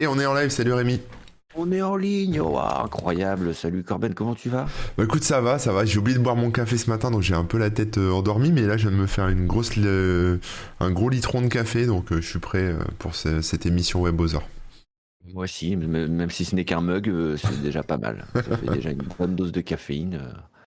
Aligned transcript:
Et 0.00 0.06
on 0.06 0.16
est 0.20 0.26
en 0.26 0.34
live, 0.34 0.50
salut 0.50 0.74
Rémi. 0.74 1.00
On 1.56 1.72
est 1.72 1.82
en 1.82 1.96
ligne, 1.96 2.40
oh, 2.40 2.56
incroyable. 2.56 3.52
Salut 3.52 3.82
Corben, 3.82 4.14
comment 4.14 4.36
tu 4.36 4.48
vas? 4.48 4.68
Bah 4.96 5.02
écoute, 5.02 5.24
ça 5.24 5.40
va, 5.40 5.58
ça 5.58 5.72
va. 5.72 5.84
J'ai 5.84 5.98
oublié 5.98 6.16
de 6.16 6.22
boire 6.22 6.36
mon 6.36 6.52
café 6.52 6.78
ce 6.78 6.88
matin, 6.88 7.10
donc 7.10 7.22
j'ai 7.22 7.34
un 7.34 7.42
peu 7.42 7.58
la 7.58 7.70
tête 7.70 7.98
euh, 7.98 8.12
endormie, 8.12 8.52
mais 8.52 8.60
là 8.60 8.76
je 8.76 8.82
viens 8.88 8.96
de 8.96 9.02
me 9.02 9.08
faire 9.08 9.26
une 9.26 9.48
grosse, 9.48 9.72
un 9.76 10.90
gros 10.92 11.08
litron 11.08 11.42
de 11.42 11.48
café, 11.48 11.84
donc 11.86 12.12
euh, 12.12 12.20
je 12.20 12.28
suis 12.28 12.38
prêt 12.38 12.62
euh, 12.62 12.78
pour 13.00 13.16
cette 13.16 13.66
émission 13.66 14.02
WebOzer. 14.02 14.40
Moi 15.34 15.44
aussi, 15.44 15.74
même 15.74 16.30
si 16.30 16.44
ce 16.44 16.54
n'est 16.54 16.64
qu'un 16.64 16.80
mug, 16.80 17.12
c'est 17.36 17.60
déjà 17.62 17.82
pas 17.82 17.98
mal. 17.98 18.24
Ça 18.34 18.56
fait 18.56 18.70
déjà 18.70 18.92
une 18.92 19.02
bonne 19.18 19.34
dose 19.34 19.50
de 19.50 19.62
caféine. 19.62 20.20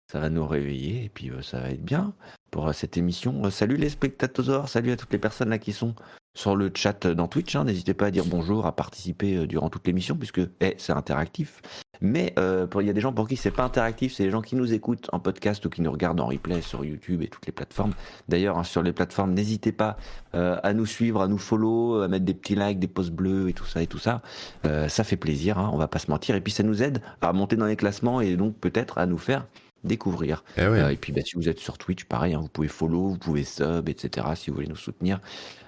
Ça 0.10 0.22
va 0.22 0.30
nous 0.30 0.48
réveiller 0.48 1.04
et 1.04 1.10
puis 1.10 1.30
ça 1.42 1.60
va 1.60 1.72
être 1.72 1.84
bien 1.84 2.14
pour 2.52 2.74
cette 2.74 2.96
émission. 2.96 3.52
salut 3.52 3.76
les 3.76 3.90
spectateurs, 3.90 4.70
salut 4.70 4.92
à 4.92 4.96
toutes 4.96 5.12
les 5.12 5.20
personnes 5.20 5.50
là 5.50 5.58
qui 5.58 5.74
sont 5.74 5.94
sur 6.34 6.56
le 6.56 6.72
chat 6.74 7.08
dans 7.08 7.28
Twitch. 7.28 7.56
Hein. 7.56 7.66
N'hésitez 7.66 7.94
pas 7.94 8.08
à 8.08 8.12
dire 8.12 8.26
bonjour, 8.26 8.66
à 8.66 8.76
participer 8.76 9.36
euh, 9.36 9.48
durant 9.48 9.70
toute 9.70 9.86
l'émission, 9.86 10.16
puisque 10.16 10.42
eh, 10.62 10.76
c'est 10.78 10.94
interactif. 10.94 11.62
Mais 12.02 12.34
euh, 12.40 12.66
il 12.80 12.88
y 12.88 12.90
a 12.90 12.94
des 12.94 13.02
gens 13.02 13.12
pour 13.12 13.28
qui 13.28 13.36
c'est 13.36 13.52
pas 13.52 13.64
interactif, 13.64 14.14
c'est 14.14 14.24
les 14.24 14.32
gens 14.32 14.42
qui 14.42 14.56
nous 14.56 14.74
écoutent 14.74 15.10
en 15.12 15.20
podcast 15.20 15.66
ou 15.66 15.70
qui 15.70 15.82
nous 15.82 15.92
regardent 15.92 16.22
en 16.22 16.28
replay 16.28 16.62
sur 16.62 16.86
YouTube 16.86 17.22
et 17.22 17.28
toutes 17.28 17.46
les 17.46 17.52
plateformes. 17.52 17.94
D'ailleurs, 18.30 18.58
hein, 18.58 18.64
sur 18.64 18.82
les 18.82 18.94
plateformes, 18.94 19.34
n'hésitez 19.34 19.74
pas 19.74 19.98
euh, 20.34 20.58
à 20.64 20.74
nous 20.74 20.86
suivre, 20.86 21.22
à 21.22 21.28
nous 21.28 21.38
follow, 21.38 22.02
à 22.02 22.08
mettre 22.08 22.24
des 22.24 22.34
petits 22.34 22.56
likes, 22.56 22.80
des 22.80 22.88
posts 22.88 23.12
bleus 23.12 23.50
et 23.50 23.54
tout 23.54 23.66
ça 23.66 23.82
et 23.82 23.88
tout 23.88 24.00
ça. 24.00 24.22
ça 24.64 25.04
fait 25.04 25.18
plaisir, 25.18 25.58
hein, 25.58 25.70
on 25.74 25.78
va 25.78 25.90
pas 25.90 26.00
se 26.00 26.10
mentir. 26.10 26.36
Et 26.36 26.42
puis 26.42 26.54
ça 26.54 26.64
nous 26.64 26.82
aide 26.82 27.02
à 27.22 27.34
monter 27.34 27.58
dans 27.58 27.66
les 27.66 27.76
classements 27.76 28.22
et 28.22 28.38
donc 28.38 28.56
peut-être 28.58 28.98
à 28.98 29.06
nous 29.06 29.18
faire 29.18 29.46
découvrir. 29.84 30.44
Eh 30.58 30.62
et 30.92 30.96
puis 30.96 31.14
bah, 31.14 31.22
si 31.24 31.36
vous 31.36 31.50
êtes 31.50 31.60
sur 31.60 31.78
Twitch, 31.78 32.06
pareil, 32.06 32.36
vous 32.36 32.48
pouvez 32.48 32.68
follow, 32.68 33.10
vous 33.10 33.18
pouvez 33.18 33.44
sub, 33.44 33.90
etc. 33.90 34.28
Si 34.36 34.50
vous 34.50 34.56
voulez 34.56 34.68
nous 34.68 34.76
soutenir. 34.76 35.20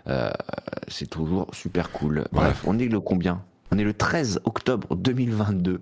Euh, 0.07 0.31
c'est 0.87 1.09
toujours 1.09 1.53
super 1.53 1.91
cool. 1.91 2.25
Bref, 2.31 2.63
on 2.65 2.79
est 2.79 2.87
le 2.87 2.99
combien? 2.99 3.43
On 3.71 3.77
est 3.77 3.83
le 3.83 3.93
13 3.93 4.41
octobre 4.43 4.95
2022 4.95 5.81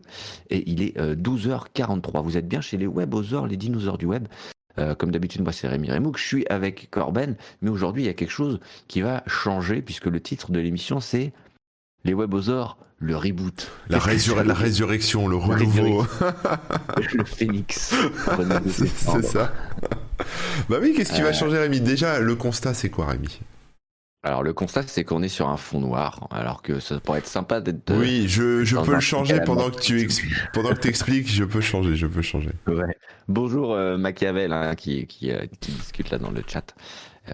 et 0.52 0.69
il 0.69 0.83
est 0.83 0.97
12h43. 0.97 2.17
Euh, 2.17 2.21
Vous 2.21 2.38
êtes 2.38 2.47
bien 2.47 2.61
chez 2.61 2.77
les 2.77 2.86
Webosaures, 2.86 3.47
les 3.47 3.58
dinosaures 3.58 3.97
du 3.97 4.05
web. 4.05 4.27
Euh, 4.77 4.95
comme 4.95 5.11
d'habitude, 5.11 5.41
moi 5.41 5.52
c'est 5.52 5.67
Rémi 5.67 5.91
Remouk, 5.91 6.17
je 6.17 6.23
suis 6.23 6.45
avec 6.47 6.89
Corben, 6.91 7.36
mais 7.61 7.69
aujourd'hui 7.69 8.03
il 8.03 8.05
y 8.05 8.09
a 8.09 8.14
quelque 8.14 8.31
chose 8.31 8.59
qui 8.88 9.02
va 9.02 9.23
changer 9.25 9.81
puisque 9.81 10.05
le 10.05 10.21
titre 10.21 10.52
de 10.52 10.59
l'émission 10.59 10.99
c'est 10.99 11.33
Les 12.05 12.14
Webosaures, 12.14 12.77
le 13.00 13.16
reboot. 13.16 13.72
La, 13.89 13.97
la 14.44 14.53
résurrection, 14.53 15.28
le 15.28 15.38
renouveau. 15.38 16.05
le 17.14 17.23
phénix. 17.23 17.95
c'est 18.67 19.23
ça. 19.23 19.53
bah 20.69 20.78
oui, 20.81 20.94
qu'est-ce 20.95 21.14
qui 21.14 21.22
va 21.22 21.33
changer 21.33 21.58
Rémi? 21.58 21.80
Déjà, 21.80 22.20
le 22.20 22.36
constat 22.36 22.73
c'est 22.73 22.89
quoi 22.89 23.08
Rémi? 23.08 23.39
Alors 24.22 24.44
le 24.44 24.52
constat 24.52 24.83
c'est 24.86 25.05
qu'on 25.05 25.23
est 25.23 25.30
sur 25.30 25.47
un 25.47 25.55
fond 25.55 25.80
noir, 25.80 26.27
alors 26.30 26.61
que 26.61 26.81
ça 26.81 27.00
pourrait 27.00 27.20
être 27.20 27.27
sympa 27.27 27.61
d'être. 27.61 27.94
Oui, 27.97 28.27
je, 28.27 28.66
je 28.66 28.75
peux 28.75 28.95
le 28.95 29.00
changer 29.00 29.39
pendant 29.45 29.70
que 29.70 29.80
tu 29.80 30.09
pendant 30.53 30.73
que 30.73 30.89
expliques, 30.89 31.31
je 31.31 31.45
peux 31.45 31.61
changer, 31.61 31.95
je 31.95 32.05
peux 32.05 32.22
changer. 32.22 32.52
Ouais. 32.67 32.97
Bonjour 33.30 33.73
euh, 33.73 33.97
Machiavel 33.97 34.52
hein, 34.52 34.75
qui, 34.75 35.08
qui, 35.08 35.31
euh, 35.31 35.45
qui, 35.61 35.72
discute 35.72 36.09
là 36.09 36.17
dans 36.17 36.31
le 36.31 36.44
chat. 36.45 36.75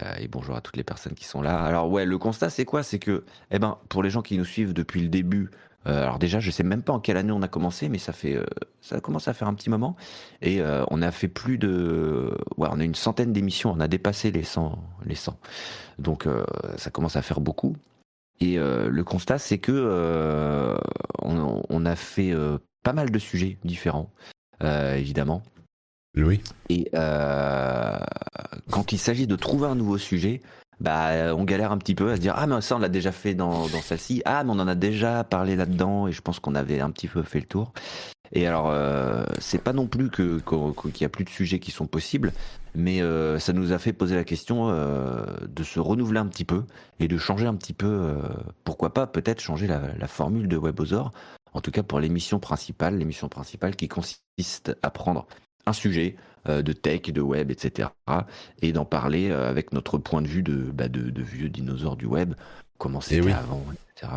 Euh, 0.02 0.14
et 0.18 0.28
bonjour 0.28 0.56
à 0.56 0.60
toutes 0.60 0.76
les 0.76 0.84
personnes 0.84 1.14
qui 1.14 1.24
sont 1.24 1.42
là. 1.42 1.58
Alors 1.58 1.90
ouais, 1.90 2.04
le 2.04 2.18
constat 2.18 2.50
c'est 2.50 2.64
quoi? 2.64 2.82
C'est 2.82 2.98
que, 2.98 3.24
eh 3.50 3.58
ben, 3.58 3.78
pour 3.88 4.02
les 4.02 4.10
gens 4.10 4.22
qui 4.22 4.36
nous 4.38 4.44
suivent 4.44 4.72
depuis 4.72 5.00
le 5.02 5.08
début, 5.08 5.50
euh, 5.86 6.02
alors 6.02 6.18
déjà, 6.18 6.40
je 6.40 6.50
sais 6.50 6.64
même 6.64 6.82
pas 6.82 6.92
en 6.92 7.00
quelle 7.00 7.16
année 7.16 7.32
on 7.32 7.42
a 7.42 7.48
commencé, 7.48 7.88
mais 7.88 7.98
ça 7.98 8.12
fait, 8.12 8.36
euh, 8.36 8.44
ça 8.80 8.96
a 8.96 9.00
commencé 9.00 9.30
à 9.30 9.34
faire 9.34 9.48
un 9.48 9.54
petit 9.54 9.70
moment. 9.70 9.96
Et 10.42 10.60
on 10.90 11.02
a 11.02 11.10
fait 11.10 11.28
plus 11.28 11.58
de, 11.58 12.36
ouais, 12.56 12.68
on 12.70 12.80
a 12.80 12.84
une 12.84 12.94
centaine 12.94 13.32
d'émissions, 13.32 13.70
on 13.70 13.80
a 13.80 13.88
dépassé 13.88 14.30
les 14.30 14.42
100, 14.42 14.78
les 15.04 15.14
100. 15.14 15.38
Donc 15.98 16.28
ça 16.76 16.90
commence 16.90 17.16
à 17.16 17.22
faire 17.22 17.40
beaucoup. 17.40 17.76
Et 18.40 18.56
le 18.56 19.02
constat, 19.02 19.38
c'est 19.38 19.58
que 19.58 20.76
on, 21.22 21.86
a 21.86 21.96
fait 21.96 22.34
pas 22.82 22.92
mal 22.92 23.10
de 23.10 23.18
sujets 23.18 23.58
différents, 23.64 24.10
évidemment. 24.62 25.42
Oui. 26.16 26.40
Et 26.68 26.90
quand 28.70 28.92
il 28.92 28.98
s'agit 28.98 29.26
de 29.26 29.36
trouver 29.36 29.68
un 29.68 29.74
nouveau 29.74 29.98
sujet, 29.98 30.42
bah, 30.80 31.34
on 31.34 31.44
galère 31.44 31.72
un 31.72 31.78
petit 31.78 31.94
peu 31.94 32.10
à 32.10 32.16
se 32.16 32.20
dire 32.20 32.34
ah 32.36 32.46
mais 32.46 32.60
ça 32.60 32.76
on 32.76 32.78
l'a 32.78 32.90
déjà 32.90 33.10
fait 33.10 33.34
dans, 33.34 33.66
dans 33.68 33.80
celle-ci 33.80 34.20
ah 34.26 34.44
mais 34.44 34.50
on 34.50 34.60
en 34.60 34.68
a 34.68 34.74
déjà 34.74 35.24
parlé 35.24 35.56
là-dedans 35.56 36.06
et 36.06 36.12
je 36.12 36.20
pense 36.20 36.38
qu'on 36.38 36.54
avait 36.54 36.80
un 36.80 36.90
petit 36.90 37.08
peu 37.08 37.22
fait 37.22 37.40
le 37.40 37.46
tour 37.46 37.72
et 38.32 38.46
alors 38.46 38.68
euh, 38.70 39.24
c'est 39.38 39.62
pas 39.62 39.72
non 39.72 39.86
plus 39.86 40.10
que 40.10 40.42
qu'il 40.90 41.00
y 41.00 41.04
a 41.04 41.08
plus 41.08 41.24
de 41.24 41.30
sujets 41.30 41.60
qui 41.60 41.70
sont 41.70 41.86
possibles 41.86 42.32
mais 42.74 43.00
euh, 43.00 43.38
ça 43.38 43.54
nous 43.54 43.72
a 43.72 43.78
fait 43.78 43.94
poser 43.94 44.16
la 44.16 44.24
question 44.24 44.68
euh, 44.68 45.24
de 45.48 45.62
se 45.62 45.80
renouveler 45.80 46.18
un 46.18 46.26
petit 46.26 46.44
peu 46.44 46.64
et 47.00 47.08
de 47.08 47.16
changer 47.16 47.46
un 47.46 47.54
petit 47.54 47.72
peu 47.72 48.14
pourquoi 48.64 48.92
pas 48.92 49.06
peut-être 49.06 49.40
changer 49.40 49.66
la, 49.66 49.80
la 49.96 50.08
formule 50.08 50.46
de 50.46 50.58
WebOzor 50.58 51.10
en 51.54 51.62
tout 51.62 51.70
cas 51.70 51.84
pour 51.84 52.00
l'émission 52.00 52.38
principale 52.38 52.98
l'émission 52.98 53.30
principale 53.30 53.76
qui 53.76 53.88
consiste 53.88 54.76
à 54.82 54.90
prendre 54.90 55.26
un 55.66 55.72
sujet 55.72 56.16
euh, 56.48 56.62
de 56.62 56.72
tech, 56.72 57.02
de 57.02 57.20
web, 57.20 57.50
etc. 57.50 57.88
Et 58.62 58.72
d'en 58.72 58.84
parler 58.84 59.30
euh, 59.30 59.48
avec 59.48 59.72
notre 59.72 59.98
point 59.98 60.22
de 60.22 60.28
vue 60.28 60.42
de, 60.42 60.56
bah, 60.56 60.88
de, 60.88 61.22
vieux 61.22 61.48
dinosaures 61.48 61.96
du 61.96 62.06
web, 62.06 62.34
comment 62.78 63.00
eh 63.00 63.16
c'était 63.16 63.32
avant, 63.32 63.64
etc. 63.96 64.12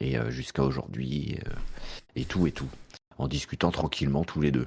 Et 0.00 0.18
euh, 0.18 0.30
jusqu'à 0.30 0.62
aujourd'hui, 0.62 1.38
et 2.14 2.24
tout 2.24 2.46
et 2.46 2.52
tout. 2.52 2.68
En 3.18 3.28
discutant 3.28 3.70
tranquillement 3.70 4.24
tous 4.24 4.40
les 4.40 4.50
deux. 4.50 4.66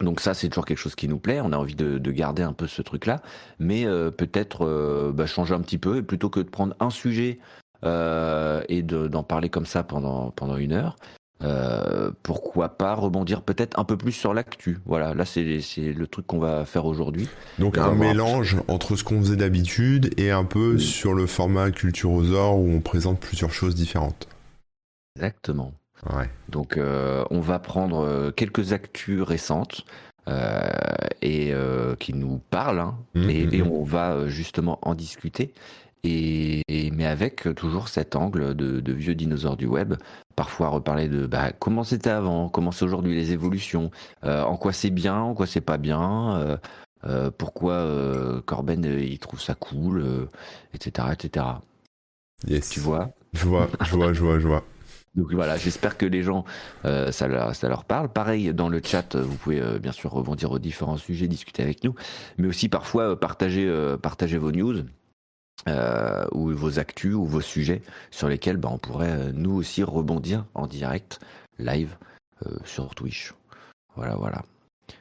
Donc 0.00 0.20
ça, 0.20 0.34
c'est 0.34 0.48
toujours 0.48 0.64
quelque 0.64 0.78
chose 0.78 0.94
qui 0.94 1.08
nous 1.08 1.18
plaît. 1.18 1.40
On 1.40 1.52
a 1.52 1.56
envie 1.56 1.74
de, 1.74 1.98
garder 2.10 2.42
un 2.42 2.52
peu 2.52 2.66
ce 2.68 2.82
truc-là, 2.82 3.20
mais 3.58 3.84
peut-être 4.16 5.10
bah, 5.12 5.26
changer 5.26 5.54
un 5.54 5.60
petit 5.60 5.78
peu. 5.78 5.96
Et 5.96 6.02
plutôt 6.02 6.30
que 6.30 6.38
de 6.38 6.48
prendre 6.48 6.76
un 6.78 6.90
sujet 6.90 7.40
et 7.82 8.82
d'en 8.82 9.22
parler 9.24 9.48
comme 9.48 9.66
ça 9.66 9.82
pendant 9.82 10.30
pendant 10.30 10.56
une 10.56 10.72
heure, 10.72 10.94
euh, 11.40 12.10
pourquoi 12.24 12.70
pas 12.70 12.94
rebondir 12.94 13.42
peut-être 13.42 13.78
un 13.78 13.84
peu 13.84 13.96
plus 13.96 14.12
sur 14.12 14.34
l'actu. 14.34 14.78
Voilà, 14.86 15.14
là 15.14 15.24
c'est 15.24 15.44
le 15.44 16.06
truc 16.06 16.26
qu'on 16.26 16.40
va 16.40 16.64
faire 16.64 16.84
aujourd'hui. 16.84 17.28
Donc 17.58 17.78
un 17.78 17.94
mélange 17.94 18.56
entre 18.66 18.96
ce 18.96 19.04
qu'on 19.04 19.20
faisait 19.20 19.36
d'habitude 19.36 20.18
et 20.18 20.30
un 20.30 20.44
peu 20.44 20.78
sur 20.78 21.14
le 21.14 21.26
format 21.26 21.70
Culturosaur 21.70 22.58
où 22.58 22.68
on 22.70 22.80
présente 22.80 23.20
plusieurs 23.20 23.52
choses 23.52 23.76
différentes. 23.76 24.28
Exactement. 25.16 25.72
Ouais. 26.12 26.28
Donc 26.48 26.76
euh, 26.76 27.24
on 27.30 27.40
va 27.40 27.58
prendre 27.60 28.04
euh, 28.04 28.30
quelques 28.32 28.72
actus 28.72 29.22
récentes. 29.22 29.84
et 31.22 31.54
qui 32.00 32.12
nous 32.14 32.38
parlent, 32.50 32.80
hein, 32.80 32.98
mmh, 33.14 33.30
et, 33.30 33.46
mmh, 33.46 33.64
mmh. 33.64 33.70
on 33.72 33.82
va 33.82 34.28
justement 34.28 34.78
en 34.82 34.94
discuter. 34.94 35.54
Et, 36.04 36.62
mais 36.92 37.06
avec 37.06 37.48
toujours 37.56 37.88
cet 37.88 38.16
angle 38.16 38.54
de, 38.54 38.92
vieux 38.92 39.14
dinosaures 39.14 39.56
du 39.56 39.66
web, 39.66 39.94
parfois 40.36 40.68
reparler 40.68 41.08
de 41.08 41.26
bah, 41.26 41.52
comment 41.52 41.84
c'était 41.84 42.10
avant, 42.10 42.48
comment 42.48 42.70
c'est 42.70 42.84
aujourd'hui 42.84 43.14
les 43.14 43.32
évolutions, 43.32 43.90
euh, 44.24 44.42
en 44.42 44.56
quoi 44.56 44.72
c'est 44.72 44.90
bien, 44.90 45.16
en 45.16 45.34
quoi 45.34 45.46
c'est 45.46 45.60
pas 45.60 45.78
bien, 45.78 46.36
euh, 46.38 46.56
euh, 47.04 47.30
pourquoi 47.36 47.84
Corben 48.46 48.84
il 48.84 49.18
trouve 49.18 49.40
ça 49.40 49.54
cool, 49.54 50.28
etc., 50.74 51.08
etc. 51.12 51.46
Yes. 52.46 52.68
Tu 52.70 52.80
vois? 52.80 53.10
Je 53.32 53.46
vois, 53.46 53.68
je 53.84 53.96
vois, 53.96 54.12
je 54.12 54.22
vois, 54.22 54.38
je 54.38 54.46
vois. 54.46 54.64
Donc 55.14 55.32
voilà, 55.32 55.56
j'espère 55.56 55.96
que 55.96 56.06
les 56.06 56.22
gens, 56.22 56.44
ça, 56.84 57.26
leur, 57.26 57.56
ça 57.56 57.68
leur 57.68 57.84
parle. 57.84 58.08
Pareil, 58.08 58.54
dans 58.54 58.68
le 58.68 58.80
chat, 58.84 59.16
vous 59.16 59.36
pouvez 59.36 59.60
bien 59.80 59.90
sûr 59.90 60.12
rebondir 60.12 60.52
aux 60.52 60.60
différents 60.60 60.96
sujets, 60.96 61.26
discuter 61.26 61.64
avec 61.64 61.82
nous, 61.82 61.94
mais 62.36 62.46
aussi 62.46 62.68
parfois 62.68 63.18
partager, 63.18 63.68
partager 64.00 64.38
vos 64.38 64.52
news. 64.52 64.84
Euh, 65.66 66.24
ou 66.32 66.50
vos 66.50 66.78
actus 66.78 67.14
ou 67.14 67.26
vos 67.26 67.40
sujets 67.40 67.82
sur 68.10 68.28
lesquels 68.28 68.56
bah, 68.56 68.70
on 68.72 68.78
pourrait 68.78 69.10
euh, 69.10 69.32
nous 69.34 69.50
aussi 69.50 69.82
rebondir 69.82 70.44
en 70.54 70.66
direct, 70.66 71.18
live 71.58 71.96
euh, 72.46 72.56
sur 72.64 72.94
Twitch. 72.94 73.34
Voilà, 73.96 74.14
voilà. 74.14 74.42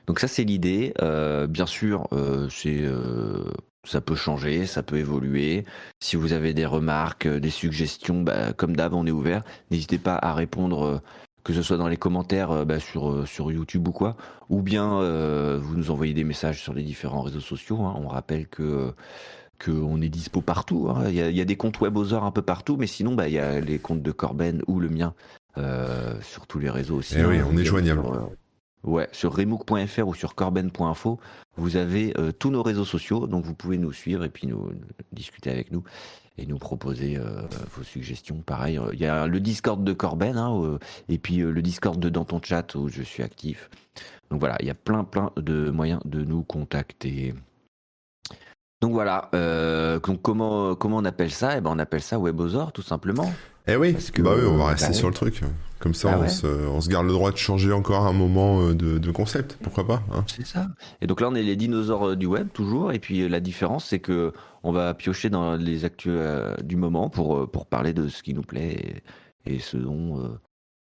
Donc 0.08 0.20
ça 0.20 0.28
c'est 0.28 0.44
l'idée. 0.44 0.94
bien 1.48 1.66
sûr, 1.66 2.08
c'est 2.50 2.84
ça 3.86 4.02
peut 4.02 4.16
changer, 4.16 4.66
ça 4.66 4.84
peut 4.84 4.98
évoluer. 4.98 5.64
Si 6.02 6.16
vous 6.16 6.34
avez 6.34 6.54
des 6.54 6.66
remarques, 6.66 7.28
des 7.28 7.50
suggestions, 7.50 8.22
bah, 8.22 8.52
comme 8.54 8.76
d'hab, 8.76 8.94
on 8.94 9.06
est 9.06 9.12
ouvert. 9.12 9.44
N'hésitez 9.70 10.00
pas 10.00 10.16
à 10.16 10.34
répondre 10.34 11.02
que 11.44 11.54
ce 11.54 11.62
soit 11.62 11.78
dans 11.78 11.88
les 11.88 11.98
commentaires 11.98 12.66
bah, 12.66 12.80
sur, 12.80 13.26
sur 13.28 13.52
YouTube 13.52 13.88
ou 13.88 13.92
quoi, 13.92 14.18
ou 14.50 14.62
bien 14.62 15.00
vous 15.58 15.76
nous 15.76 15.92
envoyez 15.92 16.14
des 16.14 16.26
messages 16.26 16.62
sur 16.62 16.74
les 16.74 16.84
différents 16.84 17.22
réseaux 17.22 17.40
sociaux. 17.40 17.82
Hein. 17.82 17.94
On 17.98 18.08
rappelle 18.08 18.48
que 18.48 18.94
qu'on 19.64 20.02
est 20.02 20.10
dispo 20.10 20.42
partout. 20.42 20.88
Hein. 20.90 21.06
Il, 21.10 21.16
y 21.16 21.42
a, 21.42 21.46
des 21.46 21.58
comptes 21.58 21.80
WebOzor 21.80 22.24
un 22.24 22.32
peu 22.32 22.42
partout, 22.42 22.78
mais 22.78 22.88
sinon, 22.88 23.16
bah, 23.16 23.28
il 23.28 23.34
y 23.34 23.40
a 23.40 23.60
les 23.60 23.80
comptes 23.80 24.02
de 24.02 24.12
Corben 24.12 24.62
ou 24.68 24.80
le 24.80 24.90
mien 24.90 25.14
euh, 25.58 26.14
sur 26.22 26.46
tous 26.46 26.60
les 26.60 26.70
réseaux 26.70 26.98
aussi. 26.98 27.16
Eh 27.18 27.26
oui, 27.26 27.40
hein. 27.40 27.48
on 27.50 27.58
est 27.58 27.66
joignable. 27.66 28.02
Sur, 28.02 28.14
euh, 28.14 28.28
ouais, 28.84 29.10
sur 29.12 29.36
remook.fr 29.36 30.08
ou 30.08 30.14
sur 30.14 30.36
corben.info, 30.36 31.20
vous 31.56 31.78
avez 31.78 32.14
euh, 32.20 32.32
tous 32.32 32.52
nos 32.52 32.62
réseaux 32.62 32.86
sociaux, 32.86 33.26
donc 33.26 33.44
vous 33.44 33.56
pouvez 33.56 33.80
nous 33.80 33.92
suivre 33.92 34.24
et 34.24 34.30
puis 34.30 34.46
nous, 34.46 34.72
discuter 35.12 35.50
avec 35.50 35.72
nous 35.72 35.84
et 36.38 36.46
nous 36.46 36.60
proposer 36.60 37.18
vos 37.76 37.82
suggestions. 37.82 38.44
Pareil, 38.46 38.80
il 38.94 39.00
y 39.00 39.08
a 39.08 39.26
le 39.26 39.40
Discord 39.40 39.84
de 39.84 39.92
Corben 39.92 40.38
hein, 40.38 40.78
et 41.10 41.18
puis 41.18 41.38
le 41.38 41.62
Discord 41.64 42.00
de 42.00 42.10
Dans 42.10 42.26
ton 42.26 42.40
chat 42.40 42.76
où 42.76 42.90
je 42.90 43.02
suis 43.02 43.24
actif. 43.24 43.72
Donc 44.30 44.40
voilà, 44.40 44.56
il 44.60 44.68
y 44.68 44.70
a 44.70 44.76
plein 44.76 45.04
plein 45.04 45.32
de 45.36 45.72
moyens 45.72 46.00
de 46.06 46.24
nous 46.24 46.44
contacter. 46.44 47.34
Donc 48.82 48.92
voilà, 48.92 49.30
euh, 49.34 50.00
donc 50.00 50.22
comment, 50.22 50.76
comment 50.76 50.98
on 50.98 51.06
appelle 51.06 51.32
ça? 51.32 51.58
Eh 51.58 51.62
ben 51.62 51.72
on 51.74 51.80
appelle 51.80 52.02
ça 52.02 52.20
WebOzor 52.20 52.72
tout 52.72 52.84
simplement. 52.84 53.32
Eh 53.68 53.76
oui, 53.76 53.96
que, 54.14 54.22
bah 54.22 54.34
oui, 54.38 54.44
on 54.46 54.58
va 54.58 54.66
bah 54.66 54.70
rester 54.72 54.90
oui. 54.90 54.96
sur 54.96 55.08
le 55.08 55.14
truc. 55.14 55.42
Comme 55.80 55.94
ça, 55.94 56.12
Ah 56.14 56.18
on, 56.18 56.22
ouais. 56.22 56.30
se, 56.30 56.48
on 56.48 56.80
se 56.80 56.88
garde 56.90 57.06
le 57.06 57.12
droit 57.12 57.32
de 57.32 57.38
changer 57.38 57.72
encore 57.72 58.06
un 58.08 58.14
moment 58.14 58.62
euh, 58.62 58.74
de, 58.74 58.98
de 58.98 59.12
concept. 59.12 59.58
Pourquoi 59.62 59.86
pas 59.86 60.02
hein? 60.14 60.24
C'est 60.28 60.46
ça. 60.46 60.68
Et 61.02 61.08
donc 61.08 61.22
là 61.22 61.28
on 61.30 61.36
est 61.36 61.44
les 61.44 61.56
dinosaures 61.56 62.10
euh, 62.10 62.16
du 62.16 62.28
web 62.28 62.50
toujours. 62.54 62.92
Et 62.92 63.00
puis 63.00 63.28
la 63.28 63.40
différence 63.40 63.86
c'est 63.86 64.00
que 64.00 64.32
on 64.64 64.72
va 64.72 64.94
piocher 64.94 65.30
dans 65.30 65.56
les 65.56 65.84
actus 65.84 66.14
euh, 66.16 66.56
du 66.64 66.76
moment 66.76 67.10
pour, 67.10 67.50
pour 67.50 67.66
parler 67.66 67.94
de 67.94 68.08
ce 68.08 68.22
qui 68.24 68.34
nous 68.34 68.42
plaît 68.44 69.02
et, 69.46 69.56
et 69.56 69.60
ce 69.60 69.78
dont 69.78 70.20
euh, 70.20 70.28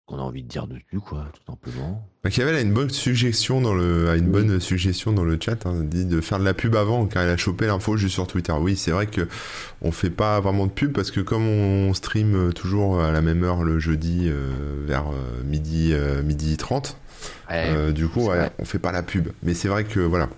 qu'on 0.08 0.16
a 0.18 0.22
envie 0.22 0.42
de 0.42 0.48
dire 0.48 0.66
dessus 0.66 1.00
quoi, 1.06 1.26
tout 1.34 1.42
simplement. 1.52 2.02
Machiavel 2.24 2.54
a 2.56 2.60
une 2.62 2.72
bonne 2.72 2.88
suggestion 2.88 3.60
dans 3.60 3.74
le, 3.74 4.08
a 4.08 4.16
une 4.16 4.24
Oui. 4.24 4.30
bonne 4.32 4.58
suggestion 4.58 5.12
dans 5.12 5.22
le 5.22 5.38
chat. 5.40 5.66
Hein, 5.66 5.82
dit 5.84 6.06
de 6.06 6.20
faire 6.22 6.38
de 6.38 6.44
la 6.44 6.54
pub 6.54 6.74
avant, 6.76 7.06
car 7.06 7.22
elle 7.22 7.28
a 7.30 7.36
chopé 7.36 7.66
l'info 7.66 7.96
juste 7.98 8.14
sur 8.14 8.26
Twitter. 8.26 8.52
Oui, 8.58 8.74
c'est 8.76 8.90
vrai 8.90 9.06
que 9.06 9.28
on 9.82 9.92
fait 9.92 10.08
pas 10.10 10.40
vraiment 10.40 10.66
de 10.66 10.72
pub 10.72 10.92
parce 10.92 11.10
que 11.10 11.20
comme 11.20 11.46
on 11.46 11.92
stream 11.92 12.52
toujours 12.54 13.00
à 13.02 13.12
la 13.12 13.20
même 13.20 13.44
heure 13.44 13.62
le 13.64 13.78
jeudi 13.78 14.24
euh, 14.28 14.50
vers 14.86 15.08
euh, 15.10 15.42
midi 15.44 15.90
euh, 15.92 16.22
midi 16.22 16.56
30, 16.56 16.96
euh, 17.50 17.92
du 17.92 18.08
coup, 18.08 18.28
ouais, 18.28 18.50
on 18.58 18.64
fait 18.64 18.78
pas 18.78 18.92
la 18.92 19.02
pub. 19.02 19.28
Mais 19.42 19.52
c'est 19.52 19.68
vrai 19.68 19.84
que 19.84 20.00
voilà, 20.00 20.30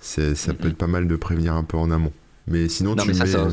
ça 0.00 0.22
peut 0.54 0.64
Mhm. 0.66 0.70
être 0.70 0.78
pas 0.78 0.86
mal 0.86 1.08
de 1.08 1.16
prévenir 1.16 1.54
un 1.54 1.64
peu 1.64 1.76
en 1.76 1.90
amont. 1.90 2.12
Mais 2.46 2.68
sinon, 2.68 2.94
Non, 2.94 3.02
tu 3.02 3.12
mais 3.12 3.18
mets. 3.18 3.26
ça- 3.26 3.48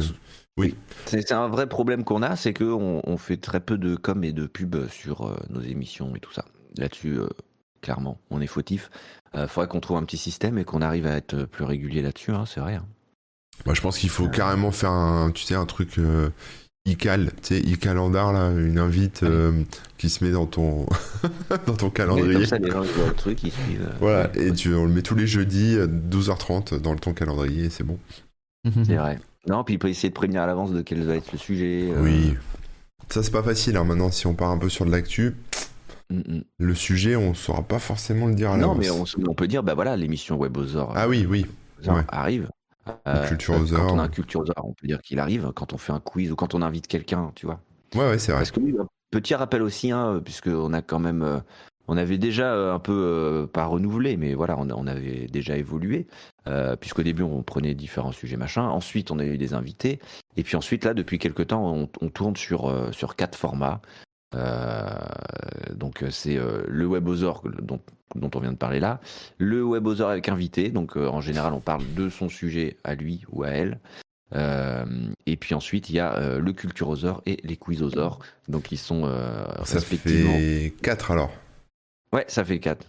Oui. 0.60 0.76
C'est 1.06 1.32
un 1.32 1.48
vrai 1.48 1.68
problème 1.68 2.04
qu'on 2.04 2.22
a, 2.22 2.36
c'est 2.36 2.54
qu'on 2.54 3.02
on 3.04 3.18
fait 3.18 3.38
très 3.38 3.60
peu 3.60 3.78
de 3.78 3.96
com 3.96 4.24
et 4.24 4.32
de 4.34 4.46
pub 4.46 4.76
sur 4.90 5.28
euh, 5.28 5.36
nos 5.50 5.62
émissions 5.62 6.16
et 6.16 6.20
tout 6.20 6.32
ça. 6.34 6.46
Là-dessus, 6.78 7.18
euh, 7.20 7.28
clairement, 7.82 8.20
on 8.30 8.42
est 8.42 8.48
fautif. 8.48 8.90
Il 9.36 9.48
faudrait 9.48 9.68
qu'on 9.68 9.80
trouve 9.80 9.98
un 9.98 10.04
petit 10.04 10.18
système 10.18 10.58
et 10.58 10.64
qu'on 10.66 10.82
arrive 10.82 11.06
à 11.08 11.16
être 11.16 11.44
plus 11.46 11.64
régulier 11.64 12.02
là-dessus, 12.02 12.32
hein, 12.32 12.46
c'est 12.48 12.60
vrai. 12.60 12.76
hein. 12.76 12.86
Moi, 13.66 13.76
je 13.76 13.82
pense 13.82 13.98
qu'il 13.98 14.10
faut 14.10 14.26
Euh. 14.26 14.30
carrément 14.30 14.72
faire 14.72 14.92
un, 14.92 15.32
tu 15.32 15.44
sais, 15.44 15.54
un 15.56 15.66
truc 15.66 15.98
euh, 16.00 16.30
iCal, 16.86 17.32
tu 17.44 17.56
sais, 17.56 17.60
e-calendar 17.62 18.34
là, 18.34 18.50
une 18.52 18.80
invite 18.80 19.22
euh, 19.24 19.64
qui 19.98 20.10
se 20.10 20.24
met 20.24 20.32
dans 20.32 20.46
ton 20.48 20.88
dans 21.68 21.76
ton 21.76 21.90
calendrier. 21.90 22.34
comme 22.34 22.46
ça, 22.46 22.58
les 22.58 22.72
gens 22.72 22.82
le 22.82 23.14
truc, 23.14 23.44
ils 23.44 23.52
suivent. 23.52 23.88
euh, 23.88 23.98
Voilà, 24.00 24.28
ouais, 24.32 24.42
et 24.42 24.50
ouais, 24.50 24.56
tu, 24.56 24.74
on 24.74 24.86
le 24.86 24.92
met 24.94 25.02
tous 25.04 25.16
les 25.16 25.28
jeudis 25.28 25.78
à 25.80 25.86
12h30 25.88 26.80
dans 26.80 26.96
ton 26.96 27.14
calendrier, 27.14 27.70
c'est 27.70 27.84
bon. 27.84 28.00
C'est 28.86 28.96
vrai. 28.96 29.20
Non, 29.50 29.64
puis 29.64 29.74
il 29.76 29.78
peut 29.80 29.90
essayer 29.90 30.10
de 30.10 30.14
prévenir 30.14 30.44
à 30.44 30.48
l'avance 30.48 30.72
de 30.72 30.82
quel 30.84 31.04
va 31.04 31.16
être 31.16 31.32
le 31.32 31.40
sujet. 31.40 31.90
euh, 31.92 32.04
Oui. 32.04 32.36
Ça, 33.10 33.24
c'est 33.24 33.32
pas 33.32 33.42
facile, 33.42 33.76
hein. 33.78 33.84
maintenant, 33.84 34.12
si 34.12 34.28
on 34.28 34.36
part 34.36 34.52
un 34.52 34.60
peu 34.60 34.70
sur 34.70 34.86
de 34.86 34.92
l'actu, 34.92 35.36
mm, 36.12 36.18
mm. 36.20 36.42
le 36.60 36.76
sujet, 36.76 37.16
on 37.16 37.34
saura 37.34 37.64
pas 37.64 37.80
forcément 37.80 38.28
le 38.28 38.36
dire 38.36 38.52
à 38.52 38.58
Non, 38.58 38.76
l'avance. 38.78 39.18
mais 39.18 39.28
on, 39.28 39.34
peut 39.34 39.48
dire, 39.48 39.64
bah 39.64 39.74
voilà, 39.74 39.98
l'émission 39.98 40.38
WebOzor 40.38 40.94
Ah 40.96 41.08
oui, 41.08 41.26
oui. 41.28 41.48
Ouais. 41.88 42.04
arrive. 42.10 42.50
Culture 43.28 43.56
euh, 43.56 43.62
Ozor. 43.62 43.88
Quand 43.88 43.94
on 43.96 44.00
a 44.00 44.04
un 44.04 44.10
Culture 44.10 44.42
Ozor, 44.42 44.56
on 44.64 44.74
peut 44.74 44.88
dire 44.88 45.02
qu'il 45.02 45.20
arrive. 45.20 45.52
Quand 45.56 45.74
on 45.74 45.78
fait 45.78 45.94
un 45.94 46.00
quiz 46.00 46.32
ou 46.32 46.36
quand 46.36 46.54
on 46.54 46.62
invite 46.62 46.88
quelqu'un, 46.88 47.32
tu 47.34 47.48
vois. 47.48 47.60
Ouais, 47.96 48.08
ouais, 48.08 48.20
c'est 48.20 48.32
vrai. 48.32 48.42
Parce 48.42 48.52
que 48.52 48.60
un 48.60 48.88
petit 49.10 49.34
rappel 49.34 49.64
aussi, 49.64 49.92
hein, 49.92 50.22
puisqu'on 50.24 50.74
a 50.74 50.84
quand 50.84 51.00
même, 51.00 51.24
euh, 51.24 51.40
on 51.90 51.98
avait 51.98 52.18
déjà 52.18 52.54
euh, 52.54 52.74
un 52.74 52.80
peu 52.80 52.94
euh, 52.94 53.48
pas 53.48 53.66
renouvelé, 53.66 54.16
mais 54.16 54.34
voilà, 54.34 54.58
on, 54.58 54.88
avait 54.88 55.28
déjà 55.28 55.58
évolué, 55.58 56.08
euh, 56.48 56.76
puisqu'au 56.76 57.04
début 57.04 57.24
on 57.24 57.44
prenait 57.44 57.74
différents 57.74 58.12
sujets 58.12 58.38
machin. 58.38 58.64
Ensuite, 58.64 59.12
on 59.12 59.20
a 59.20 59.26
eu 59.26 59.38
des 59.38 59.54
invités, 59.54 60.00
et 60.38 60.44
puis 60.44 60.56
ensuite 60.56 60.86
là, 60.86 60.94
depuis 60.94 61.20
quelques 61.20 61.48
temps, 61.48 61.74
on, 61.74 61.90
on 62.02 62.10
tourne 62.10 62.36
sur 62.38 62.74
sur 62.94 63.16
quatre 63.16 63.38
formats. 63.38 63.82
Euh, 64.36 64.86
donc 65.74 66.04
c'est 66.12 66.38
euh, 66.38 66.64
le 66.68 66.86
WebOzor 66.86 67.44
dont, 67.62 67.80
dont 68.16 68.30
on 68.36 68.40
vient 68.40 68.52
de 68.52 68.58
parler 68.58 68.80
là, 68.80 69.00
le 69.40 69.64
WebOzor 69.64 70.10
avec 70.10 70.30
invité, 70.30 70.70
donc 70.70 70.98
euh, 70.98 71.08
en 71.08 71.22
général 71.22 71.54
on 71.54 71.60
parle 71.60 71.84
de 71.96 72.10
son 72.10 72.30
sujet 72.30 72.78
à 72.84 72.96
lui 72.96 73.24
ou 73.32 73.44
à 73.44 73.50
elle. 73.50 73.80
Et 75.26 75.38
puis 75.38 75.56
ensuite 75.56 75.90
il 75.90 75.96
y 75.96 76.00
a 76.00 76.38
le 76.38 76.54
Culturosaur 76.54 77.24
et 77.26 77.40
les 77.44 77.58
Quizosaures, 77.58 78.20
donc 78.48 78.72
ils 78.72 78.78
sont 78.78 79.06
euh, 79.06 79.44
Ça 79.64 79.80
respectivement. 79.80 80.38
fait 80.38 80.74
4 80.84 81.12
alors. 81.12 81.32
Ouais, 82.14 82.26
ça 82.28 82.44
fait 82.44 82.60
4. 82.60 82.86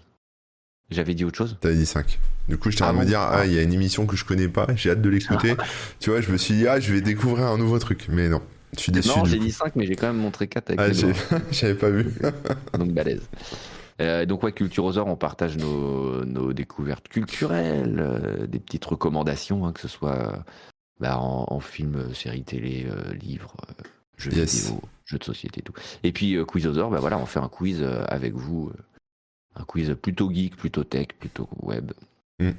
J'avais 0.90 1.14
dit 1.14 1.24
autre 1.24 1.36
chose? 1.38 1.56
T'avais 1.60 1.76
dit 1.76 1.86
5. 1.86 2.18
Du 2.48 2.56
coup, 2.58 2.70
j'étais 2.70 2.82
en 2.82 2.86
Ah 2.86 2.88
train 2.88 2.94
de 2.94 2.98
me 3.00 3.04
bon 3.04 3.10
dire, 3.10 3.20
ah, 3.20 3.46
il 3.46 3.52
y 3.52 3.58
a 3.58 3.62
une 3.62 3.72
émission 3.72 4.06
que 4.06 4.16
je 4.16 4.24
connais 4.24 4.48
pas, 4.48 4.66
j'ai 4.74 4.90
hâte 4.90 5.02
de 5.02 5.08
l'écouter. 5.08 5.54
tu 6.00 6.10
vois, 6.10 6.20
je 6.20 6.32
me 6.32 6.36
suis 6.36 6.54
dit, 6.54 6.66
ah, 6.66 6.80
je 6.80 6.92
vais 6.92 7.00
découvrir 7.00 7.46
un 7.46 7.58
nouveau 7.58 7.78
truc. 7.78 8.06
Mais 8.08 8.28
non, 8.28 8.42
je 8.74 8.80
suis 8.80 8.92
déçu. 8.92 9.08
Non, 9.08 9.24
j'ai 9.24 9.38
dit 9.38 9.52
5, 9.52 9.76
mais 9.76 9.86
j'ai 9.86 9.94
quand 9.94 10.08
même 10.08 10.16
montré 10.16 10.48
4 10.48 10.70
avec 10.70 10.80
Ah, 11.30 11.36
j'avais 11.52 11.74
pas 11.74 11.90
vu. 11.90 12.12
donc 12.78 12.90
balèze. 12.92 13.22
Euh, 14.00 14.24
donc 14.24 14.42
ouais, 14.42 14.52
Culturosaur, 14.52 15.06
on 15.06 15.16
partage 15.16 15.58
nos, 15.58 16.24
nos 16.24 16.52
découvertes 16.54 17.06
culturelles, 17.08 17.98
euh, 18.00 18.46
des 18.46 18.58
petites 18.58 18.84
recommandations, 18.86 19.66
hein, 19.66 19.72
que 19.72 19.80
ce 19.80 19.88
soit 19.88 20.16
euh, 20.16 20.36
bah, 20.98 21.18
en, 21.18 21.44
en 21.48 21.60
film, 21.60 21.94
euh, 21.96 22.14
séries 22.14 22.42
télé, 22.42 22.86
euh, 22.88 23.12
livres, 23.12 23.54
euh, 23.68 23.82
jeux 24.16 24.32
Yes. 24.32 24.62
vidéo, 24.64 24.80
jeux 25.04 25.18
de 25.18 25.24
société 25.24 25.60
et 25.60 25.62
tout. 25.62 25.74
Et 26.02 26.12
puis 26.12 26.36
Quizosaur, 26.50 26.90
bah 26.90 26.98
voilà, 26.98 27.18
on 27.18 27.26
fait 27.26 27.40
un 27.40 27.48
quiz 27.48 27.82
avec 28.08 28.32
vous, 28.32 28.72
un 29.56 29.64
quiz 29.64 29.94
plutôt 30.00 30.30
geek, 30.30 30.56
plutôt 30.56 30.84
tech, 30.84 31.08
plutôt 31.18 31.48
web. 31.62 31.92
Mm. 32.38 32.50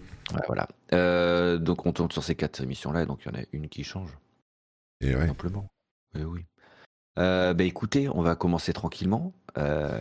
Voilà. 0.47 0.67
Euh, 0.93 1.57
donc 1.57 1.85
on 1.85 1.91
tourne 1.91 2.11
sur 2.11 2.23
ces 2.23 2.35
quatre 2.35 2.61
émissions-là, 2.61 3.05
donc 3.05 3.21
il 3.25 3.31
y 3.31 3.35
en 3.35 3.39
a 3.39 3.43
une 3.51 3.69
qui 3.69 3.83
change 3.83 4.11
Et 5.01 5.15
ouais. 5.15 5.27
simplement. 5.27 5.67
Oui, 6.15 6.23
oui. 6.23 6.45
Euh, 7.19 7.53
bah 7.53 7.63
écoutez, 7.65 8.07
on 8.13 8.21
va 8.21 8.35
commencer 8.35 8.71
tranquillement. 8.73 9.33
Euh, 9.57 9.99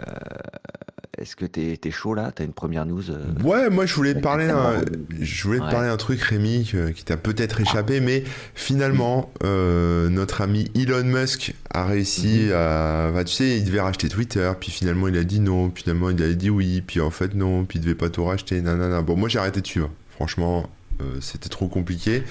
Est-ce 1.18 1.34
que 1.36 1.44
t'es 1.44 1.78
es 1.84 1.90
chaud 1.90 2.14
là? 2.14 2.30
T'as 2.34 2.44
une 2.44 2.52
première 2.52 2.86
news 2.86 3.10
euh, 3.10 3.24
Ouais, 3.42 3.68
moi 3.68 3.84
je 3.84 3.94
voulais 3.94 4.14
te 4.14 4.20
parler 4.20 4.46
Ouais. 4.46 4.80
je 5.20 5.42
voulais 5.44 5.58
te 5.58 5.64
Ouais. 5.64 5.70
parler 5.70 5.88
d'un 5.88 5.96
truc 5.96 6.20
Rémi 6.22 6.72
qui 6.94 7.04
t'a 7.04 7.16
peut-être 7.16 7.60
échappé, 7.60 8.00
mais 8.00 8.22
finalement 8.54 9.30
euh, 9.44 10.08
notre 10.08 10.40
ami 10.40 10.70
Elon 10.76 11.02
Musk 11.04 11.54
a 11.70 11.84
réussi 11.84 12.44
Mhm. 12.46 12.52
à, 12.54 13.10
bah, 13.12 13.24
tu 13.24 13.34
sais, 13.34 13.56
il 13.58 13.64
devait 13.64 13.80
racheter 13.80 14.08
Twitter, 14.08 14.50
puis 14.58 14.70
finalement 14.70 15.08
il 15.08 15.16
a 15.18 15.24
dit 15.24 15.40
non, 15.40 15.68
puis 15.68 15.82
finalement 15.82 16.10
il 16.10 16.22
a 16.22 16.32
dit 16.32 16.48
oui, 16.48 16.80
puis 16.80 17.00
en 17.00 17.10
fait 17.10 17.34
non, 17.34 17.64
puis 17.64 17.80
il 17.80 17.82
devait 17.82 17.94
pas 17.96 18.08
tout 18.08 18.24
racheter, 18.24 18.62
nanana. 18.62 19.02
Bon, 19.02 19.16
moi 19.16 19.28
j'ai 19.28 19.40
arrêté 19.40 19.60
de 19.60 19.66
suivre. 19.66 19.90
Franchement, 20.10 20.70
c'était 21.20 21.48
trop 21.48 21.66
compliqué. 21.68 22.22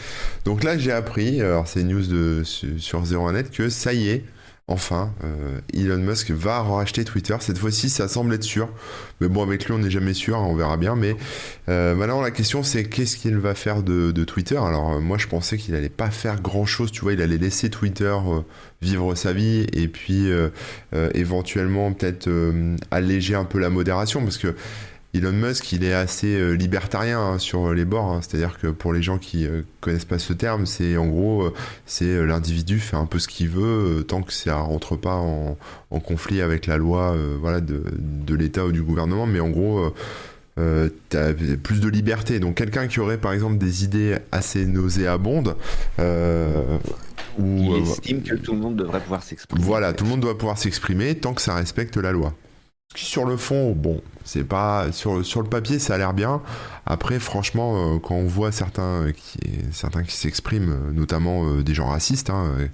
Donc 0.45 0.63
là 0.63 0.77
j'ai 0.77 0.91
appris, 0.93 1.41
alors 1.41 1.67
c'est 1.67 1.83
news 1.83 2.05
de 2.07 2.43
sur 2.45 2.69
sur 2.79 3.03
01net 3.03 3.49
que 3.51 3.67
ça 3.69 3.93
y 3.93 4.07
est. 4.09 4.23
Enfin, 4.71 5.11
euh, 5.23 5.59
Elon 5.73 5.97
Musk 5.97 6.29
va 6.29 6.61
racheter 6.61 7.03
Twitter. 7.03 7.35
Cette 7.39 7.57
fois-ci, 7.57 7.89
ça 7.89 8.07
semble 8.07 8.35
être 8.35 8.43
sûr. 8.43 8.69
Mais 9.19 9.27
bon, 9.27 9.41
avec 9.41 9.65
lui, 9.65 9.73
on 9.73 9.79
n'est 9.79 9.89
jamais 9.89 10.13
sûr, 10.13 10.37
hein, 10.37 10.45
on 10.47 10.55
verra 10.55 10.77
bien. 10.77 10.95
Mais 10.95 11.15
euh, 11.69 11.95
maintenant, 11.95 12.21
la 12.21 12.29
question, 12.29 12.61
c'est 12.61 12.83
qu'est-ce 12.83 13.17
qu'il 13.17 13.35
va 13.39 13.55
faire 13.55 13.81
de, 13.81 14.11
Twitter? 14.25 14.57
Alors, 14.57 14.91
euh, 14.91 14.99
moi, 14.99 15.17
je 15.17 15.25
pensais 15.25 15.57
qu'il 15.57 15.73
allait 15.73 15.89
pas 15.89 16.11
faire 16.11 16.39
grand-chose. 16.39 16.91
Tu 16.91 17.01
vois, 17.01 17.13
il 17.13 17.21
allait 17.23 17.39
laisser 17.39 17.71
Twitter 17.71 18.05
euh, 18.05 18.41
vivre 18.83 19.15
sa 19.15 19.33
vie 19.33 19.65
et 19.73 19.87
puis 19.87 20.29
éventuellement 21.13 21.91
peut-être 21.91 22.29
alléger 22.91 23.35
un 23.35 23.43
peu 23.43 23.59
la 23.59 23.69
modération, 23.69 24.21
parce 24.21 24.37
que 24.37 24.55
Elon 25.15 25.31
Musk, 25.31 25.71
il 25.71 25.83
est 25.83 25.93
assez 25.93 26.35
euh, 26.35 26.51
libertarien 26.53 27.19
hein, 27.19 27.39
sur 27.39 27.73
les 27.73 27.83
bords. 27.83 28.11
hein. 28.11 28.19
C'est-à-dire 28.21 28.59
que 28.59 28.67
pour 28.67 28.93
les 28.93 29.01
gens 29.01 29.17
qui 29.17 29.47
euh, 29.47 29.63
connaissent 29.81 30.05
pas 30.05 30.19
ce 30.19 30.33
terme, 30.33 30.67
c'est 30.67 30.97
en 30.97 31.07
gros, 31.07 31.45
euh, 31.45 31.53
c'est 31.87 32.05
euh, 32.05 32.25
l'individu 32.25 32.79
fait 32.79 32.95
un 32.95 33.07
peu 33.07 33.17
ce 33.17 33.27
qu'il 33.27 33.49
veut 33.49 33.99
euh, 33.99 34.03
tant 34.03 34.21
que 34.21 34.31
ça 34.31 34.57
rentre 34.57 34.95
pas 34.95 35.15
en, 35.15 35.57
en 35.89 35.99
conflit 35.99 36.41
avec 36.41 36.67
la 36.67 36.77
loi, 36.77 37.13
euh, 37.13 37.35
voilà, 37.41 37.59
de, 37.59 37.83
de 37.97 38.35
l'État 38.35 38.65
ou 38.65 38.71
du 38.71 38.83
gouvernement. 38.83 39.25
Mais 39.25 39.39
en 39.39 39.49
gros, 39.49 39.79
euh, 39.79 39.93
euh, 40.59 40.89
t'as 41.09 41.33
plus 41.33 41.79
de 41.79 41.89
liberté. 41.89 42.39
Donc 42.39 42.55
quelqu'un 42.55 42.87
qui 42.87 42.99
aurait 42.99 43.17
par 43.17 43.33
exemple 43.33 43.57
des 43.57 43.83
idées 43.83 44.17
assez 44.31 44.67
nauséabondes, 44.67 45.55
euh, 45.97 46.77
ou 47.39 47.57
Il 47.57 47.71
euh, 47.71 47.77
estime 47.83 48.21
que 48.21 48.35
tout 48.35 48.53
le 48.53 48.59
monde 48.59 48.75
devrait 48.75 48.99
pouvoir 48.99 49.23
s'exprimer. 49.23 49.63
voilà, 49.63 49.93
tout 49.93 50.03
le 50.03 50.11
monde 50.11 50.19
doit 50.19 50.37
pouvoir 50.37 50.59
s'exprimer 50.59 51.15
tant 51.15 51.33
que 51.33 51.41
ça 51.41 51.55
respecte 51.55 51.97
la 51.97 52.11
loi. 52.11 52.35
Sur 52.95 53.25
le 53.25 53.37
fond, 53.37 53.73
bon, 53.73 54.01
c'est 54.25 54.43
pas 54.43 54.91
sur, 54.91 55.23
sur 55.23 55.43
le 55.43 55.47
papier, 55.47 55.77
ça 55.77 55.93
a 55.93 55.97
l'air 55.99 56.11
bien. 56.13 56.41
Après, 56.87 57.19
franchement, 57.19 57.95
euh, 57.95 57.99
quand 57.99 58.15
on 58.15 58.25
voit 58.25 58.51
certains 58.51 59.11
qui 59.15 59.37
certains 59.71 60.01
qui 60.01 60.15
s'expriment, 60.15 60.71
euh, 60.71 60.91
notamment 60.91 61.45
euh, 61.47 61.61
des 61.61 61.75
gens 61.75 61.85
racistes, 61.85 62.31
hein, 62.31 62.51
euh, 62.57 62.67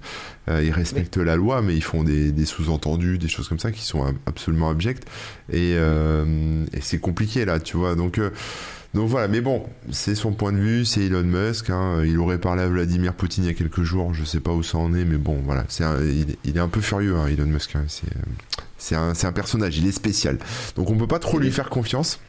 euh, 0.48 0.64
ils 0.64 0.72
respectent 0.72 1.18
la 1.18 1.36
loi, 1.36 1.60
mais 1.60 1.76
ils 1.76 1.82
font 1.82 2.02
des, 2.02 2.32
des 2.32 2.46
sous-entendus, 2.46 3.18
des 3.18 3.28
choses 3.28 3.46
comme 3.46 3.58
ça 3.58 3.70
qui 3.72 3.82
sont 3.84 4.04
ab- 4.04 4.16
absolument 4.24 4.70
abjectes. 4.70 5.06
Et, 5.52 5.72
et 5.72 6.80
c'est 6.80 6.98
compliqué 6.98 7.44
là, 7.44 7.60
tu 7.60 7.76
vois. 7.76 7.94
Donc 7.94 8.18
donc 8.96 9.08
voilà, 9.08 9.28
mais 9.28 9.40
bon, 9.40 9.62
c'est 9.92 10.14
son 10.14 10.32
point 10.32 10.50
de 10.52 10.58
vue, 10.58 10.84
c'est 10.84 11.02
Elon 11.04 11.22
Musk. 11.22 11.70
hein. 11.70 12.02
Il 12.04 12.18
aurait 12.18 12.38
parlé 12.38 12.62
à 12.62 12.66
Vladimir 12.68 13.12
Poutine 13.14 13.44
il 13.44 13.46
y 13.46 13.50
a 13.50 13.54
quelques 13.54 13.82
jours, 13.82 14.12
je 14.14 14.24
sais 14.24 14.40
pas 14.40 14.50
où 14.52 14.62
ça 14.62 14.78
en 14.78 14.92
est, 14.94 15.04
mais 15.04 15.18
bon, 15.18 15.38
voilà, 15.44 15.64
c'est 15.68 15.84
il, 16.02 16.30
est- 16.30 16.38
il 16.44 16.56
est 16.56 16.60
un 16.60 16.68
peu 16.68 16.80
furieux, 16.80 17.14
hein, 17.16 17.26
Elon 17.28 17.46
Musk. 17.46 17.76
hein. 17.76 17.84
C'est 17.88 18.06
euh, 18.96 19.12
c'est 19.14 19.26
un, 19.26 19.32
personnage, 19.32 19.76
il 19.78 19.86
est 19.86 19.92
spécial. 19.92 20.38
Donc 20.76 20.90
on 20.90 20.96
peut 20.96 21.06
pas 21.06 21.18
trop 21.18 21.38
lui 21.38 21.50
faire 21.50 21.70
confiance. 21.70 22.20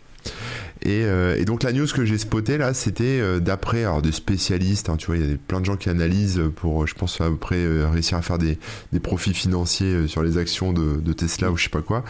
Et, 0.82 1.04
euh, 1.06 1.36
et 1.38 1.46
donc 1.46 1.64
la 1.64 1.74
news 1.74 1.88
que 1.88 2.06
j'ai 2.06 2.18
spotée 2.18 2.58
là, 2.58 2.74
c'était 2.74 3.20
euh, 3.20 3.40
d'après 3.40 3.86
des 4.02 4.12
spécialistes, 4.12 4.90
hein, 4.90 4.98
tu 4.98 5.08
vois, 5.08 5.18
il 5.18 5.30
y 5.30 5.34
a 5.34 5.38
plein 5.48 5.60
de 5.60 5.66
gens 5.66 5.76
qui 5.76 5.90
analysent 5.90 6.42
pour, 6.56 6.84
euh, 6.84 6.86
je 6.86 6.94
pense 6.94 7.20
à 7.22 7.30
peu 7.30 7.36
près 7.36 7.58
euh, 7.58 7.88
réussir 7.90 8.18
à 8.18 8.22
faire 8.22 8.38
des, 8.38 8.58
profits 9.02 9.34
financiers 9.34 10.08
sur 10.08 10.24
les 10.24 10.38
actions 10.38 10.74
de, 10.74 11.14
Tesla 11.14 11.52
ou 11.52 11.58
je 11.58 11.64
sais 11.64 11.70
pas 11.70 11.82
quoi. 11.82 12.04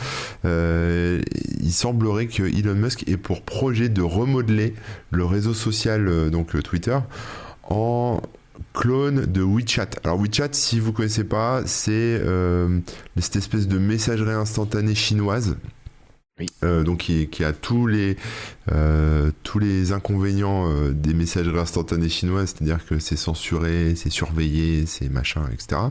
Il 0.44 1.72
semblerait 1.72 2.28
que 2.28 2.44
Elon 2.44 2.76
Musk 2.76 3.08
ait 3.08 3.18
pour 3.18 3.44
projet 3.44 3.90
de 3.90 4.02
remodeler 4.02 4.74
le 5.12 5.26
réseau 5.26 5.54
social, 5.54 6.30
donc 6.32 6.62
Twitter, 6.64 6.98
en 7.64 8.22
clone 8.74 9.26
de 9.26 9.44
WeChat. 9.44 9.90
Alors 10.04 10.20
WeChat, 10.20 10.50
si 10.54 10.80
vous 10.80 10.92
connaissez 10.92 11.24
pas, 11.24 11.62
c'est 11.66 12.22
cette 13.18 13.36
espèce 13.36 13.68
de 13.68 13.78
messagerie 13.78 14.32
instantanée 14.32 14.96
chinoise. 14.96 15.56
Euh, 16.64 16.84
donc 16.84 17.00
qui, 17.00 17.28
qui, 17.30 17.44
a 17.44 17.52
tous 17.52 17.88
les 17.88 18.16
euh, 18.72 19.32
tous 19.42 19.58
les 19.58 19.92
inconvénients 19.92 20.70
euh, 20.70 20.92
des 20.92 21.16
messageries 21.16 21.60
instantanées 21.60 22.10
chinoises, 22.10 22.54
c'est-à-dire 22.56 22.86
que 22.86 23.00
c'est 23.00 23.16
censuré, 23.16 23.96
c'est 23.96 24.12
surveillé, 24.12 24.86
c'est 24.86 25.10
machin, 25.10 25.46
etc. 25.52 25.82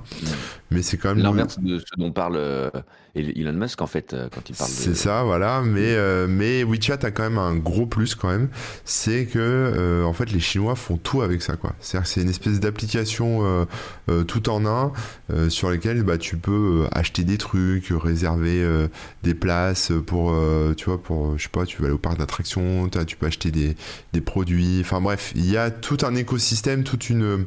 Mais 0.70 0.82
c'est 0.82 0.98
quand 0.98 1.14
même 1.14 1.24
l'inverse 1.24 1.58
de 1.58 1.80
ce 1.80 1.84
dont 1.98 2.12
parle 2.12 2.70
euh, 3.16 3.32
Elon 3.36 3.52
Musk 3.52 3.80
en 3.82 3.86
fait 3.86 4.14
quand 4.34 4.48
il 4.48 4.56
parle. 4.56 4.70
C'est 4.70 4.96
ça, 4.96 5.22
voilà. 5.22 5.62
Mais 5.62 5.96
mais 6.28 6.64
WeChat 6.64 6.98
a 7.02 7.10
quand 7.10 7.22
même 7.22 7.38
un 7.38 7.56
gros 7.56 7.86
plus 7.86 8.14
quand 8.14 8.28
même, 8.28 8.48
c'est 8.84 9.26
que 9.26 10.04
en 10.04 10.12
fait 10.12 10.30
les 10.32 10.40
Chinois 10.40 10.76
font 10.76 10.96
tout 10.96 11.22
avec 11.22 11.42
ça 11.42 11.56
quoi. 11.56 11.74
C'est-à-dire 11.80 12.06
c'est 12.06 12.22
une 12.22 12.30
espèce 12.30 12.60
d'application 12.60 13.66
tout 14.26 14.48
en 14.48 14.66
un 14.66 14.92
sur 15.48 15.70
lesquelles 15.70 16.02
bah 16.02 16.18
tu 16.18 16.36
peux 16.36 16.86
acheter 16.92 17.24
des 17.24 17.38
trucs, 17.38 17.88
réserver 17.90 18.66
des 19.22 19.34
places 19.34 19.92
pour 20.06 20.34
tu 20.76 20.86
vois 20.86 21.02
pour 21.02 21.38
je 21.38 21.44
sais 21.44 21.48
pas, 21.48 21.64
tu 21.64 21.80
vas 21.80 21.86
aller 21.86 21.94
au 21.94 21.98
parc 21.98 22.18
d'attractions 22.18 22.88
tu 23.06 23.16
peux 23.16 23.26
acheter 23.26 23.50
des, 23.50 24.20
produits. 24.20 24.78
Enfin 24.80 25.00
bref, 25.00 25.32
il 25.34 25.50
y 25.50 25.56
a 25.56 25.70
tout 25.70 25.98
un 26.02 26.14
écosystème, 26.14 26.84
toute 26.84 27.10
une, 27.10 27.46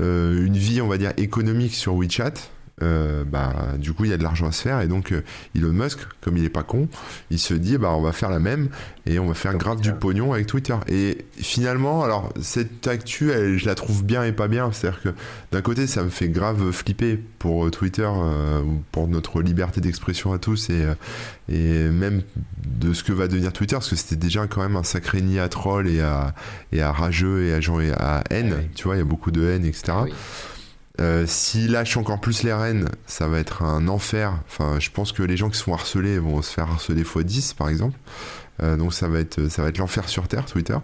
euh, 0.00 0.46
une 0.46 0.56
vie, 0.56 0.80
on 0.80 0.88
va 0.88 0.98
dire, 0.98 1.12
économique 1.16 1.74
sur 1.74 1.94
WeChat. 1.94 2.34
Euh, 2.82 3.24
bah, 3.24 3.54
du 3.78 3.92
coup, 3.94 4.04
il 4.04 4.10
y 4.10 4.12
a 4.12 4.18
de 4.18 4.22
l'argent 4.22 4.46
à 4.46 4.52
se 4.52 4.62
faire. 4.62 4.80
Et 4.80 4.88
donc, 4.88 5.12
euh, 5.12 5.22
Elon 5.54 5.72
Musk, 5.72 5.98
comme 6.20 6.36
il 6.36 6.44
est 6.44 6.50
pas 6.50 6.62
con, 6.62 6.88
il 7.30 7.38
se 7.38 7.54
dit, 7.54 7.78
bah, 7.78 7.92
on 7.92 8.02
va 8.02 8.12
faire 8.12 8.30
la 8.30 8.38
même 8.38 8.68
et 9.06 9.18
on 9.18 9.26
va 9.26 9.34
faire 9.34 9.54
grave 9.56 9.80
du 9.80 9.92
pognon 9.92 10.32
avec 10.32 10.46
Twitter. 10.46 10.76
Et 10.88 11.24
finalement, 11.36 12.04
alors, 12.04 12.32
cette 12.40 12.86
actu, 12.86 13.30
je 13.56 13.64
la 13.66 13.74
trouve 13.74 14.04
bien 14.04 14.24
et 14.24 14.32
pas 14.32 14.48
bien. 14.48 14.70
C'est-à-dire 14.72 15.00
que 15.00 15.08
d'un 15.52 15.62
côté, 15.62 15.86
ça 15.86 16.02
me 16.02 16.10
fait 16.10 16.28
grave 16.28 16.70
flipper 16.70 17.18
pour 17.38 17.70
Twitter, 17.70 18.08
pour 18.92 19.08
notre 19.08 19.40
liberté 19.40 19.80
d'expression 19.80 20.32
à 20.32 20.38
tous 20.38 20.68
et, 20.70 20.84
et 21.48 21.88
même 21.88 22.22
de 22.66 22.92
ce 22.92 23.04
que 23.04 23.12
va 23.12 23.28
devenir 23.28 23.52
Twitter, 23.52 23.76
parce 23.76 23.88
que 23.88 23.96
c'était 23.96 24.16
déjà 24.16 24.46
quand 24.46 24.60
même 24.60 24.76
un 24.76 24.82
sacré 24.82 25.22
nid 25.22 25.38
à 25.38 25.48
troll 25.48 25.88
et 25.88 26.00
à, 26.00 26.34
et 26.72 26.82
à 26.82 26.92
rageux 26.92 27.44
et 27.44 27.54
à, 27.54 27.60
gens, 27.60 27.80
et 27.80 27.92
à 27.92 28.24
haine. 28.30 28.68
Tu 28.74 28.84
vois, 28.84 28.96
il 28.96 28.98
y 28.98 29.02
a 29.02 29.04
beaucoup 29.04 29.30
de 29.30 29.48
haine, 29.48 29.64
etc. 29.64 29.92
Euh, 31.00 31.24
S'il 31.26 31.72
lâche 31.72 31.96
encore 31.96 32.20
plus 32.20 32.42
les 32.42 32.52
rênes, 32.52 32.88
ça 33.06 33.28
va 33.28 33.38
être 33.38 33.62
un 33.62 33.88
enfer. 33.88 34.38
Enfin, 34.46 34.78
je 34.80 34.90
pense 34.90 35.12
que 35.12 35.22
les 35.22 35.36
gens 35.36 35.50
qui 35.50 35.58
se 35.58 35.64
font 35.64 35.74
harceler 35.74 36.18
vont 36.18 36.40
se 36.42 36.52
faire 36.52 36.70
harceler 36.70 37.02
x 37.02 37.18
10 37.18 37.54
par 37.54 37.68
exemple. 37.68 37.98
Euh, 38.62 38.78
donc 38.78 38.94
ça 38.94 39.06
va 39.06 39.18
être 39.18 39.50
ça 39.50 39.62
va 39.62 39.68
être 39.68 39.76
l'enfer 39.76 40.08
sur 40.08 40.28
terre 40.28 40.46
Twitter. 40.46 40.78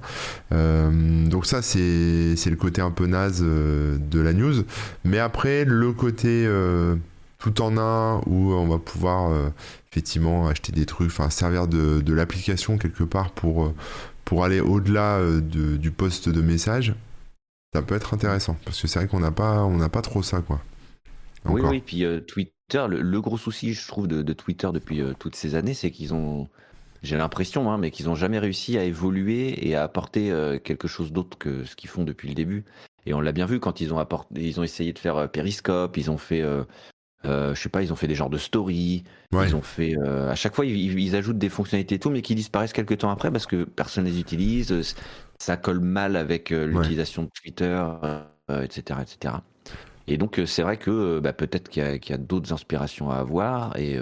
Euh, 0.52 1.26
donc 1.26 1.47
ça 1.47 1.62
c'est 1.62 1.81
le 1.81 2.57
côté 2.57 2.83
un 2.83 2.90
peu 2.90 3.07
naze 3.07 3.40
de 3.42 4.21
la 4.21 4.33
news. 4.35 4.64
Mais 5.04 5.19
après 5.19 5.64
le 5.64 5.92
côté 5.92 6.47
tout 7.38 7.62
en 7.62 7.78
un 7.78 8.19
où 8.26 8.52
on 8.52 8.69
va 8.69 8.78
pouvoir 8.78 9.33
effectivement 9.90 10.49
acheter 10.49 10.73
des 10.73 10.85
trucs, 10.85 11.11
enfin 11.11 11.31
servir 11.31 11.66
de, 11.66 12.02
de 12.02 12.12
l'application 12.12 12.76
quelque 12.76 13.04
part 13.04 13.31
pour 13.31 13.73
pour 14.26 14.45
aller 14.45 14.61
au-delà 14.61 15.21
du 15.40 15.90
poste 15.90 16.28
de 16.28 16.42
message 16.42 16.95
ça 17.73 17.83
peut 17.83 17.95
être 17.95 18.14
intéressant 18.14 18.57
parce 18.64 18.81
que 18.81 18.87
c'est 18.87 18.99
vrai 18.99 19.09
qu'on 19.09 19.21
n'a 19.21 19.31
pas 19.31 19.64
on 19.64 19.76
n'a 19.76 19.88
pas 19.88 20.02
trop 20.02 20.23
ça 20.23 20.43
quoi. 20.43 20.61
Oui 21.47 21.62
oui 21.64 21.83
puis 21.85 22.05
euh, 22.05 22.21
Twitter 22.21 22.87
le, 22.88 23.21
gros 23.21 23.38
souci 23.38 23.73
je 23.75 23.88
trouve 23.88 24.07
de, 24.07 24.33
Twitter 24.33 24.69
depuis 24.73 25.00
euh, 25.00 25.14
toutes 25.19 25.35
ces 25.35 25.55
années 25.55 25.75
c'est 25.75 25.91
qu'ils 25.91 26.14
ont 26.14 26.49
j'ai 27.02 27.17
l'impression 27.17 27.71
hein, 27.71 27.79
mais 27.79 27.91
qu'ils 27.91 28.09
ont 28.09 28.14
jamais 28.14 28.38
réussi 28.38 28.79
à 28.79 28.85
évoluer 28.85 29.67
et 29.67 29.75
à 29.75 29.83
apporter 29.83 30.31
euh, 30.31 30.59
quelque 30.59 30.87
chose 30.87 31.12
d'autre 31.12 31.38
que 31.38 31.64
ce 31.64 31.75
qu'ils 31.75 31.91
font 31.91 32.05
depuis 32.05 32.29
le 32.29 32.35
début. 32.35 32.64
Et 33.05 33.14
on 33.14 33.21
l'a 33.21 33.33
bien 33.33 33.47
vu 33.47 33.59
quand 33.59 33.81
ils 33.81 33.93
ont 33.93 33.99
apporté 33.99 34.47
ils 34.47 34.61
ont 34.61 34.62
essayé 34.62 34.93
de 34.93 34.99
faire 34.99 35.29
Periscope 35.31 35.97
ils 35.97 36.11
ont 36.11 36.19
fait 36.19 36.45
je 37.25 37.55
sais 37.55 37.69
pas, 37.69 37.83
ils 37.83 37.93
ont 37.93 37.97
fait 37.97 38.09
des 38.09 38.14
genres 38.14 38.31
de 38.31 38.38
story, 38.38 39.05
ils 39.33 39.57
ont 39.57 39.62
fait 39.62 39.97
à 39.99 40.35
chaque 40.35 40.55
fois 40.55 40.67
ils, 40.67 40.99
ils, 41.00 41.17
ajoutent 41.17 41.38
des 41.38 41.49
fonctionnalités 41.49 41.97
et 41.97 41.99
tout, 41.99 42.11
mais 42.11 42.23
qui 42.23 42.35
disparaissent 42.35 42.73
quelques 42.73 42.99
temps 42.99 43.11
après 43.11 43.33
parce 43.33 43.47
que 43.47 43.64
personne 43.64 44.05
les 44.05 44.21
utilise 44.21 44.95
ça 45.42 45.56
colle 45.56 45.80
mal 45.80 46.14
avec 46.14 46.52
euh, 46.52 46.66
l'utilisation 46.66 47.25
de 47.25 47.30
Twitter, 47.34 47.84
etc., 48.49 48.82
euh, 48.90 49.02
etc. 49.02 49.34
Et 50.06 50.16
donc 50.16 50.38
euh, 50.38 50.46
c'est 50.46 50.62
vrai 50.62 50.76
que 50.76 51.18
bah, 51.18 51.32
peut-être 51.32 51.68
qu'il 51.68 51.82
y 51.82 52.12
a, 52.12 52.16
d'autres 52.16 52.52
inspirations 52.52 53.11
à 53.11 53.16
avoir 53.16 53.76
et, 53.76 53.99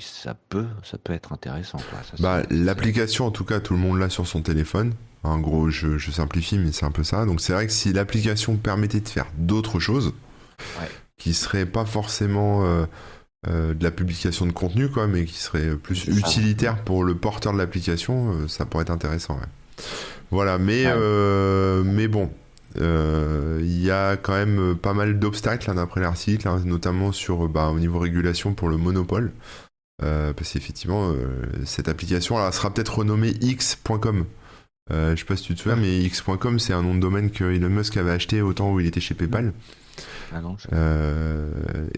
ça 0.00 0.34
peut 0.34 0.66
ça 0.84 0.96
peut 0.98 1.12
être 1.12 1.32
intéressant. 1.32 1.78
bah, 2.20 2.42
L'application 2.50 3.26
en 3.26 3.32
tout 3.32 3.44
cas 3.44 3.58
tout 3.58 3.74
le 3.74 3.80
monde 3.80 3.98
l'a 3.98 4.08
sur 4.08 4.26
son 4.26 4.40
téléphone. 4.40 4.94
En 5.24 5.40
gros 5.40 5.68
je, 5.68 5.98
simplifie 6.12 6.58
mais 6.58 6.70
c'est 6.70 6.86
un 6.86 6.92
peu 6.92 7.02
ça. 7.02 7.26
Donc 7.26 7.40
c'est 7.40 7.52
vrai 7.52 7.66
que 7.66 7.72
si 7.72 7.92
l'application 7.92 8.56
permettait 8.56 9.00
de 9.00 9.08
faire 9.08 9.26
d'autres 9.36 9.80
choses 9.80 10.14
qui 11.16 11.34
seraient 11.34 11.66
pas 11.66 11.86
forcément 11.86 12.62
de 13.46 13.82
la 13.82 13.90
publication 13.90 14.46
de 14.46 14.52
contenu 14.52 14.88
quoi, 14.88 15.08
mais 15.08 15.24
qui 15.24 15.38
seraient 15.38 15.76
plus 15.76 16.06
utilitaires 16.06 16.84
pour 16.84 17.02
le 17.02 17.16
porteur 17.16 17.52
de 17.52 17.58
l'application, 17.58 18.46
ça 18.46 18.64
pourrait 18.64 18.82
être 18.82 18.90
intéressant. 18.90 19.34
Ouais. 19.34 19.84
Voilà, 20.30 20.58
mais, 20.58 20.84
euh, 20.86 21.82
mais 21.84 22.06
bon, 22.06 22.30
euh, 22.78 23.60
il 23.62 23.82
y 23.82 23.90
a 23.90 24.16
quand 24.16 24.34
même 24.34 24.76
pas 24.76 24.92
mal 24.92 25.18
d'obstacles 25.18 25.74
d'après 25.74 26.00
l'article, 26.00 26.48
hein, 26.48 26.60
notamment 26.64 27.12
sur 27.12 27.48
bah, 27.48 27.68
au 27.68 27.78
niveau 27.78 27.98
régulation 27.98 28.52
pour 28.54 28.68
le 28.68 28.76
monopole. 28.76 29.32
Euh, 30.02 30.32
parce 30.32 30.52
qu'effectivement, 30.52 31.12
cette 31.64 31.88
application 31.88 32.44
elle 32.44 32.52
sera 32.52 32.72
peut-être 32.72 32.98
renommée 32.98 33.32
X.com. 33.40 34.26
je 34.90 35.16
sais 35.16 35.24
pas 35.24 35.36
si 35.36 35.44
tu 35.44 35.54
te 35.54 35.60
souviens, 35.60 35.76
mais 35.76 35.98
X.com 36.02 36.58
c'est 36.58 36.72
un 36.72 36.82
nom 36.82 36.94
de 36.94 37.00
domaine 37.00 37.30
que 37.30 37.44
Elon 37.44 37.70
Musk 37.70 37.96
avait 37.96 38.12
acheté 38.12 38.40
au 38.42 38.52
temps 38.52 38.72
où 38.72 38.80
il 38.80 38.86
était 38.86 39.00
chez 39.00 39.14
PayPal. 39.14 39.52
Ah 40.32 40.40
non, 40.40 40.56
je 40.58 40.68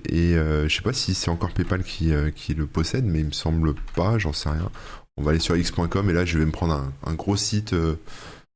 et 0.08 0.34
je 0.34 0.74
sais 0.74 0.82
pas 0.82 0.94
si 0.94 1.12
c'est 1.12 1.30
encore 1.30 1.50
PayPal 1.50 1.82
qui, 1.82 2.12
qui, 2.34 2.54
le 2.54 2.66
possède, 2.66 3.04
mais 3.04 3.18
il 3.18 3.26
me 3.26 3.32
semble 3.32 3.74
pas, 3.94 4.16
j'en 4.16 4.32
sais 4.32 4.48
rien 4.48 4.70
on 5.20 5.22
va 5.22 5.32
aller 5.32 5.40
sur 5.40 5.56
x.com 5.56 6.08
et 6.08 6.12
là 6.12 6.24
je 6.24 6.38
vais 6.38 6.46
me 6.46 6.50
prendre 6.50 6.82
un, 7.04 7.14
gros 7.14 7.36
site. 7.36 7.74
Euh, 7.74 7.94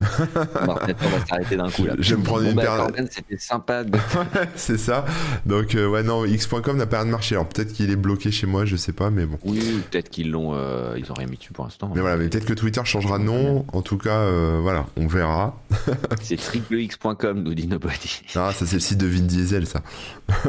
on 0.01 0.75
va 0.75 1.27
s'arrêter 1.29 1.57
d'un 1.57 1.71
coup 1.71 1.85
là. 1.85 1.95
Je 1.99 2.15
vais 2.15 2.21
me 2.21 2.25
prendre 2.25 2.43
une 2.43 2.55
bah, 2.55 2.89
C'était 3.11 3.39
sympa. 3.39 3.85
c'est 4.57 4.77
ça. 4.77 5.05
Donc 5.47 5.75
euh, 5.75 5.87
ouais 5.87 6.03
non, 6.03 6.25
x.com 6.25 6.77
n'a 6.77 6.87
pas 6.87 6.99
rien 6.99 7.07
de 7.07 7.11
marché. 7.11 7.35
Alors 7.37 7.49
peut-être 7.49 7.73
qu'il 7.73 7.91
est 7.91 7.97
bloqué 7.97 8.31
chez 8.31 8.47
moi, 8.47 8.65
je 8.65 8.77
sais 8.77 8.93
pas, 8.93 9.11
mais 9.11 9.25
bon. 9.25 9.39
Oui, 9.45 9.81
peut-être 9.91 10.11
qu'ils 10.11 10.31
l'ont, 10.31 10.53
euh, 10.55 10.95
ils 10.99 11.11
ont 11.11 11.15
rien 11.15 11.27
mis 11.27 11.37
dessus 11.37 11.53
pour 11.53 11.65
l'instant. 11.65 11.91
Mais 11.95 12.01
voilà, 12.01 12.17
mais 12.17 12.29
peut-être 12.29 12.45
que 12.45 12.55
Twitter 12.55 12.83
changera 12.85 13.19
de 13.19 13.25
nom. 13.25 13.65
En 13.73 13.83
tout 13.83 13.99
cas, 13.99 14.29
voilà, 14.61 14.87
on 14.97 15.07
verra. 15.07 15.59
c'est 16.23 16.37
triplex.com, 16.37 17.43
nous 17.43 17.55
dit 17.55 17.67
Nobody. 17.67 18.23
Ah, 18.35 18.53
ça 18.53 18.67
c'est 18.67 18.77
le 18.77 18.81
site 18.81 18.99
de 18.99 19.07
Vin 19.07 19.21
Diesel, 19.21 19.67
ça. 19.67 19.83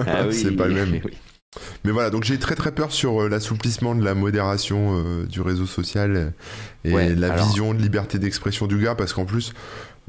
Ah 0.08 0.32
c'est 0.32 0.52
pas 0.52 0.68
le 0.68 0.74
même. 0.74 1.02
Oui. 1.04 1.12
Mais 1.84 1.92
voilà, 1.92 2.10
donc 2.10 2.24
j'ai 2.24 2.40
très 2.40 2.56
très 2.56 2.72
peur 2.72 2.92
sur 2.92 3.22
euh, 3.22 3.30
l'assouplissement 3.30 3.96
de 3.96 4.04
la 4.04 4.16
modération 4.16 4.98
euh, 4.98 5.26
du 5.26 5.42
réseau 5.42 5.66
social 5.66 6.34
et 6.84 7.16
la 7.16 7.36
vision 7.36 7.74
de 7.74 7.82
liberté 7.82 8.20
d'expression 8.20 8.68
du 8.68 8.80
gars, 8.80 8.96
parce 8.96 9.14
qu'en 9.14 9.26
plus, 9.26 9.54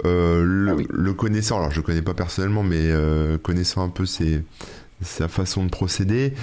euh, 0.04 0.68
ah 0.70 0.82
le, 0.88 1.12
connaissant, 1.12 1.58
alors 1.58 1.70
je 1.70 1.76
le 1.76 1.82
connais 1.82 2.02
pas 2.02 2.14
personnellement, 2.14 2.62
mais 2.62 2.92
connaissant 3.42 3.82
un 3.82 3.88
peu 3.88 4.04
sa 5.02 5.28
façon 5.28 5.64
de 5.64 5.70
procéder, 5.70 6.34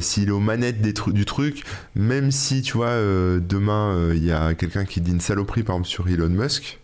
s'il 0.00 0.28
est 0.28 0.32
aux 0.32 0.40
manettes 0.40 0.80
des 0.80 0.94
du 1.12 1.24
truc, 1.24 1.64
même 1.94 2.30
si 2.30 2.62
tu 2.62 2.76
vois, 2.76 2.96
demain 2.96 4.12
il 4.12 4.24
y 4.24 4.32
a 4.32 4.54
quelqu'un 4.54 4.84
qui 4.84 5.00
dit 5.00 5.12
une 5.12 5.20
saloperie 5.20 5.62
par 5.62 5.76
exemple 5.76 5.88
sur 5.88 6.08
Elon 6.08 6.28
Musk, 6.28 6.80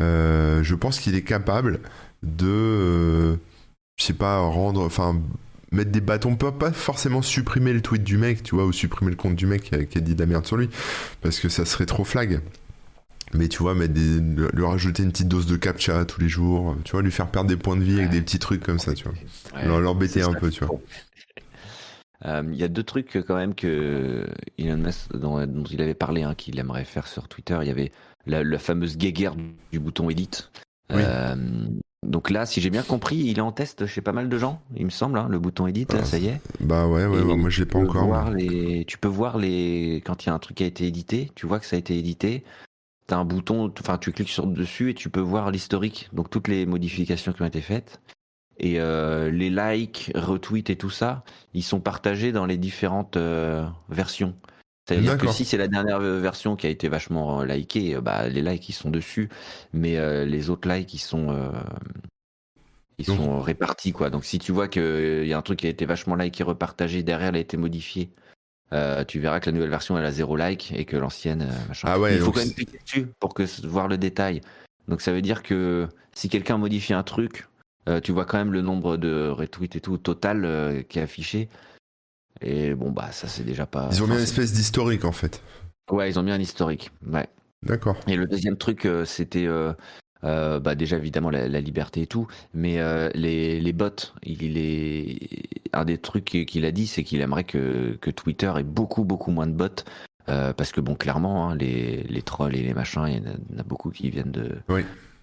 je 0.00 0.74
pense 0.74 1.00
qu'il 1.00 1.14
est 1.14 1.22
capable 1.22 1.80
de, 2.22 3.38
je 3.96 4.04
sais 4.04 4.12
pas, 4.12 4.38
rendre, 4.40 4.82
enfin 4.82 5.16
mettre 5.72 5.90
des 5.90 6.00
bâtons, 6.00 6.36
pas, 6.36 6.52
pas 6.52 6.72
forcément 6.72 7.22
supprimer 7.22 7.72
le 7.72 7.80
tweet 7.80 8.02
du 8.02 8.18
mec, 8.18 8.42
tu 8.42 8.54
vois, 8.54 8.64
ou 8.64 8.72
supprimer 8.72 9.10
le 9.10 9.16
compte 9.16 9.36
du 9.36 9.46
mec 9.46 9.62
qui 9.62 9.74
a, 9.74 10.00
dit 10.00 10.14
de 10.14 10.20
la 10.20 10.26
merde 10.26 10.46
sur 10.46 10.56
lui, 10.56 10.68
parce 11.20 11.40
que 11.40 11.48
ça 11.48 11.64
serait 11.64 11.86
trop 11.86 12.04
flag. 12.04 12.40
Mais 13.34 13.48
tu 13.48 13.58
vois, 13.58 13.74
mettre 13.74 13.92
des, 13.92 14.20
lui 14.20 14.64
rajouter 14.64 15.02
une 15.02 15.12
petite 15.12 15.28
dose 15.28 15.46
de 15.46 15.56
captcha 15.56 16.06
tous 16.06 16.20
les 16.20 16.28
jours, 16.28 16.76
tu 16.84 16.92
vois, 16.92 17.02
lui 17.02 17.12
faire 17.12 17.30
perdre 17.30 17.48
des 17.48 17.58
points 17.58 17.76
de 17.76 17.82
vie 17.82 17.98
avec 17.98 18.10
des 18.10 18.22
petits 18.22 18.38
trucs 18.38 18.62
comme 18.62 18.78
ça, 18.78 18.94
tu 18.94 19.04
vois. 19.04 19.78
L'embêter 19.80 20.22
un 20.22 20.32
peu, 20.32 20.50
tu 20.50 20.64
vois. 20.64 20.80
Euh, 22.24 22.42
il 22.50 22.58
y 22.58 22.64
a 22.64 22.68
deux 22.68 22.82
trucs 22.82 23.12
quand 23.12 23.36
même 23.36 23.54
que 23.54 24.26
Elon 24.58 24.78
Musk, 24.78 25.16
dont, 25.16 25.40
il 25.70 25.80
avait 25.80 25.94
parlé, 25.94 26.24
hein, 26.24 26.34
qu'il 26.34 26.58
aimerait 26.58 26.84
faire 26.84 27.06
sur 27.06 27.28
Twitter. 27.28 27.56
Il 27.62 27.68
y 27.68 27.70
avait 27.70 27.92
la, 28.26 28.58
fameuse 28.58 28.96
guéguerre 28.96 29.36
du 29.70 29.78
bouton 29.78 30.10
élite. 30.10 30.50
Euh, 30.90 31.36
donc 32.06 32.30
là, 32.30 32.46
si 32.46 32.60
j'ai 32.60 32.70
bien 32.70 32.82
compris, 32.82 33.16
il 33.16 33.38
est 33.38 33.42
en 33.42 33.50
test 33.50 33.86
chez 33.86 34.00
pas 34.00 34.12
mal 34.12 34.28
de 34.28 34.38
gens, 34.38 34.62
il 34.76 34.84
me 34.84 34.90
semble, 34.90 35.18
hein, 35.18 35.26
le 35.28 35.38
bouton 35.38 35.66
edit, 35.66 35.86
ah, 35.90 36.04
ça 36.04 36.18
y 36.18 36.28
est. 36.28 36.40
Bah 36.60 36.86
ouais, 36.86 37.06
ouais, 37.06 37.36
moi 37.36 37.50
je 37.50 37.60
l'ai 37.60 37.66
pas 37.66 37.78
encore. 37.80 38.30
les... 38.30 38.84
Tu 38.86 38.98
peux 38.98 39.08
voir 39.08 39.36
les 39.36 40.02
quand 40.06 40.24
il 40.24 40.28
y 40.28 40.30
a 40.30 40.34
un 40.34 40.38
truc 40.38 40.58
qui 40.58 40.64
a 40.64 40.66
été 40.66 40.86
édité, 40.86 41.30
tu 41.34 41.46
vois 41.46 41.58
que 41.58 41.66
ça 41.66 41.76
a 41.76 41.78
été 41.78 41.98
édité. 41.98 42.44
T'as 43.08 43.16
un 43.16 43.24
bouton, 43.24 43.72
enfin 43.80 43.98
tu 43.98 44.12
cliques 44.12 44.28
sur 44.28 44.46
dessus 44.46 44.90
et 44.90 44.94
tu 44.94 45.10
peux 45.10 45.20
voir 45.20 45.50
l'historique, 45.50 46.08
donc 46.12 46.30
toutes 46.30 46.46
les 46.46 46.66
modifications 46.66 47.32
qui 47.32 47.42
ont 47.42 47.46
été 47.46 47.62
faites. 47.62 48.00
Et 48.58 48.80
euh, 48.80 49.30
les 49.30 49.50
likes, 49.50 50.12
retweets 50.14 50.70
et 50.70 50.76
tout 50.76 50.90
ça, 50.90 51.24
ils 51.54 51.62
sont 51.62 51.80
partagés 51.80 52.32
dans 52.32 52.46
les 52.46 52.58
différentes 52.58 53.16
euh, 53.16 53.66
versions. 53.88 54.34
C'est-à-dire 54.88 55.18
que 55.18 55.28
si 55.28 55.44
c'est 55.44 55.58
la 55.58 55.68
dernière 55.68 56.00
version 56.00 56.56
qui 56.56 56.66
a 56.66 56.70
été 56.70 56.88
vachement 56.88 57.42
likée, 57.42 57.96
bah, 58.00 58.26
les 58.28 58.40
likes 58.40 58.70
ils 58.70 58.72
sont 58.72 58.90
dessus, 58.90 59.28
mais 59.74 59.98
euh, 59.98 60.24
les 60.24 60.48
autres 60.48 60.66
likes 60.68 60.94
ils 60.94 60.98
sont 60.98 61.52
Ils 62.96 63.04
sont 63.04 63.40
répartis, 63.40 63.92
quoi. 63.92 64.08
Donc 64.08 64.24
si 64.24 64.38
tu 64.38 64.50
vois 64.50 64.66
qu'il 64.66 65.26
y 65.26 65.32
a 65.32 65.38
un 65.38 65.42
truc 65.42 65.60
qui 65.60 65.66
a 65.66 65.70
été 65.70 65.84
vachement 65.84 66.14
like 66.14 66.40
et 66.40 66.44
repartagé, 66.44 67.02
derrière, 67.02 67.28
elle 67.28 67.36
a 67.36 67.40
été 67.40 67.58
modifié. 67.58 68.10
tu 69.06 69.20
verras 69.20 69.40
que 69.40 69.46
la 69.46 69.52
nouvelle 69.52 69.70
version 69.70 69.98
elle 69.98 70.06
a 70.06 70.12
zéro 70.12 70.36
like 70.36 70.72
et 70.72 70.86
que 70.86 70.96
l'ancienne 70.96 71.46
machin. 71.68 71.88
Ah 71.90 72.00
ouais, 72.00 72.14
il 72.14 72.20
faut 72.20 72.32
quand 72.32 72.40
même 72.40 72.54
cliquer 72.54 72.78
dessus 72.82 73.08
pour 73.20 73.34
que 73.34 73.42
voir 73.66 73.88
le 73.88 73.98
détail. 73.98 74.40
Donc 74.88 75.02
ça 75.02 75.12
veut 75.12 75.22
dire 75.22 75.42
que 75.42 75.86
si 76.14 76.30
quelqu'un 76.30 76.56
modifie 76.56 76.94
un 76.94 77.02
truc, 77.02 77.46
tu 78.02 78.12
vois 78.12 78.24
quand 78.24 78.38
même 78.38 78.54
le 78.54 78.62
nombre 78.62 78.96
de 78.96 79.28
retweets 79.28 79.76
et 79.76 79.80
tout 79.80 79.98
total 79.98 80.84
qui 80.88 80.98
est 80.98 81.02
affiché. 81.02 81.50
Et 82.40 82.74
bon 82.74 82.90
bah 82.90 83.10
ça 83.12 83.28
c'est 83.28 83.44
déjà 83.44 83.66
pas. 83.66 83.88
Ils 83.92 84.02
ont 84.02 84.06
mis 84.06 84.14
une 84.14 84.20
espèce 84.20 84.52
d'historique 84.52 85.04
en 85.04 85.12
fait. 85.12 85.42
Ouais, 85.90 86.10
ils 86.10 86.18
ont 86.18 86.22
mis 86.22 86.32
un 86.32 86.40
historique. 86.40 86.90
Ouais. 87.06 87.28
D'accord. 87.62 87.96
Et 88.06 88.16
le 88.16 88.26
deuxième 88.26 88.56
truc, 88.56 88.86
euh, 88.86 89.04
c'était 89.04 89.46
euh, 89.46 89.72
euh, 90.24 90.60
bah 90.60 90.74
déjà 90.74 90.96
évidemment 90.96 91.30
la, 91.30 91.60
liberté 91.60 92.02
et 92.02 92.06
tout, 92.06 92.26
mais 92.54 92.78
les, 93.14 93.60
les 93.60 93.72
bots, 93.72 93.90
il 94.22 94.56
est 94.58 95.18
un 95.72 95.84
des 95.84 95.98
trucs 95.98 96.24
qu'il 96.24 96.64
a 96.64 96.70
dit, 96.70 96.86
c'est 96.86 97.04
qu'il 97.04 97.20
aimerait 97.20 97.44
que, 97.44 97.96
que 98.00 98.10
Twitter 98.10 98.52
ait 98.56 98.62
beaucoup 98.62 99.04
beaucoup 99.04 99.30
moins 99.30 99.46
de 99.46 99.52
bots. 99.52 99.84
parce 100.26 100.72
que 100.72 100.80
bon, 100.80 100.94
clairement, 100.94 101.50
hein, 101.50 101.56
les, 101.56 102.04
les 102.04 102.22
trolls 102.22 102.56
et 102.56 102.62
les 102.62 102.74
machins, 102.74 103.06
il 103.06 103.16
y 103.16 103.56
en 103.56 103.58
a, 103.58 103.62
beaucoup 103.62 103.90
qui 103.90 104.10
viennent 104.10 104.32
de, 104.32 104.56
oui. 104.68 104.82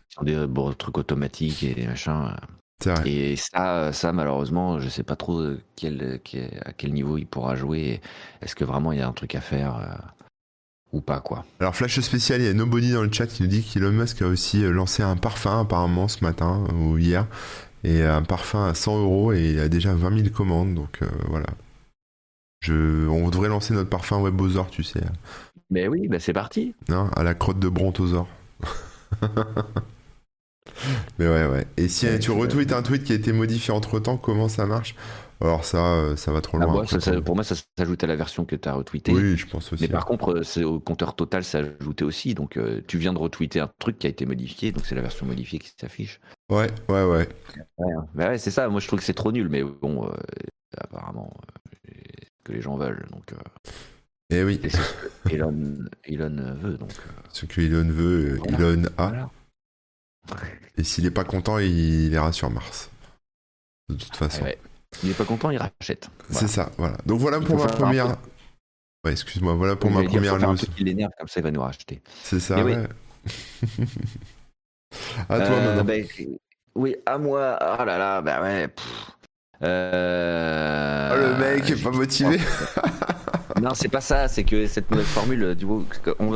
sont 0.10 0.24
des 0.24 0.46
trucs 0.78 0.98
automatiques 0.98 1.64
et 1.64 1.74
des 1.74 1.88
machins. 1.88 2.36
Et 3.06 3.36
ça, 3.36 3.94
ça 3.94 4.12
malheureusement, 4.12 4.80
je 4.80 4.90
sais 4.90 5.04
pas 5.04 5.16
trop 5.16 5.42
quel, 5.76 6.20
à 6.66 6.74
quel 6.74 6.94
niveau 6.94 7.18
il 7.18 7.26
pourra 7.26 7.56
jouer. 7.56 8.02
Est-ce 8.42 8.56
que 8.56 8.64
vraiment 8.64 8.92
il 8.92 9.00
y 9.00 9.02
a 9.02 9.08
un 9.08 9.14
truc 9.14 9.34
à 9.36 9.42
faire 9.42 10.14
ou 10.96 11.02
pas 11.02 11.20
quoi. 11.20 11.46
Alors 11.60 11.76
flash 11.76 12.00
spécial, 12.00 12.42
il 12.42 12.46
y 12.46 12.50
a 12.50 12.54
Nobody 12.54 12.94
dans 12.94 13.04
le 13.04 13.12
chat 13.12 13.28
qui 13.28 13.44
nous 13.44 13.50
dit 13.50 13.64
qu'Elon 13.64 13.92
Musk 13.92 14.22
a 14.22 14.28
aussi 14.28 14.64
euh, 14.64 14.72
lancé 14.72 15.04
un 15.04 15.18
parfum 15.18 15.62
apparemment 15.62 16.08
ce 16.08 16.24
matin 16.24 16.64
euh, 16.70 16.74
ou 16.74 16.98
hier 16.98 17.28
et 17.84 18.02
un 18.02 18.24
parfum 18.24 18.66
à 18.66 18.74
100 18.74 19.02
euros 19.02 19.34
et 19.34 19.52
il 19.52 19.60
a 19.60 19.70
déjà 19.70 19.94
20 19.94 20.18
000 20.18 20.30
commandes 20.30 20.74
donc 20.74 21.00
euh, 21.02 21.08
voilà. 21.28 21.48
Je, 22.62 23.08
on 23.08 23.30
devrait 23.30 23.50
lancer 23.50 23.76
notre 23.76 23.90
parfum 23.90 24.20
Webosaur, 24.24 24.72
tu 24.72 24.82
sais. 24.82 25.04
Mais 25.70 25.88
oui, 25.88 26.08
bah 26.08 26.20
c'est 26.20 26.34
parti. 26.34 26.74
Non, 26.90 27.10
à 27.16 27.22
la 27.22 27.36
crotte 27.36 27.60
de 27.60 27.70
brontosaure. 27.70 28.28
Mais 31.20 31.28
ouais, 31.28 31.48
ouais. 31.48 31.68
Et 31.78 31.88
si 31.88 32.08
tu 32.20 32.32
retweets 32.32 32.74
un 32.74 32.82
tweet 32.82 33.04
qui 33.04 33.12
a 33.12 33.16
été 33.16 33.32
modifié 33.32 33.74
entre 33.74 34.00
temps, 34.00 34.18
comment 34.18 34.50
ça 34.50 34.66
marche? 34.66 34.96
Alors 35.42 35.66
ça, 35.66 35.96
euh, 35.96 36.16
ça 36.16 36.32
va 36.32 36.40
trop 36.42 36.58
ah, 36.62 36.66
loin. 36.66 36.86
pour 37.22 37.36
moi, 37.36 37.44
ça 37.44 37.56
s'ajoute 37.78 38.04
à 38.04 38.08
la 38.08 38.16
version 38.16 38.46
que 38.46 38.56
tu 38.56 38.70
as 38.70 38.74
retweetée. 38.74 39.12
Oui, 39.12 39.36
je 39.36 39.46
pense 39.46 39.74
aussi. 39.74 39.84
Mais 39.84 39.90
par 39.90 40.06
contre, 40.06 40.44
c'est 40.44 40.64
au 40.64 40.80
compteur 40.80 41.16
total, 41.16 41.44
ça 41.44 41.60
ajouté 41.60 42.06
aussi. 42.06 42.34
Donc 42.34 42.58
euh, 42.58 42.82
tu 42.88 42.98
viens 42.98 43.14
de 43.14 43.18
retweeter 43.18 43.60
un 43.60 43.70
truc 43.80 44.00
qui 44.00 44.08
a 44.08 44.10
été 44.10 44.26
modifié, 44.26 44.72
donc 44.72 44.86
c'est 44.86 44.96
la 44.96 45.02
version 45.02 45.26
modifiée 45.26 45.60
qui 45.60 45.74
s'affiche. 45.80 46.22
Ouais, 46.50 46.68
ouais, 46.88 47.04
ouais. 47.04 47.28
Ouais, 47.78 47.94
hein. 47.94 48.06
bah 48.14 48.30
ouais 48.30 48.38
c'est 48.38 48.52
ça. 48.52 48.70
Moi, 48.70 48.80
je 48.80 48.88
trouve 48.88 49.00
que 49.00 49.06
c'est 49.06 49.14
trop 49.14 49.32
nul, 49.32 49.50
mais 49.50 49.64
bon, 49.64 50.06
euh, 50.06 50.14
apparemment, 50.78 51.34
que 52.44 52.54
les 52.54 52.62
gens 52.62 52.78
veulent. 52.78 53.06
Donc. 53.12 53.24
Eh 54.30 54.44
oui. 54.44 54.60
C'est 54.64 54.70
ce 54.70 54.94
que 54.94 55.30
Elon, 55.34 55.80
Elon 56.06 56.56
veut. 56.62 56.78
Donc, 56.78 56.92
Ce 57.34 57.46
que 57.46 57.60
Elon 57.60 57.90
veut, 57.90 58.40
Elon 58.48 58.84
a. 58.98 59.30
Et 60.78 60.84
s'il 60.84 61.04
n'est 61.04 61.12
pas 61.12 61.24
content, 61.24 61.60
il 61.60 62.12
ira 62.12 62.32
sur 62.32 62.50
Mars. 62.50 62.90
De 63.90 63.96
toute 63.96 64.16
façon. 64.16 64.46
Il 65.04 65.10
n'est 65.10 65.16
pas 65.16 65.26
content, 65.26 65.52
il 65.52 65.58
rachète. 65.58 66.10
C'est 66.30 66.48
ça, 66.48 66.72
voilà. 66.78 66.98
Donc 67.06 67.20
voilà 67.20 67.40
pour 67.40 67.58
ma 67.58 67.68
première. 67.68 68.18
Ouais, 69.06 69.12
excuse-moi, 69.12 69.54
voilà 69.54 69.76
pour 69.76 69.92
ma 69.92 70.04
première 70.04 70.40
news. 70.40 70.58
Il 70.78 70.86
l'énerve, 70.86 71.12
comme 71.18 71.28
ça 71.28 71.40
il 71.40 71.44
va 71.44 71.52
nous 71.52 71.62
racheter. 71.62 72.02
C'est 72.24 72.40
ça, 72.40 72.64
ouais. 72.64 72.76
à 75.30 75.40
toi 75.40 75.56
euh, 75.56 75.66
maintenant. 75.66 75.84
Ben, 75.84 76.08
oui, 76.76 76.96
à 77.06 77.18
moi. 77.18 77.58
Oh 77.62 77.84
là 77.86 77.98
là, 77.98 78.22
bah 78.22 78.42
ouais. 78.42 78.68
Euh... 79.64 81.12
Oh, 81.14 81.18
le 81.18 81.38
mec 81.38 81.70
est 81.70 81.82
pas 81.82 81.92
motivé. 81.92 82.40
non, 83.62 83.74
c'est 83.74 83.90
pas 83.90 84.02
ça. 84.02 84.28
C'est 84.28 84.44
que 84.44 84.68
cette 84.68 84.90
nouvelle 84.92 85.06
formule, 85.06 85.56
du 85.56 85.66
coup, 85.66 85.86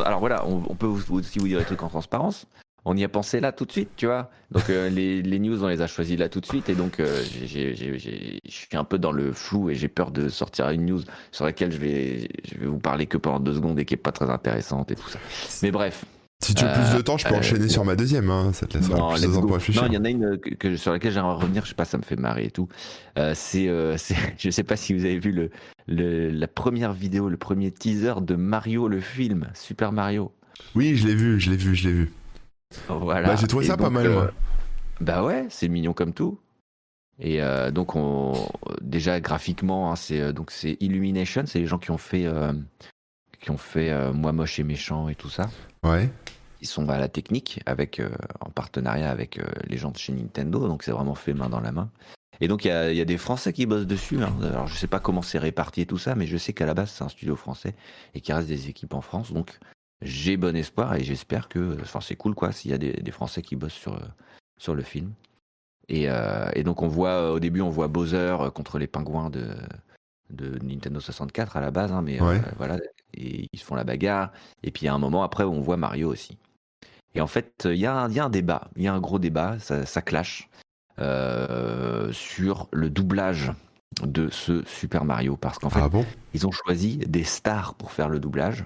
alors 0.06 0.20
voilà, 0.20 0.46
on, 0.46 0.76
peut 0.76 0.88
aussi 0.88 1.40
vous 1.40 1.48
dire 1.48 1.60
des 1.60 1.66
trucs 1.66 1.84
en 1.84 1.90
transparence 1.90 2.46
on 2.86 2.96
y 2.96 3.04
a 3.04 3.10
pensé 3.10 3.40
là 3.40 3.52
tout 3.52 3.66
de 3.66 3.72
suite, 3.72 3.90
tu 3.96 4.06
vois. 4.06 4.30
Donc 4.52 4.70
euh, 4.70 4.90
les, 4.90 5.40
news, 5.40 5.64
on 5.64 5.68
les 5.68 5.82
a 5.82 5.88
choisis 5.88 6.18
là 6.18 6.30
tout 6.30 6.40
de 6.40 6.46
suite, 6.46 6.70
et 6.70 6.76
donc 6.76 7.00
euh, 7.00 7.24
je 7.24 8.40
suis 8.50 8.78
un 8.78 8.84
peu 8.84 8.98
dans 8.98 9.12
le 9.12 9.32
flou 9.32 9.70
et 9.70 9.76
j'ai 9.76 9.88
peur 9.88 10.12
de 10.12 10.30
sortir 10.30 10.70
une 10.70 10.86
news 10.86 11.02
sur 11.32 11.46
laquelle 11.46 11.72
je 11.72 11.78
vais, 11.78 12.30
je 12.52 12.58
vais 12.58 12.66
vous 12.66 12.80
parler 12.80 13.06
que 13.06 13.18
pendant 13.18 13.40
deux 13.40 13.56
secondes 13.56 13.80
et 13.80 13.86
qui 13.86 13.94
est 13.94 13.98
pas 13.98 14.12
très 14.12 14.30
intéressante 14.30 14.92
et 14.92 14.96
tout 14.96 15.10
ça. 15.10 15.20
Mais 15.64 15.72
bref. 15.72 16.06
Si 16.42 16.56
tu 16.56 16.64
as 16.64 16.70
plus 16.70 16.98
de 16.98 17.02
temps, 17.02 17.18
je 17.18 17.28
peux 17.28 17.34
euh, 17.34 17.40
enchaîner 17.40 17.68
sur 17.68 17.84
ma 17.84 17.98
deuxième. 17.98 18.30
Hein. 18.30 18.54
Ça 18.54 18.66
te 18.66 18.78
laissera 18.78 18.98
non, 18.98 19.12
plus 19.12 19.22
de 19.22 19.34
temps 19.34 19.42
pour 19.42 19.56
réfléchir. 19.56 19.84
Non, 19.84 19.90
il 19.90 19.94
y 19.94 19.98
en 19.98 20.06
a 20.06 20.10
une 20.10 20.38
que, 20.38 20.78
sur 20.78 20.94
laquelle 20.94 21.12
j'aimerais 21.12 21.36
revenir. 21.36 21.66
Je 21.66 21.70
sais 21.70 21.76
pas, 21.76 21.84
ça 21.84 21.98
me 21.98 22.04
fait 22.04 22.16
marrer 22.16 22.46
et 22.46 22.52
tout. 22.52 22.70
c'est, 23.34 23.68
je 24.38 24.50
sais 24.50 24.64
pas 24.64 24.78
si 24.78 24.94
vous 24.94 25.04
avez 25.04 25.20
vu 25.20 25.34
le, 25.34 25.50
le, 25.88 26.30
la 26.30 26.48
première 26.48 26.94
vidéo, 26.94 27.28
le 27.28 27.36
premier 27.36 27.72
teaser 27.72 28.22
de 28.22 28.36
Mario, 28.36 28.88
le 28.88 29.02
film 29.02 29.50
Super 29.54 29.92
Mario. 29.92 30.32
Oui, 30.76 30.96
je 30.96 31.08
l'ai 31.08 31.16
vu, 31.16 31.40
je 31.42 31.50
l'ai 31.50 31.58
vu, 31.58 31.76
je 31.76 31.88
l'ai 31.88 31.94
vu. 31.94 32.12
Voilà. 32.88 33.30
Bah, 33.30 33.36
j'ai 33.36 33.48
trouvé 33.48 33.66
ça 33.66 33.78
pas 33.78 33.90
mal, 33.90 34.10
moi. 34.10 34.24
Euh, 34.24 34.32
bah 35.02 35.24
ouais, 35.24 35.48
c'est 35.50 35.68
mignon 35.68 35.94
comme 35.94 36.14
tout. 36.14 36.40
Et 37.20 37.42
euh, 37.42 37.72
donc, 37.72 37.96
on, 37.96 38.34
déjà 38.82 39.20
graphiquement, 39.20 39.92
hein, 39.92 39.96
c'est 39.96 40.22
euh, 40.22 40.32
donc 40.32 40.52
c'est 40.52 40.78
Illumination, 40.80 41.44
c'est 41.46 41.60
les 41.60 41.68
gens 41.68 41.80
qui 41.80 41.92
ont 41.92 41.98
fait 41.98 42.28
qui 43.42 43.52
ont 43.52 43.58
fait 43.58 44.12
Moi 44.12 44.34
moche 44.34 44.60
et 44.60 44.64
méchant 44.64 45.10
et 45.10 45.16
tout 45.16 45.30
ça. 45.30 45.50
Ouais. 45.84 46.10
Ils 46.62 46.68
sont 46.68 46.90
à 46.90 46.98
la 46.98 47.08
technique 47.08 47.62
avec 47.66 48.02
en 48.42 48.50
partenariat 48.50 49.10
avec 49.10 49.40
les 49.66 49.78
gens 49.78 49.92
de 49.92 49.98
chez 49.98 50.12
Nintendo, 50.12 50.68
donc 50.68 50.84
c'est 50.84 50.92
vraiment 50.92 51.16
fait 51.16 51.34
main 51.34 51.50
dans 51.50 51.62
la 51.62 51.72
main. 51.72 51.90
Et 52.42 52.50
donc 52.50 52.66
il 52.66 52.70
y 52.70 52.72
a, 52.72 52.92
y 52.92 53.02
a, 53.02 53.06
des 53.06 53.18
Français 53.18 53.54
qui 53.54 53.66
bossent 53.66 53.88
dessus. 53.88 54.22
Hein. 54.22 54.34
Alors 54.44 54.68
je 54.68 54.76
sais 54.76 54.88
pas 54.88 55.00
comment 55.00 55.22
c'est 55.22 55.40
réparti 55.40 55.82
et 55.82 55.86
tout 55.86 55.98
ça, 55.98 56.16
mais 56.16 56.28
je 56.28 56.36
sais 56.36 56.52
qu'à 56.52 56.66
la 56.66 56.74
base 56.74 56.92
c'est 56.92 57.04
un 57.04 57.10
studio 57.10 57.38
français 57.38 57.76
et 58.14 58.20
qu'il 58.20 58.34
reste 58.34 58.50
des 58.50 58.68
équipes 58.68 58.94
en 58.94 59.02
France. 59.02 59.32
Donc 59.32 59.58
j'ai 60.02 60.38
bon 60.38 60.56
espoir 60.56 60.96
et 60.96 61.04
j'espère 61.04 61.50
que, 61.50 61.78
enfin 61.82 62.02
c'est 62.02 62.16
cool 62.16 62.36
quoi, 62.36 62.52
s'il 62.52 62.72
y 62.72 62.74
a 62.74 62.78
des, 62.78 63.12
Français 63.12 63.42
qui 63.42 63.56
bossent 63.56 63.74
sur, 63.74 64.00
sur 64.58 64.76
le 64.76 64.84
film. 64.84 65.12
Et, 65.90 66.10
euh, 66.10 66.50
et, 66.54 66.64
donc 66.64 66.82
on 66.82 66.88
voit, 66.88 67.32
au 67.32 67.40
début 67.40 67.62
on 67.62 67.70
voit 67.70 67.88
Bowser 67.88 68.38
contre 68.54 68.78
les 68.78 68.88
pingouins 68.88 69.30
de, 69.30 69.56
de 70.30 70.60
Nintendo 70.64 71.00
64 71.00 71.58
à 71.58 71.62
la 71.62 71.72
base, 71.72 71.92
hein, 71.92 72.02
mais 72.02 72.22
euh, 72.22 72.38
voilà, 72.58 72.78
et 73.16 73.48
ils 73.52 73.60
se 73.60 73.66
font 73.66 73.76
la 73.76 73.84
bagarre. 73.84 74.32
Et 74.64 74.72
puis 74.72 74.88
a 74.88 74.94
un 74.94 75.00
moment 75.00 75.24
après 75.24 75.44
on 75.44 75.62
voit 75.62 75.78
Mario 75.78 76.10
aussi. 76.10 76.38
Et 77.16 77.22
en 77.22 77.28
fait, 77.28 77.66
il 77.66 77.78
y, 77.78 77.88
a 77.88 77.96
un, 77.96 78.12
y 78.12 78.20
a 78.20 78.26
un 78.26 78.30
débat, 78.30 78.70
il 78.76 78.84
y 78.84 78.88
a 78.88 78.94
un 78.94 79.00
gros 79.00 79.18
débat, 79.18 79.58
ça, 79.60 79.86
ça 79.86 80.02
clash 80.02 80.48
euh, 81.00 82.12
sur 82.12 82.68
le 82.72 82.90
doublage 82.90 83.52
de 84.04 84.30
ce 84.30 84.64
Super 84.66 85.06
Mario 85.06 85.36
parce 85.36 85.58
qu'en 85.58 85.70
fait, 85.70 85.82
ah 85.82 85.90
bon? 85.90 86.06
ils 86.34 86.46
ont 86.46 86.52
choisi 86.52 86.98
des 86.98 87.24
stars 87.24 87.74
pour 87.74 87.92
faire 87.92 88.10
le 88.10 88.20
doublage 88.20 88.64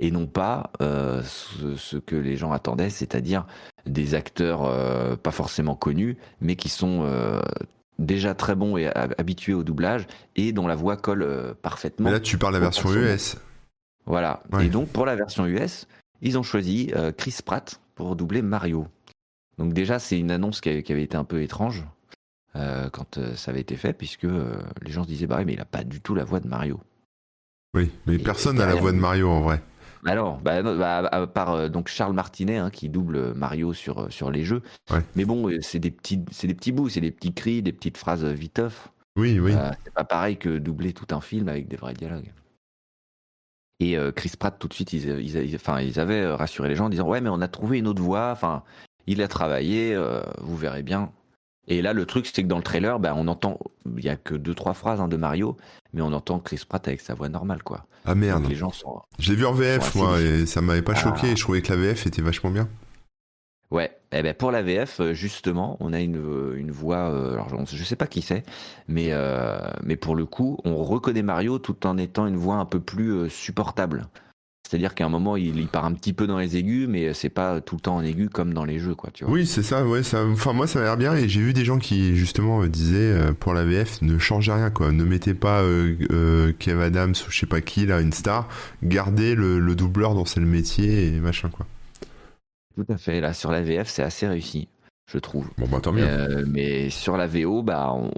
et 0.00 0.10
non 0.10 0.26
pas 0.26 0.72
euh, 0.80 1.22
ce, 1.22 1.98
que 1.98 2.16
les 2.16 2.36
gens 2.36 2.52
attendaient, 2.52 2.90
c'est-à-dire 2.90 3.46
des 3.86 4.14
acteurs 4.14 4.64
euh, 4.64 5.14
pas 5.14 5.30
forcément 5.30 5.76
connus, 5.76 6.16
mais 6.40 6.56
qui 6.56 6.70
sont 6.70 7.02
euh, 7.04 7.40
déjà 7.98 8.34
très 8.34 8.54
bons 8.54 8.78
et 8.78 8.88
habitués 9.18 9.54
au 9.54 9.62
doublage 9.62 10.06
et 10.36 10.52
dont 10.52 10.66
la 10.66 10.74
voix 10.74 10.96
colle 10.96 11.54
parfaitement. 11.62 12.06
Mais 12.06 12.12
là, 12.12 12.20
tu 12.20 12.38
parles 12.38 12.54
de 12.54 12.58
la 12.58 12.64
version 12.64 12.92
US. 12.92 13.36
Voilà. 14.06 14.42
Et 14.60 14.68
donc, 14.68 14.88
pour 14.88 15.04
la 15.04 15.14
version 15.14 15.46
US, 15.46 15.86
ils 16.22 16.38
ont 16.38 16.42
choisi 16.42 16.92
Chris 17.16 17.36
Pratt 17.44 17.80
pour 17.94 18.16
doubler 18.16 18.42
Mario. 18.42 18.88
Donc 19.58 19.74
déjà, 19.74 19.98
c'est 19.98 20.18
une 20.18 20.30
annonce 20.30 20.62
qui 20.62 20.70
avait, 20.70 21.02
été 21.02 21.16
un 21.16 21.24
peu 21.24 21.42
étrange 21.42 21.84
quand 22.54 23.20
ça 23.36 23.50
avait 23.50 23.60
été 23.60 23.76
fait, 23.76 23.92
puisque 23.92 24.24
les 24.24 24.90
gens 24.90 25.04
se 25.04 25.08
disaient, 25.08 25.26
bah 25.26 25.44
mais 25.44 25.52
il 25.52 25.58
n'a 25.58 25.66
pas 25.66 25.84
du 25.84 26.00
tout 26.00 26.14
la 26.14 26.24
voix 26.24 26.40
de 26.40 26.48
Mario. 26.48 26.80
Oui, 27.74 27.90
mais 28.06 28.18
personne 28.18 28.56
n'a 28.56 28.66
la 28.66 28.74
voix 28.74 28.92
de 28.92 28.96
Mario 28.96 29.28
en 29.28 29.42
vrai. 29.42 29.62
Alors, 30.06 30.38
bah, 30.38 30.62
bah, 30.62 30.98
à 30.98 31.26
part 31.26 31.52
euh, 31.52 31.68
donc 31.68 31.88
Charles 31.88 32.14
Martinet 32.14 32.56
hein, 32.56 32.70
qui 32.70 32.88
double 32.88 33.34
Mario 33.34 33.74
sur, 33.74 34.02
euh, 34.02 34.10
sur 34.10 34.30
les 34.30 34.44
jeux. 34.44 34.62
Mais 35.14 35.24
bon, 35.24 35.48
euh, 35.48 35.58
c'est 35.60 35.78
des 35.78 35.90
petits, 35.90 36.24
c'est 36.30 36.46
des 36.46 36.54
petits 36.54 36.72
bouts, 36.72 36.88
c'est 36.88 37.00
des 37.00 37.10
petits 37.10 37.34
cris, 37.34 37.62
des 37.62 37.72
petites 37.72 37.98
phrases 37.98 38.24
viteuf. 38.24 38.90
Oui, 39.16 39.38
oui. 39.38 39.52
c'est 39.84 39.92
pas 39.92 40.04
pareil 40.04 40.36
que 40.36 40.58
doubler 40.58 40.92
tout 40.92 41.14
un 41.14 41.20
film 41.20 41.48
avec 41.48 41.68
des 41.68 41.76
vrais 41.76 41.94
dialogues. 41.94 42.32
Et 43.80 43.96
Chris 44.14 44.32
Pratt, 44.38 44.58
tout 44.58 44.68
de 44.68 44.74
suite, 44.74 44.92
ils, 44.92 45.08
ils, 45.20 45.56
enfin, 45.56 45.80
ils 45.80 45.98
avaient 45.98 46.26
rassuré 46.26 46.68
les 46.68 46.76
gens 46.76 46.86
en 46.86 46.90
disant 46.90 47.08
Ouais, 47.08 47.22
mais 47.22 47.30
on 47.30 47.40
a 47.40 47.48
trouvé 47.48 47.78
une 47.78 47.88
autre 47.88 48.02
voix, 48.02 48.30
enfin, 48.30 48.62
il 49.06 49.22
a 49.22 49.28
travaillé, 49.28 49.98
vous 50.38 50.56
verrez 50.56 50.82
bien. 50.82 51.10
Et 51.70 51.82
là, 51.82 51.92
le 51.92 52.04
truc, 52.04 52.26
c'est 52.26 52.42
que 52.42 52.48
dans 52.48 52.56
le 52.56 52.64
trailer, 52.64 52.98
ben, 52.98 53.14
on 53.16 53.28
entend, 53.28 53.58
il 53.96 54.04
y 54.04 54.08
a 54.08 54.16
que 54.16 54.34
deux 54.34 54.54
trois 54.54 54.74
phrases 54.74 55.00
hein, 55.00 55.06
de 55.06 55.16
Mario, 55.16 55.56
mais 55.92 56.02
on 56.02 56.12
entend 56.12 56.40
Chris 56.40 56.64
Pratt 56.68 56.86
avec 56.88 57.00
sa 57.00 57.14
voix 57.14 57.28
normale, 57.28 57.62
quoi. 57.62 57.86
Ah 58.04 58.16
merde. 58.16 58.46
les 58.48 58.56
gens 58.56 58.72
sont. 58.72 59.00
Je 59.20 59.30
l'ai 59.30 59.36
vu 59.36 59.46
en 59.46 59.52
VF, 59.52 59.94
moi, 59.94 60.20
et 60.20 60.46
ça 60.46 60.60
m'avait 60.62 60.82
pas 60.82 60.96
choqué. 60.96 61.28
Ah. 61.30 61.34
Je 61.36 61.40
trouvais 61.40 61.62
que 61.62 61.72
la 61.72 61.78
VF 61.78 62.08
était 62.08 62.22
vachement 62.22 62.50
bien. 62.50 62.68
Ouais, 63.70 63.96
eh 64.10 64.22
ben 64.22 64.34
pour 64.34 64.50
la 64.50 64.62
VF, 64.62 64.98
euh, 64.98 65.14
justement, 65.14 65.76
on 65.78 65.92
a 65.92 66.00
une, 66.00 66.16
euh, 66.16 66.56
une 66.56 66.72
voix, 66.72 67.08
euh, 67.08 67.34
alors 67.34 67.48
je 67.66 67.84
sais 67.84 67.94
pas 67.94 68.08
qui 68.08 68.20
c'est, 68.20 68.42
mais, 68.88 69.12
mais 69.84 69.94
pour 69.94 70.16
le 70.16 70.26
coup, 70.26 70.58
on 70.64 70.82
reconnaît 70.82 71.22
Mario 71.22 71.60
tout 71.60 71.86
en 71.86 71.96
étant 71.98 72.26
une 72.26 72.36
voix 72.36 72.56
un 72.56 72.64
peu 72.64 72.80
plus 72.80 73.30
supportable. 73.30 74.08
C'est-à-dire 74.70 74.94
qu'à 74.94 75.04
un 75.04 75.08
moment, 75.08 75.36
il, 75.36 75.66
part 75.66 75.84
un 75.84 75.94
petit 75.94 76.12
peu 76.12 76.28
dans 76.28 76.38
les 76.38 76.56
aigus, 76.56 76.86
mais 76.88 77.12
c'est 77.12 77.28
pas 77.28 77.60
tout 77.60 77.74
le 77.74 77.80
temps 77.80 77.96
en 77.96 78.04
aigu 78.04 78.28
comme 78.28 78.54
dans 78.54 78.64
les 78.64 78.78
jeux, 78.78 78.94
quoi. 78.94 79.10
Tu 79.12 79.24
vois. 79.24 79.32
Oui, 79.32 79.44
c'est 79.44 79.64
ça. 79.64 79.84
Ouais, 79.84 80.04
ça. 80.04 80.24
Enfin, 80.24 80.52
moi, 80.52 80.68
ça 80.68 80.78
m'a 80.78 80.84
l'air 80.84 80.96
bien. 80.96 81.16
Et 81.16 81.28
j'ai 81.28 81.40
vu 81.40 81.52
des 81.52 81.64
gens 81.64 81.78
qui 81.78 82.14
justement 82.14 82.64
disaient 82.68 83.32
pour 83.40 83.52
la 83.52 83.64
VF, 83.64 84.00
ne 84.02 84.16
changez 84.16 84.52
rien, 84.52 84.70
quoi. 84.70 84.92
Ne 84.92 85.02
mettez 85.02 85.34
pas 85.34 85.64
Kev 86.60 86.80
Adams 86.80 87.10
ou 87.10 87.32
je 87.32 87.40
sais 87.40 87.46
pas 87.46 87.60
qui 87.60 87.84
là, 87.84 88.00
une 88.00 88.12
star. 88.12 88.48
Gardez 88.84 89.34
le, 89.34 89.58
le 89.58 89.74
doubleur 89.74 90.14
dont 90.14 90.24
c'est 90.24 90.38
le 90.38 90.46
métier 90.46 91.08
et 91.08 91.18
machin, 91.18 91.48
quoi. 91.48 91.66
Tout 92.76 92.86
à 92.92 92.96
fait. 92.96 93.20
Là, 93.20 93.32
sur 93.32 93.50
la 93.50 93.62
VF, 93.62 93.88
c'est 93.88 94.04
assez 94.04 94.28
réussi, 94.28 94.68
je 95.12 95.18
trouve. 95.18 95.50
Bon, 95.58 95.66
bah 95.66 95.80
tant 95.82 95.90
mieux. 95.90 96.46
mais 96.46 96.90
sur 96.90 97.16
la 97.16 97.26
VO, 97.26 97.64
bah, 97.64 97.92
on, 97.92 98.12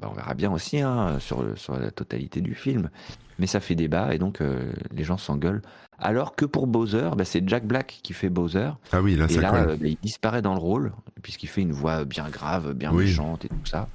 bah, 0.00 0.08
on 0.10 0.14
verra 0.14 0.32
bien 0.32 0.50
aussi 0.50 0.80
hein, 0.80 1.18
sur, 1.20 1.44
sur 1.58 1.78
la 1.78 1.90
totalité 1.90 2.40
du 2.40 2.54
film. 2.54 2.88
Mais 3.38 3.46
ça 3.46 3.60
fait 3.60 3.74
débat 3.74 4.14
et 4.14 4.18
donc 4.18 4.40
euh, 4.40 4.72
les 4.92 5.04
gens 5.04 5.18
s'engueulent. 5.18 5.62
Alors 5.98 6.36
que 6.36 6.44
pour 6.44 6.66
Bowser, 6.66 7.10
bah, 7.16 7.24
c'est 7.24 7.46
Jack 7.48 7.66
Black 7.66 8.00
qui 8.02 8.12
fait 8.12 8.28
Bowser. 8.28 8.70
Ah 8.92 9.02
oui, 9.02 9.16
là, 9.16 9.26
et 9.26 9.34
ça 9.34 9.40
là, 9.40 9.54
euh, 9.54 9.76
bah, 9.76 9.86
il 9.86 9.98
disparaît 10.02 10.42
dans 10.42 10.54
le 10.54 10.60
rôle 10.60 10.92
puisqu'il 11.22 11.48
fait 11.48 11.62
une 11.62 11.72
voix 11.72 12.04
bien 12.04 12.28
grave, 12.28 12.72
bien 12.72 12.92
méchante 12.92 13.44
et 13.44 13.48
tout 13.48 13.66
ça. 13.66 13.88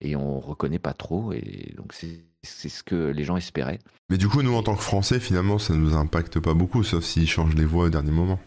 Et 0.00 0.16
on 0.16 0.40
reconnaît 0.40 0.78
pas 0.78 0.92
trop. 0.94 1.32
Et 1.32 1.74
donc 1.76 1.92
c'est 1.92 2.68
ce 2.68 2.82
que 2.82 3.10
les 3.10 3.24
gens 3.24 3.36
espéraient. 3.36 3.78
Mais 4.10 4.18
du 4.18 4.28
coup, 4.28 4.42
nous 4.42 4.54
en 4.54 4.62
tant 4.62 4.74
que 4.74 4.82
Français, 4.82 5.18
finalement, 5.18 5.58
ça 5.58 5.74
nous 5.74 5.94
impacte 5.94 6.38
pas 6.40 6.54
beaucoup, 6.54 6.84
sauf 6.84 7.04
s'ils 7.04 7.28
changent 7.28 7.54
les 7.54 7.64
voix 7.64 7.86
au 7.86 7.90
dernier 7.90 8.10
moment. 8.10 8.38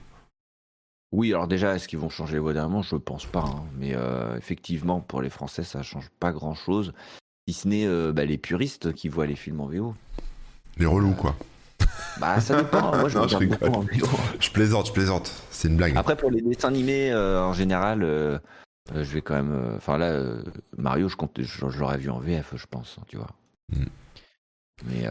Oui, 1.12 1.34
alors 1.34 1.48
déjà, 1.48 1.76
est-ce 1.76 1.88
qu'ils 1.88 2.00
vont 2.00 2.10
changer 2.10 2.34
les 2.34 2.40
voix 2.40 2.54
d'un 2.54 2.68
moment? 2.68 2.82
Je 2.82 2.96
pense 2.96 3.26
pas. 3.26 3.46
Hein. 3.46 3.64
Mais 3.78 3.94
euh, 3.96 4.36
effectivement, 4.38 5.00
pour 5.00 5.22
les 5.22 5.30
Français, 5.30 5.64
ça 5.64 5.82
change 5.82 6.10
pas 6.20 6.32
grand-chose. 6.32 6.94
Si 7.48 7.54
ce 7.54 7.68
n'est 7.68 7.86
euh, 7.86 8.12
bah, 8.12 8.26
les 8.26 8.38
puristes 8.38 8.94
qui 8.94 9.08
voient 9.08 9.26
les 9.26 9.36
films 9.36 9.62
en 9.62 9.68
VO. 9.68 9.96
Les 10.80 10.86
relous, 10.86 11.14
quoi. 11.14 11.36
Bah, 12.20 12.40
ça 12.42 12.58
dépend. 12.58 12.98
Moi, 12.98 13.10
je, 13.10 13.18
regarde 13.20 13.46
beaucoup 13.46 13.66
en 13.66 13.86
je 14.40 14.50
plaisante, 14.50 14.88
je 14.88 14.92
plaisante. 14.92 15.32
C'est 15.52 15.68
une 15.68 15.78
blague. 15.78 15.96
Après, 15.96 16.16
pour 16.16 16.32
les 16.32 16.42
dessins 16.42 16.70
animés, 16.70 17.12
euh, 17.12 17.40
en 17.44 17.54
général, 17.54 18.02
je 18.02 19.14
vais 19.14 19.22
quand 19.22 19.36
même. 19.36 19.74
Enfin, 19.76 20.00
là, 20.00 20.24
Mario, 20.76 21.10
je, 21.10 21.16
compte, 21.16 21.40
je, 21.40 21.80
l'aurais 21.80 22.00
vu 22.00 22.10
en 22.10 22.18
VF, 22.18 22.54
je 22.56 22.66
pense, 22.68 22.98
tu 23.08 23.18
vois. 23.18 23.30
Mm. 23.70 23.86
Mais, 24.86 25.06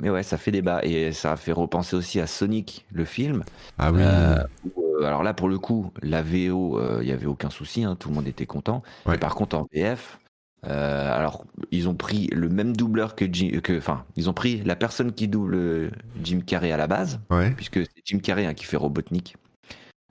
mais 0.00 0.10
ouais, 0.10 0.22
ça 0.22 0.38
fait 0.38 0.52
débat. 0.52 0.84
Et 0.84 1.12
ça 1.12 1.32
a 1.32 1.36
fait 1.36 1.52
repenser 1.52 1.96
aussi 1.96 2.20
à 2.20 2.28
Sonic, 2.28 2.84
le 2.92 3.04
film. 3.04 3.42
Ah 3.78 3.90
oui. 3.90 4.02
Euh, 5.02 5.06
alors 5.06 5.22
là, 5.22 5.34
pour 5.34 5.48
le 5.48 5.58
coup, 5.58 5.92
la 6.02 6.22
VO, 6.22 6.78
euh, 6.78 6.98
il 7.00 7.06
n'y 7.06 7.12
avait 7.12 7.26
aucun 7.26 7.50
souci, 7.50 7.84
hein, 7.84 7.96
tout 7.98 8.08
le 8.08 8.14
monde 8.14 8.26
était 8.26 8.46
content. 8.46 8.82
Mais 9.06 9.18
par 9.18 9.34
contre, 9.34 9.56
en 9.56 9.66
VF, 9.72 10.18
euh, 10.66 11.12
alors 11.12 11.44
ils 11.70 11.88
ont 11.88 11.94
pris 11.94 12.28
le 12.28 12.48
même 12.48 12.76
doubleur 12.76 13.14
que 13.16 13.24
Jim, 13.30 13.50
enfin, 13.76 14.04
ils 14.16 14.30
ont 14.30 14.32
pris 14.32 14.62
la 14.62 14.76
personne 14.76 15.12
qui 15.12 15.28
double 15.28 15.90
Jim 16.22 16.40
Carrey 16.46 16.72
à 16.72 16.76
la 16.76 16.86
base, 16.86 17.20
puisque 17.56 17.80
c'est 17.80 18.02
Jim 18.04 18.18
Carrey 18.18 18.46
hein, 18.46 18.54
qui 18.54 18.64
fait 18.64 18.76
Robotnik 18.76 19.36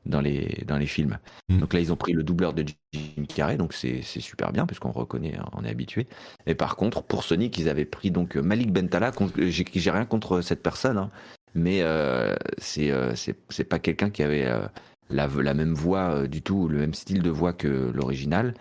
dans 0.06 0.22
les, 0.22 0.64
dans 0.68 0.78
les 0.78 0.88
films. 0.88 1.18
Mm. 1.50 1.60
Donc 1.60 1.74
là, 1.74 1.80
ils 1.80 1.94
ont 1.94 1.96
pris 1.96 2.14
le 2.14 2.24
doubleur 2.24 2.54
de 2.54 2.66
Jim 2.94 3.26
Carrey, 3.28 3.58
donc 3.58 3.74
c'est 3.74 4.02
super 4.02 4.52
bien, 4.52 4.66
puisqu'on 4.66 4.92
reconnaît, 4.92 5.36
hein, 5.38 5.46
on 5.54 5.64
est 5.64 5.70
habitué. 5.70 6.08
Et 6.48 6.56
par 6.56 6.76
contre, 6.76 7.04
pour 7.04 7.24
Sonic, 7.24 7.58
ils 7.58 7.70
avaient 7.70 7.86
pris 7.86 8.12
donc 8.12 8.36
Malik 8.36 8.72
Bentala, 8.72 9.12
j'ai 9.38 9.92
rien 9.92 10.06
contre 10.06 10.42
cette 10.42 10.64
personne, 10.64 11.10
mais 11.54 11.82
euh, 11.82 12.36
euh, 12.78 13.14
c'est 13.16 13.36
c'est 13.50 13.64
pas 13.64 13.80
quelqu'un 13.80 14.10
qui 14.10 14.24
avait 14.24 14.46
euh, 14.46 14.66
la, 15.10 15.28
la, 15.28 15.54
même 15.54 15.74
voix 15.74 16.28
du 16.28 16.42
tout, 16.42 16.68
le 16.68 16.80
même 16.80 16.94
style 16.94 17.22
de 17.22 17.30
voix 17.30 17.54
que 17.54 17.92
l'original. 17.94 18.54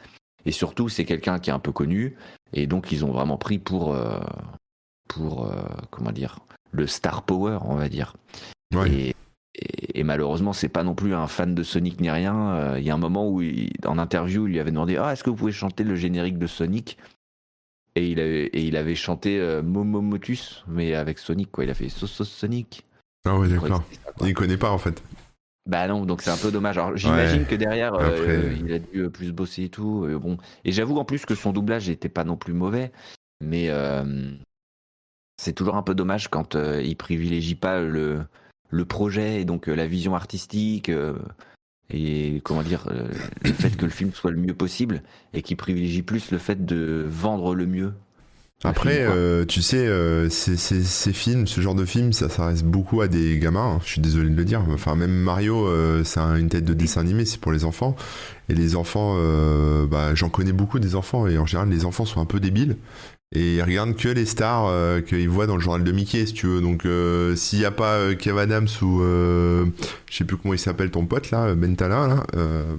Et 0.46 0.53
surtout, 0.53 0.88
c'est 0.88 1.05
quelqu'un 1.05 1.38
qui 1.38 1.50
est 1.50 1.53
un 1.53 1.59
peu 1.59 1.72
connu, 1.72 2.16
et 2.53 2.66
donc 2.66 2.92
ils 2.92 3.05
ont 3.05 3.12
vraiment 3.12 3.38
pris 3.38 3.59
pour 3.59 3.96
pour 5.09 5.53
comment 5.90 6.12
dire 6.12 6.38
le 6.72 6.87
star 6.87 7.22
power, 7.22 7.59
on 7.62 7.74
va 7.74 7.88
dire. 7.88 8.14
Et, 8.87 9.14
et, 9.94 10.05
malheureusement, 10.05 10.53
c'est 10.53 10.68
pas 10.68 10.85
non 10.85 10.94
plus 10.94 11.14
un 11.14 11.26
fan 11.26 11.55
de 11.55 11.62
Sonic 11.62 12.00
ni 12.00 12.09
rien. 12.09 12.76
Il 12.79 12.85
y 12.85 12.90
a 12.90 12.94
un 12.94 12.98
moment 12.98 13.29
où, 13.29 13.42
en 13.85 13.98
interview, 13.98 14.46
il 14.46 14.53
lui 14.53 14.61
avait 14.61 14.70
demandé 14.70 14.96
Ah, 14.96 15.12
est-ce 15.12 15.24
que 15.24 15.31
vous 15.31 15.37
pouvez 15.37 15.53
chanter 15.53 15.85
le 15.85 15.96
générique 15.96 16.38
de 16.38 16.46
Sonic? 16.46 16.96
Et 17.96 18.09
il 18.09 18.20
avait, 18.20 18.46
et 18.46 18.62
il 18.62 18.76
avait 18.76 18.94
chanté 18.94 19.40
euh, 19.40 19.62
Momomotus, 19.62 20.64
mais 20.68 20.94
avec 20.94 21.18
Sonic, 21.18 21.50
quoi. 21.50 21.64
Il 21.64 21.70
a 21.70 21.74
fait 21.74 21.88
Sauce 21.88 22.22
Sonic. 22.22 22.87
Ah 23.24 23.37
ouais, 23.37 23.48
d'accord. 23.48 23.83
Il 24.22 24.35
connaît 24.35 24.57
pas, 24.57 24.70
en 24.70 24.79
fait. 24.79 25.03
Bah 25.66 25.87
non, 25.87 26.07
donc 26.07 26.23
c'est 26.23 26.31
un 26.31 26.37
peu 26.37 26.51
dommage. 26.51 26.79
Alors 26.79 26.96
j'imagine 26.96 27.44
que 27.44 27.55
derrière, 27.55 27.94
euh, 27.94 28.55
il 28.59 28.73
a 28.73 28.79
dû 28.79 29.01
euh, 29.03 29.11
plus 29.11 29.33
bosser 29.33 29.64
et 29.64 29.68
tout. 29.68 30.07
bon. 30.20 30.38
Et 30.64 30.73
j'avoue 30.73 30.96
en 30.96 31.05
plus 31.05 31.27
que 31.27 31.35
son 31.35 31.53
doublage 31.53 31.88
n'était 31.88 32.09
pas 32.09 32.25
non 32.25 32.37
plus 32.37 32.55
mauvais, 32.55 32.92
mais 33.40 33.70
c'est 35.37 35.53
toujours 35.53 35.77
un 35.77 35.83
peu 35.83 35.94
dommage 35.94 36.29
quand 36.29 36.55
il 36.55 36.96
privilégie 36.96 37.55
pas 37.55 37.81
le, 37.81 38.25
le 38.70 38.85
projet 38.85 39.40
et 39.40 39.44
donc 39.44 39.66
la 39.66 39.87
vision 39.87 40.14
artistique 40.14 40.90
et 41.92 42.40
comment 42.44 42.62
dire 42.62 42.87
euh, 42.90 43.09
le 43.42 43.53
fait 43.53 43.77
que 43.77 43.85
le 43.85 43.90
film 43.90 44.12
soit 44.12 44.31
le 44.31 44.37
mieux 44.37 44.55
possible 44.55 45.03
et 45.33 45.42
qui 45.42 45.57
privilégie 45.57 46.03
plus 46.03 46.31
le 46.31 46.38
fait 46.38 46.64
de 46.64 47.05
vendre 47.09 47.55
le 47.55 47.66
mieux. 47.66 47.94
Après, 48.62 48.99
euh, 49.01 49.46
tu 49.46 49.62
sais, 49.62 49.87
euh, 49.87 50.29
ces, 50.29 51.12
films, 51.12 51.46
ce 51.46 51.62
genre 51.62 51.75
de 51.75 51.87
film, 51.87 52.12
ça 52.12 52.29
s'arrête 52.29 52.62
beaucoup 52.62 53.01
à 53.01 53.09
des 53.09 53.38
gamins. 53.38 53.77
Hein, 53.77 53.81
je 53.85 53.92
suis 53.92 54.01
désolé 54.03 54.29
de 54.29 54.37
le 54.37 54.44
dire. 54.44 54.62
Enfin, 54.70 54.96
même 54.96 55.12
Mario, 55.12 55.68
c'est 56.05 56.20
une 56.20 56.49
tête 56.49 56.64
de 56.64 56.75
dessin 56.75 57.01
animé, 57.01 57.25
c'est 57.25 57.40
pour 57.40 57.53
les 57.53 57.64
enfants. 57.64 57.96
Et 58.49 58.55
les 58.55 58.77
enfants, 58.77 59.16
bah, 59.87 60.14
j'en 60.14 60.29
connais 60.29 60.53
beaucoup 60.53 60.79
des 60.79 60.94
enfants, 60.94 61.27
et 61.27 61.38
en 61.38 61.46
général, 61.46 61.70
les 61.70 61.85
enfants 61.85 62.05
sont 62.05 62.20
un 62.20 62.27
peu 62.27 62.40
débiles 62.40 62.77
et 63.33 63.57
ils 63.57 63.62
regardent 63.62 63.95
que 63.95 64.09
les 64.09 64.27
stars 64.27 64.66
euh, 64.66 65.01
qu'ils 65.01 65.29
voient 65.29 65.47
dans 65.47 65.55
le 65.55 65.61
journal 65.61 65.85
de 65.85 65.93
Mickey, 65.93 66.27
si 66.27 66.33
tu 66.33 66.49
veux. 66.49 66.61
Donc, 66.61 66.85
euh, 66.85 67.37
s'il 67.37 67.61
n'y 67.61 67.64
a 67.64 67.71
pas 67.71 67.93
euh, 67.93 68.16
Kev 68.16 68.37
Adams 68.37 68.66
ou 68.83 69.01
je 69.03 69.71
sais 70.11 70.25
plus 70.25 70.37
comment 70.37 70.53
il 70.55 70.59
s'appelle 70.59 70.90
ton 70.90 71.07
pote 71.07 71.31
là, 71.31 71.55
Bentala, 71.55 72.09
là, 72.09 72.25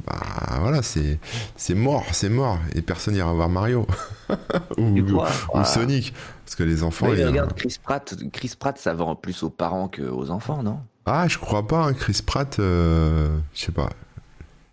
bah 0.06 0.60
voilà, 0.60 0.82
c'est 0.82 1.20
c'est 1.56 1.76
mort, 1.76 2.06
c'est 2.12 2.30
mort, 2.30 2.60
et 2.76 2.82
personne 2.82 3.14
n'ira 3.14 3.32
voir 3.34 3.48
Mario 3.48 3.88
ou, 4.78 5.00
ou, 5.00 5.64
Sonic, 5.64 6.14
parce 6.46 6.56
que 6.56 6.64
les 6.64 6.84
enfants. 6.84 7.14
ils, 7.14 7.26
regarde 7.26 7.54
Chris 7.54 7.78
Pratt, 7.82 8.14
Chris 8.34 8.54
Pratt, 8.60 8.78
ça 8.78 8.94
vend 8.94 9.16
plus 9.16 9.44
aux 9.44 9.50
parents 9.50 9.88
qu'aux 9.88 10.32
enfants, 10.32 10.64
non? 10.64 10.80
Ah, 11.06 11.28
je 11.30 11.38
crois 11.38 11.66
pas, 11.66 11.86
hein, 11.86 11.94
Chris 11.94 12.22
Pratt, 12.26 12.56
je 12.58 13.30
sais 13.54 13.72
pas. 13.72 13.90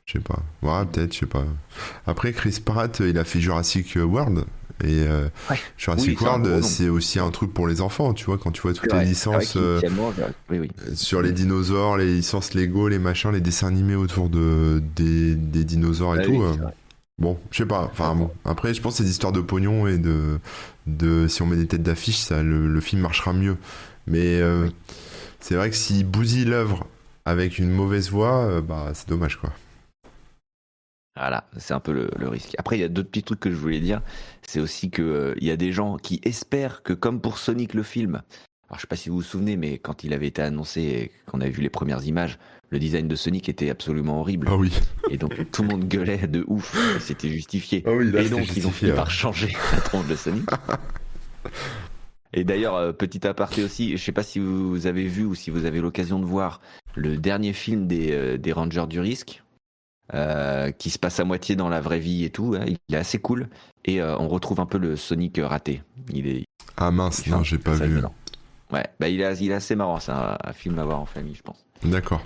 Je 0.06 0.14
sais 0.14 0.20
pas. 0.20 0.40
Ouais, 0.62 0.86
peut-être, 0.86 1.12
je 1.12 1.18
sais 1.20 1.26
pas. 1.26 1.44
Après, 2.06 2.32
Chris 2.32 2.60
Pratt, 2.64 3.00
il 3.00 3.18
a 3.18 3.24
fait 3.24 3.40
Jurassic 3.40 3.94
World. 3.94 4.44
Et 4.84 5.06
euh, 5.08 5.28
Jurassic 5.76 6.20
World, 6.20 6.62
c'est 6.62 6.88
aussi 6.88 7.18
un 7.18 7.30
truc 7.30 7.52
pour 7.52 7.66
les 7.66 7.80
enfants, 7.80 8.14
tu 8.14 8.26
vois, 8.26 8.38
quand 8.38 8.52
tu 8.52 8.62
vois 8.62 8.72
toutes 8.72 8.92
les 8.92 9.04
licences 9.04 9.56
euh, 9.56 9.80
sur 10.94 11.20
les 11.20 11.32
dinosaures, 11.32 11.96
les 11.96 12.06
licences 12.06 12.54
Lego, 12.54 12.88
les 12.88 13.00
machins, 13.00 13.32
les 13.32 13.40
dessins 13.40 13.66
animés 13.66 13.96
autour 13.96 14.28
de, 14.28 14.80
des, 14.94 15.34
dinosaures 15.64 16.14
et 16.14 16.18
bah 16.18 16.24
tout. 16.24 16.42
Euh, 16.42 16.54
bon, 17.18 17.38
je 17.50 17.58
sais 17.58 17.66
pas. 17.66 17.88
Enfin, 17.90 18.14
bon. 18.14 18.30
Après, 18.44 18.72
je 18.72 18.80
pense 18.80 18.94
que 18.94 18.98
c'est 18.98 19.04
des 19.04 19.10
histoires 19.10 19.32
de 19.32 19.40
pognon 19.40 19.88
et 19.88 19.98
de, 19.98 20.38
de 20.86 21.26
si 21.26 21.42
on 21.42 21.46
met 21.46 21.56
des 21.56 21.66
têtes 21.66 21.82
d'affiche, 21.82 22.18
ça, 22.18 22.42
le, 22.42 22.80
film 22.80 23.02
marchera 23.02 23.32
mieux. 23.32 23.56
Mais 24.06 24.40
c'est 25.40 25.56
vrai 25.56 25.70
que 25.70 25.76
s'il 25.76 26.06
bousille 26.06 26.44
l'œuvre 26.44 26.86
avec 27.24 27.58
une 27.58 27.70
mauvaise 27.70 28.10
voix, 28.10 28.60
bah, 28.60 28.92
c'est 28.94 29.08
dommage, 29.08 29.40
quoi. 29.40 29.50
Voilà, 31.18 31.48
c'est 31.56 31.74
un 31.74 31.80
peu 31.80 31.92
le, 31.92 32.28
risque. 32.28 32.54
Après, 32.58 32.76
il 32.76 32.80
y 32.80 32.84
a 32.84 32.88
d'autres 32.88 33.08
petits 33.08 33.24
trucs 33.24 33.40
que 33.40 33.50
je 33.50 33.56
voulais 33.56 33.80
dire. 33.80 34.02
C'est 34.42 34.60
aussi 34.60 34.90
qu'il 34.90 35.04
euh, 35.04 35.34
il 35.38 35.46
y 35.46 35.50
a 35.50 35.56
des 35.56 35.72
gens 35.72 35.96
qui 35.96 36.20
espèrent 36.22 36.82
que, 36.82 36.92
comme 36.92 37.20
pour 37.20 37.38
Sonic 37.38 37.74
le 37.74 37.82
film, 37.82 38.22
alors 38.68 38.76
je 38.76 38.82
sais 38.82 38.86
pas 38.86 38.96
si 38.96 39.08
vous 39.08 39.16
vous 39.16 39.22
souvenez, 39.22 39.56
mais 39.56 39.78
quand 39.78 40.04
il 40.04 40.12
avait 40.12 40.26
été 40.26 40.42
annoncé 40.42 40.80
et 40.82 41.12
qu'on 41.26 41.40
avait 41.40 41.50
vu 41.50 41.62
les 41.62 41.70
premières 41.70 42.04
images, 42.04 42.38
le 42.70 42.78
design 42.78 43.08
de 43.08 43.16
Sonic 43.16 43.48
était 43.48 43.70
absolument 43.70 44.20
horrible. 44.20 44.46
Ah 44.50 44.56
oui. 44.56 44.70
Et 45.10 45.16
donc 45.16 45.50
tout 45.50 45.62
le 45.62 45.68
monde 45.68 45.88
gueulait 45.88 46.26
de 46.26 46.44
ouf. 46.46 46.76
C'était 47.00 47.30
justifié. 47.30 47.82
Ah 47.86 47.92
oui, 47.92 48.14
et 48.14 48.28
donc 48.28 48.56
ils 48.56 48.66
ont 48.66 48.70
fini 48.70 48.92
par 48.92 49.10
changer 49.10 49.56
la 49.72 49.80
tronche 49.80 50.06
de 50.06 50.14
Sonic. 50.16 50.48
Et 52.34 52.44
d'ailleurs, 52.44 52.74
euh, 52.74 52.92
petit 52.92 53.26
aparté 53.26 53.64
aussi, 53.64 53.96
je 53.96 54.04
sais 54.04 54.12
pas 54.12 54.22
si 54.22 54.38
vous 54.38 54.86
avez 54.86 55.06
vu 55.06 55.24
ou 55.24 55.34
si 55.34 55.50
vous 55.50 55.64
avez 55.64 55.80
l'occasion 55.80 56.18
de 56.18 56.26
voir 56.26 56.60
le 56.94 57.16
dernier 57.16 57.54
film 57.54 57.86
des, 57.86 58.12
euh, 58.12 58.36
des 58.36 58.52
Rangers 58.52 58.84
du 58.86 59.00
Risque, 59.00 59.42
euh, 60.14 60.70
qui 60.70 60.88
se 60.88 60.98
passe 60.98 61.20
à 61.20 61.24
moitié 61.24 61.54
dans 61.54 61.68
la 61.68 61.82
vraie 61.82 61.98
vie 61.98 62.24
et 62.24 62.30
tout. 62.30 62.56
Hein. 62.58 62.64
Il 62.66 62.94
est 62.94 62.98
assez 62.98 63.18
cool. 63.18 63.48
Et 63.84 64.00
euh, 64.00 64.16
on 64.18 64.28
retrouve 64.28 64.58
un 64.58 64.64
peu 64.64 64.78
le 64.78 64.96
Sonic 64.96 65.38
raté. 65.42 65.82
Il 66.10 66.26
est. 66.26 66.44
Ah 66.78 66.90
mince, 66.90 67.26
non, 67.26 67.42
j'ai 67.42 67.58
pas 67.58 67.74
vu. 67.74 68.00
Ouais, 68.72 68.86
bah 69.00 69.08
il 69.08 69.20
est, 69.20 69.40
il 69.40 69.50
est 69.50 69.54
assez 69.54 69.76
marrant. 69.76 70.00
C'est 70.00 70.12
un, 70.12 70.52
film 70.54 70.78
à 70.78 70.84
voir 70.84 71.00
en 71.00 71.04
famille, 71.04 71.34
je 71.34 71.42
pense. 71.42 71.66
D'accord. 71.82 72.22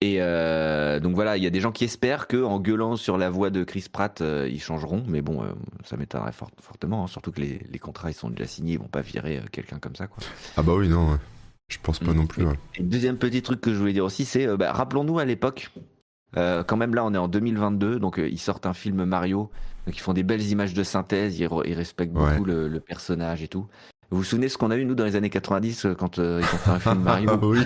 Et 0.00 0.18
euh, 0.20 0.98
donc 1.00 1.14
voilà, 1.14 1.36
il 1.36 1.42
y 1.42 1.46
a 1.46 1.50
des 1.50 1.60
gens 1.60 1.72
qui 1.72 1.84
espèrent 1.84 2.26
que 2.26 2.42
en 2.42 2.58
gueulant 2.58 2.96
sur 2.96 3.18
la 3.18 3.28
voix 3.28 3.50
de 3.50 3.64
Chris 3.64 3.86
Pratt, 3.92 4.22
ils 4.22 4.60
changeront. 4.60 5.04
Mais 5.08 5.20
bon, 5.20 5.44
ça 5.84 5.98
m'étonnerait 5.98 6.32
fortement. 6.32 7.04
Hein. 7.04 7.06
surtout 7.06 7.32
que 7.32 7.40
les, 7.42 7.60
les, 7.70 7.78
contrats 7.78 8.10
ils 8.10 8.14
sont 8.14 8.30
déjà 8.30 8.46
signés, 8.46 8.74
ils 8.74 8.78
vont 8.78 8.88
pas 8.88 9.02
virer 9.02 9.42
quelqu'un 9.52 9.78
comme 9.78 9.96
ça, 9.96 10.06
quoi. 10.06 10.22
Ah 10.56 10.62
bah 10.62 10.72
oui, 10.74 10.88
non. 10.88 11.18
Je 11.68 11.76
pense 11.82 11.98
pas 11.98 12.12
mm. 12.12 12.16
non 12.16 12.26
plus. 12.26 12.46
Et, 12.76 12.82
deuxième 12.82 13.18
petit 13.18 13.42
truc 13.42 13.60
que 13.60 13.74
je 13.74 13.78
voulais 13.78 13.92
dire 13.92 14.04
aussi, 14.04 14.24
c'est 14.24 14.46
bah, 14.56 14.72
rappelons-nous 14.72 15.18
à 15.18 15.26
l'époque 15.26 15.70
euh, 16.36 16.62
quand 16.62 16.76
même 16.76 16.94
là, 16.94 17.04
on 17.04 17.14
est 17.14 17.18
en 17.18 17.28
2022, 17.28 17.98
donc 17.98 18.18
euh, 18.18 18.28
ils 18.28 18.38
sortent 18.38 18.66
un 18.66 18.74
film 18.74 19.04
Mario, 19.04 19.50
donc 19.86 19.96
ils 19.96 20.00
font 20.00 20.12
des 20.12 20.22
belles 20.22 20.46
images 20.46 20.74
de 20.74 20.82
synthèse, 20.82 21.38
ils, 21.38 21.46
respectent 21.46 22.12
beaucoup 22.12 22.44
le, 22.44 22.80
personnage 22.80 23.42
et 23.42 23.48
tout. 23.48 23.66
Vous 24.10 24.18
vous 24.18 24.24
souvenez 24.24 24.48
ce 24.48 24.56
qu'on 24.56 24.70
a 24.70 24.76
eu 24.76 24.84
nous 24.84 24.94
dans 24.94 25.04
les 25.04 25.16
années 25.16 25.30
90 25.30 25.84
euh, 25.84 25.94
quand 25.94 26.18
euh, 26.18 26.40
ils 26.40 26.54
ont 26.54 26.58
fait 26.58 26.70
un 26.70 26.78
film 26.78 26.98
Mario? 27.02 27.30
Oui. 27.42 27.60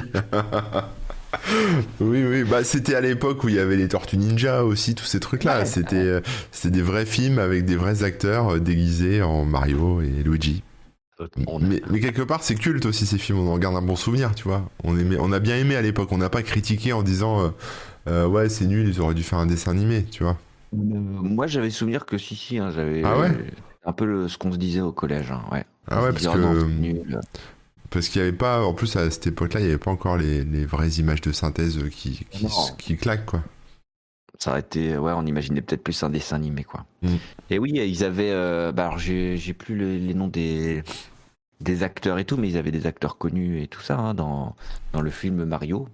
oui, 2.00 2.24
oui, 2.24 2.44
bah 2.44 2.62
c'était 2.64 2.94
à 2.94 3.00
l'époque 3.00 3.42
où 3.44 3.48
il 3.48 3.54
y 3.54 3.58
avait 3.58 3.76
les 3.76 3.88
Tortues 3.88 4.16
Ninja 4.16 4.64
aussi, 4.64 4.94
tous 4.94 5.04
ces 5.04 5.20
trucs-là. 5.20 5.64
C'était, 5.64 6.20
c'était 6.50 6.72
des 6.72 6.82
vrais 6.82 7.06
films 7.06 7.38
avec 7.38 7.64
des 7.64 7.76
vrais 7.76 8.02
acteurs 8.04 8.60
déguisés 8.60 9.22
en 9.22 9.44
Mario 9.44 10.00
et 10.02 10.22
Luigi. 10.24 10.62
Mais, 11.36 11.80
mais, 11.88 12.00
quelque 12.00 12.22
part, 12.22 12.42
c'est 12.42 12.56
culte 12.56 12.84
aussi 12.84 13.06
ces 13.06 13.16
films. 13.16 13.38
On 13.38 13.52
en 13.52 13.58
garde 13.58 13.76
un 13.76 13.82
bon 13.82 13.94
souvenir, 13.94 14.34
tu 14.34 14.42
vois. 14.42 14.68
On, 14.82 14.98
aimait, 14.98 15.16
on 15.20 15.30
a 15.30 15.38
bien 15.38 15.56
aimé 15.56 15.76
à 15.76 15.80
l'époque. 15.80 16.10
On 16.10 16.18
n'a 16.18 16.30
pas 16.30 16.42
critiqué 16.42 16.92
en 16.92 17.04
disant 17.04 17.52
ouais 18.06 18.48
c'est 18.48 18.66
nul, 18.66 18.88
ils 18.88 19.00
auraient 19.00 19.14
dû 19.14 19.22
faire 19.22 19.38
un 19.38 19.46
dessin 19.46 19.70
animé, 19.72 20.04
tu 20.04 20.22
vois. 20.22 20.38
moi, 20.72 21.46
j'avais 21.46 21.70
souvenir 21.70 22.06
que 22.06 22.18
si 22.18 22.36
si, 22.36 22.58
hein, 22.58 22.70
j'avais. 22.70 23.02
Ah 23.04 23.18
ouais 23.18 23.30
un 23.84 23.92
peu 23.92 24.04
le, 24.04 24.28
ce 24.28 24.38
qu'on 24.38 24.52
se 24.52 24.58
disait 24.58 24.80
au 24.80 24.92
collège, 24.92 25.30
hein, 25.30 25.42
ouais. 25.50 25.64
Ah 25.88 26.02
ouais, 26.02 26.12
parce 26.12 26.26
que. 26.26 27.20
Parce 27.90 28.08
qu'il 28.08 28.22
n'y 28.22 28.28
avait 28.28 28.36
pas, 28.36 28.64
en 28.64 28.72
plus 28.72 28.96
à 28.96 29.10
cette 29.10 29.26
époque-là, 29.26 29.60
il 29.60 29.64
n'y 29.64 29.68
avait 29.68 29.78
pas 29.78 29.90
encore 29.90 30.16
les, 30.16 30.44
les, 30.44 30.64
vraies 30.64 30.88
images 30.92 31.20
de 31.20 31.30
synthèse 31.30 31.78
qui, 31.90 32.24
qui, 32.30 32.46
qui, 32.78 32.96
claquent, 32.96 33.26
quoi. 33.26 33.42
Ça 34.38 34.52
aurait 34.52 34.60
été, 34.60 34.96
ouais, 34.96 35.12
on 35.14 35.26
imaginait 35.26 35.60
peut-être 35.60 35.84
plus 35.84 36.02
un 36.02 36.08
dessin 36.08 36.36
animé, 36.36 36.64
quoi. 36.64 36.86
Mm. 37.02 37.16
Et 37.50 37.58
oui, 37.58 37.72
ils 37.74 38.02
avaient, 38.02 38.30
euh, 38.30 38.72
bah 38.72 38.86
alors 38.86 38.98
j'ai 38.98 39.36
plus 39.52 39.76
les 39.76 40.14
noms 40.14 40.28
des, 40.28 40.82
des 41.60 41.82
acteurs 41.82 42.18
et 42.18 42.24
tout, 42.24 42.38
mais 42.38 42.48
ils 42.48 42.56
avaient 42.56 42.70
des 42.70 42.86
acteurs 42.86 43.18
connus 43.18 43.62
et 43.62 43.68
tout 43.68 43.82
ça 43.82 43.98
hein, 43.98 44.14
dans, 44.14 44.56
dans 44.94 45.02
le 45.02 45.10
film 45.10 45.44
Mario, 45.44 45.86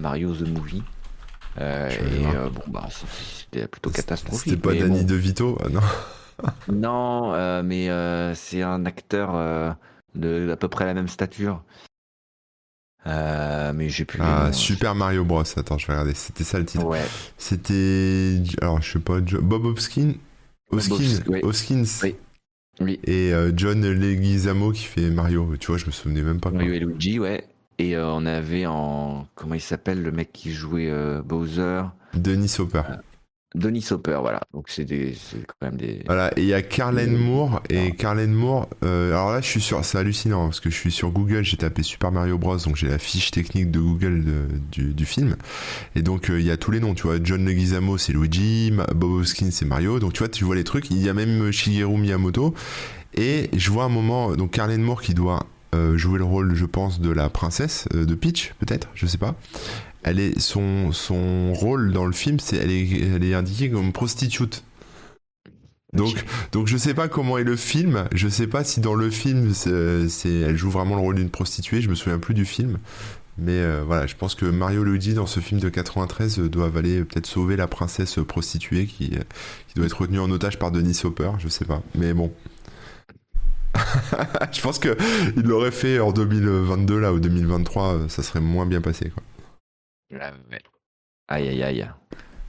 Mario 0.00 0.34
the 0.34 0.48
Movie. 0.48 0.82
Euh, 1.58 1.88
et 1.90 2.26
euh, 2.36 2.50
bon, 2.50 2.62
bah, 2.68 2.88
c'était 2.90 3.66
plutôt 3.66 3.90
catastrophique. 3.90 4.52
C'était 4.52 4.56
pas 4.56 4.74
Danny 4.74 5.04
DeVito, 5.04 5.58
ah, 5.64 5.68
non 5.70 5.80
non, 6.72 7.32
euh, 7.34 7.62
mais 7.62 7.88
euh, 7.88 8.34
c'est 8.34 8.62
un 8.62 8.84
acteur 8.84 9.34
euh, 9.34 9.72
de 10.14 10.50
à 10.50 10.56
peu 10.56 10.68
près 10.68 10.84
la 10.84 10.94
même 10.94 11.08
stature. 11.08 11.62
mais 13.04 13.88
j'ai 13.88 14.04
plus. 14.04 14.20
Ah, 14.22 14.52
Super 14.52 14.94
Mario 14.94 15.24
Bros. 15.24 15.42
Attends, 15.56 15.78
je 15.78 15.86
vais 15.86 15.92
regarder. 15.92 16.14
C'était 16.14 16.44
ça 16.44 16.58
le 16.58 16.66
titre. 16.66 16.84
Ouais. 16.84 17.04
C'était. 17.38 18.42
Alors, 18.60 18.82
je 18.82 18.92
sais 18.92 18.98
pas. 18.98 19.20
Bob 19.20 19.64
Hopkins. 19.64 20.14
Hoskins. 20.70 21.22
Hoskins. 21.42 21.84
Oui. 22.02 22.16
oui. 22.80 23.00
Et 23.04 23.32
John 23.54 23.86
Leguizamo 23.86 24.72
qui 24.72 24.84
fait 24.84 25.10
Mario. 25.10 25.56
Tu 25.58 25.68
vois, 25.68 25.78
je 25.78 25.86
me 25.86 25.90
souvenais 25.90 26.22
même 26.22 26.40
pas. 26.40 26.50
Mario 26.50 26.74
et 26.74 26.80
Luigi, 26.80 27.18
ouais. 27.18 27.46
Et 27.78 27.96
on 27.98 28.24
avait 28.26 28.66
en. 28.66 29.26
Comment 29.34 29.54
il 29.54 29.60
s'appelle 29.60 30.02
le 30.02 30.12
mec 30.12 30.32
qui 30.32 30.52
jouait 30.52 30.90
Bowser? 31.24 31.82
Denis 32.14 32.54
Hopper. 32.58 32.82
Denis 33.56 33.86
Hopper, 33.90 34.18
voilà. 34.20 34.40
Donc 34.52 34.66
c'est 34.68 34.84
quand 34.84 35.66
même 35.66 35.76
des. 35.76 36.02
Voilà, 36.06 36.30
et 36.36 36.42
il 36.42 36.46
y 36.46 36.54
a 36.54 36.62
Carlen 36.62 37.16
Moore. 37.16 37.62
Et 37.70 37.92
Carlen 37.92 38.32
Moore, 38.32 38.68
euh, 38.84 39.12
alors 39.12 39.32
là, 39.32 39.40
je 39.40 39.46
suis 39.46 39.60
sur. 39.60 39.82
C'est 39.84 39.98
hallucinant 39.98 40.44
parce 40.44 40.60
que 40.60 40.68
je 40.68 40.74
suis 40.74 40.92
sur 40.92 41.10
Google, 41.10 41.42
j'ai 41.42 41.56
tapé 41.56 41.82
Super 41.82 42.12
Mario 42.12 42.38
Bros. 42.38 42.58
Donc 42.58 42.76
j'ai 42.76 42.88
la 42.88 42.98
fiche 42.98 43.30
technique 43.30 43.70
de 43.70 43.80
Google 43.80 44.24
du, 44.70 45.06
film. 45.06 45.36
Et 45.94 46.02
donc 46.02 46.28
euh, 46.28 46.38
il 46.38 46.46
y 46.46 46.50
a 46.50 46.56
tous 46.56 46.70
les 46.70 46.80
noms, 46.80 46.94
tu 46.94 47.04
vois. 47.04 47.16
John 47.22 47.44
Leguizamo, 47.44 47.96
c'est 47.96 48.12
Luigi. 48.12 48.72
Bob 48.94 49.12
Hoskins, 49.12 49.50
c'est 49.50 49.64
Mario. 49.64 50.00
Donc 50.00 50.12
tu 50.12 50.18
vois, 50.18 50.28
tu 50.28 50.44
vois 50.44 50.54
les 50.54 50.64
trucs. 50.64 50.90
Il 50.90 51.02
y 51.02 51.08
a 51.08 51.14
même 51.14 51.50
Shigeru 51.50 51.96
Miyamoto. 51.96 52.54
Et 53.14 53.48
je 53.56 53.70
vois 53.70 53.84
un 53.84 53.88
moment, 53.88 54.36
donc 54.36 54.50
Carlen 54.50 54.82
Moore 54.82 55.00
qui 55.00 55.14
doit 55.14 55.38
euh, 55.38 55.55
jouer 55.94 56.18
le 56.18 56.24
rôle, 56.24 56.54
je 56.54 56.64
pense, 56.64 57.00
de 57.00 57.10
la 57.10 57.28
princesse 57.28 57.86
de 57.92 58.14
Peach, 58.14 58.54
peut-être, 58.58 58.88
je 58.94 59.06
sais 59.06 59.18
pas 59.18 59.36
elle 60.06 60.20
est 60.20 60.38
son, 60.38 60.92
son 60.92 61.52
rôle 61.52 61.92
dans 61.92 62.06
le 62.06 62.12
film, 62.12 62.38
c'est 62.38 62.56
elle 62.56 62.70
est, 62.70 62.88
elle 63.16 63.24
est 63.24 63.34
indiquée 63.34 63.68
comme 63.68 63.92
prostitute. 63.92 64.62
Donc, 65.92 66.24
donc 66.52 66.68
je 66.68 66.76
sais 66.76 66.94
pas 66.94 67.08
comment 67.08 67.38
est 67.38 67.44
le 67.44 67.56
film. 67.56 68.04
Je 68.12 68.28
sais 68.28 68.46
pas 68.46 68.62
si 68.62 68.80
dans 68.80 68.94
le 68.94 69.10
film, 69.10 69.52
c'est, 69.52 70.28
elle 70.28 70.56
joue 70.56 70.70
vraiment 70.70 70.94
le 70.94 71.00
rôle 71.00 71.16
d'une 71.16 71.30
prostituée. 71.30 71.80
Je 71.80 71.88
me 71.88 71.96
souviens 71.96 72.18
plus 72.18 72.34
du 72.34 72.44
film. 72.44 72.78
Mais 73.38 73.52
euh, 73.52 73.82
voilà, 73.84 74.06
je 74.06 74.14
pense 74.14 74.34
que 74.34 74.46
Mario 74.46 74.84
Luigi 74.84 75.12
dans 75.12 75.26
ce 75.26 75.40
film 75.40 75.60
de 75.60 75.68
93 75.68 76.38
doivent 76.38 76.76
aller 76.76 77.04
peut-être 77.04 77.26
sauver 77.26 77.56
la 77.56 77.66
princesse 77.66 78.18
prostituée 78.26 78.86
qui, 78.86 79.10
qui 79.10 79.74
doit 79.74 79.86
être 79.86 80.00
retenue 80.00 80.20
en 80.20 80.30
otage 80.30 80.58
par 80.58 80.70
Denis 80.70 80.98
Hopper. 81.02 81.32
Je 81.38 81.48
sais 81.48 81.64
pas. 81.64 81.82
Mais 81.96 82.14
bon. 82.14 82.32
je 84.52 84.60
pense 84.60 84.78
que 84.78 84.96
il 85.36 85.42
l'aurait 85.42 85.70
fait 85.70 86.00
en 86.00 86.12
2022 86.12 86.98
là 86.98 87.12
ou 87.12 87.20
2023, 87.20 88.08
ça 88.08 88.22
serait 88.22 88.40
moins 88.40 88.66
bien 88.66 88.80
passé 88.80 89.10
quoi. 89.10 89.22
Aïe 91.28 91.48
aïe 91.48 91.62
aïe. 91.62 91.88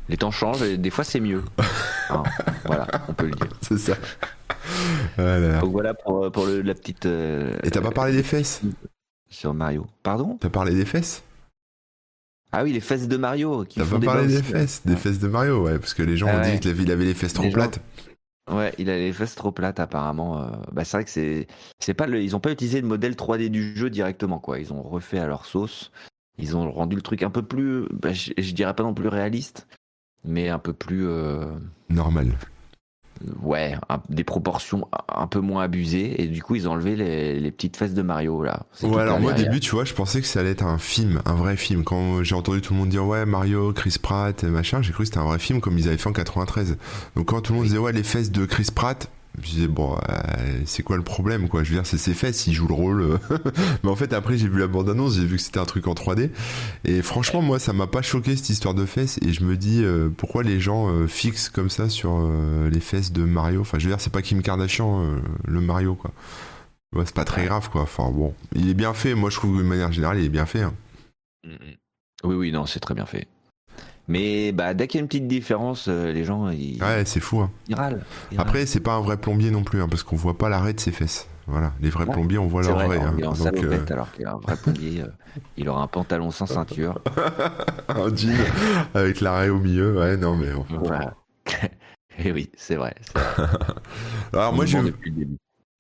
Les 0.09 0.17
temps 0.17 0.31
changent 0.31 0.61
et 0.61 0.77
des 0.77 0.89
fois 0.89 1.03
c'est 1.03 1.19
mieux. 1.19 1.43
Hein, 2.09 2.23
voilà, 2.63 2.87
on 3.09 3.13
peut 3.13 3.25
le 3.25 3.33
dire. 3.33 3.49
C'est 3.61 3.77
ça. 3.77 3.97
Voilà. 5.17 5.59
Donc 5.59 5.73
voilà 5.73 5.93
pour, 5.93 6.31
pour 6.31 6.45
le, 6.45 6.61
la 6.61 6.73
petite. 6.73 7.05
Euh, 7.05 7.53
et 7.63 7.69
t'as 7.69 7.81
pas 7.81 7.91
parlé 7.91 8.13
des 8.13 8.23
fesses? 8.23 8.61
Sur 9.27 9.53
Mario. 9.53 9.85
Pardon? 10.03 10.37
T'as 10.39 10.49
parlé 10.49 10.73
des 10.73 10.85
fesses? 10.85 11.21
Ah 12.53 12.63
oui, 12.63 12.71
les 12.71 12.79
fesses 12.79 13.09
de 13.09 13.17
Mario. 13.17 13.65
T'as 13.65 13.85
pas 13.85 13.99
parlé 13.99 14.27
des 14.27 14.41
fesses? 14.41 14.83
Des 14.85 14.95
fesses 14.95 15.19
de 15.19 15.27
Mario, 15.27 15.65
ouais, 15.65 15.79
parce 15.79 15.93
que 15.93 16.01
les 16.01 16.15
gens 16.15 16.27
ah 16.29 16.37
ont 16.37 16.49
dit 16.49 16.61
qu'il 16.61 16.91
avait 16.91 17.03
les 17.03 17.13
fesses 17.13 17.33
trop 17.33 17.49
plates. 17.51 17.81
Ouais, 18.49 18.73
il 18.77 18.89
a 18.89 18.97
les 18.97 19.11
fesses 19.11 19.35
trop 19.35 19.51
plates 19.51 19.79
apparemment. 19.79 20.41
Euh, 20.41 20.47
bah, 20.71 20.85
c'est 20.85 20.97
vrai 20.97 21.03
que 21.03 21.09
c'est 21.09 21.47
c'est 21.79 21.93
pas 21.93 22.07
le... 22.07 22.21
ils 22.21 22.35
ont 22.35 22.39
pas 22.39 22.51
utilisé 22.51 22.79
le 22.79 22.87
modèle 22.87 23.13
3D 23.13 23.49
du 23.49 23.75
jeu 23.75 23.89
directement 23.89 24.39
quoi. 24.39 24.59
Ils 24.59 24.71
ont 24.71 24.81
refait 24.81 25.19
à 25.19 25.27
leur 25.27 25.45
sauce. 25.45 25.91
Ils 26.37 26.55
ont 26.55 26.71
rendu 26.71 26.95
le 26.95 27.01
truc 27.01 27.23
un 27.23 27.29
peu 27.29 27.41
plus, 27.41 27.87
bah, 27.91 28.13
je, 28.13 28.51
dirais 28.51 28.75
pas 28.75 28.83
non 28.83 28.93
plus 28.93 29.07
réaliste, 29.07 29.67
mais 30.23 30.49
un 30.49 30.59
peu 30.59 30.71
plus 30.71 31.07
euh, 31.07 31.45
normal. 31.89 32.37
Ouais, 33.41 33.75
des 34.09 34.23
proportions 34.23 34.87
un 35.07 35.27
peu 35.27 35.39
moins 35.39 35.63
abusées 35.63 36.21
et 36.21 36.27
du 36.27 36.41
coup 36.41 36.55
ils 36.55 36.67
ont 36.67 36.73
enlevé 36.73 36.95
les, 36.95 37.51
petites 37.51 37.77
fesses 37.77 37.93
de 37.93 38.01
Mario 38.01 38.43
là. 38.43 38.65
Ouais, 38.83 39.01
alors 39.01 39.19
moi 39.19 39.31
au 39.31 39.35
début 39.35 39.59
tu 39.59 39.71
vois, 39.71 39.85
je 39.85 39.93
pensais 39.93 40.21
que 40.21 40.27
ça 40.27 40.41
allait 40.41 40.51
être 40.51 40.65
un 40.65 40.77
film, 40.77 41.21
un 41.25 41.35
vrai 41.35 41.57
film. 41.57 41.83
Quand 41.83 42.23
j'ai 42.23 42.35
entendu 42.35 42.61
tout 42.61 42.73
le 42.73 42.79
monde 42.79 42.89
dire 42.89 43.05
ouais 43.05 43.25
Mario, 43.25 43.73
Chris 43.73 43.97
Pratt, 44.01 44.43
machin, 44.43 44.81
j'ai 44.81 44.91
cru 44.91 45.03
que 45.03 45.09
c'était 45.09 45.19
un 45.19 45.25
vrai 45.25 45.39
film 45.39 45.61
comme 45.61 45.77
ils 45.77 45.87
avaient 45.87 45.97
fait 45.97 46.09
en 46.09 46.13
93. 46.13 46.77
Donc 47.15 47.27
quand 47.27 47.41
tout 47.41 47.53
le 47.53 47.57
monde 47.59 47.67
disait 47.67 47.79
ouais 47.79 47.93
les 47.93 48.03
fesses 48.03 48.31
de 48.31 48.45
Chris 48.45 48.67
Pratt, 48.73 49.09
je 49.41 49.49
disais 49.49 49.67
bon 49.67 49.95
euh, 49.95 50.61
c'est 50.65 50.83
quoi 50.83 50.97
le 50.97 51.03
problème 51.03 51.47
quoi? 51.47 51.63
Je 51.63 51.69
veux 51.69 51.75
dire 51.75 51.85
c'est 51.85 51.97
ses 51.97 52.13
fesses 52.13 52.47
il 52.47 52.53
joue 52.53 52.67
le 52.67 52.73
rôle. 52.73 53.19
Mais 53.83 53.89
en 53.89 53.95
fait 53.95 54.13
après 54.13 54.37
j'ai 54.37 54.47
vu 54.47 54.59
la 54.59 54.67
bande 54.67 54.89
annonce 54.89 55.15
j'ai 55.15 55.25
vu 55.25 55.37
que 55.37 55.41
c'était 55.41 55.59
un 55.59 55.65
truc 55.65 55.87
en 55.87 55.93
3D 55.93 56.31
et 56.85 57.01
franchement 57.01 57.41
moi 57.41 57.59
ça 57.59 57.73
m'a 57.73 57.87
pas 57.87 58.01
choqué 58.01 58.35
cette 58.35 58.49
histoire 58.49 58.73
de 58.73 58.85
fesses. 58.85 59.19
Et 59.21 59.33
je 59.33 59.43
me 59.43 59.55
dis 59.55 59.83
euh, 59.83 60.09
pourquoi 60.09 60.43
les 60.43 60.59
gens 60.59 60.89
euh, 60.89 61.07
fixent 61.07 61.49
comme 61.49 61.69
ça 61.69 61.89
sur 61.89 62.17
les 62.71 62.79
fesses 62.79 63.11
de 63.11 63.23
Mario? 63.23 63.61
Enfin 63.61 63.77
je 63.79 63.85
veux 63.85 63.91
dire 63.91 64.01
c'est 64.01 64.13
pas 64.13 64.21
Kim 64.21 64.41
Kardashian 64.41 65.19
le 65.45 65.61
Mario 65.61 65.95
quoi. 65.95 66.11
Ouais, 66.95 67.05
c'est 67.05 67.15
pas 67.15 67.25
très 67.25 67.45
grave 67.45 67.69
quoi. 67.69 67.81
Enfin 67.81 68.09
bon. 68.09 68.33
Il 68.55 68.69
est 68.69 68.73
bien 68.73 68.93
fait. 68.93 69.13
Moi 69.13 69.29
je 69.29 69.35
trouve 69.35 69.57
de 69.57 69.63
manière 69.63 69.91
générale 69.91 70.19
il 70.19 70.25
est 70.25 70.29
bien 70.29 70.45
fait 70.45 70.61
hein. 70.61 70.73
mm, 71.43 71.51
mm. 71.51 71.75
oui 72.23 72.35
oui 72.35 72.51
non 72.51 72.65
c'est 72.65 72.79
très 72.79 72.95
bien 72.95 73.05
fait 73.05 73.27
mais 74.07 74.51
bah, 74.51 74.73
dès 74.73 74.87
qu'il 74.87 74.99
y 74.99 75.01
a 75.01 75.01
une 75.01 75.07
petite 75.07 75.27
différence, 75.27 75.87
euh, 75.89 76.11
les 76.13 76.23
gens 76.23 76.49
ils. 76.49 76.81
Ouais, 76.81 77.03
c'est 77.05 77.19
fou. 77.19 77.41
Hein. 77.41 77.51
Ils, 77.67 77.75
râlent, 77.75 78.03
Après, 78.37 78.65
c'est 78.65 78.79
pas 78.79 78.93
un 78.93 79.01
vrai 79.01 79.17
plombier 79.17 79.51
non 79.51 79.63
plus, 79.63 79.81
hein, 79.81 79.87
parce 79.89 80.03
qu'on 80.03 80.15
voit 80.15 80.37
pas 80.37 80.49
l'arrêt 80.49 80.73
de 80.73 80.79
ses 80.79 80.91
fesses. 80.91 81.27
Voilà, 81.45 81.71
les 81.79 81.89
vrais 81.89 82.05
plombiers, 82.05 82.37
on 82.37 82.47
voit 82.47 82.61
leur 82.61 82.77
vrai. 82.77 82.99
Hein. 82.99 83.15
Il 83.17 83.23
est 83.23 83.27
en 83.27 83.33
Donc, 83.33 83.63
euh... 83.63 83.85
alors 83.89 84.11
qu'un 84.11 84.35
vrai 84.37 84.57
plombier, 84.57 85.01
euh, 85.01 85.07
il 85.55 85.69
aura 85.69 85.81
un 85.81 85.87
pantalon 85.87 86.29
sans 86.29 86.45
ceinture. 86.45 86.99
un 87.87 88.13
jean 88.13 88.35
avec 88.93 89.21
l'arrêt 89.21 89.47
au 89.49 89.59
milieu. 89.59 89.97
Ouais, 89.97 90.17
non, 90.17 90.35
mais. 90.35 90.49
Voilà. 90.69 91.15
Et 92.19 92.31
oui, 92.31 92.49
c'est 92.57 92.75
vrai, 92.75 92.95
alors, 94.33 94.51
moi, 94.53 94.65
je. 94.65 94.77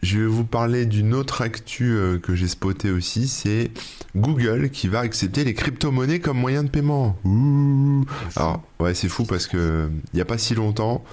Je 0.03 0.19
vais 0.19 0.27
vous 0.27 0.43
parler 0.43 0.85
d'une 0.85 1.15
autre 1.15 1.41
actu 1.41 1.95
euh, 1.95 2.19
que 2.19 2.35
j'ai 2.35 2.47
spoté 2.47 2.91
aussi, 2.91 3.27
c'est 3.27 3.71
Google 4.15 4.69
qui 4.69 4.87
va 4.87 4.99
accepter 4.99 5.43
les 5.43 5.55
crypto-monnaies 5.55 6.19
comme 6.19 6.37
moyen 6.37 6.63
de 6.63 6.69
paiement. 6.69 7.17
Ouh. 7.25 8.05
Alors, 8.35 8.61
ouais, 8.79 8.93
c'est 8.93 9.09
fou 9.09 9.25
parce 9.25 9.47
que 9.47 9.89
il 10.13 10.15
n'y 10.15 10.21
a 10.21 10.25
pas 10.25 10.37
si 10.37 10.53
longtemps, 10.53 11.03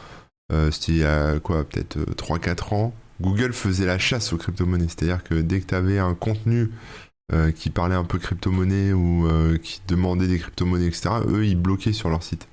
euh, 0.53 0.71
c'était 0.71 0.93
il 0.93 0.99
y 0.99 1.05
a 1.05 1.39
quoi, 1.41 1.65
peut-être 1.65 1.99
3-4 1.99 2.49
euh, 2.49 2.77
ans, 2.77 2.95
Google 3.23 3.55
faisait 3.55 3.87
la 3.87 3.99
chasse 3.99 4.35
aux 4.35 4.37
crypto-monnaies. 4.37 4.89
C'est-à-dire 4.89 5.25
que 5.25 5.37
dès 5.37 5.61
que 5.61 5.67
tu 5.67 5.75
avais 5.75 5.99
un 5.99 6.15
contenu 6.15 6.71
qui 7.57 7.71
parlait 7.71 7.95
un 7.95 8.05
peu 8.05 8.19
crypto-monnaie 8.19 8.93
ou 8.93 9.27
qui 9.63 9.81
demandait 9.89 10.27
des 10.27 10.39
crypto-monnaies, 10.39 10.87
etc., 10.87 11.09
eux, 11.27 11.47
ils 11.47 11.57
bloquaient 11.57 11.95
sur 11.95 12.11
leur 12.11 12.23
site. 12.23 12.47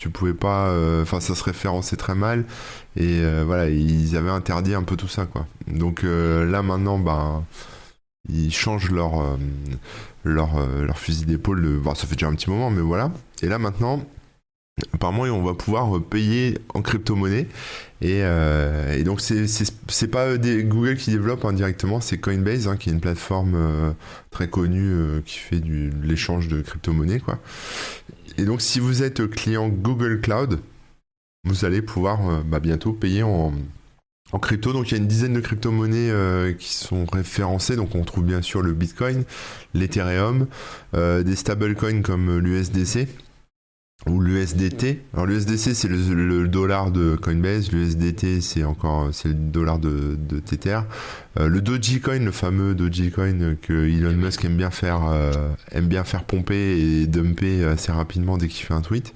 Tu 0.00 0.08
pouvais 0.08 0.32
pas, 0.32 0.68
euh, 0.68 1.02
enfin 1.02 1.20
ça 1.20 1.34
se 1.34 1.44
référençait 1.44 1.96
très 1.96 2.14
mal 2.14 2.46
et 2.96 3.20
euh, 3.20 3.44
voilà 3.44 3.68
ils 3.68 4.16
avaient 4.16 4.30
interdit 4.30 4.72
un 4.72 4.82
peu 4.82 4.96
tout 4.96 5.08
ça 5.08 5.26
quoi. 5.26 5.46
Donc 5.68 6.04
euh, 6.04 6.50
là 6.50 6.62
maintenant 6.62 6.98
ben 6.98 7.44
ils 8.30 8.50
changent 8.50 8.90
leur 8.90 9.36
leur, 10.24 10.66
leur 10.66 10.98
fusil 10.98 11.26
d'épaule. 11.26 11.80
Bon, 11.82 11.94
ça 11.94 12.06
fait 12.06 12.14
déjà 12.14 12.28
un 12.28 12.34
petit 12.34 12.48
moment 12.48 12.70
mais 12.70 12.80
voilà. 12.80 13.12
Et 13.42 13.48
là 13.48 13.58
maintenant 13.58 14.02
apparemment 14.94 15.24
on 15.24 15.42
va 15.42 15.52
pouvoir 15.52 16.00
payer 16.00 16.58
en 16.72 16.80
crypto-monnaie 16.80 17.46
et, 18.00 18.22
donc 19.04 19.20
c'est 19.20 20.10
pas 20.10 20.38
des 20.38 20.64
Google 20.64 20.96
qui 20.96 21.10
développe 21.10 21.44
hein, 21.44 21.54
c'est 22.00 22.16
Coinbase 22.16 22.68
hein, 22.68 22.78
qui 22.78 22.88
est 22.88 22.92
une 22.94 23.00
plateforme 23.00 23.94
très 24.30 24.48
connue 24.48 25.20
qui 25.26 25.36
fait 25.36 25.60
du, 25.60 25.90
de 25.90 26.06
l'échange 26.06 26.48
de 26.48 26.62
crypto-monnaie 26.62 27.20
quoi 27.20 27.38
et 28.38 28.44
donc, 28.44 28.60
si 28.60 28.80
vous 28.80 29.02
êtes 29.02 29.26
client 29.28 29.68
Google 29.68 30.20
Cloud, 30.20 30.60
vous 31.44 31.64
allez 31.64 31.82
pouvoir 31.82 32.28
euh, 32.28 32.42
bah, 32.44 32.60
bientôt 32.60 32.92
payer 32.92 33.22
en, 33.22 33.52
crypto, 34.40 34.72
donc 34.72 34.88
il 34.88 34.92
y 34.92 34.94
a 34.94 34.98
une 34.98 35.08
dizaine 35.08 35.32
de 35.32 35.40
crypto-monnaies 35.40 36.10
euh, 36.10 36.52
qui 36.52 36.72
sont 36.72 37.04
référencées. 37.06 37.76
Donc 37.76 37.94
on 37.94 38.04
trouve 38.04 38.24
bien 38.24 38.42
sûr 38.42 38.62
le 38.62 38.72
Bitcoin, 38.72 39.24
l'Ethereum, 39.74 40.46
euh, 40.94 41.22
des 41.22 41.34
stablecoins 41.34 42.02
comme 42.02 42.38
l'USDC 42.38 43.08
ou 44.06 44.20
l'USDT. 44.20 45.02
Alors 45.12 45.26
l'USDC 45.26 45.74
c'est 45.74 45.88
le, 45.88 46.48
dollar 46.48 46.90
de 46.90 47.16
Coinbase, 47.16 47.70
l'USDT 47.70 48.40
c'est 48.40 48.64
encore 48.64 49.08
c'est 49.12 49.28
le 49.28 49.34
dollar 49.34 49.78
de, 49.78 50.16
de 50.18 50.40
Tether. 50.40 50.80
Euh, 51.38 51.48
le 51.48 51.60
Dogecoin, 51.60 52.20
le 52.20 52.32
fameux 52.32 52.74
Dogecoin 52.74 53.56
que 53.60 53.88
Elon 53.88 54.16
Musk 54.16 54.44
aime 54.44 54.56
bien 54.56 54.70
faire 54.70 55.02
euh, 55.04 55.32
aime 55.72 55.86
bien 55.86 56.04
faire 56.04 56.24
pomper 56.24 56.78
et 56.80 57.06
dumper 57.06 57.64
assez 57.64 57.92
rapidement 57.92 58.38
dès 58.38 58.48
qu'il 58.48 58.64
fait 58.64 58.74
un 58.74 58.80
tweet. 58.80 59.12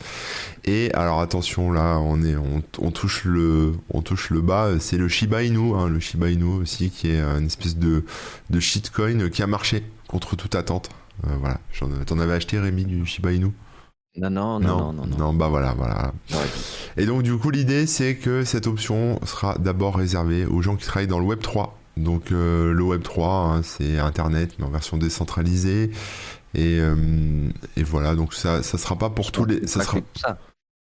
Et 0.67 0.93
alors 0.93 1.21
attention 1.21 1.73
là, 1.73 1.99
on 1.99 2.23
est 2.23 2.37
on, 2.37 2.91
touche 2.91 3.25
le 3.25 3.73
on 3.91 4.03
touche 4.03 4.31
le 4.31 4.43
bas, 4.43 4.73
c'est 4.81 4.99
le 4.99 5.09
Shiba 5.09 5.43
Inu, 5.43 5.75
hein, 5.75 5.89
le 5.89 5.99
Shiba 5.99 6.29
Inu 6.29 6.61
aussi 6.61 6.91
qui 6.91 7.09
est 7.09 7.21
une 7.21 7.47
espèce 7.47 7.77
de 7.77 8.05
de 8.51 8.61
shitcoin 8.61 9.31
qui 9.31 9.43
a 9.43 9.47
marché 9.47 9.83
contre 10.09 10.37
toute 10.37 10.55
attente. 10.55 10.91
Euh, 11.27 11.37
voilà, 11.41 11.59
t'en 12.07 12.19
avais 12.19 12.35
acheté 12.35 12.59
Rémi 12.59 12.85
du 12.85 13.07
Shiba 13.07 13.33
Inu? 13.33 13.53
Non 14.17 14.31
non, 14.31 14.61
non, 14.61 14.93
non, 14.93 15.07
non, 15.19 15.35
bah 15.35 15.49
voilà, 15.49 15.75
voilà. 15.75 16.13
Et 16.97 17.05
donc, 17.05 17.23
du 17.23 17.37
coup, 17.37 17.51
l'idée, 17.51 17.87
c'est 17.87 18.15
que 18.15 18.45
cette 18.45 18.69
option 18.69 19.19
sera 19.25 19.57
d'abord 19.59 19.97
réservée 19.97 20.47
aux 20.47 20.63
gens 20.63 20.77
qui 20.77 20.87
travaillent 20.87 21.09
dans 21.09 21.19
le 21.19 21.25
Web 21.25 21.41
3. 21.41 21.77
Donc, 21.97 22.31
euh, 22.31 22.73
le 22.73 22.83
Web 22.83 23.03
3, 23.03 23.29
hein, 23.29 23.63
c'est 23.65 23.99
Internet, 23.99 24.53
mais 24.59 24.67
en 24.67 24.71
version 24.71 24.97
décentralisée. 24.99 25.91
Et, 26.55 26.79
euh, 26.79 27.49
et, 27.77 27.83
voilà, 27.83 28.15
donc 28.15 28.35
ça, 28.35 28.63
ça 28.63 28.79
sera 28.79 28.97
pas 28.97 29.11
pour 29.11 29.33
tous 29.33 29.47
les. 29.47 29.67
Ça 29.67 29.83
sera... 29.83 29.99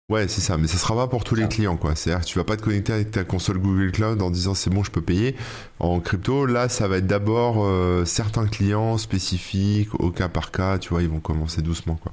Ouais, 0.08 0.28
c'est 0.28 0.42
ça, 0.42 0.58
mais 0.58 0.68
ça 0.68 0.78
sera 0.78 0.94
pas 0.94 1.08
pour 1.08 1.24
tous 1.24 1.34
les 1.34 1.48
clients, 1.48 1.78
quoi. 1.78 1.96
C'est-à-dire 1.96 2.24
que 2.24 2.30
tu 2.30 2.38
vas 2.38 2.44
pas 2.44 2.58
te 2.58 2.62
connecter 2.62 2.94
avec 2.94 3.10
ta 3.10 3.24
console 3.24 3.58
Google 3.58 3.92
Cloud 3.92 4.22
en 4.22 4.30
disant 4.30 4.54
c'est 4.54 4.70
bon, 4.70 4.84
je 4.84 4.92
peux 4.92 5.02
payer. 5.02 5.36
En 5.80 6.00
crypto, 6.00 6.46
là, 6.46 6.70
ça 6.70 6.88
va 6.88 6.98
être 6.98 7.08
d'abord 7.08 7.66
euh, 7.66 8.06
certains 8.06 8.46
clients 8.46 9.00
spécifiques, 9.00 9.96
au 10.00 10.12
cas 10.12 10.28
par 10.28 10.52
cas, 10.52 10.78
tu 10.78 10.90
vois, 10.90 11.02
ils 11.02 11.10
vont 11.10 11.22
commencer 11.22 11.64
doucement, 11.64 11.96
quoi. 11.96 12.12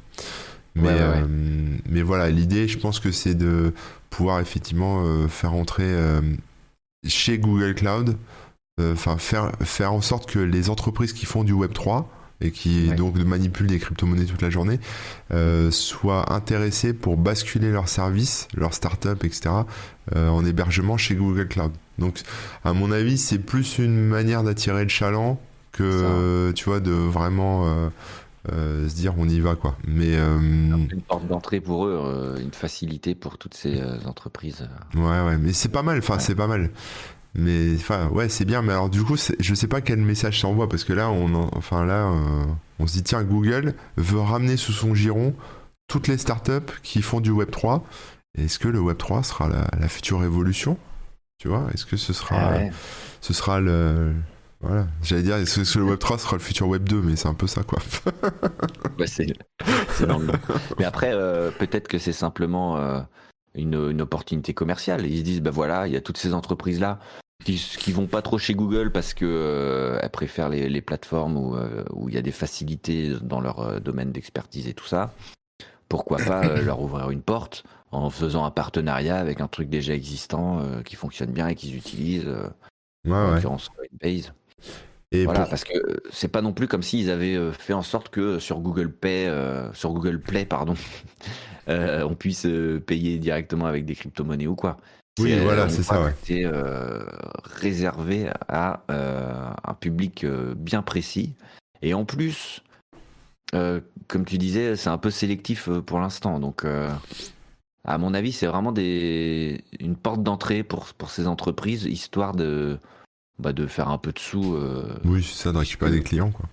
Mais, 0.75 0.89
euh, 0.91 1.27
mais 1.89 2.03
voilà, 2.03 2.31
l'idée, 2.31 2.69
je 2.69 2.79
pense 2.79 3.01
que 3.01 3.13
c'est 3.13 3.35
de 3.35 3.75
pouvoir 4.11 4.41
effectivement 4.41 5.03
euh, 5.05 5.29
faire 5.29 5.55
entrer 5.55 5.85
euh, 5.85 6.21
chez 7.07 7.39
Google 7.39 7.75
Cloud, 7.75 8.17
enfin 8.81 9.17
faire, 9.19 9.53
faire 9.61 9.93
en 9.93 10.01
sorte 10.01 10.31
que 10.31 10.39
les 10.39 10.71
entreprises 10.71 11.13
qui 11.13 11.27
font 11.27 11.45
du 11.45 11.53
Web 11.53 11.73
3 11.73 12.11
et 12.41 12.51
qui 12.51 12.91
donc 12.95 13.17
manipulent 13.17 13.69
des 13.69 13.79
crypto-monnaies 13.79 14.25
toute 14.25 14.43
la 14.43 14.51
journée 14.51 14.81
soient 15.71 16.33
intéressées 16.33 16.93
pour 16.93 17.17
basculer 17.17 17.71
leurs 17.71 17.89
services, 17.89 18.49
leurs 18.57 18.75
startups, 18.75 19.25
etc. 19.25 19.51
en 20.17 20.45
hébergement 20.45 20.97
chez 20.97 21.15
Google 21.15 21.47
Cloud. 21.47 21.71
Donc, 21.99 22.19
à 22.65 22.73
mon 22.73 22.91
avis, 22.91 23.19
c'est 23.19 23.39
plus 23.39 23.79
une 23.79 24.09
manière 24.09 24.43
d'attirer 24.43 24.83
le 24.83 24.89
chaland 24.89 25.39
que, 25.71 26.51
tu 26.57 26.65
vois, 26.65 26.81
de 26.81 26.91
vraiment 26.91 27.91
euh, 28.51 28.89
se 28.89 28.95
dire 28.95 29.15
on 29.19 29.29
y 29.29 29.39
va 29.39 29.55
quoi. 29.55 29.77
Mais 29.87 30.17
euh, 30.17 30.39
une 30.39 31.03
porte 31.03 31.27
d'entrée 31.29 31.61
pour 31.61 31.87
eux, 31.87 31.97
euh, 32.03 32.41
une 32.41 32.53
facilité 32.53 33.15
pour 33.15 33.39
toutes 33.39 33.55
ces 33.55 33.81
entreprises. 34.05 34.69
Ouais 34.95 35.03
ouais, 35.03 35.39
mais 35.39 35.53
c'est 35.53 35.69
pas 35.69 35.83
mal. 35.83 35.99
Enfin 35.99 36.19
c'est 36.19 36.35
pas 36.35 36.49
mal. 36.49 36.71
Mais 37.35 37.75
enfin 37.77 38.09
ouais 38.09 38.29
c'est 38.29 38.45
bien. 38.45 38.63
Mais 38.63 38.73
alors 38.73 38.91
du 38.91 39.03
coup 39.05 39.17
je 39.17 39.55
sais 39.55 39.69
pas 39.69 39.81
quel 39.81 40.01
message 40.01 40.41
ça 40.41 40.49
envoie 40.49 40.69
parce 40.69 40.83
que 40.83 40.93
là 40.93 41.09
on 41.11 41.35
enfin 41.57 41.85
là 41.85 42.13
on 42.81 42.87
se 42.87 42.95
dit 42.95 43.05
tiens 43.05 43.23
Google 43.23 43.75
veut 43.97 44.21
ramener 44.21 44.57
sous 44.57 44.73
son 44.73 44.95
giron 44.95 45.35
toutes 45.87 46.09
les 46.09 46.19
startups 46.19 46.73
qui 46.83 47.01
font 47.01 47.21
du 47.21 47.31
Web 47.31 47.51
3. 47.51 47.85
Est-ce 48.37 48.59
que 48.59 48.69
le 48.69 48.81
Web 48.81 48.97
3 48.97 49.23
sera 49.23 49.49
la, 49.49 49.89
future 49.89 50.21
révolution 50.21 50.79
Tu 51.39 51.49
vois 51.49 51.69
Est-ce 51.75 51.87
que 51.87 51.97
ce 51.97 52.13
sera 52.13 52.55
ce 53.21 53.33
sera 53.33 53.61
le 53.61 54.15
voilà, 54.63 54.87
j'allais 55.03 55.25
dire, 55.25 55.37
est-ce 55.37 55.75
que 55.75 55.79
le 55.81 55.97
Web3 55.97 56.19
sera 56.19 56.37
le 56.37 56.43
futur 56.43 56.69
Web 56.69 56.89
2, 56.89 57.03
mais 57.03 57.17
c'est 57.17 57.27
un 57.27 57.35
peu 57.35 57.49
ça, 57.49 57.65
quoi. 57.65 57.81
ouais, 58.99 59.09
c'est 59.09 59.27
Mais 60.79 60.85
après, 60.85 61.11
euh, 61.13 61.51
peut-être 61.51 61.89
que 61.89 61.99
c'est 61.99 62.13
simplement 62.13 62.77
euh, 62.77 63.01
une, 63.57 64.01
opportunité 64.01 64.55
commerciale. 64.55 65.05
Ils 65.05 65.19
se 65.19 65.25
disent, 65.25 65.41
ben 65.41 65.51
voilà, 65.51 65.89
il 65.89 65.93
y 65.93 65.97
a 65.97 66.01
toutes 66.01 66.17
ces 66.17 66.33
entreprises-là 66.33 67.01
qui, 67.45 67.57
qui 67.57 67.91
vont 67.91 68.07
pas 68.07 68.23
trop 68.23 68.39
chez 68.39 68.55
Google 68.55 68.93
parce 68.93 69.15
que 69.15 69.25
euh, 69.27 69.99
elles 70.01 70.11
préfèrent 70.11 70.49
les, 70.49 70.81
plateformes 70.81 71.37
où, 71.37 71.57
où 71.91 72.09
il 72.09 72.15
y 72.15 72.19
a 72.19 72.23
des 72.23 72.31
facilités 72.31 73.17
dans 73.21 73.41
leur 73.41 73.81
domaine 73.81 74.13
d'expertise 74.13 74.69
et 74.69 74.75
tout 74.75 74.87
ça. 74.87 75.13
Pourquoi 75.89 76.19
pas 76.19 76.61
leur 76.61 76.81
ouvrir 76.81 77.11
une 77.11 77.23
porte 77.23 77.65
en 77.91 78.11
faisant 78.11 78.45
un 78.45 78.53
partenariat 78.53 79.17
avec 79.17 79.41
un 79.41 79.49
truc 79.49 79.69
déjà 79.69 79.93
existant 79.93 80.63
qui 80.85 80.95
fonctionne 80.95 81.33
bien 81.33 81.49
et 81.49 81.57
qu'ils 81.57 81.77
utilisent, 81.77 82.29
ouais, 83.05 83.13
en 83.13 83.33
l'occurrence 83.33 83.69
Coinbase 83.69 84.33
voilà, 85.25 85.47
parce 85.47 85.65
que 85.65 85.73
c'est 86.11 86.29
pas 86.29 86.43
non 86.43 86.53
plus 86.53 86.67
comme 86.67 86.83
s'ils 86.83 87.11
avaient 87.11 87.37
euh, 87.37 87.53
fait 87.53 87.75
en 87.75 87.83
sorte 87.83 88.09
que 88.09 88.39
sur 88.39 88.61
Google 88.61 88.91
Pay, 88.91 89.29
euh, 89.29 89.73
sur 89.75 89.93
Google 89.93 90.21
Play, 90.21 90.45
pardon, 90.45 90.75
euh, 91.69 92.03
on 92.03 92.15
puisse 92.15 92.47
payer 92.87 93.19
directement 93.19 93.67
avec 93.67 93.85
des 93.85 93.95
crypto-monnaies 93.95 94.47
ou 94.47 94.57
quoi. 94.57 94.79
Oui, 95.19 95.39
voilà, 95.39 95.69
c'est 95.69 95.83
ça. 95.83 96.03
Ouais. 96.03 96.15
C'est 96.23 96.45
réservé 97.45 98.31
à 98.49 98.83
un 98.89 99.75
public 99.75 100.25
bien 100.57 100.81
précis. 100.81 101.35
Et 101.83 101.93
en 101.93 102.07
plus, 102.07 102.63
comme 103.53 104.25
tu 104.25 104.39
disais, 104.39 104.75
c'est 104.75 104.89
un 104.89 104.97
peu 104.97 105.11
sélectif 105.11 105.69
pour 105.85 106.01
l'instant. 106.01 106.41
Donc, 106.41 106.65
à 107.85 107.99
mon 107.99 108.15
avis, 108.15 108.33
c'est 108.33 108.47
vraiment 108.47 108.73
des... 108.73 109.63
une 109.81 109.97
porte 109.97 110.23
d'entrée 110.23 110.63
pour, 110.63 110.87
pour 110.95 111.11
ces 111.11 111.27
entreprises, 111.27 111.85
histoire 111.85 112.35
de 112.35 112.79
bah, 113.39 113.53
de 113.53 113.67
faire 113.67 113.89
un 113.89 113.99
peu 113.99 114.13
de 114.13 114.19
sous. 114.19 114.55
Euh, 114.55 114.87
oui, 115.05 115.23
c'est 115.23 115.45
ça, 115.45 115.53
de 115.53 115.59
récupérer 115.59 115.91
des 115.91 116.03
clients, 116.03 116.31
quoi. 116.31 116.47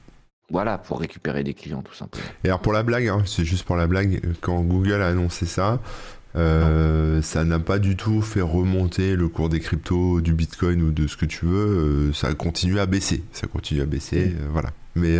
Voilà, 0.52 0.80
pour 0.80 1.00
récupérer 1.00 1.44
des 1.44 1.54
clients, 1.54 1.84
tout 1.84 1.94
simplement. 1.94 2.26
Et 2.44 2.48
alors, 2.48 2.60
pour 2.60 2.74
la 2.74 2.82
blague, 2.82 3.08
hein, 3.08 3.22
c'est 3.26 3.46
juste 3.46 3.66
pour 3.66 3.76
la 3.76 3.86
blague, 3.86 4.22
quand 4.42 4.62
Google 4.62 5.02
a 5.02 5.08
annoncé 5.08 5.46
ça, 5.46 5.80
euh, 6.36 7.22
ça 7.22 7.44
n'a 7.44 7.60
pas 7.60 7.78
du 7.78 7.96
tout 7.96 8.22
fait 8.22 8.42
remonter 8.42 9.16
le 9.16 9.28
cours 9.28 9.50
des 9.50 9.60
cryptos, 9.60 10.22
du 10.22 10.34
bitcoin 10.34 10.82
ou 10.82 10.92
de 10.92 11.06
ce 11.06 11.18
que 11.18 11.26
tu 11.26 11.46
veux. 11.46 12.10
Euh, 12.10 12.14
ça 12.14 12.30
a 12.30 12.34
continué 12.34 12.80
à 12.80 12.88
baisser. 12.88 13.24
Ça 13.32 13.46
continue 13.46 13.82
à 13.82 13.86
baisser, 13.86 14.36
voilà. 14.52 14.72
Mais 14.96 15.20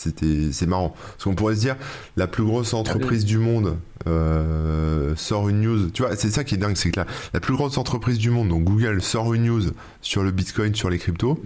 c'était, 0.00 0.48
c'est 0.52 0.66
marrant. 0.66 0.94
Parce 0.96 1.24
qu'on 1.24 1.34
pourrait 1.34 1.56
se 1.56 1.60
dire, 1.60 1.76
la 2.16 2.26
plus 2.26 2.42
grosse 2.42 2.72
entreprise 2.72 3.26
du 3.26 3.36
monde 3.36 3.76
euh, 4.06 5.14
sort 5.14 5.50
une 5.50 5.60
news. 5.60 5.90
Tu 5.90 6.02
vois, 6.02 6.16
c'est 6.16 6.30
ça 6.30 6.42
qui 6.42 6.54
est 6.54 6.58
dingue, 6.58 6.76
c'est 6.76 6.90
que 6.90 7.00
la, 7.00 7.06
la 7.34 7.40
plus 7.40 7.54
grosse 7.54 7.76
entreprise 7.76 8.16
du 8.16 8.30
monde, 8.30 8.48
donc 8.48 8.64
Google, 8.64 9.02
sort 9.02 9.34
une 9.34 9.44
news 9.44 9.62
sur 10.00 10.22
le 10.22 10.30
Bitcoin, 10.30 10.74
sur 10.74 10.88
les 10.88 10.96
cryptos. 10.96 11.38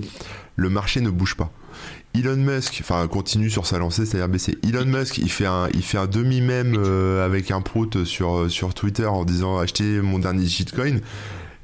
Le 0.55 0.71
marché 0.71 1.01
ne 1.01 1.11
bouge 1.11 1.35
pas. 1.35 1.51
Elon 2.15 2.37
Musk, 2.37 2.79
enfin 2.81 3.09
continue 3.09 3.51
sur 3.51 3.67
sa 3.67 3.79
lancée, 3.79 4.07
c'est-à-dire 4.07 4.29
baisser. 4.29 4.57
Elon 4.63 4.85
Musk, 4.85 5.19
il 5.19 5.31
fait 5.31 5.47
un, 5.47 5.67
il 5.75 5.83
fait 5.83 5.99
un 5.99 6.07
demi 6.07 6.41
même 6.41 6.77
euh, 6.79 7.27
avec 7.27 7.51
un 7.51 7.61
prout 7.61 8.05
sur 8.05 8.49
sur 8.49 8.73
Twitter 8.73 9.07
en 9.07 9.25
disant 9.25 9.59
achetez 9.59 10.01
mon 10.01 10.21
dernier 10.21 10.47
shitcoin 10.47 11.01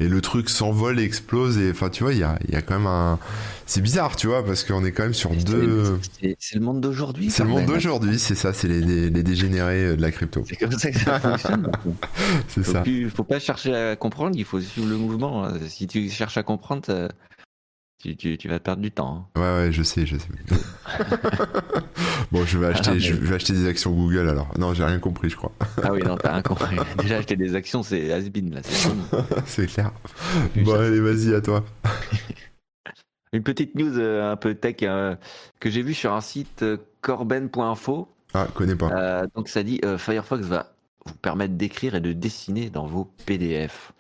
et 0.01 0.09
le 0.09 0.21
truc 0.21 0.49
s'envole 0.49 0.99
et 0.99 1.05
explose 1.05 1.59
et 1.59 1.71
enfin 1.71 1.91
tu 1.91 2.03
vois 2.03 2.13
il 2.13 2.19
y 2.19 2.25
a, 2.25 2.39
y 2.51 2.57
a 2.57 2.63
quand 2.63 2.79
même 2.79 2.87
un 2.87 3.19
c'est 3.67 3.83
bizarre 3.83 4.17
tu 4.17 4.27
vois 4.27 4.45
parce 4.45 4.65
qu'on 4.65 4.85
est 4.85 4.93
quand 4.93 5.05
même 5.05 5.15
sur 5.15 5.31
deux 5.31 5.99
c'est 6.39 6.55
le 6.55 6.61
monde 6.63 6.81
d'aujourd'hui 6.81 7.31
c'est 7.31 7.45
le 7.45 7.51
monde 7.51 7.67
d'aujourd'hui 7.67 8.19
c'est 8.19 8.35
ça 8.35 8.53
c'est 8.53 8.67
les, 8.67 8.81
les, 8.81 9.23
dégénérés 9.23 9.97
de 9.97 10.03
la 10.03 10.11
crypto. 10.11 10.43
C'est 10.47 10.57
comme 10.57 10.73
ça 10.73 10.91
que 10.91 10.99
ça 10.99 11.21
fonctionne 11.21 11.71
c'est 12.49 12.65
ça. 12.65 12.83
faut 13.15 13.25
pas 13.25 13.39
chercher 13.39 13.75
à 13.75 13.97
comprendre 13.97 14.37
il 14.37 14.45
faut 14.45 14.61
suivre 14.61 14.89
le 14.89 14.97
mouvement. 14.97 15.49
Si 15.69 15.87
tu 15.87 16.09
cherches 16.09 16.39
à 16.39 16.43
comprendre 16.43 17.11
tu, 18.01 18.17
tu, 18.17 18.39
tu, 18.39 18.49
vas 18.49 18.59
perdre 18.59 18.81
du 18.81 18.91
temps. 18.91 19.29
Hein. 19.37 19.41
Ouais, 19.41 19.67
ouais, 19.67 19.73
je 19.73 19.83
sais, 19.83 20.07
je 20.07 20.17
sais. 20.17 20.29
bon, 22.33 22.47
je 22.47 22.57
vais, 22.57 22.69
acheter, 22.69 22.99
je 22.99 23.13
vais 23.13 23.35
acheter 23.35 23.53
des 23.53 23.69
actions 23.69 23.93
Google 23.93 24.27
alors. 24.29 24.49
Non, 24.59 24.73
j'ai 24.73 24.85
rien 24.85 24.99
compris, 24.99 25.29
je 25.29 25.37
crois. 25.37 25.53
ah 25.83 25.93
oui, 25.93 26.03
non, 26.03 26.17
t'as 26.17 26.33
rien 26.33 26.43
compris. 26.43 26.77
Déjà, 26.99 27.19
acheter 27.19 27.37
des 27.37 27.55
actions, 27.55 27.83
c'est 27.83 28.11
has 28.11 28.21
là, 28.21 28.61
c'est 28.63 28.91
C'est 29.47 29.67
clair. 29.67 29.93
Bon, 30.57 30.75
allez, 30.75 31.01
vas-y, 31.01 31.35
à 31.35 31.43
toi. 31.43 31.63
Une 33.35 33.43
petite 33.43 33.75
news 33.75 33.99
euh, 33.99 34.33
un 34.33 34.37
peu 34.37 34.55
tech 34.55 34.77
euh, 34.83 35.15
que 35.61 35.71
j'ai 35.71 35.83
vu 35.83 35.93
sur 35.93 36.15
un 36.15 36.23
site 36.23 36.63
euh, 36.63 36.79
corben.info. 37.03 38.09
Ah, 38.33 38.49
connais 38.55 38.77
pas. 38.77 39.27
donc, 39.35 39.49
ça 39.49 39.63
dit 39.63 39.81
Firefox 39.99 40.47
va 40.47 40.73
vous 41.05 41.15
permettre 41.15 41.55
d'écrire 41.55 41.97
et 41.97 42.01
de 42.01 42.13
dessiner 42.13 42.71
dans 42.71 42.87
vos 42.87 43.13
PDF. 43.27 43.93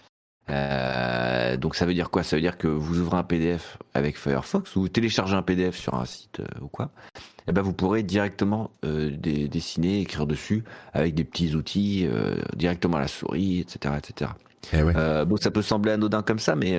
Euh, 0.49 1.57
donc 1.57 1.77
ça 1.77 1.87
veut 1.87 1.95
dire 1.95 2.11
quoi? 2.11 2.23
Ça 2.23 2.37
veut 2.37 2.43
dire 2.43 2.59
que 2.59 2.67
vous 2.67 2.99
ouvrez 3.01 3.19
un 3.19 3.23
PDF 3.23 3.79
avec 3.95 4.19
Firefox 4.19 4.75
ou 4.77 4.83
vous 4.83 4.89
téléchargez 4.89 5.35
un 5.35 5.43
PDF 5.43 5.77
sur 5.77 5.95
un 5.95 6.05
site 6.05 6.41
euh, 6.41 6.47
ou 6.61 6.69
quoi? 6.69 6.91
Et 7.17 7.21
eh 7.49 7.53
ben 7.53 7.63
vous 7.63 7.73
pourrez 7.73 8.03
directement 8.03 8.71
euh, 8.85 9.11
dessiner, 9.11 10.01
écrire 10.01 10.27
dessus 10.27 10.65
avec 10.93 11.15
des 11.15 11.25
petits 11.25 11.55
outils 11.55 12.07
directement 12.55 12.99
à 12.99 13.01
la 13.01 13.09
souris, 13.09 13.61
etc., 13.61 13.95
etc. 13.99 14.31
Eh 14.73 14.83
bon, 15.25 15.37
ça 15.37 15.51
peut 15.51 15.63
sembler 15.63 15.93
anodin 15.93 16.23
comme 16.23 16.39
ça, 16.39 16.55
mais 16.55 16.79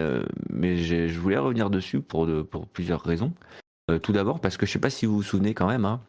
mais 0.50 0.78
je 0.78 1.20
voulais 1.20 1.38
revenir 1.38 1.70
dessus 1.70 2.00
pour 2.00 2.28
pour 2.50 2.68
plusieurs 2.68 3.02
raisons. 3.02 3.34
tout 4.04 4.14
d'abord 4.14 4.40
parce 4.40 4.56
que 4.56 4.66
je 4.66 4.72
sais 4.72 4.80
pas 4.80 4.92
si 4.92 5.06
vous 5.06 5.16
vous 5.16 5.24
souvenez 5.24 5.54
quand 5.54 5.68
même. 5.68 5.84
Hein, 5.84 6.00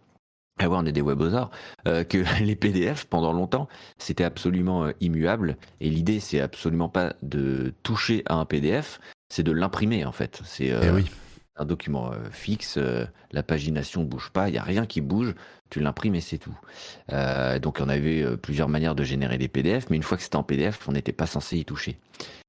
ah 0.62 0.68
ouais, 0.68 0.76
on 0.78 0.86
est 0.86 0.92
des 0.92 1.02
webosaures, 1.02 1.50
euh, 1.86 2.04
que 2.04 2.18
les 2.42 2.56
PDF 2.56 3.04
pendant 3.04 3.32
longtemps 3.32 3.68
c'était 3.98 4.24
absolument 4.24 4.84
euh, 4.84 4.92
immuable 5.00 5.56
et 5.80 5.90
l'idée 5.90 6.20
c'est 6.20 6.40
absolument 6.40 6.88
pas 6.88 7.14
de 7.22 7.74
toucher 7.82 8.22
à 8.26 8.34
un 8.34 8.44
PDF, 8.44 9.00
c'est 9.28 9.42
de 9.42 9.52
l'imprimer 9.52 10.04
en 10.04 10.12
fait. 10.12 10.40
C'est 10.44 10.66
Eh 10.66 10.90
oui. 10.90 11.06
un 11.56 11.64
document 11.64 12.12
euh, 12.12 12.16
fixe, 12.30 12.76
euh, 12.78 13.04
la 13.32 13.42
pagination 13.42 14.04
bouge 14.04 14.30
pas, 14.32 14.48
il 14.48 14.54
y 14.54 14.58
a 14.58 14.62
rien 14.62 14.86
qui 14.86 15.00
bouge, 15.00 15.34
tu 15.70 15.80
l'imprimes 15.80 16.14
et 16.14 16.20
c'est 16.20 16.38
tout. 16.38 16.56
Euh, 17.12 17.58
donc 17.58 17.78
on 17.80 17.88
avait 17.88 18.22
euh, 18.22 18.36
plusieurs 18.36 18.68
manières 18.68 18.94
de 18.94 19.04
générer 19.04 19.38
des 19.38 19.48
PDF, 19.48 19.86
mais 19.90 19.96
une 19.96 20.02
fois 20.02 20.16
que 20.18 20.22
c'était 20.22 20.36
en 20.36 20.42
PDF, 20.42 20.86
on 20.86 20.92
n'était 20.92 21.12
pas 21.12 21.26
censé 21.26 21.56
y 21.56 21.64
toucher. 21.64 21.98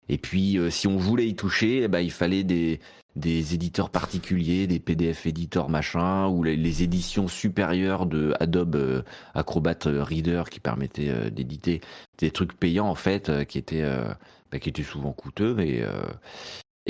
Et 0.09 0.17
puis 0.17 0.57
euh, 0.57 0.69
si 0.69 0.87
on 0.87 0.97
voulait 0.97 1.27
y 1.27 1.35
toucher, 1.35 1.83
eh 1.83 1.87
ben, 1.87 1.99
il 1.99 2.11
fallait 2.11 2.43
des, 2.43 2.81
des 3.15 3.53
éditeurs 3.53 3.89
particuliers, 3.89 4.67
des 4.67 4.79
PDF 4.79 5.25
éditeurs 5.25 5.69
machin, 5.69 6.27
ou 6.27 6.43
les, 6.43 6.83
éditions 6.83 7.27
supérieures 7.27 8.05
de 8.05 8.33
Adobe 8.39 8.75
euh, 8.75 9.01
Acrobat 9.35 9.77
Reader 9.85 10.43
qui 10.49 10.59
permettaient 10.59 11.09
euh, 11.09 11.29
d'éditer 11.29 11.81
des 12.17 12.31
trucs 12.31 12.53
payants 12.53 12.87
en 12.87 12.95
fait, 12.95 13.29
euh, 13.29 13.43
qui 13.43 13.57
étaient 13.57 13.83
euh, 13.83 14.11
bah, 14.51 14.59
qui 14.59 14.69
étaient 14.69 14.83
souvent 14.83 15.13
coûteux 15.13 15.59
et 15.59 15.83
euh, 15.83 16.03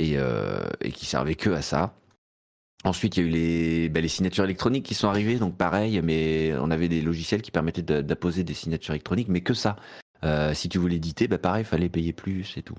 euh, 0.00 0.68
qui 0.92 1.06
servaient 1.06 1.34
que 1.34 1.50
à 1.50 1.62
ça. 1.62 1.94
Ensuite, 2.84 3.16
il 3.16 3.20
y 3.20 3.24
a 3.24 3.26
eu 3.26 3.30
les, 3.30 3.88
bah, 3.88 4.00
les 4.00 4.08
signatures 4.08 4.44
électroniques 4.44 4.84
qui 4.84 4.94
sont 4.94 5.08
arrivées, 5.08 5.38
donc 5.38 5.56
pareil, 5.56 6.00
mais 6.02 6.54
on 6.60 6.70
avait 6.70 6.88
des 6.88 7.00
logiciels 7.00 7.40
qui 7.40 7.50
permettaient 7.50 7.82
d'apposer 7.82 8.44
des 8.44 8.52
signatures 8.52 8.92
électroniques, 8.92 9.28
mais 9.28 9.40
que 9.40 9.54
ça. 9.54 9.76
Euh, 10.24 10.52
si 10.52 10.68
tu 10.68 10.78
voulais 10.78 10.96
éditer, 10.96 11.28
bah 11.28 11.38
pareil, 11.38 11.62
il 11.62 11.66
fallait 11.66 11.88
payer 11.88 12.12
plus 12.12 12.56
et 12.58 12.62
tout. 12.62 12.76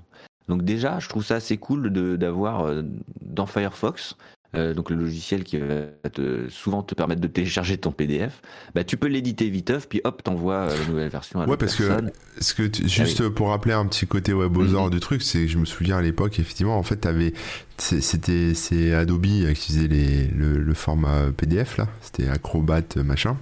Donc 0.48 0.62
déjà, 0.62 0.98
je 1.00 1.08
trouve 1.08 1.24
ça 1.24 1.36
assez 1.36 1.56
cool 1.56 1.90
d'avoir 2.18 2.66
euh, 2.66 2.82
dans 3.20 3.46
Firefox, 3.46 4.16
euh, 4.54 4.74
donc 4.74 4.90
le 4.90 4.96
logiciel 4.96 5.42
qui 5.42 5.58
va 5.58 6.08
te, 6.10 6.48
souvent 6.48 6.82
te 6.84 6.94
permettre 6.94 7.20
de 7.20 7.26
télécharger 7.26 7.76
ton 7.78 7.90
PDF, 7.90 8.40
bah 8.74 8.84
tu 8.84 8.96
peux 8.96 9.08
l'éditer 9.08 9.50
viteuf, 9.50 9.88
puis 9.88 10.00
hop, 10.04 10.22
t'envoies 10.22 10.54
euh, 10.70 10.78
la 10.78 10.84
nouvelle 10.86 11.08
version 11.08 11.40
à 11.40 11.46
Ouais, 11.46 11.56
parce 11.56 11.74
que 11.74 11.82
personne. 11.82 12.12
Ce 12.40 12.54
que 12.54 12.62
tu- 12.62 12.88
juste 12.88 13.22
Ah 13.26 13.30
pour 13.30 13.48
rappeler 13.48 13.72
un 13.74 13.84
petit 13.86 14.06
côté 14.06 14.32
webosaur 14.32 14.84
Mhm. 14.84 14.90
du 14.90 15.00
truc, 15.00 15.22
c'est 15.22 15.40
que 15.42 15.48
je 15.48 15.58
me 15.58 15.64
souviens 15.64 15.98
à 15.98 16.02
l'époque, 16.02 16.38
effectivement, 16.38 16.78
en 16.78 16.82
fait, 16.84 16.96
t'avais, 16.98 17.32
c'était, 17.76 18.54
c'est 18.54 18.94
Adobe 18.94 19.26
qui 19.26 19.54
faisait 19.72 19.88
les, 19.88 20.28
le, 20.28 20.58
le 20.58 20.74
format 20.74 21.32
PDF 21.36 21.76
là, 21.76 21.88
c'était 22.00 22.28
Acrobat 22.28 22.82
machin. 23.04 23.36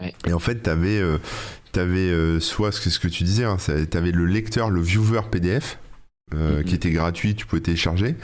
Ouais. 0.00 0.14
Et 0.26 0.32
en 0.32 0.38
fait, 0.38 0.54
t'avais, 0.62 1.00
euh, 1.00 1.18
t'avais 1.72 2.10
euh, 2.10 2.38
soit 2.38 2.70
ce 2.70 2.80
que, 2.80 2.90
ce 2.90 3.00
que 3.00 3.08
tu 3.08 3.24
disais, 3.24 3.44
hein, 3.44 3.56
t'avais 3.90 4.12
le 4.12 4.24
lecteur, 4.26 4.70
le 4.70 4.80
viewer 4.80 5.22
PDF. 5.30 5.78
Euh, 6.34 6.58
Mhm. 6.58 6.64
qui 6.64 6.74
était 6.74 6.90
gratuit, 6.90 7.34
tu 7.34 7.46
pouvais 7.46 7.62
télécharger. 7.62 8.14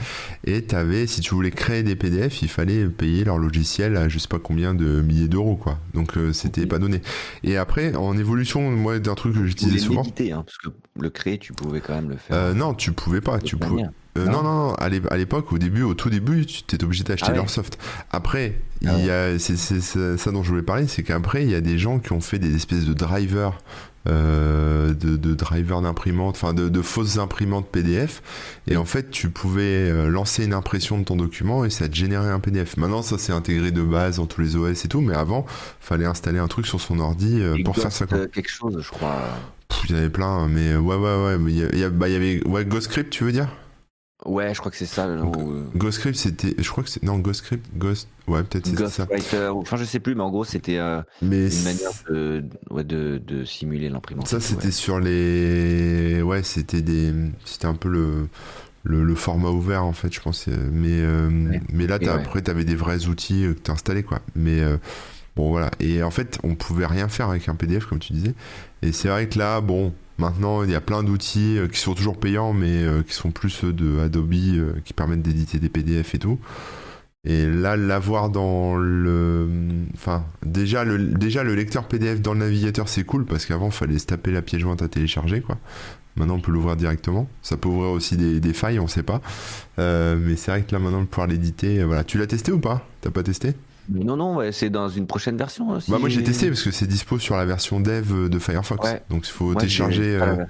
Et 0.45 0.61
t'avais, 0.61 1.07
si 1.07 1.21
tu 1.21 1.33
voulais 1.33 1.51
créer 1.51 1.83
des 1.83 1.95
PDF, 1.95 2.41
il 2.41 2.47
fallait 2.49 2.85
payer 2.85 3.23
leur 3.23 3.37
logiciel 3.37 3.97
à 3.97 4.07
je 4.09 4.19
sais 4.19 4.27
pas 4.27 4.39
combien 4.39 4.73
de 4.73 5.01
milliers 5.01 5.27
d'euros, 5.27 5.55
quoi. 5.55 5.79
Donc 5.93 6.17
euh, 6.17 6.31
c'était 6.33 6.65
pas 6.67 6.79
donné. 6.79 7.01
Et 7.43 7.57
après, 7.57 7.95
en 7.95 8.17
évolution, 8.17 8.69
moi, 8.71 8.99
d'un 8.99 9.15
truc 9.15 9.33
que 9.33 9.45
j'utilisais 9.45 9.79
souvent. 9.79 10.01
l'éditer, 10.01 10.31
hein, 10.31 10.43
parce 10.45 10.57
que 10.57 10.69
le 11.01 11.09
créer, 11.09 11.37
tu 11.39 11.53
pouvais 11.53 11.81
quand 11.81 11.95
même 11.95 12.09
le 12.09 12.17
faire. 12.17 12.35
Euh, 12.37 12.53
non, 12.53 12.73
tu 12.73 12.91
pouvais 12.91 13.21
pas. 13.21 13.39
Tu 13.39 13.57
pouvais. 13.57 13.83
Euh, 14.17 14.25
Non. 14.27 14.43
non, 14.43 14.67
non. 14.67 14.73
À 14.75 14.87
l'é- 14.87 15.01
à 15.11 15.17
l'époque, 15.17 15.51
au 15.51 15.57
début, 15.57 15.81
au 15.81 15.93
tout 15.93 16.09
début, 16.09 16.45
tu 16.45 16.59
étais 16.61 16.81
obligé 16.85 17.03
d'acheter 17.03 17.25
Ah 17.27 17.31
ouais. 17.31 17.37
leur 17.37 17.49
soft. 17.49 17.77
Après, 18.11 18.55
Ah 18.85 18.93
il 18.97 19.05
y 19.05 19.09
a, 19.09 19.37
c'est 19.39 19.57
ça 19.57 20.31
dont 20.31 20.41
je 20.43 20.49
voulais 20.51 20.61
parler, 20.61 20.87
c'est 20.87 21.03
qu'après, 21.03 21.43
il 21.43 21.49
y 21.51 21.55
a 21.55 21.59
des 21.61 21.77
gens 21.77 21.99
qui 21.99 22.13
ont 22.13 22.21
fait 22.21 22.39
des 22.39 22.55
espèces 22.55 22.85
de 22.85 22.93
drivers, 22.93 23.57
de, 24.05 25.15
de 25.17 25.33
drivers 25.33 25.81
d'imprimante, 25.81 26.35
enfin 26.35 26.53
de, 26.53 26.69
de 26.69 26.81
fausses 26.81 27.17
imprimantes 27.17 27.67
PDF. 27.69 28.21
Et 28.67 28.77
en 28.77 28.85
fait, 28.85 29.09
tu 29.11 29.29
pouvais 29.29 29.61
euh, 29.89 30.07
lancer 30.09 30.45
une 30.45 30.53
impression 30.53 30.97
de 30.97 31.03
ton 31.03 31.15
document 31.15 31.65
et 31.65 31.69
ça 31.69 31.87
te 31.89 31.95
générait 31.95 32.29
un 32.29 32.39
PDF. 32.39 32.77
Maintenant, 32.77 33.01
ça 33.01 33.17
c'est 33.17 33.31
intégré 33.33 33.71
de 33.71 33.81
base 33.81 34.17
dans 34.17 34.25
tous 34.25 34.41
les 34.41 34.55
OS 34.55 34.85
et 34.85 34.87
tout, 34.87 35.01
mais 35.01 35.15
avant, 35.15 35.45
fallait 35.79 36.05
installer 36.05 36.39
un 36.39 36.47
truc 36.47 36.67
sur 36.67 36.79
son 36.81 36.99
ordi 36.99 37.39
euh, 37.41 37.55
pour 37.63 37.75
faire 37.77 37.91
ça. 37.91 38.05
Quoi. 38.05 38.17
euh, 38.19 38.27
quelque 38.27 38.49
chose, 38.49 38.77
je 38.81 38.89
crois. 38.89 39.15
Il 39.89 39.91
y 39.91 39.93
en 39.95 39.97
avait 39.97 40.09
plein, 40.09 40.47
mais 40.47 40.73
euh, 40.73 40.79
ouais, 40.79 40.95
ouais, 40.95 41.25
ouais. 41.25 41.51
Il 41.73 41.79
y, 41.79 41.83
a- 41.83 41.89
bah, 41.89 42.07
il 42.07 42.13
y 42.13 42.15
avait 42.15 42.47
ouais, 42.47 42.65
GhostScript, 42.65 43.09
tu 43.11 43.23
veux 43.23 43.31
dire? 43.31 43.47
Ouais, 44.25 44.53
je 44.55 44.59
crois 44.59 44.71
que 44.71 44.77
c'est 44.77 44.85
ça. 44.87 45.07
Donc, 45.15 45.37
ou, 45.37 45.51
euh, 45.51 45.69
GhostScript, 45.75 46.15
c'était. 46.17 46.55
Je 46.57 46.69
crois 46.69 46.83
que 46.83 46.89
c'est. 46.89 47.03
Non, 47.03 47.19
GhostScript, 47.19 47.65
Ghost. 47.77 48.07
Ouais, 48.27 48.43
peut-être 48.43 48.65
c'était 48.65 48.87
ça. 48.87 49.07
Ou- 49.53 49.61
enfin 49.61 49.77
je 49.77 49.83
sais 49.83 49.99
plus, 49.99 50.15
mais 50.15 50.23
en 50.23 50.31
gros 50.31 50.43
c'était 50.43 50.77
euh, 50.79 51.01
Mais 51.21 51.47
une 51.47 51.63
manière 51.63 51.91
de, 52.09 52.43
ouais, 52.71 52.83
de, 52.83 53.21
de 53.23 53.45
simuler 53.45 53.87
l'imprimante. 53.89 54.27
ça, 54.27 54.39
c'était 54.39 54.65
ouais. 54.65 54.71
sur 54.71 54.99
les. 54.99 56.21
Ouais, 56.23 56.41
c'était 56.43 56.81
des. 56.81 57.13
C'était 57.45 57.67
un 57.67 57.75
peu 57.75 57.89
le. 57.89 58.27
Le, 58.87 59.03
le 59.03 59.15
format 59.15 59.49
ouvert 59.49 59.83
en 59.83 59.93
fait 59.93 60.13
je 60.13 60.21
pense 60.21 60.45
mais 60.47 60.89
euh, 60.91 61.27
Ouais. 61.49 61.59
mais 61.73 61.87
là 61.87 61.97
ouais. 61.97 62.07
après 62.07 62.43
t'avais 62.43 62.65
des 62.65 62.75
vrais 62.75 63.07
outils 63.07 63.41
que 63.41 63.53
t'as 63.59 63.73
installés 63.73 64.03
quoi 64.03 64.19
mais 64.35 64.61
euh, 64.61 64.77
bon 65.35 65.49
voilà 65.49 65.71
et 65.79 66.03
en 66.03 66.11
fait 66.11 66.37
on 66.43 66.53
pouvait 66.53 66.85
rien 66.85 67.07
faire 67.07 67.29
avec 67.31 67.49
un 67.49 67.55
PDF 67.55 67.87
comme 67.87 67.97
tu 67.97 68.13
disais 68.13 68.35
et 68.83 68.91
c'est 68.91 69.07
vrai 69.07 69.27
que 69.27 69.39
là 69.39 69.59
bon 69.59 69.91
maintenant 70.17 70.63
il 70.63 70.71
y 70.71 70.75
a 70.75 70.81
plein 70.81 71.03
d'outils 71.03 71.57
euh, 71.57 71.67
qui 71.67 71.79
sont 71.79 71.93
toujours 71.93 72.17
payants 72.17 72.53
mais 72.53 72.83
euh, 72.83 73.03
qui 73.03 73.13
sont 73.13 73.31
plus 73.31 73.49
ceux 73.49 73.73
de 73.73 73.99
Adobe 73.99 74.33
euh, 74.33 74.73
qui 74.83 74.93
permettent 74.93 75.21
d'éditer 75.21 75.59
des 75.59 75.69
PDF 75.69 76.15
et 76.15 76.19
tout 76.19 76.39
Et 77.25 77.47
là, 77.47 77.75
l'avoir 77.75 78.29
dans 78.29 78.75
le. 78.77 79.47
Enfin, 79.95 80.25
déjà 80.45 80.83
le, 80.83 80.97
déjà, 80.99 81.43
le 81.43 81.55
lecteur 81.55 81.87
PDF 81.87 82.21
dans 82.21 82.33
le 82.33 82.39
navigateur, 82.39 82.87
c'est 82.87 83.03
cool 83.03 83.25
parce 83.25 83.45
qu'avant, 83.45 83.67
il 83.67 83.71
fallait 83.71 83.97
se 83.97 84.05
taper 84.05 84.31
la 84.31 84.43
pièce 84.43 84.61
jointe 84.61 84.83
à 84.83 84.87
télécharger, 84.87 85.41
quoi. 85.41 85.57
Maintenant, 86.17 86.35
on 86.35 86.39
peut 86.39 86.51
l'ouvrir 86.51 86.75
directement. 86.75 87.27
Ça 87.41 87.57
peut 87.57 87.67
ouvrir 87.67 87.89
aussi 87.89 88.15
des, 88.15 88.53
failles, 88.53 88.79
on 88.79 88.87
sait 88.87 89.03
pas. 89.03 89.21
Mais 89.77 90.35
c'est 90.35 90.51
vrai 90.51 90.61
que 90.61 90.71
là, 90.71 90.79
maintenant, 90.79 91.01
de 91.01 91.07
pouvoir 91.07 91.27
l'éditer, 91.27 91.83
voilà. 91.83 92.03
Tu 92.03 92.19
l'as 92.19 92.27
testé 92.27 92.51
ou 92.51 92.59
pas? 92.59 92.87
T'as 93.01 93.09
pas 93.09 93.23
testé? 93.23 93.55
Non, 93.89 94.15
non, 94.17 94.35
ouais, 94.37 94.51
c'est 94.51 94.69
dans 94.69 94.89
une 94.89 95.07
prochaine 95.07 95.37
version. 95.37 95.69
aussi. 95.69 95.91
Bah, 95.91 95.97
moi, 95.99 96.09
j'ai 96.09 96.23
testé 96.23 96.47
parce 96.47 96.63
que 96.63 96.71
c'est 96.71 96.87
dispo 96.87 97.19
sur 97.19 97.35
la 97.37 97.45
version 97.45 97.79
dev 97.79 98.29
de 98.29 98.39
Firefox. 98.39 98.83
Ouais. 98.89 99.01
Donc, 99.09 99.27
il 99.27 99.31
faut 99.31 99.53
télécharger. 99.55 100.17
euh. 100.21 100.43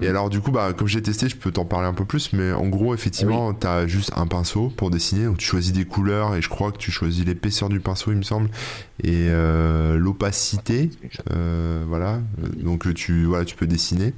Et 0.00 0.08
alors 0.08 0.30
du 0.30 0.40
coup, 0.40 0.50
bah, 0.50 0.72
comme 0.72 0.88
j'ai 0.88 1.02
testé, 1.02 1.28
je 1.28 1.36
peux 1.36 1.50
t'en 1.52 1.64
parler 1.64 1.86
un 1.86 1.94
peu 1.94 2.04
plus, 2.04 2.32
mais 2.32 2.52
en 2.52 2.66
gros, 2.68 2.94
effectivement, 2.94 3.52
tu 3.54 3.66
as 3.66 3.86
juste 3.86 4.12
un 4.16 4.26
pinceau 4.26 4.72
pour 4.76 4.90
dessiner, 4.90 5.26
donc 5.26 5.38
tu 5.38 5.46
choisis 5.46 5.72
des 5.72 5.84
couleurs, 5.84 6.34
et 6.34 6.42
je 6.42 6.48
crois 6.48 6.72
que 6.72 6.78
tu 6.78 6.90
choisis 6.90 7.24
l'épaisseur 7.24 7.68
du 7.68 7.78
pinceau, 7.80 8.10
il 8.10 8.18
me 8.18 8.22
semble, 8.22 8.48
et 9.02 9.28
euh, 9.30 9.96
l'opacité, 9.96 10.90
euh, 11.30 11.84
voilà, 11.86 12.20
donc 12.62 12.92
tu, 12.94 13.24
voilà, 13.24 13.44
tu 13.44 13.54
peux 13.54 13.66
dessiner. 13.66 14.14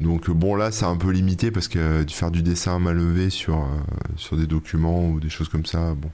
Donc 0.00 0.30
bon 0.30 0.54
là 0.54 0.70
c'est 0.72 0.86
un 0.86 0.96
peu 0.96 1.10
limité 1.10 1.50
parce 1.50 1.68
que 1.68 2.06
faire 2.08 2.30
du 2.30 2.42
dessin 2.42 2.76
à 2.76 2.78
main 2.78 2.94
levée 2.94 3.28
sur, 3.28 3.66
sur 4.16 4.36
des 4.38 4.46
documents 4.46 5.06
ou 5.10 5.20
des 5.20 5.28
choses 5.28 5.50
comme 5.50 5.66
ça, 5.66 5.94
bon, 5.94 6.10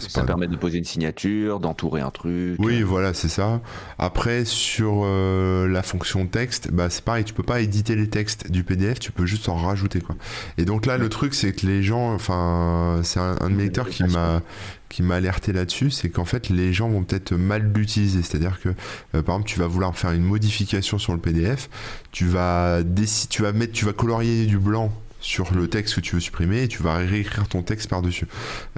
Ça 0.00 0.20
pas... 0.20 0.26
permet 0.26 0.48
de 0.48 0.56
poser 0.56 0.78
une 0.78 0.84
signature, 0.84 1.60
d'entourer 1.60 2.00
un 2.00 2.10
truc. 2.10 2.56
Oui, 2.58 2.82
voilà, 2.82 3.14
c'est 3.14 3.28
ça. 3.28 3.60
Après, 3.96 4.44
sur 4.44 5.02
euh, 5.04 5.68
la 5.68 5.84
fonction 5.84 6.26
texte, 6.26 6.72
bah, 6.72 6.90
c'est 6.90 7.04
pareil, 7.04 7.22
tu 7.22 7.32
peux 7.32 7.44
pas 7.44 7.60
éditer 7.60 7.94
les 7.94 8.08
textes 8.08 8.50
du 8.50 8.64
PDF, 8.64 8.98
tu 8.98 9.12
peux 9.12 9.24
juste 9.24 9.48
en 9.48 9.54
rajouter, 9.54 10.00
quoi. 10.00 10.16
Et 10.56 10.64
donc 10.64 10.84
là, 10.84 10.98
le 10.98 11.08
truc, 11.08 11.32
c'est 11.32 11.52
que 11.52 11.64
les 11.64 11.84
gens, 11.84 12.12
enfin, 12.12 13.00
c'est 13.04 13.20
un, 13.20 13.36
un 13.40 13.50
de 13.50 13.54
mes 13.54 13.64
lecteurs 13.64 13.88
qui 13.88 14.02
m'a 14.02 14.42
qui 14.88 15.02
m'a 15.02 15.16
alerté 15.16 15.52
là-dessus, 15.52 15.90
c'est 15.90 16.08
qu'en 16.08 16.24
fait, 16.24 16.48
les 16.48 16.72
gens 16.72 16.88
vont 16.88 17.04
peut-être 17.04 17.32
mal 17.34 17.70
l'utiliser. 17.74 18.22
C'est-à-dire 18.22 18.58
que, 18.58 18.70
euh, 18.70 19.22
par 19.22 19.36
exemple, 19.36 19.44
tu 19.44 19.58
vas 19.58 19.66
vouloir 19.66 19.94
faire 19.94 20.12
une 20.12 20.24
modification 20.24 20.98
sur 20.98 21.12
le 21.12 21.20
PDF, 21.20 21.68
tu 22.10 22.24
vas 22.24 22.80
tu 23.28 23.42
vas 23.42 23.52
mettre, 23.52 23.72
tu 23.72 23.84
vas 23.84 23.92
colorier 23.92 24.46
du 24.46 24.58
blanc 24.58 24.90
sur 25.20 25.52
le 25.54 25.68
texte 25.68 25.96
que 25.96 26.00
tu 26.00 26.14
veux 26.14 26.20
supprimer 26.20 26.62
et 26.62 26.68
tu 26.68 26.82
vas 26.82 26.96
réécrire 26.96 27.48
ton 27.48 27.62
texte 27.62 27.88
par-dessus. 27.88 28.26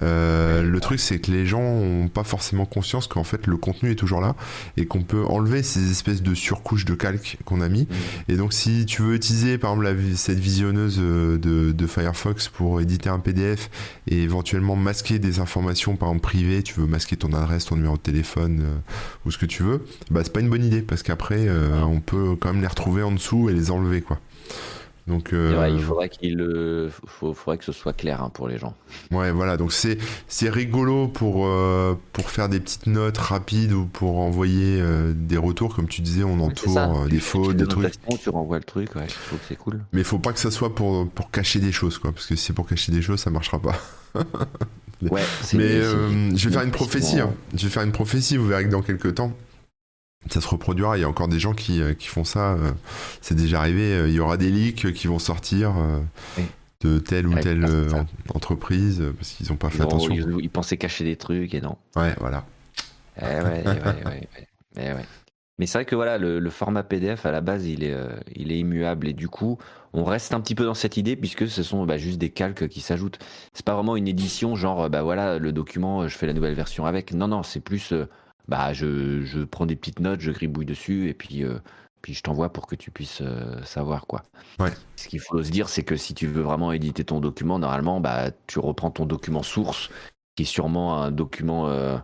Euh, 0.02 0.62
le 0.62 0.80
truc, 0.80 1.00
c'est 1.00 1.18
que 1.18 1.30
les 1.30 1.46
gens 1.46 1.60
ont 1.60 2.08
pas 2.08 2.24
forcément 2.24 2.66
conscience 2.66 3.06
qu'en 3.06 3.24
fait 3.24 3.46
le 3.46 3.56
contenu 3.56 3.90
est 3.92 3.96
toujours 3.96 4.20
là 4.20 4.34
et 4.76 4.86
qu'on 4.86 5.02
peut 5.02 5.24
enlever 5.26 5.62
ces 5.62 5.90
espèces 5.90 6.22
de 6.22 6.34
surcouches 6.34 6.84
de 6.84 6.94
calque 6.94 7.38
qu'on 7.44 7.60
a 7.60 7.68
mis. 7.68 7.86
Et 8.28 8.36
donc, 8.36 8.52
si 8.52 8.86
tu 8.86 9.02
veux 9.02 9.14
utiliser 9.14 9.58
par 9.58 9.72
exemple 9.72 9.84
la 9.84 10.16
cette 10.16 10.38
visionneuse 10.38 10.98
euh, 11.00 11.38
de, 11.38 11.72
de 11.72 11.86
Firefox 11.86 12.48
pour 12.48 12.80
éditer 12.80 13.08
un 13.08 13.18
PDF 13.18 13.70
et 14.06 14.22
éventuellement 14.22 14.76
masquer 14.76 15.18
des 15.18 15.40
informations, 15.40 15.96
par 15.96 16.08
exemple 16.08 16.22
privées, 16.22 16.62
tu 16.62 16.80
veux 16.80 16.86
masquer 16.86 17.16
ton 17.16 17.32
adresse, 17.32 17.66
ton 17.66 17.76
numéro 17.76 17.96
de 17.96 18.02
téléphone 18.02 18.60
euh, 18.62 18.76
ou 19.26 19.30
ce 19.30 19.38
que 19.38 19.46
tu 19.46 19.62
veux, 19.62 19.84
bah 20.10 20.20
c'est 20.24 20.32
pas 20.32 20.40
une 20.40 20.50
bonne 20.50 20.64
idée 20.64 20.82
parce 20.82 21.02
qu'après 21.02 21.46
euh, 21.48 21.82
on 21.82 22.00
peut 22.00 22.36
quand 22.36 22.52
même 22.52 22.62
les 22.62 22.68
retrouver 22.68 23.02
en 23.02 23.12
dessous 23.12 23.48
et 23.48 23.52
les 23.52 23.70
enlever 23.70 24.00
quoi. 24.00 24.18
Donc, 25.10 25.32
euh, 25.32 25.68
il 25.74 25.82
faudrait 25.82 26.08
qu'il 26.08 26.36
le, 26.36 26.88
faut- 27.06 27.34
faudrait 27.34 27.58
que 27.58 27.64
ce 27.64 27.72
soit 27.72 27.92
clair 27.92 28.22
hein, 28.22 28.30
pour 28.32 28.46
les 28.46 28.58
gens. 28.58 28.74
Ouais, 29.10 29.32
voilà, 29.32 29.56
donc 29.56 29.72
c'est 29.72 29.98
c'est 30.28 30.48
rigolo 30.48 31.08
pour 31.08 31.46
euh, 31.46 31.94
pour 32.12 32.30
faire 32.30 32.48
des 32.48 32.60
petites 32.60 32.86
notes 32.86 33.18
rapides 33.18 33.72
ou 33.72 33.86
pour 33.86 34.20
envoyer 34.20 34.80
euh, 34.80 35.12
des 35.14 35.36
retours, 35.36 35.74
comme 35.74 35.88
tu 35.88 36.00
disais, 36.00 36.22
on 36.22 36.38
entoure 36.38 37.02
euh, 37.02 37.08
des 37.08 37.18
fautes, 37.18 37.56
des 37.56 37.66
trucs. 37.66 37.92
Tu 38.22 38.30
renvoies 38.30 38.58
le 38.58 38.64
truc, 38.64 38.94
ouais, 38.94 39.06
je 39.08 39.36
que 39.36 39.42
c'est 39.48 39.56
cool. 39.56 39.80
Mais 39.92 40.04
faut 40.04 40.18
pas 40.20 40.32
que 40.32 40.38
ça 40.38 40.50
soit 40.52 40.74
pour 40.76 41.08
pour 41.08 41.30
cacher 41.32 41.58
des 41.58 41.72
choses, 41.72 41.98
quoi, 41.98 42.12
parce 42.12 42.26
que 42.26 42.36
si 42.36 42.44
c'est 42.46 42.52
pour 42.52 42.68
cacher 42.68 42.92
des 42.92 43.02
choses, 43.02 43.18
ça 43.20 43.30
marchera 43.30 43.58
pas. 43.58 43.74
Ouais, 45.02 45.22
Mais 45.54 45.64
euh, 45.64 46.30
je 46.36 46.48
vais 46.48 46.54
faire 46.54 46.62
une 46.64 46.70
prophétie. 46.70 47.18
hein. 47.20 47.32
Je 47.56 47.64
vais 47.64 47.70
faire 47.70 47.82
une 47.82 47.92
prophétie. 47.92 48.36
Vous 48.36 48.46
verrez 48.46 48.64
que 48.64 48.70
dans 48.70 48.82
quelques 48.82 49.14
temps, 49.16 49.32
ça 50.28 50.40
se 50.40 50.48
reproduira. 50.48 50.98
Il 50.98 51.00
y 51.00 51.04
a 51.04 51.08
encore 51.08 51.28
des 51.28 51.38
gens 51.38 51.52
qui, 51.54 51.80
euh, 51.80 51.94
qui 51.94 52.08
font 52.08 52.24
ça. 52.24 52.52
euh, 52.52 52.72
C'est 53.20 53.34
déjà 53.34 53.60
arrivé. 53.60 53.92
euh, 53.94 54.08
Il 54.08 54.14
y 54.14 54.20
aura 54.20 54.36
des 54.36 54.50
leaks 54.50 54.92
qui 54.92 55.06
vont 55.06 55.18
sortir 55.18 55.72
de 56.82 56.98
telle 56.98 57.26
ou 57.26 57.34
Ouais, 57.34 57.40
telle 57.40 57.66
entreprise 58.34 59.02
parce 59.18 59.30
qu'ils 59.32 59.48
n'ont 59.50 59.56
pas 59.56 59.70
fait 59.70 59.82
ont- 59.82 59.86
attention. 59.86 60.14
ils- 60.14 60.44
ils 60.44 60.50
pensaient 60.50 60.76
cacher 60.78 61.04
des 61.04 61.16
trucs 61.16 61.52
et 61.54 61.60
non. 61.60 61.76
Ouais, 61.96 62.14
voilà. 62.20 62.44
Eh 63.20 63.24
ouais, 63.24 63.62
eh 63.64 63.68
ouais, 63.68 63.74
ouais, 63.74 64.04
ouais, 64.06 64.28
eh. 64.76 64.90
Mais 65.58 65.66
c'est 65.66 65.76
vrai 65.76 65.84
que 65.84 65.94
voilà, 65.94 66.16
le, 66.16 66.48
format 66.48 66.82
PDF 66.82 67.26
à 67.26 67.32
la 67.32 67.42
base, 67.42 67.66
il 67.66 67.84
est, 67.84 67.94
il 68.34 68.50
est 68.50 68.58
immuable 68.58 69.08
et 69.08 69.12
du 69.12 69.28
coup, 69.28 69.58
on 69.92 70.04
reste 70.04 70.32
un 70.32 70.40
petit 70.40 70.54
peu 70.54 70.64
dans 70.64 70.72
cette 70.72 70.96
idée 70.96 71.16
puisque 71.16 71.46
ce 71.48 71.62
sont 71.62 71.84
bah, 71.84 71.98
juste 71.98 72.16
des 72.16 72.30
calques 72.30 72.66
qui 72.68 72.80
s'ajoutent. 72.80 73.18
C'est 73.52 73.64
pas 73.66 73.74
vraiment 73.74 73.94
une 73.96 74.08
édition 74.08 74.56
genre, 74.56 74.88
bah 74.88 75.02
voilà, 75.02 75.38
le 75.38 75.52
document, 75.52 76.08
je 76.08 76.16
fais 76.16 76.26
la 76.26 76.32
nouvelle 76.32 76.54
version 76.54 76.86
avec. 76.86 77.12
Non, 77.12 77.28
non, 77.28 77.42
c'est 77.42 77.60
plus, 77.60 77.92
bah 78.50 78.74
je, 78.74 79.22
je, 79.24 79.40
prends 79.40 79.64
des 79.64 79.76
petites 79.76 80.00
notes, 80.00 80.20
je 80.20 80.30
gribouille 80.30 80.66
dessus 80.66 81.08
et 81.08 81.14
puis 81.14 81.44
puis 82.02 82.14
je 82.14 82.22
t'envoie 82.22 82.52
pour 82.52 82.66
que 82.66 82.74
tu 82.74 82.90
puisses 82.90 83.20
euh, 83.20 83.62
savoir 83.62 84.06
quoi. 84.06 84.22
Ce 84.96 85.08
qu'il 85.08 85.20
faut 85.20 85.42
se 85.42 85.50
dire, 85.50 85.68
c'est 85.68 85.82
que 85.82 85.96
si 85.96 86.14
tu 86.14 86.26
veux 86.26 86.42
vraiment 86.42 86.72
éditer 86.72 87.04
ton 87.04 87.20
document, 87.20 87.58
normalement, 87.58 88.00
bah, 88.00 88.30
tu 88.46 88.58
reprends 88.58 88.90
ton 88.90 89.06
document 89.06 89.42
source, 89.42 89.90
qui 90.36 90.42
est 90.42 90.46
sûrement 90.46 91.02
un 91.02 91.10
document 91.10 91.68
euh, 91.68 91.98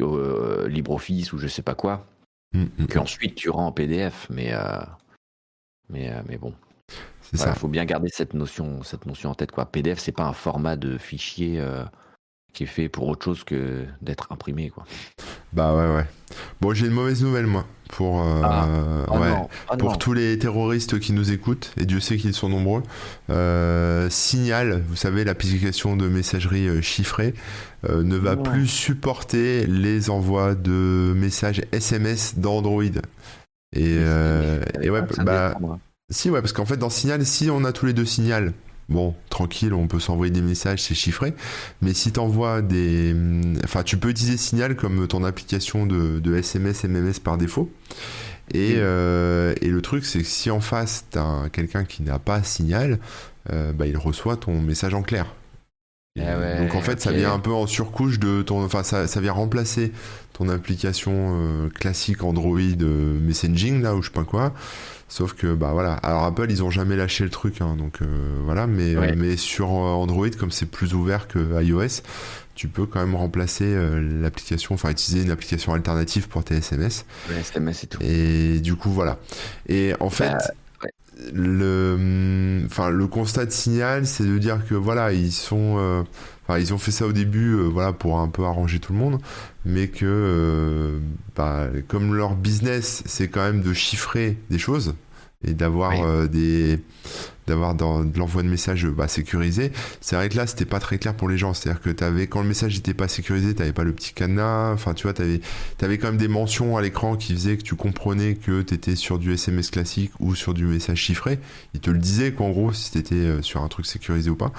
euh, 0.00 0.68
LibreOffice 0.68 1.32
ou 1.32 1.38
je 1.38 1.48
sais 1.48 1.62
pas 1.62 1.74
quoi, 1.74 2.06
que 2.52 2.98
mmh. 2.98 3.00
ensuite 3.00 3.34
tu 3.34 3.50
rends 3.50 3.66
en 3.66 3.72
PDF. 3.72 4.28
Mais, 4.30 4.52
mais, 5.88 6.12
mais 6.28 6.38
bon. 6.38 6.54
Il 7.32 7.38
faut 7.38 7.68
bien 7.68 7.84
garder 7.84 8.08
cette 8.08 8.34
notion, 8.34 8.82
cette 8.82 9.04
notion 9.04 9.30
en 9.30 9.34
tête. 9.34 9.50
Quoi. 9.50 9.66
PDF, 9.66 9.98
c'est 9.98 10.12
pas 10.12 10.24
un 10.24 10.32
format 10.32 10.76
de 10.76 10.96
fichier 10.96 11.62
qui 12.56 12.62
est 12.62 12.66
fait 12.66 12.88
pour 12.88 13.06
autre 13.06 13.22
chose 13.22 13.44
que 13.44 13.84
d'être 14.00 14.28
imprimé. 14.32 14.70
Quoi. 14.70 14.84
Bah 15.52 15.76
ouais, 15.76 15.94
ouais. 15.94 16.06
Bon, 16.62 16.72
j'ai 16.72 16.86
une 16.86 16.92
mauvaise 16.92 17.22
nouvelle, 17.22 17.46
moi, 17.46 17.66
pour, 17.90 18.22
euh, 18.22 18.40
ah. 18.42 18.66
Ouais, 19.10 19.28
oh 19.70 19.76
pour 19.76 19.98
tous 19.98 20.14
les 20.14 20.38
terroristes 20.38 20.98
qui 20.98 21.12
nous 21.12 21.32
écoutent, 21.32 21.74
et 21.76 21.84
Dieu 21.84 22.00
sait 22.00 22.16
qu'ils 22.16 22.32
sont 22.32 22.48
nombreux. 22.48 22.82
Euh, 23.28 24.08
Signal, 24.08 24.82
vous 24.88 24.96
savez, 24.96 25.22
l'application 25.24 25.96
de 25.96 26.08
messagerie 26.08 26.66
euh, 26.66 26.80
chiffrée, 26.80 27.34
ne 27.88 28.16
va 28.16 28.34
plus 28.34 28.66
supporter 28.66 29.64
les 29.66 30.10
envois 30.10 30.56
de 30.56 31.12
messages 31.14 31.62
SMS 31.70 32.36
d'Android. 32.36 32.82
Et, 33.76 33.98
et 34.80 34.90
ouais, 34.90 35.02
bah, 35.18 35.54
si, 36.10 36.30
ouais, 36.30 36.40
parce 36.40 36.52
qu'en 36.52 36.64
fait, 36.64 36.78
dans 36.78 36.90
Signal, 36.90 37.24
si 37.24 37.48
on 37.48 37.64
a 37.64 37.70
tous 37.70 37.86
les 37.86 37.92
deux 37.92 38.06
Signal, 38.06 38.54
bon, 38.88 39.14
tranquille, 39.30 39.74
on 39.74 39.88
peut 39.88 40.00
s'envoyer 40.00 40.32
des 40.32 40.42
messages, 40.42 40.82
c'est 40.82 40.94
chiffré. 40.94 41.34
Mais 41.82 41.94
si 41.94 42.12
tu 42.12 42.20
envoies 42.20 42.62
des. 42.62 43.14
Enfin, 43.64 43.82
tu 43.82 43.96
peux 43.96 44.10
utiliser 44.10 44.36
Signal 44.36 44.76
comme 44.76 45.06
ton 45.08 45.24
application 45.24 45.86
de, 45.86 46.36
SMS, 46.36 46.84
MMS 46.84 47.20
par 47.22 47.38
défaut. 47.38 47.70
Et, 48.54 48.74
euh, 48.76 49.54
et 49.60 49.68
le 49.68 49.82
truc, 49.82 50.04
c'est 50.04 50.20
que 50.20 50.24
si 50.24 50.50
en 50.50 50.60
face, 50.60 51.04
tu 51.10 51.18
as 51.18 51.48
quelqu'un 51.52 51.84
qui 51.84 52.02
n'a 52.02 52.20
pas 52.20 52.42
Signal, 52.44 53.00
euh, 53.52 53.72
bah, 53.72 53.86
il 53.86 53.96
reçoit 53.96 54.36
ton 54.36 54.60
message 54.60 54.94
en 54.94 55.02
clair. 55.02 55.34
Eh 56.18 56.58
donc 56.58 56.74
en 56.74 56.80
fait, 56.80 56.98
ça 57.00 57.12
vient 57.12 57.34
un 57.34 57.38
peu 57.38 57.52
en 57.52 57.66
surcouche 57.66 58.18
de 58.18 58.40
ton. 58.40 58.64
Enfin, 58.64 58.82
ça, 58.82 59.06
ça 59.06 59.20
vient 59.20 59.32
remplacer 59.32 59.92
ton 60.32 60.48
application 60.48 61.12
euh, 61.14 61.68
classique 61.68 62.22
Android 62.22 62.58
Messaging, 62.58 63.82
là, 63.82 63.94
ou 63.94 64.00
je 64.00 64.08
sais 64.08 64.14
pas 64.14 64.24
quoi. 64.24 64.54
Sauf 65.08 65.34
que 65.34 65.54
bah 65.54 65.70
voilà. 65.72 65.94
Alors 65.94 66.24
Apple 66.24 66.50
ils 66.50 66.64
ont 66.64 66.70
jamais 66.70 66.96
lâché 66.96 67.22
le 67.22 67.30
truc, 67.30 67.60
hein, 67.60 67.76
donc 67.76 68.02
euh, 68.02 68.40
voilà. 68.44 68.66
Mais 68.66 68.94
mais 69.14 69.36
sur 69.36 69.68
euh, 69.68 69.92
Android 69.92 70.28
comme 70.38 70.50
c'est 70.50 70.66
plus 70.66 70.94
ouvert 70.94 71.28
que 71.28 71.62
iOS, 71.62 72.02
tu 72.54 72.66
peux 72.66 72.86
quand 72.86 73.00
même 73.00 73.14
remplacer 73.14 73.66
euh, 73.66 74.00
l'application, 74.20 74.74
enfin 74.74 74.90
utiliser 74.90 75.24
une 75.24 75.30
application 75.30 75.74
alternative 75.74 76.28
pour 76.28 76.42
tes 76.42 76.56
SMS. 76.56 77.04
SMS 77.30 77.84
et 77.84 77.86
tout. 77.86 77.98
Et 78.02 78.58
du 78.58 78.74
coup 78.74 78.90
voilà. 78.90 79.18
Et 79.68 79.94
en 80.00 80.10
fait. 80.10 80.32
Bah, 80.32 80.38
le, 81.32 82.62
enfin, 82.66 82.90
le 82.90 83.06
constat 83.06 83.46
de 83.46 83.50
signal, 83.50 84.06
c'est 84.06 84.26
de 84.26 84.36
dire 84.36 84.60
que 84.68 84.74
voilà, 84.74 85.14
ils 85.14 85.32
sont, 85.32 86.04
enfin, 86.46 86.58
ils 86.58 86.72
ont 86.72 86.78
fait 86.78 86.90
ça 86.90 87.06
au 87.06 87.12
début, 87.12 87.54
voilà, 87.54 87.92
pour 87.92 88.18
un 88.18 88.28
peu 88.28 88.44
arranger 88.44 88.78
tout 88.78 88.92
le 88.92 88.98
monde, 88.98 89.20
mais 89.64 89.88
que, 89.88 90.98
bah, 91.34 91.66
comme 91.88 92.14
leur 92.14 92.34
business, 92.34 93.02
c'est 93.06 93.28
quand 93.28 93.42
même 93.42 93.62
de 93.62 93.72
chiffrer 93.72 94.38
des 94.50 94.58
choses, 94.58 94.94
et 95.44 95.54
d'avoir 95.54 95.92
euh, 96.02 96.26
des 96.26 96.80
d'avoir 97.46 97.74
de 97.74 98.18
l'envoi 98.18 98.42
de 98.42 98.48
messages 98.48 98.86
bah, 98.86 99.08
sécurisé. 99.08 99.72
C'est 100.00 100.16
vrai 100.16 100.28
que 100.28 100.36
là, 100.36 100.46
c'était 100.46 100.64
pas 100.64 100.80
très 100.80 100.98
clair 100.98 101.14
pour 101.14 101.28
les 101.28 101.38
gens. 101.38 101.54
C'est-à-dire 101.54 101.80
que 101.80 102.04
avais, 102.04 102.26
quand 102.26 102.42
le 102.42 102.48
message 102.48 102.76
n'était 102.76 102.94
pas 102.94 103.08
sécurisé, 103.08 103.54
tu 103.54 103.60
n'avais 103.60 103.72
pas 103.72 103.84
le 103.84 103.92
petit 103.92 104.12
cadenas. 104.12 104.72
Enfin, 104.72 104.94
tu 104.94 105.04
vois, 105.04 105.12
tu 105.12 105.22
avais, 105.22 105.98
quand 105.98 106.08
même 106.08 106.16
des 106.16 106.28
mentions 106.28 106.76
à 106.76 106.82
l'écran 106.82 107.16
qui 107.16 107.34
faisaient 107.34 107.56
que 107.56 107.62
tu 107.62 107.74
comprenais 107.74 108.34
que 108.34 108.62
tu 108.62 108.74
étais 108.74 108.96
sur 108.96 109.18
du 109.18 109.32
SMS 109.32 109.70
classique 109.70 110.12
ou 110.20 110.34
sur 110.34 110.54
du 110.54 110.64
message 110.64 110.98
chiffré. 110.98 111.38
Il 111.74 111.80
te 111.80 111.90
le 111.90 111.98
disait 111.98 112.32
qu'en 112.32 112.50
gros, 112.50 112.72
si 112.72 112.90
tu 112.90 112.98
étais 112.98 113.14
euh, 113.14 113.42
sur 113.42 113.62
un 113.62 113.68
truc 113.68 113.86
sécurisé 113.86 114.30
ou 114.30 114.36
pas. 114.36 114.52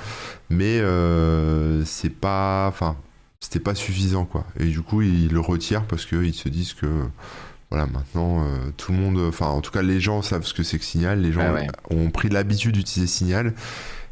Mais 0.49 0.79
euh, 0.79 1.83
c'est 1.85 2.09
pas. 2.09 2.67
Enfin, 2.67 2.97
c'était 3.39 3.59
pas 3.59 3.75
suffisant, 3.75 4.25
quoi. 4.25 4.45
Et 4.59 4.65
du 4.65 4.81
coup, 4.81 5.01
ils 5.01 5.31
le 5.31 5.39
retirent 5.39 5.85
parce 5.85 6.05
qu'ils 6.05 6.33
se 6.33 6.49
disent 6.49 6.73
que 6.73 6.88
voilà, 7.70 7.86
maintenant, 7.86 8.43
euh, 8.43 8.72
tout 8.78 8.93
le 8.93 8.97
monde, 8.97 9.20
enfin, 9.28 9.47
en 9.47 9.59
tout 9.59 9.72
cas, 9.72 9.82
les 9.82 9.99
gens 9.99 10.22
savent 10.22 10.45
ce 10.45 10.53
que 10.53 10.63
c'est 10.63 10.80
que 10.80 10.86
Signal. 10.86 11.22
Les 11.22 11.34
gens 11.34 11.41
ont 11.89 12.09
pris 12.09 12.30
l'habitude 12.30 12.74
d'utiliser 12.74 13.11
Signal. 13.11 13.53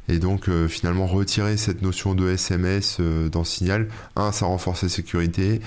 Et 0.08 0.20
donc, 0.20 0.50
euh, 0.50 0.68
finalement, 0.68 1.08
retirer 1.08 1.58
cette 1.58 1.82
notion 1.82 2.14
de 2.14 2.30
SMS 2.30 2.98
euh, 3.00 3.28
dans 3.30 3.44
Signal, 3.44 3.88
un, 4.16 4.32
ça 4.32 4.46
renforce 4.46 4.84
la 4.84 4.90
sécurité. 4.90 5.62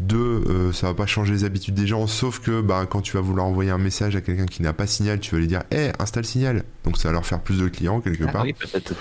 Deux, 0.00 0.72
ça 0.72 0.88
va 0.88 0.94
pas 0.94 1.06
changer 1.06 1.32
les 1.32 1.44
habitudes 1.44 1.74
des 1.74 1.86
gens, 1.86 2.08
sauf 2.08 2.40
que 2.40 2.60
bah, 2.60 2.86
quand 2.90 3.00
tu 3.00 3.12
vas 3.12 3.20
vouloir 3.20 3.46
envoyer 3.46 3.70
un 3.70 3.78
message 3.78 4.16
à 4.16 4.20
quelqu'un 4.20 4.46
qui 4.46 4.62
n'a 4.62 4.72
pas 4.72 4.88
Signal, 4.88 5.20
tu 5.20 5.34
vas 5.34 5.38
lui 5.38 5.46
dire 5.46 5.62
Hé, 5.70 5.92
installe 6.00 6.24
Signal. 6.24 6.64
Donc, 6.82 6.96
ça 6.96 7.08
va 7.08 7.12
leur 7.12 7.26
faire 7.26 7.40
plus 7.40 7.60
de 7.60 7.68
clients 7.68 8.00
quelque 8.00 8.24
ah 8.26 8.32
part. 8.32 8.42
Oui, 8.42 8.54
peut-être. 8.54 8.94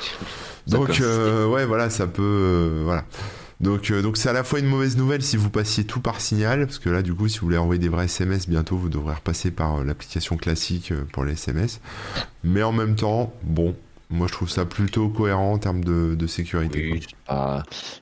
Donc, 0.68 0.90
ouais, 0.90 1.66
voilà, 1.66 1.90
ça 1.90 2.06
peut. 2.06 2.82
voilà. 2.84 3.06
Donc, 3.64 3.92
euh, 3.92 4.02
donc 4.02 4.18
c'est 4.18 4.28
à 4.28 4.34
la 4.34 4.44
fois 4.44 4.60
une 4.60 4.66
mauvaise 4.66 4.98
nouvelle 4.98 5.22
si 5.22 5.38
vous 5.38 5.50
passiez 5.50 5.86
tout 5.86 6.02
par 6.02 6.20
signal, 6.20 6.66
parce 6.66 6.80
que 6.80 6.90
là, 6.90 7.02
du 7.02 7.14
coup, 7.14 7.30
si 7.30 7.40
vous 7.40 7.46
voulez 7.46 7.58
envoyer 7.58 7.80
des 7.80 7.88
vrais 7.88 8.06
SMS, 8.06 8.50
bientôt 8.50 8.76
vous 8.76 8.90
devrez 8.90 9.16
repasser 9.16 9.52
par 9.52 9.78
euh, 9.78 9.84
l'application 9.86 10.36
classique 10.36 10.92
euh, 10.92 11.06
pour 11.14 11.24
les 11.24 11.34
SMS. 11.34 11.80
Mais 12.44 12.62
en 12.62 12.74
même 12.74 12.96
temps, 12.96 13.34
bon, 13.44 13.74
moi, 14.14 14.28
je 14.28 14.34
trouve 14.34 14.50
ça 14.50 14.64
plutôt 14.64 15.10
cohérent 15.10 15.54
en 15.54 15.58
termes 15.58 15.84
de, 15.84 16.28
sécurité. 16.28 17.02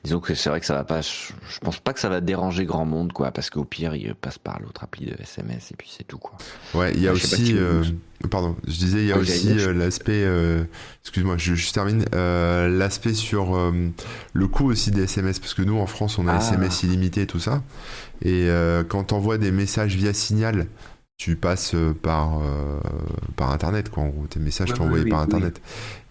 disons 0.03 0.19
que 0.19 0.35
c'est 0.35 0.49
vrai 0.49 0.59
que 0.59 0.65
ça 0.65 0.73
va 0.73 0.83
pas. 0.83 0.99
Je, 1.01 1.59
pense 1.61 1.79
pas 1.79 1.93
que 1.93 1.99
ça 2.01 2.09
va 2.09 2.19
déranger 2.19 2.65
grand 2.65 2.85
monde, 2.85 3.13
quoi, 3.13 3.31
parce 3.31 3.49
qu'au 3.49 3.63
pire, 3.63 3.95
il 3.95 4.13
passe 4.13 4.37
par 4.37 4.59
l'autre 4.61 4.83
appli 4.83 5.05
de 5.05 5.15
SMS 5.21 5.71
et 5.71 5.75
puis 5.77 5.89
c'est 5.97 6.03
tout, 6.03 6.17
quoi. 6.17 6.37
Ouais, 6.73 6.91
il 6.93 7.01
y 7.01 7.07
a 7.07 7.13
aussi. 7.13 7.55
Euh, 7.57 7.83
pardon, 8.29 8.57
je 8.67 8.77
disais, 8.77 8.99
il 8.99 9.07
y 9.07 9.13
a 9.13 9.17
aussi 9.17 9.57
euh, 9.57 9.73
l'aspect. 9.73 10.23
Euh, 10.25 10.65
excuse-moi, 11.01 11.37
je, 11.37 11.71
termine. 11.71 12.03
l'aspect 12.11 13.13
sur 13.13 13.57
le 14.33 14.47
coût 14.47 14.69
aussi 14.69 14.91
des 14.91 15.03
SMS, 15.03 15.39
parce 15.39 15.53
que 15.53 15.61
nous, 15.61 15.77
en 15.77 15.87
France, 15.87 16.19
on 16.19 16.27
a 16.27 16.37
SMS 16.37 16.81
ah. 16.83 16.87
illimité 16.87 17.21
et 17.21 17.27
tout 17.27 17.39
ça. 17.39 17.63
Et 18.21 18.49
quand 18.89 19.13
on 19.13 19.15
envoie 19.15 19.37
des 19.37 19.51
messages 19.51 19.95
via 19.95 20.13
Signal 20.13 20.67
tu 21.21 21.35
passes 21.35 21.75
par, 22.01 22.41
par 23.35 23.51
internet 23.51 23.89
quoi 23.89 24.01
en 24.01 24.07
gros 24.07 24.25
tes 24.25 24.39
messages 24.39 24.69
sont 24.69 24.81
envoyés 24.81 25.05
par 25.05 25.19
internet 25.19 25.61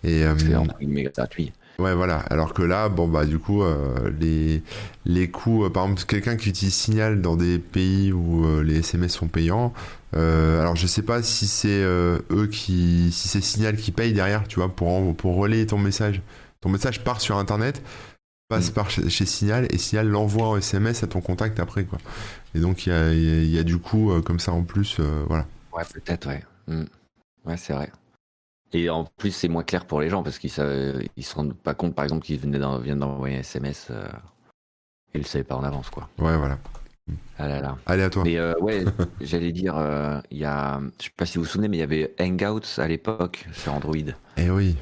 et, 0.05 0.25
euh, 0.25 0.35
méga 0.81 1.11
gratuit. 1.11 1.53
Ouais, 1.79 1.95
voilà. 1.95 2.19
Alors 2.31 2.53
que 2.53 2.63
là, 2.63 2.89
bon, 2.89 3.09
bah, 3.09 3.25
du 3.25 3.39
coup, 3.39 3.63
euh, 3.63 4.11
les, 4.21 4.63
les 5.07 5.31
coûts, 5.31 5.65
euh, 5.65 5.71
par 5.71 5.85
exemple, 5.85 6.03
quelqu'un 6.07 6.37
qui 6.37 6.51
utilise 6.51 6.75
Signal 6.75 7.23
dans 7.23 7.37
des 7.37 7.59
pays 7.59 8.13
où 8.13 8.45
les 8.63 8.81
SMS 8.81 9.13
sont 9.13 9.29
payants, 9.29 9.73
alors 10.13 10.77
je 10.77 10.87
sais 10.87 11.03
pas 11.03 11.23
si 11.23 11.47
c'est 11.47 11.83
eux 11.83 12.49
qui, 12.51 13.11
si 13.13 13.29
c'est 13.29 13.41
Signal 13.41 13.77
qui 13.77 13.93
paye 13.93 14.13
derrière, 14.13 14.47
tu 14.47 14.57
vois, 14.57 14.69
pour, 14.69 15.15
pour 15.17 15.37
relayer 15.37 15.67
ton 15.67 15.79
message. 15.79 16.21
Ton 16.61 16.69
message 16.69 17.03
part 17.03 17.23
sur 17.23 17.39
Internet, 17.39 17.83
passe 18.51 18.71
mm. 18.71 18.75
par 18.75 18.91
chez, 18.91 19.09
Signal 19.09 19.67
et 19.71 19.79
Signal 19.79 20.09
l'envoie 20.09 20.49
en 20.49 20.57
SMS 20.59 21.03
à 21.03 21.07
ton 21.07 21.23
contact 21.23 21.59
après, 21.59 21.85
quoi. 21.85 21.99
Et 22.55 22.61
donc, 22.61 22.87
il 22.87 22.91
y 22.91 22.93
a, 22.93 23.15
y 23.15 23.59
a, 23.59 23.63
du 23.63 23.79
coup, 23.79 24.13
comme 24.23 24.41
ça 24.41 24.53
en 24.53 24.63
plus, 24.63 25.01
voilà. 25.27 25.47
Ouais, 25.73 25.85
peut-être, 25.95 26.29
ouais. 26.29 26.45
Mm. 26.67 26.85
Ouais, 27.47 27.57
c'est 27.57 27.73
vrai. 27.73 27.91
Et 28.73 28.89
en 28.89 29.05
plus, 29.05 29.33
c'est 29.33 29.49
moins 29.49 29.65
clair 29.65 29.85
pour 29.85 30.01
les 30.01 30.09
gens 30.09 30.23
parce 30.23 30.39
qu'ils 30.39 30.53
ne 30.59 31.03
ils 31.17 31.25
se 31.25 31.35
rendent 31.35 31.55
pas 31.55 31.75
compte, 31.75 31.95
par 31.95 32.05
exemple, 32.05 32.25
qu'ils 32.25 32.39
viennent 32.39 32.99
d'envoyer 32.99 33.37
un 33.37 33.41
SMS 33.41 33.89
euh, 33.91 34.07
et 35.13 35.19
ils 35.19 35.23
le 35.23 35.27
savaient 35.27 35.45
pas 35.45 35.57
en 35.57 35.65
avance, 35.65 35.91
quoi. 35.91 36.09
Ouais, 36.19 36.37
voilà. 36.37 36.59
Ah 37.39 37.49
là 37.49 37.61
là. 37.61 37.77
Allez 37.87 38.05
à 38.05 38.11
toi. 38.11 38.23
Mais 38.25 38.39
euh, 38.39 38.55
ouais, 38.61 38.85
j'allais 39.21 39.51
dire, 39.51 39.77
euh, 39.77 40.21
il 40.31 40.39
y 40.39 40.45
a, 40.45 40.81
je 41.01 41.07
sais 41.07 41.11
pas 41.17 41.27
si 41.27 41.39
vous 41.39 41.45
vous 41.45 41.51
souvenez, 41.51 41.67
mais 41.67 41.79
il 41.79 41.81
y 41.81 41.83
avait 41.83 42.15
Hangouts 42.21 42.79
à 42.79 42.87
l'époque 42.87 43.47
sur 43.53 43.75
Android. 43.75 43.97
Eh 44.37 44.51
oui. 44.51 44.77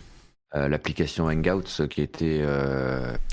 L'application 0.55 1.27
Hangouts 1.27 1.87
qui 1.91 2.01
était 2.01 2.43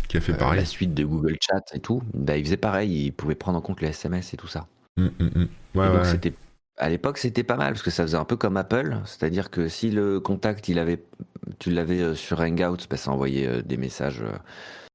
qui 0.10 0.18
a 0.18 0.22
fait 0.22 0.34
pareil. 0.34 0.60
la 0.60 0.66
suite 0.66 0.94
de 0.94 1.06
Google 1.06 1.38
Chat 1.40 1.64
et 1.74 1.80
tout, 1.80 2.02
bah, 2.14 2.38
il 2.38 2.44
faisait 2.44 2.58
pareil, 2.58 3.06
il 3.06 3.12
pouvait 3.14 3.36
prendre 3.36 3.58
en 3.58 3.62
compte 3.62 3.82
les 3.82 3.88
SMS 3.88 4.34
et 4.34 4.38
tout 4.38 4.48
ça. 4.48 4.68
Hum, 4.98 5.12
hum, 5.20 5.32
hum. 5.36 5.48
Ouais, 5.76 5.88
donc 5.90 6.06
c'était 6.06 6.34
à 6.78 6.90
l'époque, 6.90 7.18
c'était 7.18 7.44
pas 7.44 7.56
mal 7.56 7.74
parce 7.74 7.84
que 7.84 7.92
ça 7.92 8.04
faisait 8.04 8.18
un 8.18 8.26
peu 8.26 8.36
comme 8.36 8.58
Apple, 8.58 8.98
c'est-à-dire 9.06 9.50
que 9.50 9.68
si 9.68 9.92
le 9.92 10.20
contact, 10.20 10.68
il 10.68 10.80
avait, 10.80 11.04
tu 11.60 11.72
l'avais 11.72 12.02
euh, 12.02 12.16
sur 12.16 12.42
Hangouts, 12.42 12.88
bah, 12.90 12.98
ça 12.98 13.12
envoyait 13.12 13.48
euh, 13.48 13.62
des 13.62 13.78
messages 13.78 14.22
euh, 14.22 14.38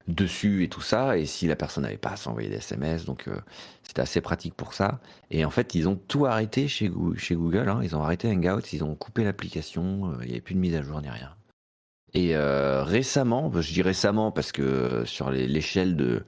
dessus 0.09 0.65
et 0.65 0.69
tout 0.69 0.83
ça, 0.83 1.17
et 1.17 1.25
si 1.25 1.47
la 1.47 1.57
personne 1.57 1.85
n'avait 1.85 1.97
pas, 1.97 2.17
ça 2.17 2.31
envoyait 2.31 2.51
des 2.51 2.57
SMS, 2.57 3.05
donc 3.05 3.29
c'était 3.83 4.03
assez 4.03 4.21
pratique 4.21 4.55
pour 4.55 4.75
ça. 4.75 5.01
Et 5.31 5.45
en 5.45 5.51
fait, 5.51 5.75
ils 5.75 5.89
ont 5.89 5.97
tout 5.97 6.27
arrêté 6.27 6.69
chez, 6.69 6.91
chez 7.17 7.35
Google, 7.35 7.69
hein. 7.69 7.81
ils 7.83 7.95
ont 7.97 8.03
arrêté 8.03 8.29
Hangouts, 8.29 8.67
ils 8.73 8.83
ont 8.83 8.95
coupé 8.95 9.25
l'application, 9.25 10.13
il 10.23 10.27
n'y 10.27 10.33
avait 10.33 10.41
plus 10.41 10.55
de 10.55 10.61
mise 10.61 10.75
à 10.75 10.83
jour 10.83 11.01
ni 11.01 11.09
rien. 11.09 11.31
Et 12.15 12.37
récemment, 12.37 13.53
je 13.61 13.73
dis 13.73 13.83
récemment 13.83 14.33
parce 14.33 14.53
que 14.53 15.05
sur 15.05 15.31
l'échelle 15.31 15.97
de 15.97 16.25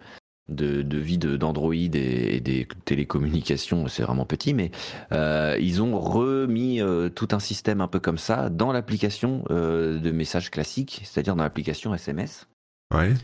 de, 0.48 0.98
vie 0.98 1.18
d'Android 1.18 1.74
et, 1.74 2.40
des 2.40 2.68
télécommunications, 2.84 3.88
c'est 3.88 4.02
vraiment 4.02 4.26
petit, 4.26 4.54
mais 4.54 4.70
euh, 5.12 5.56
ils 5.60 5.82
ont 5.82 5.98
remis 5.98 6.80
euh, 6.80 7.08
tout 7.08 7.28
un 7.32 7.38
système 7.38 7.80
un 7.80 7.88
peu 7.88 8.00
comme 8.00 8.18
ça 8.18 8.50
dans 8.50 8.72
l'application 8.72 9.44
euh, 9.50 9.98
de 9.98 10.10
messages 10.10 10.50
classiques, 10.50 11.00
c'est-à-dire 11.04 11.36
dans 11.36 11.42
l'application 11.42 11.94
SMS. 11.94 12.48
Ouais. 12.92 13.14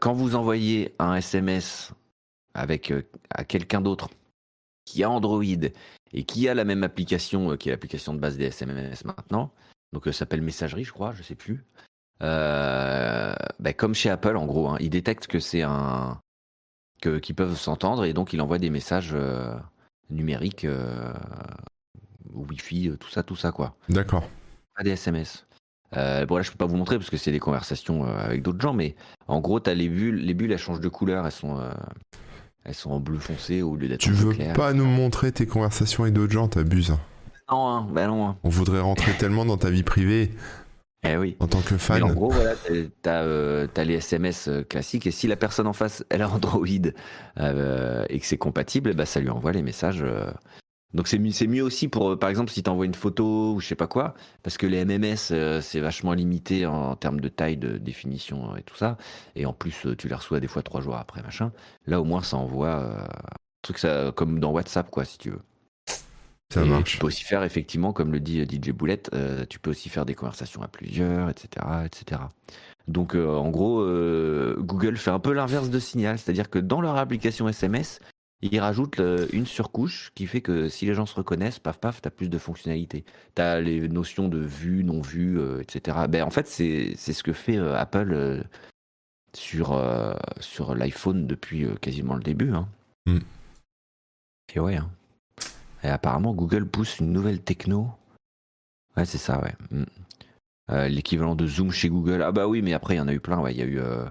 quand 0.00 0.12
vous 0.12 0.34
envoyez 0.34 0.94
un 0.98 1.14
SMS 1.14 1.92
avec 2.52 2.92
à 3.30 3.44
quelqu'un 3.44 3.80
d'autre 3.80 4.10
qui 4.84 5.02
a 5.02 5.08
Android 5.08 5.42
et 5.42 6.24
qui 6.24 6.48
a 6.50 6.54
la 6.54 6.64
même 6.64 6.84
application, 6.84 7.56
qui 7.56 7.70
est 7.70 7.72
l'application 7.72 8.12
de 8.12 8.18
base 8.18 8.36
des 8.36 8.44
SMS 8.44 9.06
maintenant, 9.06 9.52
donc 9.92 10.04
ça 10.04 10.12
s'appelle 10.12 10.42
Messagerie, 10.42 10.84
je 10.84 10.92
crois, 10.92 11.12
je 11.12 11.22
sais 11.22 11.34
plus. 11.34 11.64
Ben, 12.20 13.74
comme 13.76 13.94
chez 13.94 14.10
Apple, 14.10 14.36
en 14.36 14.46
gros, 14.46 14.68
hein, 14.68 14.76
ils 14.80 14.90
détectent 14.90 15.26
que 15.26 15.40
c'est 15.40 15.62
un, 15.62 16.20
qui 17.22 17.32
peuvent 17.32 17.56
s'entendre 17.56 18.04
et 18.04 18.12
donc 18.12 18.32
il 18.32 18.40
envoie 18.40 18.58
des 18.58 18.70
messages 18.70 19.10
euh, 19.14 19.54
numériques, 20.10 20.64
euh, 20.64 21.12
Wi-Fi, 22.32 22.90
euh, 22.90 22.96
tout 22.96 23.08
ça, 23.08 23.22
tout 23.22 23.36
ça 23.36 23.52
quoi. 23.52 23.74
D'accord. 23.88 24.28
Pas 24.76 24.82
des 24.82 24.90
SMS. 24.90 25.46
bon 25.92 26.36
là 26.36 26.42
je 26.42 26.50
peux 26.50 26.58
pas 26.58 26.66
vous 26.66 26.76
montrer 26.76 26.98
parce 26.98 27.10
que 27.10 27.16
c'est 27.16 27.32
des 27.32 27.40
conversations 27.40 28.04
avec 28.04 28.42
d'autres 28.42 28.60
gens, 28.60 28.74
mais 28.74 28.94
en 29.28 29.40
gros 29.40 29.60
t'as 29.60 29.74
les 29.74 29.88
bulles, 29.88 30.16
les 30.16 30.34
bulles 30.34 30.52
elles 30.52 30.58
changent 30.58 30.80
de 30.80 30.88
couleur, 30.88 31.24
elles 31.24 31.32
sont 31.32 31.58
elles 32.64 32.74
sont 32.74 32.90
en 32.90 33.00
bleu 33.00 33.18
foncé 33.18 33.62
au 33.62 33.76
lieu 33.76 33.88
d'être 33.88 34.00
Tu 34.00 34.12
veux 34.12 34.34
pas 34.54 34.72
nous 34.72 34.84
montrer 34.84 35.32
tes 35.32 35.46
conversations 35.46 36.04
avec 36.04 36.14
d'autres 36.14 36.32
gens, 36.32 36.48
t'abuses. 36.48 36.94
Non, 37.50 37.68
hein, 37.68 37.88
bah 37.90 38.06
non. 38.06 38.28
Hein. 38.28 38.36
On 38.44 38.48
voudrait 38.48 38.80
rentrer 38.80 39.12
tellement 39.12 39.44
dans 39.44 39.56
ta 39.56 39.70
vie 39.70 39.82
privée. 39.82 40.30
Eh 41.02 41.16
oui. 41.16 41.36
En 41.40 41.46
tant 41.46 41.62
que 41.62 41.78
fan. 41.78 42.02
en 42.02 42.12
gros, 42.12 42.30
voilà, 42.30 42.54
t'as 43.02 43.22
euh, 43.22 43.66
as 43.74 43.84
les 43.84 43.94
SMS 43.94 44.48
euh, 44.48 44.62
classiques 44.62 45.06
et 45.06 45.10
si 45.10 45.26
la 45.26 45.36
personne 45.36 45.66
en 45.66 45.72
face 45.72 46.04
elle 46.10 46.20
a 46.20 46.28
Android 46.28 46.66
euh, 47.38 48.04
et 48.10 48.20
que 48.20 48.26
c'est 48.26 48.36
compatible, 48.36 48.94
bah 48.94 49.06
ça 49.06 49.20
lui 49.20 49.30
envoie 49.30 49.52
les 49.52 49.62
messages. 49.62 50.04
Donc 50.92 51.08
c'est 51.08 51.18
mieux, 51.18 51.32
mieux 51.46 51.62
aussi 51.62 51.88
pour, 51.88 52.18
par 52.18 52.28
exemple, 52.28 52.50
si 52.50 52.62
t'envoies 52.62 52.84
une 52.84 52.94
photo 52.94 53.54
ou 53.54 53.60
je 53.60 53.68
sais 53.68 53.76
pas 53.76 53.86
quoi, 53.86 54.14
parce 54.42 54.58
que 54.58 54.66
les 54.66 54.84
MMS 54.84 55.60
c'est 55.62 55.80
vachement 55.80 56.12
limité 56.12 56.66
en, 56.66 56.96
termes 56.96 57.20
de 57.20 57.28
taille, 57.28 57.56
de 57.56 57.78
définition 57.78 58.56
et 58.56 58.62
tout 58.62 58.76
ça. 58.76 58.98
Et 59.36 59.46
en 59.46 59.54
plus, 59.54 59.86
tu 59.96 60.08
les 60.08 60.14
reçois 60.14 60.40
des 60.40 60.48
fois 60.48 60.62
trois 60.62 60.82
jours 60.82 60.96
après, 60.96 61.22
machin. 61.22 61.52
Là 61.86 62.00
au 62.00 62.04
moins 62.04 62.22
ça 62.22 62.36
envoie 62.36 62.74
un 62.74 63.08
truc 63.62 63.78
ça, 63.78 64.12
comme 64.14 64.38
dans 64.38 64.50
WhatsApp, 64.50 64.90
quoi, 64.90 65.04
si 65.06 65.16
tu 65.16 65.30
veux. 65.30 65.40
Ça 66.52 66.64
marche. 66.64 66.92
Tu 66.92 66.98
peux 66.98 67.06
aussi 67.06 67.24
faire, 67.24 67.44
effectivement, 67.44 67.92
comme 67.92 68.12
le 68.12 68.18
dit 68.18 68.42
DJ 68.42 68.70
Boulette, 68.70 69.10
euh, 69.14 69.44
tu 69.48 69.58
peux 69.58 69.70
aussi 69.70 69.88
faire 69.88 70.04
des 70.04 70.14
conversations 70.14 70.62
à 70.62 70.68
plusieurs, 70.68 71.30
etc. 71.30 71.66
etc. 71.84 72.22
Donc, 72.88 73.14
euh, 73.14 73.28
en 73.28 73.50
gros, 73.50 73.80
euh, 73.80 74.56
Google 74.58 74.96
fait 74.96 75.12
un 75.12 75.20
peu 75.20 75.32
l'inverse 75.32 75.70
de 75.70 75.78
Signal, 75.78 76.18
c'est-à-dire 76.18 76.50
que 76.50 76.58
dans 76.58 76.80
leur 76.80 76.96
application 76.96 77.48
SMS, 77.48 78.00
ils 78.42 78.58
rajoutent 78.58 79.00
une 79.32 79.46
surcouche 79.46 80.12
qui 80.14 80.26
fait 80.26 80.40
que 80.40 80.68
si 80.68 80.86
les 80.86 80.94
gens 80.94 81.06
se 81.06 81.14
reconnaissent, 81.14 81.58
paf 81.58 81.78
paf, 81.78 82.00
tu 82.00 82.08
as 82.08 82.10
plus 82.10 82.30
de 82.30 82.38
fonctionnalités. 82.38 83.04
Tu 83.36 83.42
as 83.42 83.60
les 83.60 83.86
notions 83.86 84.28
de 84.28 84.38
vue, 84.38 84.82
non 84.82 85.02
vue, 85.02 85.38
etc. 85.60 85.98
Ben, 86.08 86.22
en 86.22 86.30
fait, 86.30 86.48
c'est 86.48 86.96
ce 86.96 87.22
que 87.22 87.34
fait 87.34 87.58
Apple 87.58 88.42
sur, 89.36 89.78
sur 90.40 90.74
l'iPhone 90.74 91.26
depuis 91.26 91.66
quasiment 91.82 92.14
le 92.14 92.22
début. 92.22 92.50
Hein. 92.54 92.66
Mm. 93.04 93.18
Et 94.54 94.58
ouais. 94.58 94.76
Hein. 94.76 94.90
Et 95.82 95.88
apparemment, 95.88 96.34
Google 96.34 96.66
pousse 96.66 96.98
une 96.98 97.12
nouvelle 97.12 97.40
techno. 97.40 97.90
Ouais, 98.96 99.04
c'est 99.04 99.18
ça, 99.18 99.40
ouais. 99.42 99.54
Mm. 99.70 99.84
Euh, 100.70 100.88
l'équivalent 100.88 101.34
de 101.34 101.46
Zoom 101.46 101.72
chez 101.72 101.88
Google. 101.88 102.22
Ah 102.22 102.32
bah 102.32 102.46
oui, 102.46 102.62
mais 102.62 102.72
après, 102.72 102.94
il 102.94 102.98
y 102.98 103.00
en 103.00 103.08
a 103.08 103.12
eu 103.12 103.20
plein. 103.20 103.40
Ouais, 103.40 103.52
il 103.52 103.58
y 103.58 103.62
a 103.62 103.66
eu. 103.66 103.80
Euh, 103.80 104.04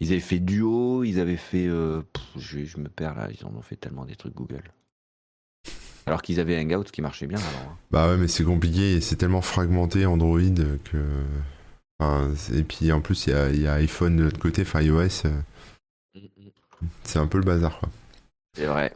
ils 0.00 0.12
avaient 0.12 0.20
fait 0.20 0.38
Duo, 0.38 1.04
ils 1.04 1.20
avaient 1.20 1.36
fait. 1.36 1.66
Euh, 1.66 2.02
je, 2.36 2.78
me 2.78 2.88
perds 2.88 3.14
là, 3.14 3.28
ils 3.30 3.46
en 3.46 3.54
ont 3.54 3.62
fait 3.62 3.76
tellement 3.76 4.04
des 4.04 4.16
trucs 4.16 4.34
Google. 4.34 4.72
Alors 6.06 6.20
qu'ils 6.20 6.40
avaient 6.40 6.58
Hangouts 6.58 6.84
qui 6.84 7.00
marchait 7.00 7.26
bien 7.26 7.38
alors. 7.38 7.72
Hein. 7.72 7.78
Bah 7.90 8.08
ouais, 8.08 8.18
mais 8.18 8.28
c'est 8.28 8.44
compliqué, 8.44 9.00
c'est 9.00 9.16
tellement 9.16 9.40
fragmenté 9.40 10.04
Android 10.04 10.40
que. 10.84 11.24
et 12.52 12.62
puis 12.64 12.92
en 12.92 13.00
plus, 13.00 13.26
il 13.26 13.30
y 13.30 13.32
a, 13.32 13.50
y 13.50 13.66
a, 13.66 13.74
iPhone 13.74 14.16
de 14.16 14.24
l'autre 14.24 14.38
côté, 14.38 14.62
enfin 14.62 14.82
iOS. 14.82 15.26
Mm, 16.14 16.18
mm. 16.18 16.88
C'est 17.04 17.18
un 17.18 17.26
peu 17.26 17.38
le 17.38 17.44
bazar, 17.44 17.78
quoi. 17.78 17.88
C'est 18.54 18.66
vrai. 18.66 18.94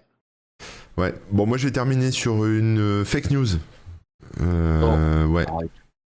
Ouais. 0.99 1.15
Bon, 1.31 1.47
moi, 1.47 1.57
je 1.59 1.67
vais 1.67 1.73
terminer 1.73 2.11
sur 2.11 2.45
une 2.45 2.81
euh, 2.81 3.05
fake 3.05 3.31
news. 3.31 3.47
Euh, 4.43 5.27
ouais. 5.27 5.47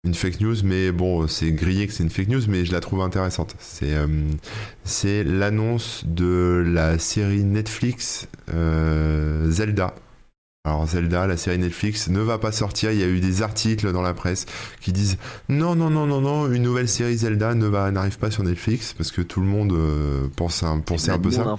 Une 0.04 0.14
fake 0.14 0.40
news, 0.40 0.56
mais 0.64 0.92
bon, 0.92 1.26
c'est 1.28 1.50
grillé 1.52 1.86
que 1.86 1.94
c'est 1.94 2.02
une 2.02 2.10
fake 2.10 2.28
news, 2.28 2.42
mais 2.46 2.66
je 2.66 2.72
la 2.72 2.80
trouve 2.80 3.00
intéressante. 3.00 3.54
C'est 3.58 3.94
euh, 3.94 4.06
c'est 4.84 5.24
l'annonce 5.24 6.02
de 6.04 6.62
la 6.66 6.98
série 6.98 7.44
Netflix 7.44 8.28
Zelda. 8.48 9.94
Alors 10.64 10.86
Zelda, 10.86 11.26
la 11.26 11.36
série 11.36 11.58
Netflix, 11.58 12.08
ne 12.08 12.20
va 12.20 12.38
pas 12.38 12.52
sortir. 12.52 12.90
Il 12.90 12.98
y 12.98 13.02
a 13.02 13.08
eu 13.08 13.20
des 13.20 13.42
articles 13.42 13.92
dans 13.92 14.02
la 14.02 14.12
presse 14.12 14.46
qui 14.80 14.92
disent 14.92 15.18
non, 15.48 15.74
non, 15.74 15.88
non, 15.88 16.06
non, 16.06 16.20
non, 16.20 16.52
une 16.52 16.62
nouvelle 16.62 16.88
série 16.88 17.16
Zelda 17.16 17.54
ne 17.54 17.66
va 17.66 17.90
n'arrive 17.92 18.18
pas 18.18 18.30
sur 18.30 18.42
Netflix 18.42 18.92
parce 18.92 19.12
que 19.12 19.22
tout 19.22 19.40
le 19.40 19.46
monde 19.46 19.72
pense 20.36 20.62
un, 20.64 20.80
pensait 20.80 21.12
un 21.12 21.18
peu 21.18 21.30
ça. 21.30 21.56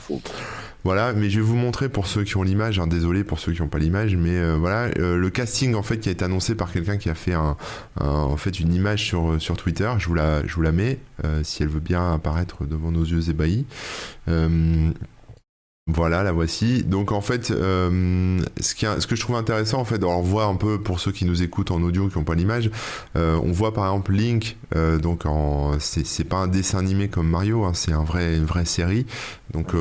Voilà, 0.83 1.13
mais 1.13 1.29
je 1.29 1.39
vais 1.39 1.45
vous 1.45 1.55
montrer 1.55 1.87
pour 1.87 2.07
ceux 2.07 2.23
qui 2.25 2.35
ont 2.35 2.43
l'image, 2.43 2.77
hein, 2.77 2.87
désolé 2.87 3.23
pour 3.23 3.39
ceux 3.39 3.53
qui 3.53 3.61
n'ont 3.61 3.69
pas 3.69 3.79
l'image, 3.79 4.17
mais 4.17 4.37
euh, 4.37 4.57
voilà, 4.57 4.91
euh, 4.99 5.15
le 5.15 5.29
casting 5.29 5.75
en 5.75 5.83
fait 5.83 5.97
qui 5.99 6.09
a 6.09 6.11
été 6.11 6.25
annoncé 6.25 6.55
par 6.55 6.73
quelqu'un 6.73 6.97
qui 6.97 7.09
a 7.09 7.15
fait 7.15 7.33
un, 7.33 7.55
en 8.01 8.35
fait 8.35 8.59
une 8.59 8.73
image 8.73 9.01
sur, 9.05 9.41
sur 9.41 9.55
Twitter, 9.55 9.89
je 9.97 10.07
vous 10.07 10.13
la, 10.13 10.45
je 10.45 10.53
vous 10.53 10.61
la 10.61 10.73
mets, 10.73 10.99
euh, 11.23 11.41
si 11.43 11.63
elle 11.63 11.69
veut 11.69 11.79
bien 11.79 12.13
apparaître 12.13 12.65
devant 12.65 12.91
nos 12.91 13.03
yeux 13.03 13.29
ébahis. 13.29 13.65
Voilà, 15.87 16.23
la 16.23 16.31
voici. 16.31 16.85
Donc 16.85 17.11
en 17.11 17.19
fait, 17.19 17.51
euh, 17.51 18.39
ce, 18.61 18.73
que 18.73 19.15
je 19.17 19.21
trouve 19.21 19.35
intéressant, 19.35 19.79
en 19.81 19.85
fait, 19.85 20.01
on 20.05 20.21
voit 20.21 20.45
un 20.45 20.55
peu 20.55 20.79
pour 20.79 21.01
ceux 21.01 21.11
qui 21.11 21.25
nous 21.25 21.43
écoutent 21.43 21.71
en 21.71 21.83
audio, 21.83 22.07
qui 22.07 22.17
n'ont 22.17 22.23
pas 22.23 22.35
l'image, 22.35 22.71
euh, 23.17 23.37
on 23.43 23.51
voit 23.51 23.73
par 23.73 23.87
exemple 23.87 24.13
Link. 24.13 24.55
Euh, 24.77 24.97
donc 24.97 25.23
c'est, 25.79 26.23
pas 26.23 26.37
un 26.37 26.47
dessin 26.47 26.79
animé 26.79 27.09
comme 27.09 27.27
Mario, 27.27 27.65
hein, 27.65 27.73
c'est 27.73 27.91
une 27.91 28.45
vraie 28.45 28.63
série. 28.63 29.05
Donc 29.53 29.73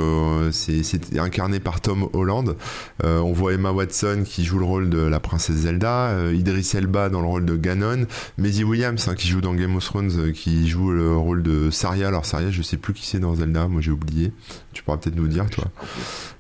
c'est, 0.50 0.82
c'est 0.82 1.18
incarné 1.18 1.60
par 1.60 1.80
Tom 1.80 2.08
Holland. 2.12 2.56
on 3.04 3.32
voit 3.32 3.54
Emma 3.54 3.70
Watson 3.70 4.24
qui 4.26 4.44
joue 4.44 4.58
le 4.58 4.64
rôle 4.64 4.90
de 4.90 4.98
la 4.98 5.20
princesse 5.20 5.56
Zelda, 5.56 6.30
Idris 6.32 6.72
Elba 6.74 7.08
dans 7.08 7.22
le 7.22 7.28
rôle 7.28 7.46
de 7.46 7.56
Ganon, 7.56 8.06
Maisie 8.36 8.64
Williams 8.64 9.06
hein, 9.08 9.14
qui 9.14 9.28
joue 9.28 9.40
dans 9.40 9.54
Game 9.54 9.76
of 9.76 9.84
Thrones, 9.84 10.32
qui 10.32 10.68
joue 10.68 10.90
le 10.90 11.16
rôle 11.16 11.42
de 11.42 11.70
Saria. 11.70 12.08
Alors 12.08 12.26
Saria, 12.26 12.50
je 12.50 12.60
sais 12.60 12.76
plus 12.76 12.92
qui 12.92 13.06
c'est 13.06 13.20
dans 13.20 13.36
Zelda, 13.36 13.68
moi 13.68 13.80
j'ai 13.80 13.92
oublié. 13.92 14.32
Tu 14.72 14.82
pourras 14.82 14.96
peut-être 14.96 15.16
nous 15.16 15.28
dire, 15.28 15.48
toi. 15.50 15.64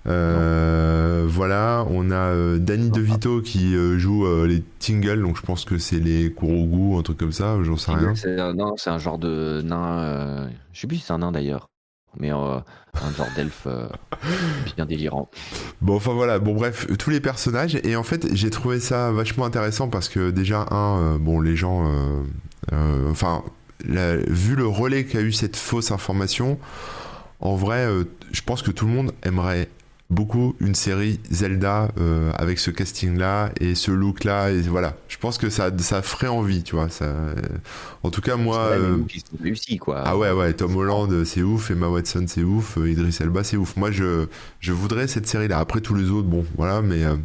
Euh, 0.06 1.26
voilà, 1.28 1.86
on 1.90 2.10
a 2.10 2.14
euh, 2.14 2.58
Danny 2.58 2.90
DeVito 2.90 3.40
qui 3.40 3.76
euh, 3.76 3.98
joue 3.98 4.26
les 4.44 4.62
Tingles, 4.78 5.22
donc 5.22 5.36
je 5.36 5.42
pense 5.42 5.64
que 5.64 5.78
c'est 5.78 6.00
les 6.00 6.32
Kurogu, 6.32 6.98
un 6.98 7.02
truc 7.02 7.18
comme 7.18 7.32
ça, 7.32 7.56
j'en 7.62 7.76
sais 7.76 7.92
rien. 7.92 8.14
non, 8.54 8.74
c'est 8.76 8.90
un 8.90 8.98
genre 8.98 9.18
de 9.18 9.62
nain, 9.62 10.48
je 10.72 10.80
sais 10.80 10.86
plus 10.86 10.96
si 10.96 11.04
c'est 11.04 11.12
un 11.12 11.18
nain 11.18 11.32
d'ailleurs, 11.32 11.68
mais 12.18 12.30
un 12.30 12.64
genre 13.16 13.28
d'elfe 13.36 13.68
bien 14.76 14.86
délirant. 14.86 15.30
Bon, 15.80 15.96
enfin 15.96 16.12
voilà, 16.12 16.38
bon 16.38 16.54
bref, 16.54 16.86
tous 16.98 17.10
les 17.10 17.20
personnages, 17.20 17.78
et 17.84 17.96
en 17.96 18.02
fait 18.02 18.34
j'ai 18.34 18.50
trouvé 18.50 18.80
ça 18.80 19.12
vachement 19.12 19.44
intéressant 19.44 19.88
parce 19.88 20.08
que 20.08 20.30
déjà, 20.30 20.66
un, 20.70 21.18
bon, 21.18 21.40
les 21.40 21.54
gens, 21.54 21.88
enfin, 22.72 23.44
vu 23.84 24.56
le 24.56 24.66
relais 24.66 25.04
qu'a 25.04 25.20
eu 25.20 25.32
cette 25.32 25.56
fausse 25.56 25.92
information, 25.92 26.58
en 27.42 27.56
vrai, 27.56 27.86
je 28.30 28.42
pense 28.42 28.62
que 28.62 28.70
tout 28.70 28.86
le 28.86 28.92
monde 28.92 29.12
aimerait 29.24 29.68
beaucoup 30.12 30.54
une 30.60 30.74
série 30.74 31.18
Zelda 31.30 31.88
euh, 31.98 32.30
avec 32.36 32.58
ce 32.58 32.70
casting 32.70 33.16
là 33.16 33.50
et 33.60 33.74
ce 33.74 33.90
look 33.90 34.24
là 34.24 34.50
et 34.50 34.60
voilà. 34.60 34.94
Je 35.08 35.16
pense 35.16 35.38
que 35.38 35.50
ça 35.50 35.70
ça 35.78 36.02
ferait 36.02 36.28
envie 36.28 36.62
tu 36.62 36.76
vois 36.76 36.88
ça 36.88 37.06
en 38.02 38.10
tout 38.10 38.20
cas 38.20 38.36
moi 38.36 38.58
euh... 38.58 38.98
réussi 39.42 39.78
quoi. 39.78 40.02
Ah 40.04 40.16
ouais 40.16 40.30
ouais 40.30 40.52
Tom 40.52 40.76
Holland 40.76 41.24
c'est 41.24 41.42
ouf 41.42 41.70
Emma 41.70 41.88
Watson 41.88 42.24
c'est 42.28 42.42
ouf 42.42 42.76
euh, 42.76 42.90
Idris 42.90 43.16
Elba 43.20 43.42
c'est 43.42 43.56
ouf. 43.56 43.76
Moi 43.76 43.90
je 43.90 44.26
je 44.60 44.72
voudrais 44.72 45.08
cette 45.08 45.26
série 45.26 45.48
là 45.48 45.58
après 45.58 45.80
tous 45.80 45.94
les 45.94 46.10
autres 46.10 46.28
bon 46.28 46.44
voilà 46.56 46.82
mais 46.82 47.04
euh, 47.04 47.16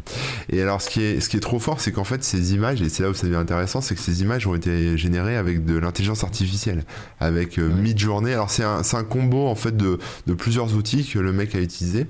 et 0.50 0.62
alors 0.62 0.82
ce 0.82 0.90
qui 0.90 1.02
est 1.02 1.20
ce 1.20 1.30
qui 1.30 1.38
est 1.38 1.42
trop 1.42 1.60
fort 1.60 1.82
c'est 1.82 1.92
qu'en 1.92 2.04
fait 2.06 2.24
ces 2.24 2.54
images 2.54 2.82
et 2.82 2.90
c'est 2.90 3.04
là 3.04 3.10
où 3.10 3.14
ça 3.14 3.28
devient 3.28 3.38
intéressant 3.38 3.82
c'est 3.82 3.96
que 3.96 4.02
ces 4.02 4.22
images 4.22 4.48
ont 4.48 4.56
été 4.56 4.98
générées 4.98 5.36
avec 5.36 5.66
de 5.66 5.78
l'intelligence 5.78 6.24
artificielle 6.24 6.84
avec 7.20 7.58
Midjourney. 7.58 8.32
Alors 8.34 8.50
c'est 8.50 8.64
un 8.64 8.84
c'est 8.84 8.98
un 8.98 9.04
combo 9.04 9.48
en 9.48 9.56
fait 9.56 9.76
de 9.76 10.00
de 10.26 10.34
plusieurs 10.34 10.76
outils 10.76 11.06
que 11.06 11.20
le 11.20 11.34
mec 11.34 11.54
a 11.56 11.60
utilisé 11.60 12.08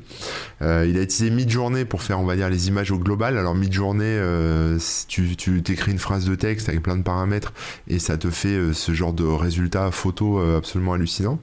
euh, 0.67 0.85
il 0.85 0.97
a 0.97 1.01
utilisé 1.01 1.33
Midjourney 1.33 1.85
pour 1.85 2.01
faire, 2.01 2.19
on 2.19 2.25
va 2.25 2.35
dire, 2.35 2.49
les 2.49 2.67
images 2.67 2.91
au 2.91 2.99
global. 2.99 3.37
Alors 3.37 3.55
Midjourney, 3.55 4.03
euh, 4.03 4.77
tu, 5.07 5.35
tu 5.35 5.63
t'écris 5.63 5.91
une 5.91 5.99
phrase 5.99 6.25
de 6.25 6.35
texte 6.35 6.67
avec 6.67 6.83
plein 6.83 6.97
de 6.97 7.03
paramètres 7.03 7.53
et 7.87 7.99
ça 7.99 8.17
te 8.17 8.29
fait 8.29 8.49
euh, 8.49 8.73
ce 8.73 8.93
genre 8.93 9.13
de 9.13 9.23
résultat 9.23 9.91
photo 9.91 10.39
absolument 10.39 10.93
hallucinant. 10.93 11.39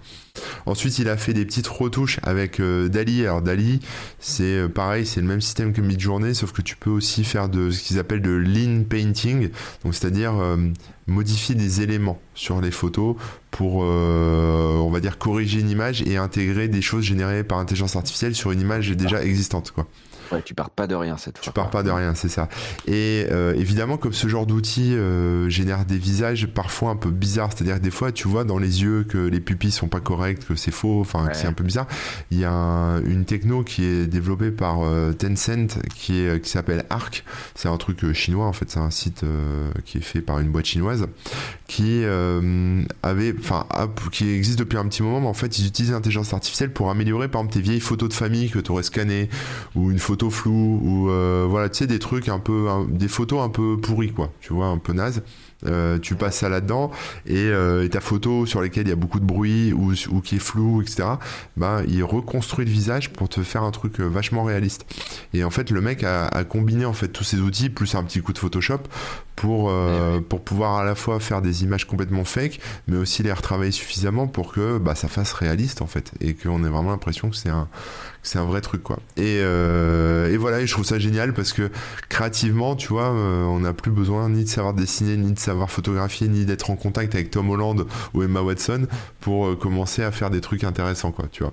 Ensuite, 0.67 0.99
il 0.99 1.09
a 1.09 1.17
fait 1.17 1.35
des 1.35 1.45
petites 1.45 1.67
retouches 1.67 2.19
avec 2.23 2.61
Dali. 2.61 3.23
Alors 3.23 3.43
Dali, 3.43 3.81
c'est 4.19 4.69
pareil, 4.69 5.05
c'est 5.05 5.21
le 5.21 5.27
même 5.27 5.41
système 5.41 5.73
que 5.73 5.81
Midjourney, 5.81 6.35
sauf 6.35 6.53
que 6.53 6.63
tu 6.63 6.77
peux 6.77 6.91
aussi 6.91 7.23
faire 7.25 7.49
de 7.49 7.71
ce 7.71 7.83
qu'ils 7.83 7.99
appellent 7.99 8.23
de 8.23 8.31
lean 8.31 8.85
painting, 8.89 9.51
donc 9.85 9.95
c'est-à-dire 9.95 10.35
modifier 11.07 11.55
des 11.55 11.83
éléments 11.83 12.19
sur 12.35 12.61
les 12.61 12.71
photos 12.71 13.17
pour, 13.51 13.77
on 13.77 14.91
va 14.91 15.01
dire, 15.01 15.19
corriger 15.19 15.61
une 15.61 15.71
image 15.71 16.03
et 16.03 16.17
intégrer 16.17 16.69
des 16.69 16.83
choses 16.83 17.05
générées 17.05 17.45
par 17.45 17.59
intelligence 17.59 17.97
artificielle 17.97 18.35
sur 18.35 18.51
une 18.51 18.61
image 18.61 18.91
déjà 18.91 19.23
existante, 19.23 19.71
quoi. 19.71 19.87
Ouais, 20.33 20.43
tu 20.43 20.55
pars 20.55 20.71
pas 20.71 20.87
de 20.87 20.95
rien 20.95 21.17
cette 21.17 21.39
fois. 21.39 21.45
Tu 21.45 21.53
pars 21.53 21.71
pas 21.71 21.83
de 21.83 21.91
rien, 21.91 22.15
c'est 22.15 22.29
ça. 22.29 22.49
Et 22.87 23.27
euh, 23.31 23.55
évidemment, 23.55 23.97
comme 23.97 24.13
ce 24.13 24.29
genre 24.29 24.47
d'outil 24.47 24.95
euh, 24.95 25.49
génère 25.49 25.85
des 25.85 25.99
visages 25.99 26.47
parfois 26.47 26.91
un 26.91 26.97
peu 26.97 27.11
bizarres, 27.11 27.51
c'est-à-dire 27.55 27.81
des 27.81 27.91
fois, 27.91 28.13
tu 28.13 28.29
vois 28.29 28.45
dans 28.45 28.59
les 28.59 28.83
yeux 28.83 29.05
que 29.05 29.19
les 29.19 29.41
pupilles 29.41 29.71
sont 29.71 29.89
pas 29.89 30.01
correctes, 30.01 30.47
que 30.47 30.55
c'est 30.55 30.71
faux, 30.71 31.01
enfin 31.01 31.29
que 31.29 31.37
c'est 31.37 31.47
un 31.47 31.53
peu 31.53 31.65
bizarre. 31.65 31.87
Il 32.31 32.39
y 32.39 32.45
a 32.45 32.51
une 33.05 33.25
techno 33.25 33.63
qui 33.63 33.85
est 33.85 34.07
développée 34.07 34.51
par 34.51 34.83
euh, 34.83 35.13
Tencent 35.13 35.79
qui 35.95 36.21
est 36.21 36.43
qui 36.43 36.51
s'appelle 36.51 36.85
Arc. 36.91 37.25
C'est 37.55 37.69
un 37.69 37.77
truc 37.77 38.13
chinois 38.13 38.47
en 38.47 38.53
fait, 38.53 38.71
c'est 38.71 38.81
un 38.81 38.91
site 38.91 39.25
qui 39.85 39.99
est 39.99 40.03
fait 40.03 40.21
par 40.21 40.39
une 40.39 40.49
boîte 40.49 40.67
chinoise 40.67 41.07
qui 41.67 42.05
avait, 43.03 43.35
enfin, 43.39 43.67
qui 44.13 44.31
existe 44.31 44.59
depuis 44.59 44.79
un 44.79 44.87
petit 44.87 45.03
moment, 45.03 45.21
mais 45.21 45.29
en 45.29 45.35
fait, 45.35 45.59
ils 45.59 45.67
utilisent 45.67 45.93
l'intelligence 45.93 46.33
artificielle 46.33 46.73
pour 46.73 46.91
améliorer, 46.91 47.29
par 47.29 47.41
exemple, 47.41 47.55
tes 47.55 47.61
vieilles 47.61 47.81
photos 47.81 48.09
de 48.09 48.15
famille 48.15 48.51
que 48.51 48.59
tu 48.59 48.71
aurais 48.71 48.83
scannées 48.83 49.29
ou 49.75 49.91
une 49.91 49.99
photo 49.99 50.14
flou 50.31 50.81
ou 50.83 51.11
euh, 51.11 51.47
voilà, 51.49 51.69
tu 51.69 51.79
sais, 51.79 51.87
des 51.87 51.99
trucs 51.99 52.29
un 52.29 52.39
peu, 52.39 52.69
des 52.89 53.09
photos 53.09 53.41
un 53.41 53.49
peu 53.49 53.77
pourries, 53.77 54.13
quoi, 54.13 54.31
tu 54.41 54.53
vois, 54.53 54.67
un 54.67 54.79
peu 54.79 54.93
naze. 54.93 55.23
Euh, 55.67 55.99
tu 55.99 56.15
passes 56.15 56.37
ça 56.37 56.51
là-dedans 56.51 56.91
euh, 57.31 57.85
et, 57.85 57.89
ta 57.89 58.03
photo 58.03 58.45
sur 58.45 58.61
laquelle 58.61 58.87
il 58.87 58.91
y 58.91 58.93
a 58.93 58.97
beaucoup 58.97 59.19
de 59.19 59.25
bruit 59.25 59.73
ou, 59.73 59.95
qui 60.21 60.37
est 60.37 60.39
flou, 60.39 60.83
etc. 60.83 61.05
Ben, 61.57 61.83
il 61.89 62.05
reconstruit 62.05 62.67
le 62.67 62.71
visage 62.71 63.11
pour 63.11 63.31
te 63.31 63.43
faire 63.43 63.63
un 63.63 63.71
truc 63.71 64.01
vachement 64.01 64.45
réaliste. 64.45 64.85
Et 65.33 65.43
en 65.43 65.51
fait, 65.51 65.71
le 65.71 65.81
mec 65.81 66.05
a, 66.05 66.45
combiné 66.45 66.85
en 66.85 66.93
fait 66.93 67.09
tous 67.09 67.25
ces 67.25 67.41
outils 67.41 67.71
plus 67.71 67.95
un 67.95 68.05
petit 68.05 68.21
coup 68.21 68.33
de 68.33 68.39
Photoshop 68.39 68.81
pour 69.37 69.71
eh 69.71 70.21
pour 70.21 70.41
pouvoir 70.41 70.77
à 70.77 70.85
la 70.85 70.95
fois 70.95 71.21
faire 71.21 71.43
des 71.43 71.65
images 71.65 71.87
complètement 71.87 72.25
fake, 72.25 72.61
mais 72.89 72.97
aussi 72.97 73.23
les 73.23 73.33
retravailler 73.33 73.73
suffisamment 73.73 74.27
pour 74.27 74.53
que 74.53 74.79
bah, 74.79 74.95
ça 74.95 75.09
fasse 75.09 75.33
réaliste 75.33 75.83
en 75.83 75.87
fait 75.87 76.13
et 76.21 76.35
qu'on 76.35 76.65
ait 76.65 76.69
vraiment 76.69 76.91
l'impression 76.91 77.31
que 77.31 77.37
c'est 77.37 77.49
un 77.51 77.69
c'est 78.25 78.39
un 78.39 78.45
vrai 78.45 78.61
truc 78.61 78.83
quoi. 78.83 78.99
Et, 79.17 79.41
euh, 79.43 80.33
et, 80.33 80.37
voilà, 80.37 80.61
et 80.61 80.67
je 80.67 80.73
trouve 80.73 80.85
ça 80.85 80.99
génial 80.99 81.35
parce 81.35 81.53
que 81.53 81.71
créativement, 82.09 82.75
tu 82.75 82.89
vois, 82.89 83.13
euh, 83.13 83.45
on 83.45 83.61
n'a 83.61 83.73
plus 83.73 83.91
besoin 83.91 84.29
ni 84.31 84.45
de 84.45 84.49
savoir 84.49 84.75
dessiner, 84.75 85.17
ni 85.17 85.33
de 85.33 85.39
savoir 85.39 85.71
photographier, 85.71 86.27
ni 86.29 86.45
d'être 86.45 86.71
en 86.71 86.77
contact 86.77 87.15
avec 87.15 87.31
Tom 87.31 87.51
Holland 87.51 87.85
ou 88.15 88.23
Emma 88.23 88.41
Watson 88.41 88.87
pour 89.21 89.47
euh, 89.47 89.57
commencer 89.57 90.03
à 90.03 90.11
faire 90.11 90.31
des 90.31 90.41
trucs 90.41 90.65
intéressants 90.65 91.13
quoi, 91.13 91.27
tu 91.31 91.43
vois. 91.43 91.53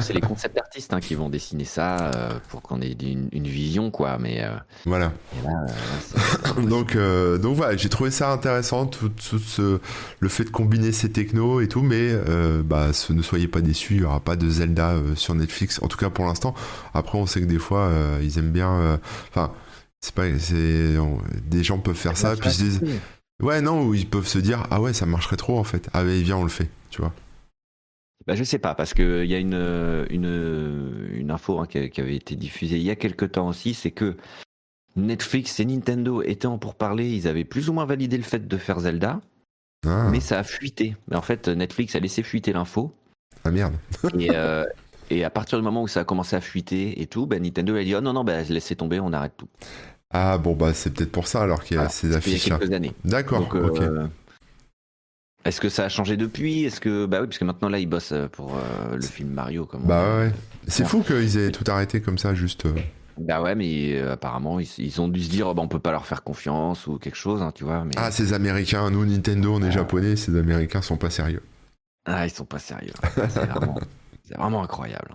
C'est 0.00 0.12
les 0.12 0.20
concept 0.20 0.58
artistes 0.58 0.92
hein, 0.92 1.00
qui 1.00 1.14
vont 1.14 1.28
dessiner 1.28 1.64
ça 1.64 2.10
euh, 2.14 2.38
pour 2.48 2.62
qu'on 2.62 2.80
ait 2.80 2.92
une, 2.92 3.46
vision, 3.46 3.90
quoi. 3.90 4.18
Mais 4.18 4.42
euh, 4.42 4.54
voilà. 4.84 5.12
Euh, 5.46 6.62
donc, 6.68 6.96
donc 6.96 7.56
voilà, 7.56 7.76
j'ai 7.76 7.88
trouvé 7.88 8.10
ça 8.10 8.30
intéressant, 8.30 8.86
tout, 8.86 9.10
ce, 9.18 9.80
le 10.20 10.28
fait 10.28 10.44
de 10.44 10.50
combiner 10.50 10.92
ces 10.92 11.10
technos 11.10 11.60
et 11.60 11.68
tout, 11.68 11.82
mais 11.82 12.14
bah, 12.64 12.88
ne 13.10 13.22
soyez 13.22 13.48
pas 13.48 13.60
déçus, 13.60 13.94
il 13.94 14.00
n'y 14.00 14.06
aura 14.06 14.20
pas 14.20 14.36
de 14.36 14.48
Zelda 14.48 14.94
sur 15.16 15.34
Netflix, 15.34 15.80
en 15.82 15.88
tout 15.88 15.98
cas 15.98 16.10
pour 16.10 16.26
l'instant. 16.26 16.54
Après, 16.92 17.18
on 17.18 17.26
sait 17.26 17.40
que 17.40 17.46
des 17.46 17.58
fois, 17.58 17.90
ils 18.22 18.38
aiment 18.38 18.52
bien. 18.52 18.98
Enfin, 19.30 19.52
c'est 20.00 20.14
pas, 20.14 20.24
c'est, 20.38 20.96
des 21.46 21.64
gens 21.64 21.78
peuvent 21.78 21.94
faire 21.94 22.16
ça, 22.16 22.36
puis 22.36 22.50
ils 22.50 22.64
disent, 22.64 22.80
ouais, 23.42 23.60
non, 23.60 23.94
ils 23.94 24.08
peuvent 24.08 24.28
se 24.28 24.38
dire, 24.38 24.66
ah 24.70 24.80
ouais, 24.80 24.92
ça 24.92 25.06
marcherait 25.06 25.36
trop 25.36 25.58
en 25.58 25.64
fait. 25.64 25.88
Ah, 25.92 26.04
viens, 26.04 26.36
on 26.36 26.44
le 26.44 26.50
fait, 26.50 26.68
tu 26.90 27.00
vois. 27.00 27.12
Bah, 28.26 28.34
je 28.34 28.44
sais 28.44 28.58
pas, 28.58 28.74
parce 28.74 28.94
qu'il 28.94 29.26
y 29.26 29.34
a 29.34 29.38
une, 29.38 30.06
une, 30.10 31.08
une 31.12 31.30
info 31.30 31.60
hein, 31.60 31.66
qui, 31.66 32.00
avait 32.00 32.16
été 32.16 32.36
diffusée 32.36 32.76
il 32.76 32.82
y 32.82 32.90
a 32.90 32.96
quelques 32.96 33.32
temps 33.32 33.48
aussi, 33.48 33.74
c'est 33.74 33.90
que 33.90 34.16
Netflix 34.96 35.60
et 35.60 35.64
Nintendo 35.64 36.22
étant 36.22 36.58
pour 36.58 36.74
parler, 36.74 37.10
ils 37.10 37.28
avaient 37.28 37.44
plus 37.44 37.68
ou 37.68 37.72
moins 37.72 37.84
validé 37.84 38.16
le 38.16 38.22
fait 38.22 38.46
de 38.46 38.56
faire 38.56 38.80
Zelda, 38.80 39.20
ah. 39.86 40.08
mais 40.10 40.20
ça 40.20 40.38
a 40.38 40.42
fuité. 40.42 40.96
En 41.12 41.22
fait, 41.22 41.48
Netflix 41.48 41.94
a 41.96 42.00
laissé 42.00 42.22
fuiter 42.22 42.52
l'info. 42.52 42.92
Ah 43.44 43.50
merde. 43.50 43.74
et, 44.18 44.30
euh, 44.32 44.64
et, 45.10 45.24
à 45.24 45.30
partir 45.30 45.58
du 45.58 45.64
moment 45.64 45.82
où 45.82 45.88
ça 45.88 46.00
a 46.00 46.04
commencé 46.04 46.36
à 46.36 46.40
fuiter 46.40 47.02
et 47.02 47.06
tout, 47.06 47.26
bah, 47.26 47.38
Nintendo 47.38 47.76
a 47.76 47.84
dit 47.84 47.94
oh 47.94 48.00
non 48.00 48.12
non, 48.12 48.24
bah, 48.24 48.42
laissez 48.42 48.76
tomber, 48.76 49.00
on 49.00 49.12
arrête 49.12 49.36
tout. 49.36 49.48
Ah 50.16 50.38
bon 50.38 50.54
bah 50.54 50.72
c'est 50.72 50.94
peut-être 50.94 51.10
pour 51.10 51.26
ça 51.26 51.42
alors 51.42 51.64
qu'il 51.64 51.76
y 51.76 51.80
a 51.80 51.88
ces 51.88 52.14
affiches. 52.14 52.48
D'accord. 53.04 53.48
ok. 53.52 53.80
Euh, 53.80 54.06
est-ce 55.44 55.60
que 55.60 55.68
ça 55.68 55.84
a 55.84 55.88
changé 55.88 56.16
depuis? 56.16 56.64
Est-ce 56.64 56.80
que 56.80 57.06
bah 57.06 57.18
oui, 57.20 57.26
parce 57.26 57.38
que 57.38 57.44
maintenant 57.44 57.68
là 57.68 57.78
ils 57.78 57.86
bossent 57.86 58.12
euh, 58.12 58.28
pour 58.28 58.54
euh, 58.54 58.96
le 58.96 59.02
film 59.02 59.30
Mario 59.30 59.66
comme. 59.66 59.82
Bah 59.82 60.18
ouais. 60.18 60.32
C'est 60.66 60.86
fou 60.86 61.02
qu'ils 61.02 61.36
aient 61.36 61.50
tout 61.50 61.64
arrêté 61.70 62.00
comme 62.00 62.18
ça 62.18 62.34
juste. 62.34 62.66
Euh. 62.66 62.74
Bah 63.18 63.42
ouais, 63.42 63.54
mais 63.54 64.00
apparemment 64.00 64.58
ils, 64.58 65.00
ont 65.00 65.06
dû 65.06 65.22
se 65.22 65.30
dire 65.30 65.46
oh, 65.46 65.54
bah, 65.54 65.62
on 65.62 65.68
peut 65.68 65.78
pas 65.78 65.92
leur 65.92 66.04
faire 66.04 66.24
confiance 66.24 66.86
ou 66.86 66.98
quelque 66.98 67.16
chose, 67.16 67.42
hein, 67.42 67.52
tu 67.54 67.62
vois. 67.62 67.84
Mais... 67.84 67.92
Ah 67.96 68.10
ces 68.10 68.32
Américains, 68.32 68.90
nous 68.90 69.04
Nintendo 69.04 69.54
on 69.54 69.62
est 69.62 69.70
japonais, 69.70 70.16
ces 70.16 70.36
Américains 70.36 70.82
sont 70.82 70.96
pas 70.96 71.10
sérieux. 71.10 71.42
Ah 72.06 72.26
ils 72.26 72.30
sont 72.30 72.44
pas 72.44 72.58
sérieux. 72.58 72.92
c'est 73.28 74.36
vraiment, 74.36 74.62
incroyable. 74.64 75.14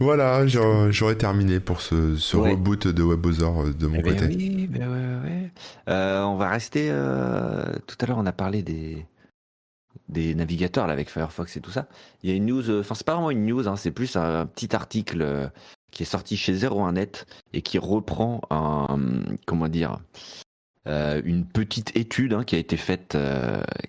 Voilà, 0.00 0.46
j'aurais 0.46 1.16
terminé 1.16 1.60
pour 1.60 1.80
ce, 1.80 2.36
reboot 2.36 2.88
de 2.88 3.02
WebOzor 3.02 3.72
de 3.74 3.86
mon 3.86 3.98
eh 3.98 4.02
ben 4.02 4.16
côté. 4.16 4.26
Oui, 4.26 4.66
ben 4.66 4.88
ouais, 4.88 5.30
ouais. 5.30 5.50
Euh, 5.88 6.22
on 6.22 6.34
va 6.36 6.48
rester. 6.48 6.88
Euh, 6.90 7.72
tout 7.86 7.96
à 8.00 8.06
l'heure, 8.06 8.18
on 8.18 8.26
a 8.26 8.32
parlé 8.32 8.62
des, 8.62 9.06
des 10.08 10.34
navigateurs 10.34 10.88
là, 10.88 10.92
avec 10.92 11.08
Firefox 11.10 11.56
et 11.56 11.60
tout 11.60 11.70
ça. 11.70 11.86
Il 12.22 12.30
y 12.30 12.32
a 12.32 12.36
une 12.36 12.46
news, 12.46 12.70
euh, 12.70 12.80
enfin, 12.80 12.96
c'est 12.96 13.06
pas 13.06 13.14
vraiment 13.14 13.30
une 13.30 13.46
news, 13.46 13.68
hein, 13.68 13.76
c'est 13.76 13.92
plus 13.92 14.16
un 14.16 14.46
petit 14.46 14.74
article 14.74 15.52
qui 15.92 16.02
est 16.02 16.06
sorti 16.06 16.36
chez 16.36 16.54
01net 16.54 17.26
et 17.52 17.62
qui 17.62 17.78
reprend 17.78 18.40
un. 18.50 18.98
Comment 19.46 19.68
dire 19.68 20.00
Une 20.86 21.46
petite 21.46 21.96
étude 21.96 22.32
hein, 22.32 22.42
qui 22.42 22.56
a 22.56 22.58
été 22.58 22.76
faite, 22.76 23.16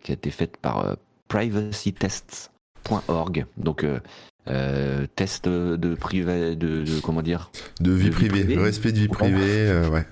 qui 0.04 0.12
a 0.12 0.14
été 0.14 0.30
faite 0.30 0.58
par 0.58 0.98
privacytests.org. 1.30 3.48
Donc, 3.58 3.84
euh, 4.48 5.08
test 5.16 5.50
de 5.50 5.96
privé, 5.96 6.56
de, 6.56 6.84
comment 7.02 7.22
dire? 7.22 7.52
De 7.80 7.92
vie 7.92 8.12
privée, 8.12 8.56
respect 8.58 8.92
de 8.92 9.00
vie 9.00 9.08
privée, 9.08 9.70
euh, 9.70 9.90
ouais. 9.90 10.06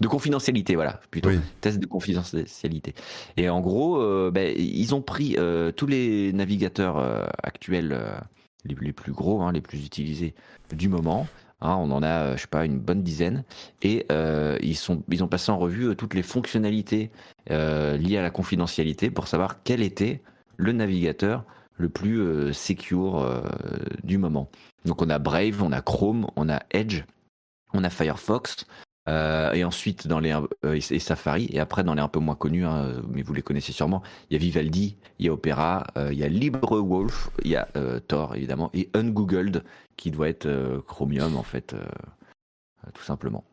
De 0.00 0.06
confidentialité, 0.06 0.74
voilà, 0.74 1.00
plutôt. 1.10 1.30
Test 1.60 1.78
de 1.78 1.86
confidentialité. 1.86 2.94
Et 3.36 3.48
en 3.48 3.60
gros, 3.60 4.00
euh, 4.00 4.30
ben, 4.32 4.54
ils 4.56 4.94
ont 4.94 5.02
pris 5.02 5.36
tous 5.76 5.86
les 5.86 6.32
navigateurs 6.32 7.28
actuels, 7.42 7.98
les, 8.64 8.92
plus 8.92 9.12
gros, 9.12 9.42
hein, 9.42 9.52
les 9.52 9.60
plus 9.60 9.84
utilisés 9.84 10.34
du 10.72 10.88
moment. 10.88 11.26
Hein, 11.62 11.74
on 11.78 11.90
en 11.90 12.02
a, 12.02 12.36
je 12.36 12.42
sais 12.42 12.48
pas, 12.48 12.64
une 12.64 12.78
bonne 12.78 13.02
dizaine, 13.02 13.44
et 13.82 14.06
ils 14.62 14.76
sont, 14.76 15.02
ils 15.10 15.22
ont 15.24 15.28
passé 15.28 15.52
en 15.52 15.58
revue 15.58 15.94
toutes 15.96 16.14
les 16.14 16.22
fonctionnalités 16.22 17.10
liées 17.50 18.16
à 18.16 18.22
la 18.22 18.30
confidentialité 18.30 19.10
pour 19.10 19.26
savoir 19.26 19.62
quel 19.62 19.82
était 19.82 20.22
le 20.56 20.72
navigateur 20.72 21.44
le 21.76 21.88
plus 21.88 22.20
euh, 22.20 22.52
secure 22.52 23.22
euh, 23.22 23.42
du 24.02 24.18
moment. 24.18 24.50
Donc 24.84 25.02
on 25.02 25.10
a 25.10 25.18
Brave, 25.18 25.62
on 25.62 25.72
a 25.72 25.82
Chrome, 25.82 26.26
on 26.36 26.48
a 26.48 26.60
Edge, 26.70 27.02
on 27.72 27.84
a 27.84 27.90
Firefox, 27.90 28.66
euh, 29.08 29.52
et 29.52 29.64
ensuite 29.64 30.06
dans 30.06 30.20
les 30.20 30.34
et 30.64 30.98
Safari 30.98 31.48
et 31.52 31.60
après 31.60 31.84
dans 31.84 31.94
les 31.94 32.00
un 32.00 32.08
peu 32.08 32.18
moins 32.18 32.34
connus 32.34 32.64
hein, 32.64 33.02
mais 33.08 33.22
vous 33.22 33.34
les 33.34 33.42
connaissez 33.42 33.70
sûrement 33.70 34.02
il 34.28 34.34
y 34.34 34.36
a 34.36 34.40
Vivaldi 34.40 34.96
il 35.20 35.26
y 35.26 35.28
a 35.28 35.32
Opera 35.32 35.86
il 36.10 36.18
y 36.18 36.24
a 36.24 36.28
LibreWolf 36.28 37.30
il 37.44 37.52
y 37.52 37.56
a 37.56 37.68
Tor 38.08 38.34
évidemment 38.34 38.68
et 38.74 38.90
Ungoogled 38.94 39.62
qui 39.96 40.10
doit 40.10 40.28
être 40.28 40.82
Chromium 40.88 41.36
en 41.36 41.44
fait 41.44 41.76
tout 42.94 43.04
simplement. 43.04 43.44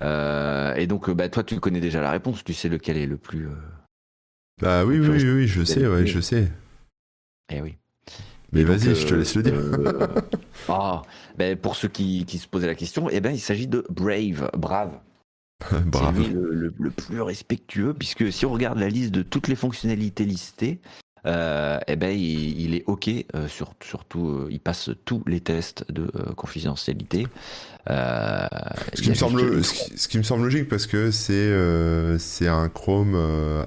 Et 0.00 0.86
donc 0.86 1.10
bah 1.10 1.28
toi 1.28 1.42
tu 1.42 1.58
connais 1.58 1.80
déjà 1.80 2.00
la 2.00 2.12
réponse 2.12 2.44
tu 2.44 2.54
sais 2.54 2.68
lequel 2.68 2.96
est 2.96 3.06
le 3.06 3.16
plus 3.16 3.48
bah 4.60 4.84
oui 4.84 5.00
oui, 5.00 5.08
oui 5.08 5.48
je 5.48 5.64
sais 5.64 5.84
ouais 5.88 6.06
je 6.06 6.20
sais 6.20 6.48
eh 7.50 7.60
oui. 7.60 7.76
Mais 8.52 8.64
vas-y, 8.64 8.94
je 8.94 9.06
te 9.06 9.14
laisse 9.14 9.34
le 9.34 9.42
dire. 9.42 9.54
Euh, 9.54 10.08
ah, 10.68 11.02
ben 11.38 11.56
pour 11.56 11.74
ceux 11.74 11.88
qui, 11.88 12.26
qui, 12.26 12.38
se 12.38 12.46
posaient 12.46 12.66
la 12.66 12.74
question, 12.74 13.08
eh 13.10 13.20
ben, 13.20 13.30
il 13.30 13.40
s'agit 13.40 13.66
de 13.66 13.84
Brave, 13.88 14.50
Brave. 14.56 14.98
Brave. 15.86 16.22
C'est 16.22 16.32
le, 16.32 16.74
le, 16.76 16.90
plus 16.90 17.22
respectueux, 17.22 17.94
puisque 17.94 18.30
si 18.30 18.44
on 18.44 18.52
regarde 18.52 18.78
la 18.78 18.88
liste 18.88 19.12
de 19.12 19.22
toutes 19.22 19.48
les 19.48 19.56
fonctionnalités 19.56 20.24
listées, 20.24 20.80
euh, 21.24 21.78
eh 21.86 21.96
ben, 21.96 22.10
il, 22.10 22.74
est 22.74 22.84
OK, 22.86 23.08
euh, 23.08 23.48
sur, 23.48 23.74
surtout, 23.82 24.48
il 24.50 24.60
passe 24.60 24.90
tous 25.04 25.22
les 25.26 25.40
tests 25.40 25.90
de 25.90 26.10
confidentialité. 26.36 27.28
ce, 27.88 29.00
qui 29.00 29.08
me 29.08 29.14
semble, 29.14 29.64
ce, 29.64 30.08
qui, 30.08 30.18
me 30.18 30.24
semble 30.24 30.42
logique, 30.42 30.68
parce 30.68 30.86
que 30.86 31.10
c'est 31.10 32.18
c'est 32.18 32.48
un 32.48 32.68
Chrome, 32.68 33.14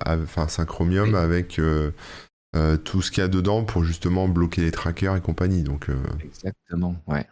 enfin, 0.05 0.47
c'est 0.47 0.61
un 0.61 0.65
Chromium 0.65 1.15
avec 1.15 1.59
euh, 2.55 2.77
tout 2.77 3.01
ce 3.01 3.11
qu'il 3.11 3.21
y 3.21 3.25
a 3.25 3.27
dedans 3.27 3.63
pour 3.63 3.83
justement 3.83 4.27
bloquer 4.27 4.61
les 4.61 4.71
trackers 4.71 5.15
et 5.15 5.21
compagnie. 5.21 5.63
Donc, 5.63 5.89
euh, 5.89 5.95
Exactement, 6.23 6.95
ouais. 7.07 7.25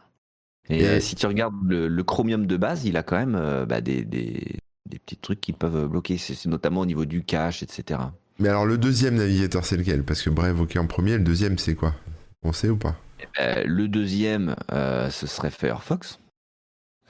Et, 0.69 0.85
euh, 0.85 0.99
si 0.99 1.15
tu 1.15 1.25
regardes 1.25 1.55
le, 1.65 2.03
Chromium 2.03 2.45
de 2.45 2.57
base, 2.57 2.85
il 2.85 2.97
a 2.97 3.03
quand 3.03 3.17
même 3.17 3.65
bah, 3.67 3.81
des, 3.81 4.03
des, 4.05 4.57
petits 5.05 5.17
trucs 5.17 5.41
qui 5.41 5.53
peuvent 5.53 5.87
bloquer, 5.87 6.17
c'est 6.17 6.45
notamment 6.45 6.81
au 6.81 6.85
niveau 6.85 7.05
du 7.05 7.23
cache, 7.23 7.63
etc. 7.63 7.99
Mais 8.39 8.49
alors 8.49 8.65
le 8.65 8.77
deuxième 8.77 9.15
navigateur 9.15 9.65
c'est 9.65 9.75
lequel? 9.75 10.03
Parce 10.03 10.21
que 10.21 10.29
Brave 10.29 10.61
ok 10.61 10.77
en 10.77 10.87
premier, 10.87 11.17
le 11.17 11.23
deuxième 11.23 11.57
c'est 11.57 11.75
quoi? 11.75 11.95
On 12.43 12.53
sait 12.53 12.69
ou 12.69 12.77
pas? 12.77 12.95
Eh 13.19 13.25
ben, 13.37 13.67
le 13.67 13.87
deuxième, 13.87 14.55
ce 14.69 15.27
serait 15.27 15.51
Firefox, 15.51 16.19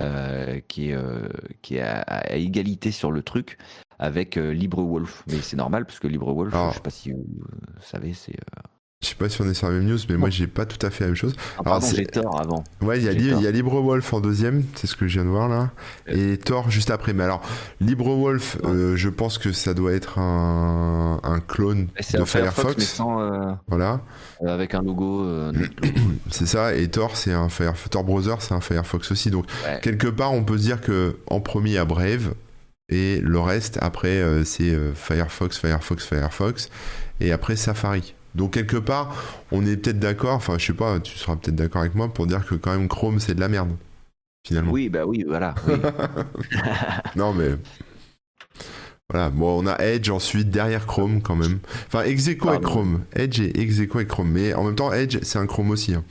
euh, 0.02 0.60
qui 0.68 0.90
est, 0.90 0.94
euh, 0.96 1.28
qui 1.62 1.76
est 1.78 1.82
à, 1.82 2.02
à 2.02 2.36
égalité 2.36 2.92
sur 2.92 3.12
le 3.12 3.22
truc 3.22 3.58
avec 4.00 4.38
euh, 4.38 4.52
LibreWolf. 4.54 5.24
Mais 5.28 5.42
c'est 5.42 5.56
normal 5.58 5.86
parce 5.86 6.00
que 6.00 6.08
LibreWolf, 6.08 6.54
Alors- 6.54 6.70
je 6.72 6.76
sais 6.76 6.82
pas 6.82 6.90
si 6.90 7.12
vous 7.12 7.26
euh, 7.44 7.56
savez, 7.82 8.14
c'est. 8.14 8.36
Euh, 9.24 9.28
pas 9.28 9.30
si 9.30 9.42
on 9.42 9.50
est 9.50 9.54
sur 9.54 9.68
la 9.70 9.74
même 9.76 9.86
news, 9.86 9.98
mais 10.10 10.18
moi 10.18 10.30
j'ai 10.30 10.48
pas 10.48 10.66
tout 10.66 10.84
à 10.86 10.90
fait 10.90 11.04
la 11.06 11.08
même 11.10 11.16
chose. 11.16 11.34
Ah, 11.58 11.64
pardon, 11.64 11.86
c'est- 11.86 11.96
j'ai 11.96 12.06
tort 12.06 12.40
avant. 12.40 12.64
Ouais, 12.82 13.00
il 13.00 13.06
y 13.06 13.08
a, 13.08 13.12
J'ai 13.12 13.18
Li- 13.20 13.30
tort. 13.32 13.40
il 13.40 13.44
y 13.44 13.48
a 13.48 13.52
LibreWolf 13.52 14.14
en 14.14 14.20
deuxième, 14.22 14.64
c'est 14.76 14.88
ce 14.88 14.96
que 14.96 15.08
je 15.08 15.14
viens 15.16 15.26
de 15.26 15.30
voir 15.30 15.48
là, 15.50 15.72
et 16.08 16.38
Tor 16.38 16.70
juste 16.70 16.92
après. 16.92 17.14
Mais 17.14 17.24
alors, 17.24 17.42
LibreWolf, 17.82 18.58
euh, 18.66 18.96
je 18.96 19.10
pense 19.10 19.38
que 19.38 19.52
ça 19.52 19.74
doit 19.74 19.94
être 19.94 20.20
un, 20.20 21.20
un 21.24 21.40
clone 21.40 21.88
de 21.98 22.02
Firefox, 22.04 22.34
mais 22.36 22.42
Firefox. 22.52 22.84
sans, 22.86 23.22
euh, 23.22 23.52
Voilà, 23.68 24.02
avec 24.46 24.74
un 24.74 24.82
logo. 24.82 25.24
euh, 25.24 25.52
c'est 26.32 26.46
ça. 26.48 26.76
Et 26.76 26.88
Tor, 26.90 27.16
c'est 27.16 27.34
un 27.34 27.50
Firefox. 27.50 27.90
Tor 27.90 28.04
Browser, 28.04 28.36
c'est 28.40 28.54
un 28.54 28.62
Firefox 28.62 29.12
aussi. 29.12 29.30
Donc 29.32 29.46
Ouais. 29.66 29.80
quelque 29.82 30.08
part, 30.08 30.34
on 30.34 30.44
peut 30.44 30.58
se 30.58 30.64
dire 30.64 30.82
que 30.82 31.18
en 31.28 31.40
premier 31.40 31.72
il 31.72 31.74
y 31.74 31.78
a 31.78 31.86
Brave 31.86 32.34
et 32.90 33.20
le 33.22 33.40
reste 33.40 33.78
après 33.82 34.18
euh, 34.22 34.44
c'est 34.44 34.70
euh, 34.74 34.94
Firefox, 34.94 35.58
Firefox, 35.58 36.06
Firefox 36.06 36.70
et 37.20 37.32
après 37.32 37.56
Safari. 37.56 38.14
Donc 38.36 38.54
quelque 38.54 38.78
part, 38.78 39.16
on 39.52 39.66
est 39.66 39.78
peut-être 39.78 40.00
d'accord. 40.00 40.34
Enfin, 40.36 40.58
je 40.58 40.66
sais 40.66 40.74
pas, 40.74 41.00
tu 41.00 41.18
seras 41.18 41.36
peut-être 41.36 41.56
d'accord 41.56 41.82
avec 41.82 41.96
moi 41.96 42.12
pour 42.14 42.26
dire 42.28 42.46
que 42.46 42.56
quand 42.56 42.72
même 42.76 42.88
Chrome 42.88 43.20
c'est 43.20 43.36
de 43.36 43.40
la 43.40 43.48
merde 43.50 43.76
finalement. 44.46 44.72
Oui, 44.72 44.90
bah 44.90 45.06
oui, 45.06 45.24
voilà. 45.28 45.56
oui. 45.68 45.76
Non, 47.16 47.34
mais. 47.34 47.52
Voilà, 49.10 49.30
bon, 49.30 49.64
on 49.64 49.68
a 49.68 49.78
Edge 49.84 50.10
ensuite 50.10 50.50
derrière 50.50 50.86
Chrome 50.88 51.22
quand 51.22 51.36
même. 51.36 51.60
Enfin, 51.88 52.04
ex 52.04 52.28
aequo 52.28 52.50
avec. 52.50 52.62
Chrome. 52.62 53.04
Edge 53.14 53.40
et 53.40 53.60
ex 53.62 53.80
aequo 53.80 53.98
avec 54.00 54.08
Chrome. 54.08 54.32
Mais 54.32 54.54
en 54.54 54.64
même 54.64 54.76
temps, 54.76 54.92
Edge, 54.92 55.20
c'est 55.22 55.38
un 55.38 55.46
Chrome 55.46 55.70
aussi. 55.72 55.94
hein. 55.94 56.04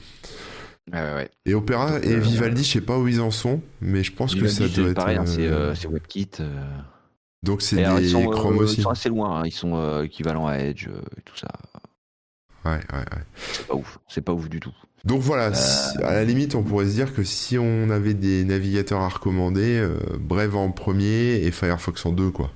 Ouais, 0.93 0.99
ouais, 1.01 1.15
ouais. 1.15 1.31
Et 1.47 1.55
Opera 1.55 1.93
Donc, 1.93 2.05
et 2.05 2.15
euh, 2.15 2.19
Vivaldi, 2.19 2.63
je 2.65 2.73
sais 2.73 2.81
pas 2.81 2.99
où 2.99 3.09
ils 3.09 3.21
en 3.21 3.31
sont, 3.31 3.61
mais 3.81 4.03
je 4.05 4.13
pense 4.13 4.35
que 4.35 4.47
ça 4.49 4.69
doit 4.69 4.89
être. 4.89 4.95
pareil, 4.95 5.17
hein, 5.17 5.27
c'est 5.27 5.47
euh, 5.47 5.71
euh, 5.71 5.75
c'est 5.75 5.89
WebKit. 5.89 6.29
euh. 6.41 6.65
Donc 7.43 7.63
c'est 7.63 7.77
des 7.77 8.27
Chrome 8.31 8.59
aussi. 8.59 8.77
Ils 8.79 8.83
sont 8.83 8.91
assez 8.91 9.09
loin, 9.09 9.41
hein, 9.41 9.43
ils 9.47 9.53
sont 9.53 10.03
équivalents 10.03 10.47
à 10.47 10.57
Edge 10.59 10.89
et 11.17 11.21
tout 11.23 11.37
ça. 11.37 11.49
Ouais, 12.65 12.71
ouais, 12.93 12.99
ouais. 12.99 13.23
C'est 13.53 13.67
pas 13.67 13.75
ouf, 13.75 13.99
c'est 14.09 14.21
pas 14.23 14.33
ouf 14.33 14.49
du 14.49 14.61
tout. 14.61 14.73
Donc 15.05 15.19
Euh, 15.19 15.25
voilà, 15.25 15.53
si- 15.55 15.99
à 16.03 16.13
la 16.13 16.25
limite, 16.25 16.55
on 16.55 16.63
pourrait 16.63 16.87
se 16.87 16.93
dire 16.93 17.13
que 17.13 17.25
si 17.25 17.59
on 17.59 17.91
avait 17.91 18.15
des 18.15 18.45
navigateurs 18.45 19.01
à 19.01 19.09
recommander, 19.09 19.79
euh, 19.81 19.99
Brave 20.21 20.55
en 20.57 20.71
premier 20.71 21.45
et 21.45 21.51
Firefox 21.51 22.07
en 22.07 22.13
deux, 22.13 22.31
quoi. 22.31 22.51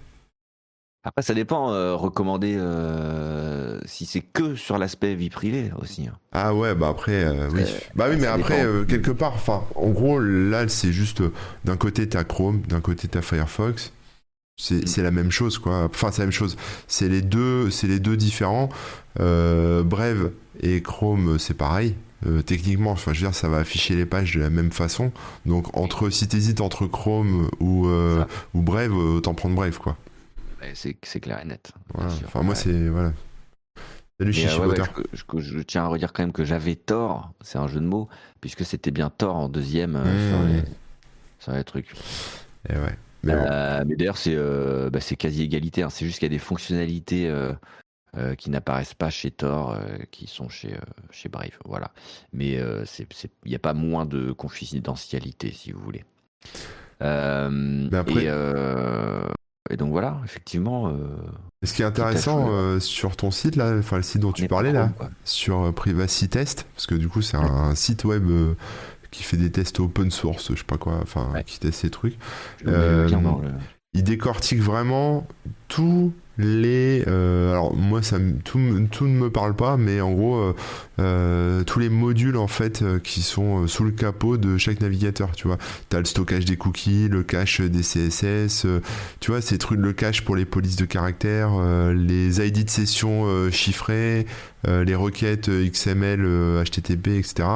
Après, 1.03 1.23
ça 1.23 1.35
dépend, 1.35 1.71
euh, 1.73 1.95
recommander 1.95 2.57
euh, 2.59 3.79
si 3.85 4.07
c'est 4.07 4.23
que 4.23 4.57
sur 4.57 4.77
l'aspect 4.77 5.15
vie 5.15 5.31
privée 5.31 5.71
aussi. 5.81 6.09
hein. 6.09 6.19
Ah 6.33 6.53
ouais, 6.53 6.75
bah 6.75 6.89
après, 6.89 7.25
euh, 7.25 7.49
oui. 7.53 7.63
Euh, 7.63 7.79
bah 7.95 8.07
oui, 8.11 8.17
mais 8.19 8.27
après, 8.27 8.65
euh, 8.65 8.85
quelque 8.85 9.13
part, 9.13 9.35
enfin, 9.35 9.63
en 9.77 9.91
gros, 9.91 10.19
là, 10.19 10.67
c'est 10.69 10.93
juste, 10.93 11.21
euh, 11.21 11.33
d'un 11.65 11.77
côté, 11.77 12.09
t'as 12.09 12.25
Chrome, 12.25 12.61
d'un 12.63 12.81
côté, 12.81 13.07
t'as 13.07 13.23
Firefox. 13.23 13.93
C'est 14.59 14.85
Mm. 14.85 14.87
c'est 14.87 15.03
la 15.03 15.11
même 15.11 15.31
chose, 15.31 15.59
quoi. 15.59 15.85
Enfin, 15.85 16.11
c'est 16.11 16.23
la 16.23 16.27
même 16.27 16.33
chose. 16.33 16.57
C'est 16.89 17.09
les 17.09 17.23
deux, 17.23 17.71
c'est 17.71 17.87
les 17.87 18.01
deux 18.01 18.17
différents. 18.17 18.69
Euh, 19.21 19.83
Brave 19.83 20.31
et 20.61 20.81
Chrome, 20.83 21.39
c'est 21.39 21.55
pareil. 21.55 21.95
Euh, 22.27 22.41
techniquement, 22.41 22.93
enfin, 22.93 23.13
je 23.13 23.21
veux 23.21 23.27
dire, 23.27 23.35
ça 23.37 23.49
va 23.49 23.59
afficher 23.59 23.95
les 23.95 24.07
pages 24.07 24.35
de 24.35 24.41
la 24.41 24.49
même 24.49 24.73
façon. 24.73 25.13
Donc, 25.45 25.77
entre, 25.77 26.09
si 26.09 26.27
t'hésites 26.27 26.63
entre 26.63 26.87
Chrome 26.87 27.51
ou, 27.61 27.87
euh, 27.87 28.25
ou 28.55 28.63
Brave, 28.63 28.95
autant 28.97 29.35
prendre 29.35 29.55
Brave, 29.55 29.79
quoi. 29.79 29.97
Ouais, 30.63 30.73
c'est 30.75 31.21
clair 31.21 31.41
et 31.43 31.47
net. 31.47 31.73
Voilà. 31.93 32.09
bien 32.09 32.17
sûr. 32.19 32.27
Enfin, 32.29 32.43
moi, 32.43 32.55
Ouais. 32.55 32.61
c'est, 32.61 32.89
voilà. 32.89 33.13
Salut, 34.19 34.31
Et, 34.31 34.33
Chichi 34.33 34.59
euh, 34.59 34.67
ouais, 34.69 34.77
je, 35.13 35.23
je- 35.39 35.57
je 35.59 35.59
tiens 35.61 35.85
à 35.85 35.89
redire 35.89 36.15
quand 36.15 36.23
même 36.23 36.33
que 36.33 36.47
j'avais 36.47 36.75
tort, 36.75 37.33
c'est 37.43 37.59
un 37.59 37.69
jeu 37.69 37.81
de 37.81 37.87
mots, 37.87 38.09
puisque 38.41 38.65
c'était 38.65 38.91
bien 38.91 39.11
tort 39.11 39.37
en 39.37 39.51
deuxième 39.51 39.95
euh, 39.97 40.31
sur, 40.31 40.39
Mmh. 40.41 40.53
les, 40.53 40.63
sur 41.41 41.53
les 41.53 41.65
trucs. 41.65 41.93
Eh 42.71 42.73
ouais. 42.73 42.97
Mais 43.27 43.35
bon. 43.35 43.47
Euh, 43.51 43.85
mais 43.87 43.97
d'ailleurs, 43.97 44.17
c'est 44.19 44.35
euh, 44.35 44.91
bah, 44.91 45.01
c'est 45.01 45.17
quasi 45.17 45.43
égalité. 45.43 45.83
hein. 45.83 45.91
C'est 45.91 46.05
juste 46.07 46.19
qu'il 46.19 46.27
y 46.27 46.33
a 46.33 46.37
des 46.37 46.39
fonctionnalités 46.39 47.29
euh, 47.29 48.35
qui 48.37 48.51
n'apparaissent 48.51 48.95
pas 48.95 49.11
chez 49.11 49.31
Tor, 49.31 49.73
euh, 49.73 49.99
qui 50.11 50.27
sont 50.27 50.49
chez, 50.49 50.75
chez 51.11 51.29
Brave. 51.29 51.51
Voilà. 51.65 51.93
Mais 52.33 52.53
il 52.55 53.49
n'y 53.51 53.55
a 53.55 53.59
pas 53.59 53.75
moins 53.75 54.07
de 54.07 54.33
confidentialité, 54.33 55.53
si 55.53 55.73
vous 55.73 55.81
voulez. 55.81 56.05
Mais 57.01 57.97
après- 57.97 58.25
et, 58.25 58.31
et 59.71 59.77
donc 59.77 59.91
voilà, 59.91 60.21
effectivement. 60.25 60.89
euh, 60.89 60.93
Et 61.63 61.67
ce 61.67 61.75
qui 61.75 61.83
est 61.83 61.87
intéressant 61.87 62.49
euh, 62.51 62.79
sur 62.81 63.17
ton 63.17 63.31
site 63.31 63.57
là, 63.57 63.75
enfin 63.79 63.97
le 63.97 64.03
site 64.03 64.21
dont 64.23 64.29
on 64.29 64.33
tu 64.33 64.47
parlais 64.47 64.73
là, 64.73 64.91
sur 65.25 65.73
Privacy 65.75 66.29
Test, 66.29 66.67
parce 66.75 66.87
que 66.87 66.95
du 66.95 67.09
coup 67.09 67.21
c'est 67.23 67.37
un, 67.37 67.75
site 67.75 68.05
web 68.05 68.31
euh, 68.31 68.55
qui 69.11 69.23
fait 69.23 69.37
des 69.37 69.51
tests 69.51 69.81
open 69.81 70.11
source, 70.11 70.53
je 70.53 70.59
sais 70.59 70.65
pas 70.65 70.79
quoi, 70.79 70.99
enfin 71.03 71.31
Ouais. 71.35 71.45
qui 71.45 71.59
teste 71.59 71.81
ces 71.81 71.91
trucs. 71.91 72.17
Euh, 72.67 73.09
Il 73.95 74.03
décortique 74.05 74.61
vraiment 74.61 75.27
tous 75.69 76.13
les. 76.39 77.05
euh, 77.07 77.53
alors 77.53 77.75
moi 77.75 78.03
ça, 78.03 78.19
tout, 78.45 78.59
tout 78.91 79.07
ne 79.07 79.19
me 79.19 79.31
parle 79.31 79.55
pas, 79.55 79.77
mais 79.77 80.01
en 80.01 80.13
gros 80.13 80.37
euh, 80.37 80.55
euh, 80.99 81.65
tous 81.65 81.79
les 81.79 81.89
modules 81.89 82.37
en 82.37 82.49
fait 82.49 82.83
euh, 82.83 82.99
qui 82.99 83.23
sont 83.23 83.63
euh, 83.63 83.67
sous 83.67 83.85
le 83.85 83.91
capot 83.91 84.37
de 84.37 84.59
chaque 84.59 84.81
navigateur. 84.81 85.33
Tu 85.33 85.47
vois, 85.47 85.59
t'as 85.89 85.99
le 85.99 86.05
stockage 86.05 86.45
des 86.45 86.57
cookies, 86.57 87.09
le 87.09 87.23
cache 87.23 87.61
des 87.61 87.81
CSS, 87.83 88.65
euh, 88.65 88.81
tu 89.21 89.31
vois 89.31 89.41
ces 89.41 89.59
trucs, 89.59 89.81
le 89.81 89.93
cache 89.93 90.23
pour 90.25 90.37
les 90.37 90.45
polices 90.45 90.77
de 90.77 90.85
caractère, 90.85 91.51
les 91.93 92.47
ID 92.47 92.65
de 92.65 92.71
session 92.71 93.51
chiffrées, 93.51 94.27
les 94.67 94.95
requêtes 94.95 95.49
XML, 95.49 96.21
HTTP, 96.65 97.09
etc. 97.09 97.49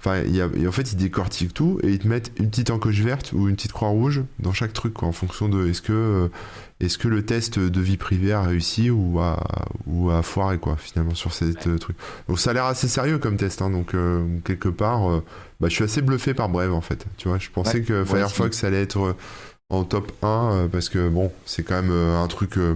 Enfin, 0.00 0.22
il 0.26 0.34
y 0.34 0.40
a, 0.40 0.48
en 0.66 0.72
fait, 0.72 0.92
ils 0.92 0.96
décortiquent 0.96 1.54
tout 1.54 1.78
et 1.82 1.88
ils 1.90 1.98
te 1.98 2.08
mettent 2.08 2.32
une 2.38 2.50
petite 2.50 2.70
encoche 2.70 3.00
verte 3.00 3.32
ou 3.32 3.48
une 3.48 3.56
petite 3.56 3.72
croix 3.72 3.88
rouge 3.88 4.22
dans 4.38 4.52
chaque 4.52 4.72
truc, 4.72 4.94
quoi, 4.94 5.08
en 5.08 5.12
fonction 5.12 5.48
de 5.48 5.68
est-ce 5.68 5.82
que, 5.82 6.30
est-ce 6.80 6.96
que 6.96 7.08
le 7.08 7.24
test 7.24 7.58
de 7.58 7.80
vie 7.80 7.96
privée 7.96 8.32
a 8.32 8.40
réussi 8.42 8.90
ou 8.90 9.18
a, 9.18 9.44
ou 9.86 10.10
a 10.10 10.22
foiré, 10.22 10.58
quoi, 10.58 10.76
finalement, 10.76 11.14
sur 11.14 11.32
ces 11.32 11.52
euh, 11.66 11.78
trucs? 11.78 11.96
Donc, 12.28 12.38
ça 12.38 12.50
a 12.50 12.52
l'air 12.52 12.66
assez 12.66 12.86
sérieux 12.86 13.18
comme 13.18 13.36
test, 13.36 13.62
hein, 13.62 13.70
donc, 13.70 13.94
euh, 13.94 14.24
quelque 14.44 14.68
part, 14.68 15.10
euh, 15.10 15.24
bah, 15.60 15.68
je 15.68 15.74
suis 15.74 15.84
assez 15.84 16.02
bluffé 16.02 16.34
par 16.34 16.48
Brave, 16.48 16.72
en 16.72 16.80
fait. 16.80 17.06
Tu 17.16 17.28
vois, 17.28 17.38
je 17.38 17.48
pensais 17.50 17.78
Ouais, 17.78 17.82
que 17.84 18.04
Firefox 18.04 18.62
allait 18.62 18.82
être 18.82 18.98
euh, 19.00 19.16
en 19.70 19.84
top 19.84 20.12
1 20.22 20.50
euh, 20.52 20.68
parce 20.68 20.88
que, 20.88 21.08
bon, 21.10 21.30
c'est 21.44 21.62
quand 21.62 21.82
même 21.82 21.90
euh, 21.90 22.22
un 22.22 22.26
truc 22.26 22.56
euh, 22.56 22.74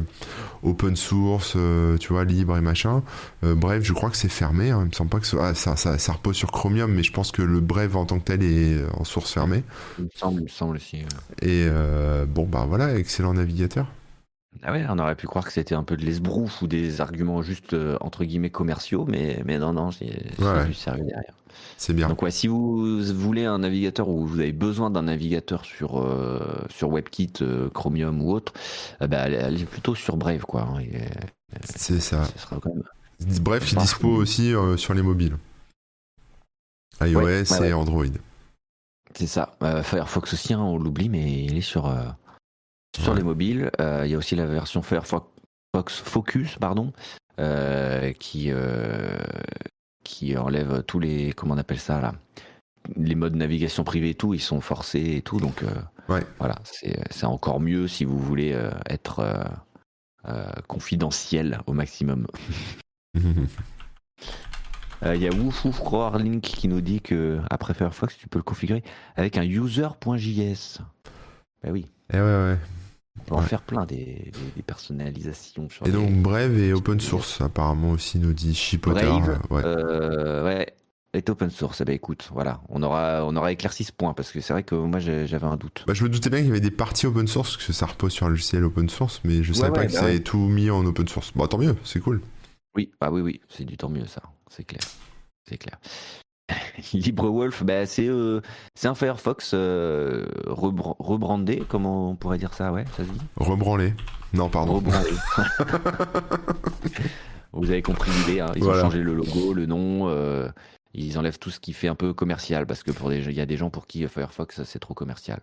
open 0.62 0.95
source, 0.97 1.57
tu 2.01 2.12
vois, 2.12 2.24
libre 2.24 2.57
et 2.57 2.61
machin. 2.61 3.03
Brave, 3.43 3.82
je 3.82 3.93
crois 3.95 4.11
que 4.11 4.16
c'est 4.16 4.28
fermé. 4.28 4.70
Hein. 4.70 4.80
Il 4.82 4.88
me 4.88 4.93
semble 4.93 5.11
pas 5.11 5.20
que 5.20 5.26
ce- 5.26 5.36
ah, 5.36 5.55
ça, 5.55 5.76
ça, 5.76 5.99
ça 5.99 6.12
repose 6.12 6.36
sur 6.36 6.53
Chromium, 6.53 6.93
mais 6.93 7.03
je 7.03 7.12
pense 7.12 7.32
que 7.32 7.43
le 7.43 7.61
Brave 7.61 7.97
en 7.97 8.05
tant 8.07 8.18
que 8.18 8.24
tel 8.24 8.43
est 8.43 8.84
en 8.95 9.05
source 9.05 9.32
fermée. 9.32 9.64
Il 9.99 10.05
me 10.05 10.11
semble, 10.14 10.40
il 10.40 10.45
me 10.45 10.49
semble 10.49 10.76
aussi. 10.76 10.99
Et 11.40 11.66
euh, 11.68 12.26
bon, 12.26 12.47
bah 12.47 12.66
voilà, 12.68 12.95
excellent 12.97 13.34
navigateur. 13.34 13.86
Ah 14.62 14.72
ouais, 14.72 14.84
on 14.88 14.98
aurait 14.98 15.16
pu 15.16 15.26
croire 15.26 15.44
que 15.44 15.53
c'était 15.53 15.74
un 15.74 15.82
peu 15.82 15.96
de 15.96 16.05
l'esbrouf 16.05 16.62
ou 16.62 16.66
des 16.66 17.00
arguments 17.00 17.42
juste 17.42 17.72
euh, 17.74 17.96
entre 18.00 18.24
guillemets 18.24 18.50
commerciaux, 18.50 19.07
mais, 19.09 19.42
mais 19.44 19.59
non, 19.59 19.72
non, 19.72 19.90
c'est 19.90 20.22
c'est 20.36 20.44
Ouais. 20.44 20.66
du 20.66 20.74
sérieux 20.74 21.05
derrière. 21.05 21.34
C'est 21.78 21.94
bien. 21.94 22.09
Donc 22.09 22.22
ouais, 22.22 22.30
si 22.30 22.46
vous 22.46 23.03
voulez 23.03 23.44
un 23.44 23.59
navigateur 23.59 24.09
ou 24.09 24.24
vous 24.26 24.38
avez 24.40 24.53
besoin 24.53 24.90
d'un 24.90 25.03
navigateur 25.03 25.64
sur, 25.64 26.00
euh, 26.00 26.64
sur 26.70 26.90
WebKit, 26.90 27.32
euh, 27.42 27.70
Chromium 27.70 28.22
ou 28.22 28.30
autre, 28.30 28.53
ben, 29.00 29.14
allez, 29.14 29.64
plutôt 29.64 29.94
sur 29.94 30.16
Brave, 30.16 30.42
quoi. 30.42 30.62
hein, 30.62 30.82
C'est 31.64 32.00
ça. 32.00 32.24
ce 32.24 32.38
sera 32.38 32.59
quand 32.61 32.74
même... 32.74 32.84
Bref, 33.40 33.72
il 33.72 33.78
dispo 33.78 34.09
aussi 34.09 34.53
sur 34.76 34.94
les 34.94 35.03
mobiles. 35.03 35.36
iOS 37.00 37.20
Ouais, 37.20 37.44
et. 37.68 37.72
Android. 37.72 38.05
C'est 39.14 39.26
ça. 39.26 39.57
Firefox 39.82 40.32
aussi, 40.32 40.55
hein, 40.55 40.61
on 40.61 40.78
l'oublie, 40.78 41.09
mais 41.09 41.44
il 41.44 41.57
est 41.57 41.61
sur, 41.62 41.92
sur 42.97 43.12
Ouais. 43.12 43.18
les 43.18 43.24
mobiles. 43.24 43.70
Euh, 43.80 44.03
Il 44.05 44.11
y 44.11 44.14
a 44.14 44.18
aussi 44.18 44.36
la 44.36 44.47
version 44.47 44.82
Firefox 44.82 45.26
Focus, 45.88 46.57
pardon, 46.59 46.93
euh, 47.38 48.12
qui, 48.12 48.49
euh, 48.51 49.18
qui 50.05 50.36
enlève 50.36 50.82
tous 50.84 50.99
les. 51.01 51.32
Comment 51.32 51.55
on 51.55 51.59
appelle 51.59 51.78
ça 51.80 52.01
là 52.01 52.14
Les 52.97 53.14
modes 53.14 53.34
navigation 53.36 53.84
privée 53.84 54.11
et 54.11 54.14
tout, 54.14 54.34
ils 54.34 54.40
sont 54.40 54.61
forcés 54.61 55.14
et 55.16 55.22
tout. 55.22 55.38
Donc 55.40 55.62
euh, 55.62 55.68
Ouais. 56.09 56.22
voilà, 56.38 56.57
c'est 56.64 57.24
encore 57.24 57.61
mieux 57.61 57.86
si 57.88 58.05
vous 58.05 58.18
voulez 58.18 58.53
euh, 58.53 58.70
être 58.90 59.20
euh, 60.26 60.45
confidentiel 60.66 61.61
au 61.66 61.72
maximum. 61.72 62.26
Il 65.05 65.20
y 65.20 65.26
a 65.26 65.30
Link 66.18 66.43
qui 66.43 66.68
nous 66.68 66.80
dit 66.80 67.01
que 67.01 67.40
après 67.51 67.74
Firefox, 67.74 68.16
tu 68.16 68.28
peux 68.28 68.38
le 68.38 68.45
configurer 68.45 68.84
avec 69.16 69.36
un 69.36 69.43
user.js. 69.43 70.78
Bah 71.62 71.70
oui, 71.72 71.86
et 72.12 72.16
ouais, 72.18 72.22
ouais. 72.22 72.59
On 73.20 73.24
peut 73.24 73.34
en 73.34 73.42
faire 73.42 73.62
plein 73.62 73.84
des, 73.86 73.96
des- 74.32 74.32
des 74.56 74.62
personnalisations. 74.62 75.68
Et 75.82 75.86
les- 75.86 75.92
donc 75.92 76.10
Brave 76.22 76.58
et 76.58 76.72
open 76.72 77.00
source, 77.00 77.40
apparemment 77.40 77.90
aussi, 77.90 78.18
nous 78.18 78.32
dit 78.32 78.54
Chipotter. 78.54 79.04
Brave, 79.06 79.38
ouais. 79.50 79.62
euh, 79.64 80.44
ouais. 80.44 80.74
est 81.12 81.28
open 81.28 81.50
source. 81.50 81.82
Eh 81.82 81.84
ben 81.84 81.94
écoute, 81.94 82.30
voilà, 82.32 82.62
on 82.70 82.82
aura, 82.82 83.24
on 83.26 83.36
aura 83.36 83.52
éclairci 83.52 83.84
ce 83.84 83.92
point 83.92 84.14
parce 84.14 84.32
que 84.32 84.40
c'est 84.40 84.52
vrai 84.54 84.62
que 84.62 84.74
moi 84.74 84.98
j'avais 84.98 85.44
un 85.44 85.56
doute. 85.56 85.84
Bah, 85.86 85.92
je 85.94 86.02
me 86.04 86.08
doutais 86.08 86.30
bien 86.30 86.38
qu'il 86.38 86.48
y 86.48 86.50
avait 86.50 86.60
des 86.60 86.70
parties 86.70 87.06
open 87.06 87.26
source, 87.28 87.56
parce 87.56 87.66
que 87.66 87.72
ça 87.74 87.86
repose 87.86 88.12
sur 88.12 88.26
un 88.26 88.30
logiciel 88.30 88.64
open 88.64 88.88
source, 88.88 89.20
mais 89.24 89.42
je 89.42 89.52
savais 89.52 89.72
pas 89.72 89.86
que 89.86 89.92
bah 89.92 90.18
tout 90.20 90.38
mis 90.48 90.70
en 90.70 90.84
open 90.86 91.06
source. 91.08 91.32
Bon, 91.34 91.46
tant 91.46 91.58
mieux, 91.58 91.76
c'est 91.84 92.00
cool. 92.00 92.22
Oui, 92.74 92.90
ah 93.02 93.12
oui, 93.12 93.20
oui, 93.20 93.40
c'est 93.50 93.64
du 93.64 93.76
tant 93.76 93.90
mieux 93.90 94.06
ça, 94.06 94.22
c'est 94.50 94.64
clair. 94.64 94.80
C'est 95.46 95.58
clair. 95.58 95.78
LibreWolf, 96.92 97.62
bah, 97.64 97.86
c'est 97.86 98.09
euh, 98.09 98.40
c'est 98.74 98.88
un 98.88 98.94
Firefox 98.94 99.53
euh, 99.55 100.26
rebrandé, 100.46 101.62
comment 101.68 102.11
on 102.11 102.16
pourrait 102.16 102.38
dire 102.38 102.55
ça, 102.55 102.72
ouais, 102.72 102.84
ça 102.96 103.05
se 103.05 103.09
dit? 103.09 103.20
Rebranlé. 103.36 103.94
Non, 104.32 104.48
pardon. 104.48 104.74
Rebranlé. 104.74 105.11
Vous 107.53 107.70
avez 107.70 107.82
compris 107.82 108.11
l'idée, 108.11 108.40
hein. 108.40 108.50
ils 108.57 108.64
ont 108.64 108.74
changé 108.74 109.03
le 109.03 109.14
logo, 109.14 109.53
le 109.53 109.66
nom, 109.66 110.09
euh, 110.09 110.48
ils 110.94 111.18
enlèvent 111.18 111.38
tout 111.38 111.50
ce 111.50 111.61
qui 111.61 111.74
fait 111.74 111.88
un 111.88 111.94
peu 111.94 112.14
commercial, 112.14 112.66
parce 112.66 112.82
que 112.82 112.92
pour 112.92 113.12
il 113.12 113.30
y 113.32 113.40
a 113.40 113.46
des 113.46 113.57
gens 113.59 113.68
pour 113.68 113.86
qui 113.86 114.07
Firefox 114.09 114.62
c'est 114.64 114.78
trop 114.78 114.94
commercial. 114.94 115.40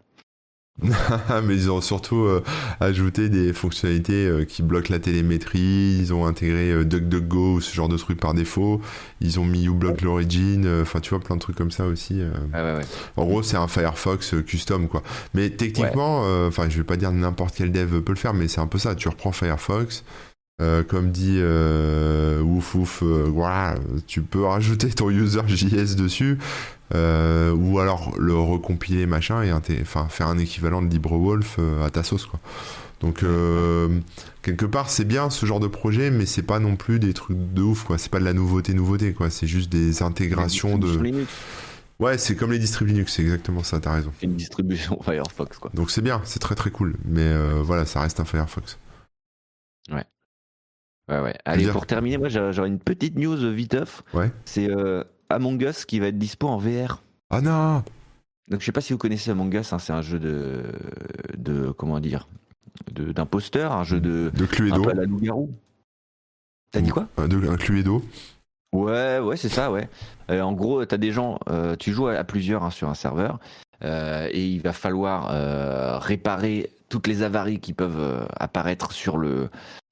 mais 1.44 1.56
ils 1.56 1.72
ont 1.72 1.82
surtout 1.82 2.24
euh, 2.24 2.44
ajouté 2.80 3.30
des 3.30 3.52
fonctionnalités 3.54 4.28
euh, 4.28 4.46
qui 4.46 4.64
bloquent 4.64 4.92
la 4.92 5.00
télémétrie, 5.00 5.98
ils 6.00 6.14
ont 6.14 6.26
intégré 6.26 6.72
euh, 6.72 6.86
DuckDuckGo 6.86 7.56
ou 7.56 7.62
ce 7.62 7.74
genre 7.74 7.90
de 7.90 7.98
trucs 7.98 8.20
par 8.20 8.34
défaut, 8.34 8.82
ils 9.20 9.40
ont 9.40 9.46
mis 9.46 9.66
uBlock 9.66 10.02
l'origine, 10.02 10.68
enfin 10.82 11.00
tu 11.02 11.10
vois 11.10 11.20
plein 11.20 11.36
de 11.36 11.42
trucs 11.42 11.58
comme 11.58 11.72
ça 11.72 11.86
aussi. 11.86 12.22
En 13.18 13.26
gros 13.26 13.44
c'est 13.44 13.58
un 13.58 13.68
Firefox 13.68 14.36
custom 14.46 14.88
quoi. 14.88 15.04
Mais 15.34 15.50
techniquement, 15.50 16.22
enfin 16.48 16.70
je 16.70 16.78
vais 16.78 16.84
pas 16.84 16.96
dire 16.98 17.12
n'importe 17.12 17.56
quel 17.58 17.72
dev 17.72 18.02
peut 18.02 18.14
le 18.14 18.18
faire, 18.18 18.34
mais 18.34 18.48
c'est 18.48 18.62
un 18.62 18.68
peu 18.68 18.78
ça, 18.78 18.96
tu 18.96 19.10
reprends 19.10 19.32
Firefox, 19.32 20.04
comme 20.88 21.12
dit 21.12 21.42
ouf 22.42 22.76
ouf, 22.76 23.04
voilà, 23.04 23.76
tu 24.08 24.22
peux 24.22 24.44
rajouter 24.44 24.90
ton 24.90 25.10
user 25.10 25.42
JS 25.48 25.96
dessus, 25.96 26.38
euh, 26.96 27.52
ou 27.54 27.80
alors 27.80 28.16
le 28.18 28.34
recompiler 28.34 29.06
machin 29.06 29.44
et 29.44 29.52
enfin 29.54 30.08
faire 30.10 30.28
un 30.28 30.40
équivalent 30.40 30.82
de 30.82 30.88
LibreWolf 30.90 31.58
euh, 31.60 31.86
à 31.86 31.92
ta 31.92 32.02
sauce 32.02 32.26
quoi. 32.26 32.40
Donc 33.00 33.22
euh, 33.22 34.00
quelque 34.42 34.66
part 34.66 34.90
c'est 34.90 35.06
bien 35.06 35.30
ce 35.30 35.46
genre 35.46 35.60
de 35.60 35.68
projet 35.68 36.10
mais 36.10 36.26
c'est 36.26 36.42
pas 36.42 36.58
non 36.58 36.76
plus 36.76 36.98
des 36.98 37.14
trucs 37.14 37.38
de 37.38 37.62
ouf 37.62 37.84
quoi, 37.84 38.00
c'est 38.00 38.10
pas 38.10 38.20
de 38.20 38.26
la 38.26 38.34
nouveauté 38.34 38.74
nouveauté 38.74 39.14
quoi, 39.14 39.30
c'est 39.30 39.46
juste 39.46 39.72
des 39.72 40.02
intégrations 40.02 40.78
de 40.80 41.26
Ouais, 42.00 42.18
c'est 42.18 42.38
comme 42.38 42.54
les 42.54 42.60
distributions 42.60 42.96
Linux, 42.96 43.14
c'est 43.14 43.22
exactement 43.24 43.62
ça, 43.62 43.82
t'as 43.82 43.94
raison. 43.94 44.14
Une 44.22 44.36
distribution 44.36 45.00
Firefox 45.04 45.60
quoi. 45.60 45.70
Donc 45.74 45.92
c'est 45.92 46.02
bien, 46.02 46.22
c'est 46.24 46.40
très 46.40 46.56
très 46.56 46.72
cool 46.72 46.96
mais 47.06 47.32
voilà, 47.62 47.86
ça 47.86 48.02
reste 48.02 48.20
un 48.20 48.26
Firefox. 48.26 48.80
Ouais. 49.92 50.06
Ouais, 51.10 51.20
ouais. 51.20 51.36
Allez, 51.46 51.68
pour 51.68 51.86
terminer, 51.86 52.18
moi 52.18 52.30
j'aurais 52.30 52.68
une 52.68 52.80
petite 52.80 53.18
news 53.18 53.52
viteuf. 53.52 54.04
Ouais. 54.14 54.32
C'est 54.46 54.70
Among 55.30 55.62
Us 55.62 55.86
qui 55.86 56.00
va 56.00 56.08
être 56.08 56.18
dispo 56.18 56.48
en 56.48 56.58
VR. 56.58 57.02
Ah 57.30 57.42
non 57.42 57.84
Donc 58.48 58.62
je 58.62 58.66
sais 58.66 58.72
pas 58.72 58.82
si 58.82 58.94
vous 58.94 59.00
connaissez 59.00 59.32
Among 59.32 59.54
Us, 59.54 59.74
hein, 59.74 59.80
c'est 59.80 59.94
un 59.94 60.02
jeu 60.02 60.20
de, 60.20 60.64
de 61.38 61.72
comment 61.72 62.00
dire, 62.00 62.28
d'imposteur, 62.92 63.72
un 63.72 63.84
jeu 63.84 64.00
de 64.00 64.32
de 64.34 64.46
Cluedo. 64.46 64.76
Un 64.76 64.82
peu 64.84 64.90
à 64.92 64.94
la 64.94 65.06
loup-garou. 65.06 65.52
T'as 66.72 66.82
dit 66.82 66.92
quoi? 66.92 67.08
de, 67.18 67.50
Un 67.50 67.58
Cluedo. 67.58 68.04
Ouais, 68.72 69.20
ouais, 69.20 69.38
c'est 69.38 69.50
ça, 69.50 69.72
ouais. 69.72 69.90
Euh, 70.30 70.42
en 70.42 70.54
gros, 70.54 70.86
t'as 70.86 70.98
des 70.98 71.12
gens, 71.12 71.40
euh, 71.50 71.76
tu 71.76 71.92
joues 71.92 72.08
à, 72.08 72.24
plusieurs 72.24 72.64
hein, 72.64 72.70
sur 72.70 72.88
un 72.88 72.94
serveur, 72.94 73.40
euh, 73.84 74.28
et 74.32 74.46
il 74.46 74.62
va 74.62 74.74
falloir 74.74 76.02
réparer 76.02 76.70
toutes 76.90 77.08
les 77.08 77.22
avaries 77.22 77.60
qui 77.60 77.74
peuvent 77.74 78.28
apparaître 78.36 78.92
sur 78.92 79.18
le 79.18 79.50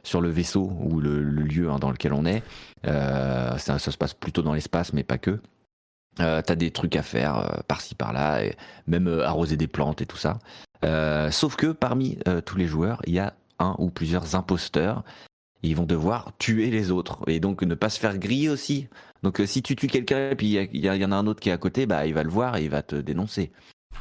sur 0.07 0.21
le 0.21 0.29
vaisseau 0.29 0.71
ou 0.79 0.99
le, 0.99 1.21
lieu 1.21 1.69
hein, 1.69 1.79
dans 1.79 1.91
lequel 1.91 2.13
on 2.13 2.25
est. 2.25 2.41
Euh, 2.87 3.57
ça, 3.57 3.77
se 3.77 3.97
passe 3.97 4.13
plutôt 4.13 4.41
dans 4.41 4.53
l'espace, 4.53 4.93
mais 4.93 5.03
pas 5.03 5.17
que. 5.17 5.39
Euh, 6.19 6.41
t'as 6.41 6.55
des 6.55 6.71
trucs 6.71 6.95
à 6.95 7.03
faire 7.03 7.37
euh, 7.37 7.59
par-ci 7.67 7.93
par-là, 7.93 8.43
et 8.43 8.55
même 8.87 9.07
arroser 9.07 9.57
des 9.57 9.67
plantes 9.67 10.01
et 10.01 10.05
tout 10.05 10.17
ça. 10.17 10.39
sauf 11.31 11.55
que 11.55 11.67
parmi 11.73 12.17
tous 12.45 12.57
les 12.57 12.67
joueurs, 12.67 13.01
il 13.05 13.13
y 13.13 13.19
a 13.19 13.33
un 13.59 13.75
ou 13.77 13.89
plusieurs 13.89 14.35
imposteurs. 14.35 15.03
Ils 15.63 15.75
vont 15.75 15.85
devoir 15.85 16.31
tuer 16.37 16.69
les 16.69 16.91
autres 16.91 17.23
et 17.27 17.39
donc 17.39 17.63
ne 17.63 17.73
pas 17.73 17.89
se 17.89 17.99
faire 17.99 18.17
griller 18.19 18.49
aussi. 18.49 18.87
Donc 19.23 19.41
si 19.45 19.63
tu 19.63 19.75
tues 19.75 19.87
quelqu'un 19.87 20.29
et 20.29 20.35
puis 20.35 20.55
il 20.71 20.85
y, 20.85 21.05
en 21.05 21.11
a 21.11 21.15
un 21.15 21.25
autre 21.25 21.39
qui 21.39 21.49
est 21.49 21.51
à 21.51 21.57
côté, 21.57 21.87
bah 21.87 22.05
il 22.05 22.13
va 22.13 22.21
le 22.21 22.29
voir 22.29 22.57
et 22.57 22.63
il 22.63 22.69
va 22.69 22.83
te 22.83 22.95
dénoncer. 22.95 23.51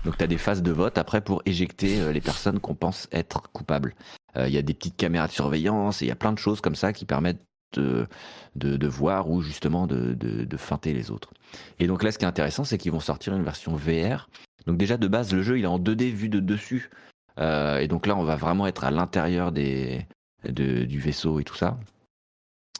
Donc 0.04 0.18
tu 0.18 0.24
as 0.24 0.26
des 0.26 0.38
phases 0.38 0.62
de 0.62 0.70
vote 0.70 0.98
après 0.98 1.20
pour 1.20 1.42
éjecter 1.46 2.12
les 2.12 2.20
personnes 2.20 2.60
qu'on 2.60 2.74
pense 2.74 3.08
être 3.12 3.50
coupables. 3.52 3.94
Il 4.36 4.50
y 4.50 4.58
a 4.58 4.62
des 4.62 4.74
petites 4.74 4.96
caméras 4.96 5.26
de 5.26 5.32
surveillance 5.32 6.02
et 6.02 6.04
il 6.04 6.08
y 6.08 6.12
a 6.12 6.16
plein 6.16 6.32
de 6.32 6.38
choses 6.38 6.60
comme 6.60 6.74
ça 6.74 6.92
qui 6.92 7.06
permettent 7.06 7.40
de, 7.74 8.06
de, 8.54 8.86
voir 8.86 9.30
ou 9.30 9.42
justement 9.42 9.86
de, 9.86 10.14
de, 10.14 10.56
feinter 10.56 10.92
les 10.92 11.10
autres. 11.10 11.32
Et 11.78 11.86
donc 11.86 12.02
là, 12.02 12.12
ce 12.12 12.18
qui 12.18 12.24
est 12.24 12.28
intéressant, 12.28 12.64
c'est 12.64 12.78
qu'ils 12.78 12.92
vont 12.92 13.00
sortir 13.00 13.34
une 13.34 13.42
version 13.42 13.74
VR. 13.74 14.28
Donc 14.66 14.76
déjà 14.76 14.96
de 14.96 15.08
base, 15.08 15.32
le 15.32 15.42
jeu 15.42 15.58
il 15.58 15.64
est 15.64 15.68
en 15.68 15.78
2D 15.78 16.10
vu 16.10 16.28
de 16.28 16.40
dessus. 16.40 16.90
Euh, 17.38 17.78
et 17.78 17.88
donc 17.88 18.06
là, 18.06 18.16
on 18.16 18.24
va 18.24 18.36
vraiment 18.36 18.66
être 18.66 18.84
à 18.84 18.90
l'intérieur 18.90 19.52
du 19.52 20.98
vaisseau 20.98 21.40
et 21.40 21.44
tout 21.44 21.54
ça. 21.54 21.78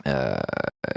Euh, 0.07 0.36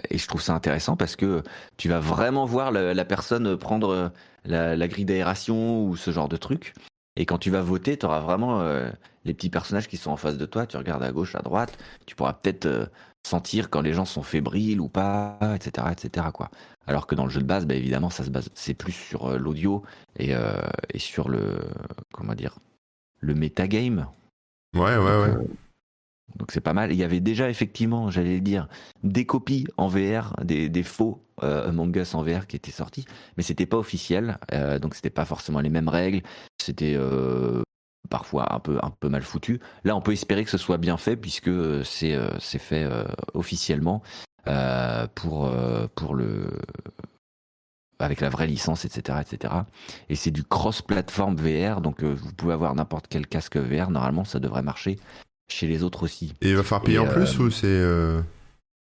et 0.10 0.18
je 0.18 0.28
trouve 0.28 0.42
ça 0.42 0.54
intéressant 0.54 0.96
parce 0.96 1.16
que 1.16 1.44
tu 1.78 1.90
vas 1.90 2.00
vraiment 2.00 2.46
voir 2.46 2.72
la, 2.72 3.06
personne 3.06 3.58
prendre 3.58 4.12
la, 4.46 4.76
la 4.76 4.88
grille 4.88 5.06
d'aération 5.06 5.84
ou 5.84 5.96
ce 5.96 6.12
genre 6.12 6.30
de 6.30 6.38
truc. 6.38 6.74
Et 7.16 7.26
quand 7.26 7.38
tu 7.38 7.52
vas 7.52 7.62
voter, 7.62 7.98
tu 7.98 8.06
auras 8.06 8.22
vraiment 8.22 8.62
euh, 8.62 8.90
les 9.26 9.34
petits 9.34 9.50
personnages 9.50 9.88
qui 9.88 9.98
sont 9.98 10.12
en 10.12 10.18
face 10.18 10.38
de 10.38 10.46
toi. 10.46 10.66
Tu 10.66 10.78
regardes 10.78 11.04
à 11.04 11.12
gauche, 11.12 11.36
à 11.36 11.42
droite. 11.42 11.78
Tu 12.06 12.16
pourras 12.16 12.34
peut-être 12.34 12.90
sentir 13.28 13.70
quand 13.70 13.82
les 13.82 13.94
gens 13.94 14.06
sont 14.06 14.24
fébriles 14.24 14.80
ou 14.80 14.88
pas, 14.88 15.38
etc., 15.54 15.88
etc. 15.92 16.28
Quoi. 16.34 16.50
Alors 16.88 17.08
que 17.08 17.16
dans 17.16 17.26
le 17.26 17.30
jeu 17.30 17.42
de 17.42 17.46
base, 17.46 17.66
bah, 17.66 17.76
évidemment, 17.76 18.10
ça 18.10 18.24
se 18.24 18.30
base, 18.30 18.50
c'est 18.54 18.74
plus 18.74 18.94
sur 18.94 19.28
euh, 19.28 19.38
l'audio 19.38 19.84
et, 20.18 20.34
euh, 20.34 20.54
et, 20.94 21.00
sur 21.00 21.30
le, 21.30 21.60
comment 22.14 22.34
dire, 22.34 22.58
le 23.20 23.36
metagame. 23.36 24.08
Ouais, 24.74 24.98
ouais, 24.98 25.22
ouais. 25.22 25.48
Euh, 26.30 26.38
donc 26.38 26.52
c'est 26.52 26.62
pas 26.62 26.74
mal. 26.74 26.92
Il 26.92 26.98
y 26.98 27.04
avait 27.04 27.20
déjà 27.20 27.50
effectivement, 27.50 28.10
j'allais 28.10 28.40
dire, 28.40 28.68
des 29.04 29.26
copies 29.26 29.68
en 29.78 29.88
VR, 29.88 30.36
des, 30.44 30.70
des 30.70 30.84
faux 30.84 31.24
Among 31.42 31.96
Us 31.96 32.16
en 32.16 32.22
VR 32.22 32.48
qui 32.48 32.58
étaient 32.58 32.70
sortis, 32.70 33.06
mais 33.38 33.44
c'était 33.44 33.66
pas 33.66 33.78
officiel, 33.78 34.38
donc 34.82 34.94
c'était 34.94 35.10
pas 35.10 35.24
forcément 35.24 35.62
les 35.62 35.70
mêmes 35.70 35.88
règles. 35.88 36.22
C'était 36.62 36.98
parfois 38.10 38.54
un 38.54 38.60
peu, 38.60 38.80
un 38.82 38.90
peu 38.90 39.10
mal 39.10 39.24
foutu. 39.24 39.60
Là, 39.84 39.96
on 39.96 40.02
peut 40.02 40.12
espérer 40.12 40.44
que 40.44 40.52
ce 40.52 40.58
soit 40.58 40.78
bien 40.78 40.98
fait 40.98 41.16
puisque 41.16 41.48
euh, 41.48 41.84
c'est 41.84 42.14
euh, 42.14 42.30
c'est 42.40 42.60
fait 42.60 42.84
euh, 42.84 43.06
officiellement 43.34 44.02
pour, 45.14 45.54
pour 45.94 46.16
le 46.16 46.50
avec 48.00 48.20
la 48.20 48.30
vraie 48.30 48.48
licence, 48.48 48.84
etc., 48.84 49.20
etc. 49.22 49.54
Et 50.08 50.16
c'est 50.16 50.32
du 50.32 50.44
cross-platform 50.44 51.36
VR, 51.36 51.82
donc 51.82 52.04
vous 52.04 52.34
pouvez 52.34 52.54
avoir 52.54 52.74
n'importe 52.74 53.06
quel 53.10 53.28
casque 53.28 53.58
VR. 53.58 53.92
Normalement, 53.92 54.24
ça 54.24 54.40
devrait 54.40 54.64
marcher 54.64 54.98
chez 55.50 55.68
les 55.68 55.84
autres 55.84 56.04
aussi. 56.04 56.34
Et 56.42 56.50
il 56.50 56.56
va 56.56 56.64
falloir 56.64 56.84
payer 56.84 57.00
en 57.00 57.08
plus 57.08 57.40
ou 57.40 57.52
c'est 57.52 57.84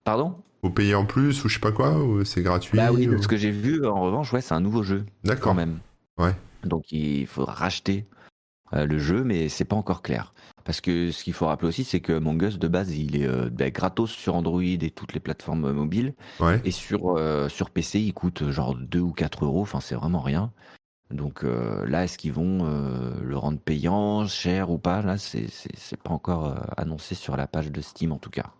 Pardon? 0.03 0.35
Faut 0.61 0.69
payer 0.69 0.95
en 0.95 1.05
plus 1.05 1.43
ou 1.43 1.49
je 1.49 1.53
sais 1.53 1.59
pas 1.59 1.71
quoi 1.71 1.97
ou 2.03 2.25
c'est 2.25 2.41
gratuit 2.41 2.77
Bah 2.77 2.91
oui, 2.91 3.09
ce 3.21 3.27
que 3.27 3.37
j'ai 3.37 3.51
vu 3.51 3.85
en 3.85 4.01
revanche, 4.01 4.33
ouais, 4.33 4.41
c'est 4.41 4.53
un 4.53 4.59
nouveau 4.59 4.83
jeu. 4.83 5.05
D'accord. 5.23 5.51
Quand 5.51 5.53
même. 5.53 5.79
Ouais. 6.17 6.35
Donc 6.63 6.91
il 6.91 7.27
faudra 7.27 7.53
racheter 7.53 8.05
euh, 8.73 8.85
le 8.85 8.99
jeu, 8.99 9.23
mais 9.23 9.49
c'est 9.49 9.65
pas 9.65 9.75
encore 9.75 10.01
clair. 10.01 10.33
Parce 10.63 10.81
que 10.81 11.11
ce 11.11 11.23
qu'il 11.23 11.33
faut 11.33 11.47
rappeler 11.47 11.69
aussi, 11.69 11.83
c'est 11.83 11.99
que 11.99 12.13
Among 12.13 12.41
Us 12.43 12.59
de 12.59 12.67
base, 12.67 12.95
il 12.95 13.15
est 13.15 13.27
euh, 13.27 13.49
bah, 13.49 13.71
gratos 13.71 14.11
sur 14.11 14.35
Android 14.35 14.61
et 14.61 14.91
toutes 14.91 15.13
les 15.13 15.19
plateformes 15.19 15.71
mobiles. 15.71 16.13
Et 16.63 16.71
sur, 16.71 17.17
euh, 17.17 17.49
sur 17.49 17.71
PC, 17.71 17.99
il 17.99 18.13
coûte 18.13 18.51
genre 18.51 18.75
2 18.75 18.99
ou 18.99 19.11
4 19.11 19.45
euros. 19.45 19.61
Enfin, 19.61 19.79
c'est 19.79 19.95
vraiment 19.95 20.21
rien. 20.21 20.51
Donc 21.11 21.43
là, 21.43 22.03
est-ce 22.03 22.17
qu'ils 22.19 22.33
vont 22.33 22.63
le 23.21 23.37
rendre 23.37 23.59
payant, 23.59 24.27
cher 24.27 24.69
ou 24.69 24.77
pas? 24.77 25.01
Là, 25.01 25.17
c'est 25.17 25.97
pas 26.03 26.11
encore 26.11 26.55
annoncé 26.77 27.15
sur 27.15 27.35
la 27.35 27.47
page 27.47 27.71
de 27.71 27.81
Steam 27.81 28.11
en 28.11 28.19
tout 28.19 28.29
cas. 28.29 28.51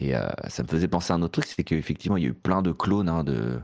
Et 0.00 0.14
ça 0.48 0.64
me 0.64 0.68
faisait 0.68 0.88
penser 0.88 1.12
à 1.12 1.16
un 1.16 1.22
autre 1.22 1.40
truc, 1.40 1.46
c'est 1.46 1.62
qu'effectivement, 1.62 2.16
il 2.16 2.24
y 2.24 2.26
a 2.26 2.30
eu 2.30 2.34
plein 2.34 2.60
de 2.60 2.72
clones 2.72 3.08
hein, 3.08 3.22
de, 3.22 3.60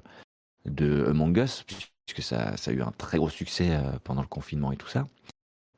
de 0.67 1.05
Among 1.09 1.37
Us, 1.37 1.65
puisque 2.07 2.23
ça, 2.23 2.57
ça, 2.57 2.71
a 2.71 2.75
eu 2.75 2.83
un 2.83 2.93
très 2.93 3.19
gros 3.19 3.29
succès 3.29 3.77
pendant 4.05 4.23
le 4.23 4.29
confinement 4.29 4.71
et 4.71 4.77
tout 4.77 4.89
ça. 4.89 5.07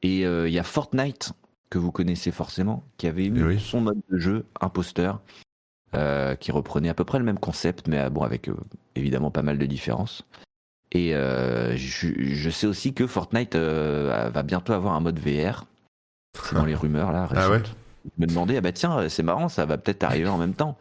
Et 0.03 0.27
euh, 0.27 0.49
il 0.49 0.53
y 0.53 0.59
a 0.59 0.65
Fortnite, 0.65 1.33
que 1.71 1.79
vous 1.79 1.93
connaissez 1.93 2.33
forcément, 2.33 2.85
qui 2.99 3.07
avait 3.07 3.27
eu 3.27 3.59
son 3.59 3.81
mode 3.81 4.03
de 4.11 4.19
jeu 4.19 4.45
imposteur, 4.61 5.21
euh, 5.95 6.35
qui 6.35 6.53
reprenait 6.53 6.89
à 6.89 6.95
peu 6.95 7.05
près 7.05 7.19
le 7.19 7.25
même 7.25 7.39
concept, 7.39 7.89
mais 7.89 7.99
euh, 7.99 8.11
bon, 8.11 8.23
avec 8.23 8.51
évidemment 8.95 9.31
pas 9.31 9.43
mal 9.43 9.59
de 9.59 9.67
différences. 9.67 10.27
Et 10.93 11.13
je, 11.13 12.51
sais 12.51 12.67
aussi 12.67 12.93
que 12.93 13.07
Fortnite 13.07 13.57
va 13.57 14.43
bientôt 14.43 14.73
avoir 14.75 14.95
un 14.95 15.01
mode 15.01 15.19
VR. 15.19 15.65
C'est 16.35 16.55
dans 16.55 16.65
les 16.65 16.75
rumeurs 16.75 17.13
là. 17.13 17.29
Ah 17.35 17.51
ouais 17.51 17.63
je 18.05 18.11
me 18.21 18.27
demandais, 18.27 18.57
ah 18.57 18.61
bah 18.61 18.73
tiens, 18.73 19.09
c'est 19.09 19.23
marrant, 19.23 19.49
ça 19.49 19.65
va 19.65 19.79
peut-être 19.79 20.03
arriver 20.03 20.29
en 20.29 20.39
même 20.39 20.55
temps. 20.55 20.77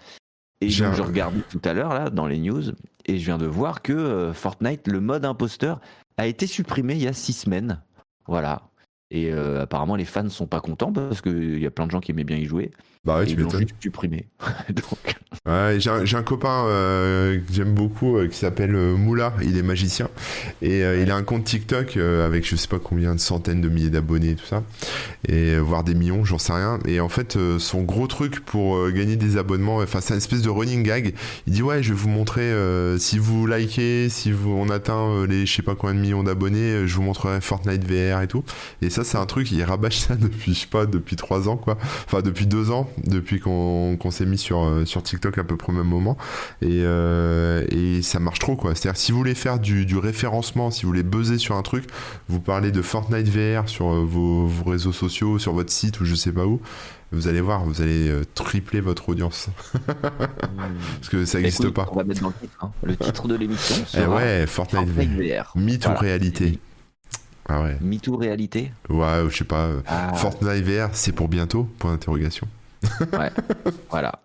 Et 0.60 0.70
je, 0.70 0.92
je 0.92 1.02
regardais 1.02 1.42
tout 1.50 1.62
à 1.64 1.74
l'heure 1.74 1.94
là 1.94 2.10
dans 2.10 2.28
les 2.28 2.40
news 2.40 2.64
et 3.06 3.18
je 3.18 3.26
viens 3.26 3.38
de 3.38 3.46
voir 3.46 3.82
que 3.82 4.32
Fortnite, 4.34 4.88
le 4.88 5.00
mode 5.00 5.26
imposteur, 5.26 5.80
a 6.18 6.28
été 6.28 6.48
supprimé 6.48 6.94
il 6.94 7.02
y 7.02 7.08
a 7.08 7.14
six 7.14 7.34
semaines. 7.34 7.82
Voilà. 8.28 8.64
Et 9.10 9.32
euh, 9.32 9.62
apparemment, 9.62 9.96
les 9.96 10.06
fans 10.06 10.30
sont 10.30 10.48
pas 10.48 10.62
contents 10.62 10.94
parce 10.94 11.22
qu'il 11.22 11.60
y 11.60 11.66
a 11.66 11.72
plein 11.72 11.86
de 11.86 11.92
gens 11.92 12.00
qui 12.00 12.12
aimaient 12.12 12.24
bien 12.24 12.38
y 12.38 12.46
jouer. 12.46 12.72
Bah 13.04 13.18
ouais, 13.18 13.24
et 13.24 13.28
tu 13.28 13.38
m'étonnes. 13.38 13.62
juste 13.62 13.76
supprimé. 13.82 14.28
Donc, 14.70 15.16
Ouais, 15.48 15.78
j'ai 15.80 15.90
un, 15.90 16.04
j'ai 16.04 16.18
un 16.18 16.24
copain 16.24 16.66
euh, 16.68 17.38
que 17.38 17.54
j'aime 17.54 17.74
beaucoup 17.74 18.18
euh, 18.18 18.28
qui 18.28 18.38
s'appelle 18.38 18.76
euh, 18.76 18.98
Moula, 18.98 19.34
il 19.42 19.58
est 19.58 19.64
magicien 19.64 20.10
et 20.62 20.82
il 21.02 21.10
a 21.10 21.16
un 21.16 21.24
compte 21.24 21.46
TikTok 21.46 21.98
avec 21.98 22.46
je 22.46 22.56
sais 22.56 22.68
pas 22.68 22.80
combien 22.80 23.16
de 23.16 23.20
centaines 23.20 23.62
de 23.62 23.70
milliers 23.70 23.90
d'abonnés 23.90 24.32
et 24.32 24.36
tout 24.36 24.46
ça 24.46 24.62
et 25.28 25.58
voire 25.58 25.84
des 25.84 25.96
millions, 25.96 26.26
j'en 26.26 26.38
sais 26.38 26.54
rien. 26.54 26.80
Et 26.86 27.00
en 27.00 27.10
fait, 27.10 27.38
son 27.60 27.82
gros 27.82 28.08
truc 28.08 28.42
pour 28.42 28.90
gagner 28.92 29.16
des 29.16 29.38
abonnements, 29.38 29.78
enfin 29.78 30.02
c'est 30.02 30.14
une 30.14 30.18
espèce 30.18 30.42
de 30.42 30.50
running 30.50 30.84
gag. 30.84 31.14
Il 31.48 31.54
dit 31.54 31.64
ouais, 31.64 31.82
je 31.82 31.90
vais 31.94 32.00
vous 32.00 32.10
montrer 32.10 32.54
si 33.00 33.18
vous 33.18 33.48
likez, 33.48 34.10
si 34.10 34.32
vous 34.32 34.52
on 34.52 34.70
atteint 34.70 35.26
les 35.28 35.46
je 35.46 35.56
sais 35.56 35.62
pas 35.64 35.76
combien 35.76 35.96
de 35.96 36.02
millions 36.02 36.24
d'abonnés, 36.24 36.86
je 36.86 36.96
vous 36.96 37.04
montrerai 37.04 37.40
Fortnite 37.42 37.84
VR 37.84 38.22
et 38.22 38.28
tout. 38.28 38.44
Et 38.82 38.90
ça 38.90 39.04
c'est 39.04 39.18
un 39.18 39.26
truc, 39.26 39.52
il 39.52 39.64
rabâche 39.64 40.00
ça 40.00 40.16
depuis 40.20 40.54
je 40.54 40.60
sais 40.60 40.68
pas 40.68 40.86
depuis 40.86 41.16
trois 41.16 41.48
ans 41.50 41.58
quoi, 41.58 41.78
enfin 42.06 42.22
depuis 42.22 42.46
deux 42.46 42.70
ans, 42.70 42.91
depuis 43.06 43.40
qu'on 43.40 43.98
s'est 44.12 44.26
mis 44.26 44.38
sur 44.38 44.64
euh, 44.64 44.86
sur 44.86 45.04
TikTok 45.04 45.38
à 45.38 45.44
peu 45.44 45.58
près 45.58 45.72
au 45.72 45.76
même 45.76 45.88
moment. 45.88 46.18
Et, 46.62 46.82
euh, 46.84 47.66
et 47.70 48.02
ça 48.02 48.20
marche 48.20 48.40
trop 48.40 48.56
quoi. 48.56 48.76
C'est-à-dire 48.76 49.00
si 49.00 49.12
vous 49.12 49.18
voulez 49.18 49.36
faire 49.36 49.60
du, 49.60 49.86
du 49.86 49.98
référencement, 49.98 50.72
si 50.72 50.84
vous 50.84 50.90
voulez 50.90 51.04
buzzer 51.04 51.38
sur 51.38 51.56
un 51.56 51.62
truc, 51.62 51.86
vous 52.30 52.40
parlez 52.40 52.72
de 52.72 52.82
Fortnite 52.82 53.28
VR 53.30 53.68
sur 53.70 53.92
euh, 53.92 54.04
vos, 54.06 54.46
vos 54.46 54.70
réseaux 54.70 54.92
sociaux, 54.94 55.40
sur 55.40 55.54
votre 55.54 55.72
site 55.72 56.00
ou 56.02 56.06
je 56.06 56.16
sais 56.16 56.32
pas 56.32 56.46
où, 56.46 56.62
vous 57.12 57.28
allez 57.28 57.42
voir, 57.42 57.64
vous 57.66 57.82
allez 57.82 58.10
tripler 58.36 58.80
votre 58.82 59.10
audience. 59.10 59.50
Parce 59.88 61.10
que 61.10 61.26
ça 61.26 61.40
n'existe 61.40 61.62
écoute, 61.62 61.74
pas. 61.74 61.88
On 61.92 61.96
va 61.96 62.04
mettre 62.04 62.22
dans 62.22 62.30
le 62.30 62.34
titre. 62.40 62.58
hein. 62.62 62.72
Le 62.84 62.96
titre 62.96 63.28
de 63.28 63.36
l'émission 63.36 63.76
Eh 63.98 64.06
ouais, 64.06 64.46
Fortnite, 64.48 64.88
Fortnite 64.88 65.12
VR. 65.18 65.52
Mythe 65.56 65.84
Voilà. 65.84 65.98
ou 65.98 66.02
réalité 66.02 66.60
Ah 67.50 67.62
ouais. 67.64 67.78
MeToo 67.82 68.16
réalité 68.16 68.72
Ouais, 68.90 69.24
je 69.30 69.36
sais 69.38 69.44
pas. 69.44 69.68
Ah, 69.88 70.14
Fortnite 70.14 70.64
VR, 70.64 70.90
c'est 70.94 71.12
pour 71.12 71.28
bientôt? 71.28 71.68
Point 71.80 71.92
d'interrogation. 71.92 72.48
Voilà. 73.90 74.20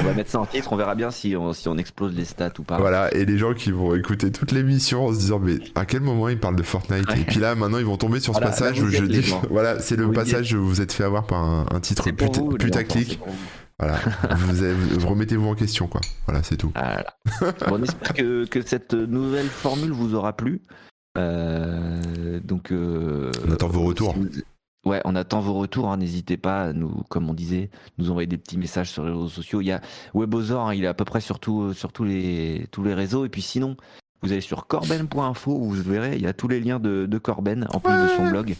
On 0.00 0.02
va 0.02 0.12
mettre 0.14 0.30
ça 0.30 0.40
en 0.40 0.46
titre, 0.46 0.72
on 0.72 0.76
verra 0.76 0.94
bien 0.94 1.10
si 1.10 1.34
on, 1.36 1.52
si 1.52 1.68
on 1.68 1.76
explose 1.78 2.14
les 2.14 2.24
stats 2.24 2.52
ou 2.58 2.62
pas. 2.62 2.78
Voilà, 2.78 3.12
et 3.14 3.24
les 3.24 3.38
gens 3.38 3.54
qui 3.54 3.70
vont 3.70 3.94
écouter 3.94 4.30
toute 4.30 4.52
l'émission 4.52 5.06
en 5.06 5.12
se 5.12 5.18
disant 5.18 5.38
mais 5.38 5.58
à 5.74 5.84
quel 5.86 6.00
moment 6.00 6.28
ils 6.28 6.38
parlent 6.38 6.56
de 6.56 6.62
Fortnite 6.62 7.08
Ouais. 7.08 7.20
Et 7.20 7.24
puis 7.24 7.40
là 7.40 7.54
maintenant 7.54 7.78
ils 7.78 7.84
vont 7.86 7.96
tomber 7.96 8.20
sur 8.20 8.32
Voilà, 8.34 8.52
ce 8.52 8.58
passage 8.60 8.82
où 8.82 8.88
je 8.88 9.04
dis 9.04 9.32
voilà 9.50 9.80
c'est 9.80 9.96
le 9.96 10.04
Vous 10.04 10.12
passage 10.12 10.52
où 10.54 10.64
vous 10.66 10.80
êtes 10.80 10.92
fait 10.92 11.04
avoir 11.04 11.26
par 11.26 11.42
un, 11.42 11.66
un 11.72 11.80
titre 11.80 12.10
puta- 12.10 12.40
vous, 12.40 12.48
putaclic. 12.56 13.18
Voilà, 13.78 13.96
vous, 14.36 14.62
avez- 14.62 14.74
vous 14.74 15.08
remettez-vous 15.08 15.48
en 15.48 15.54
question 15.54 15.86
quoi. 15.86 16.00
Voilà, 16.26 16.42
c'est 16.42 16.56
tout. 16.56 16.72
Voilà. 16.74 17.06
Bon, 17.68 17.78
on 17.78 17.82
espère 17.82 18.12
que, 18.12 18.44
que 18.46 18.60
cette 18.66 18.92
nouvelle 18.94 19.46
formule 19.46 19.92
vous 19.92 20.14
aura 20.14 20.36
plu. 20.36 20.62
Euh, 21.16 22.40
donc, 22.44 22.70
euh, 22.72 23.30
On 23.48 23.52
attend 23.52 23.68
vos 23.68 23.82
retours. 23.82 24.12
si 24.14 24.18
vous- 24.20 24.28
Ouais, 24.88 25.00
on 25.04 25.14
attend 25.16 25.40
vos 25.40 25.54
retours. 25.54 25.90
hein. 25.90 25.96
N'hésitez 25.98 26.36
pas, 26.36 26.64
à 26.64 26.72
nous, 26.72 27.02
comme 27.08 27.28
on 27.28 27.34
disait, 27.34 27.70
nous 27.98 28.10
envoyer 28.10 28.26
des 28.26 28.38
petits 28.38 28.58
messages 28.58 28.90
sur 28.90 29.04
les 29.04 29.10
réseaux 29.12 29.28
sociaux. 29.28 29.60
Il 29.60 29.66
y 29.66 29.72
a 29.72 29.80
Webosaur, 30.14 30.68
hein, 30.68 30.74
il 30.74 30.84
est 30.84 30.88
à 30.88 30.94
peu 30.94 31.04
près 31.04 31.20
sur, 31.20 31.38
tout- 31.38 31.74
sur 31.74 31.92
tous, 31.92 32.04
les, 32.04 32.66
tous 32.70 32.82
les 32.82 32.94
réseaux. 32.94 33.24
Et 33.24 33.28
puis 33.28 33.42
sinon, 33.42 33.76
vous 34.22 34.32
allez 34.32 34.40
sur 34.40 34.66
corben.info 34.66 35.52
où 35.52 35.70
vous 35.70 35.82
verrez, 35.82 36.16
il 36.16 36.22
y 36.22 36.26
a 36.26 36.32
tous 36.32 36.48
les 36.48 36.60
liens 36.60 36.80
de, 36.80 37.06
de 37.06 37.18
Corben 37.18 37.66
en 37.72 37.80
plus 37.80 37.92
de 37.92 38.08
son 38.16 38.28
blog. 38.30 38.56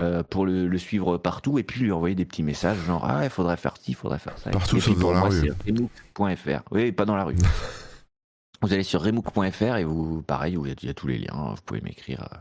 euh, 0.00 0.22
pour 0.22 0.46
le, 0.46 0.66
le 0.66 0.78
suivre 0.78 1.18
partout 1.18 1.58
et 1.58 1.62
puis 1.62 1.80
lui 1.82 1.92
envoyer 1.92 2.14
des 2.14 2.24
petits 2.24 2.42
messages 2.42 2.78
genre 2.86 3.04
ah 3.04 3.22
il 3.24 3.28
faudrait 3.28 3.58
faire 3.58 3.74
ci, 3.76 3.90
il 3.90 3.94
faudrait 3.94 4.18
faire 4.18 4.38
ça. 4.38 4.48
Partout, 4.50 4.76
et 4.78 4.80
sauf 4.80 4.94
puis 4.94 4.94
dans 4.94 5.00
pour 5.08 5.12
la 5.12 5.20
moi, 5.20 5.28
rue. 5.28 5.50
c'est 5.66 5.70
remook.fr. 5.70 6.62
Oui, 6.70 6.90
pas 6.92 7.04
dans 7.04 7.16
la 7.16 7.24
rue. 7.24 7.34
Vous 8.62 8.72
allez 8.72 8.82
sur 8.82 9.02
remook.fr 9.02 9.76
et 9.76 9.84
vous, 9.84 10.22
pareil, 10.22 10.56
il 10.58 10.68
y 10.68 10.70
a- 10.70 10.74
il 10.82 10.86
y, 10.86 10.90
a 10.90 10.94
tous 10.94 11.06
les 11.06 11.18
liens, 11.18 11.54
vous 11.54 11.62
pouvez 11.66 11.80
m'écrire. 11.82 12.28
euh, 12.32 12.36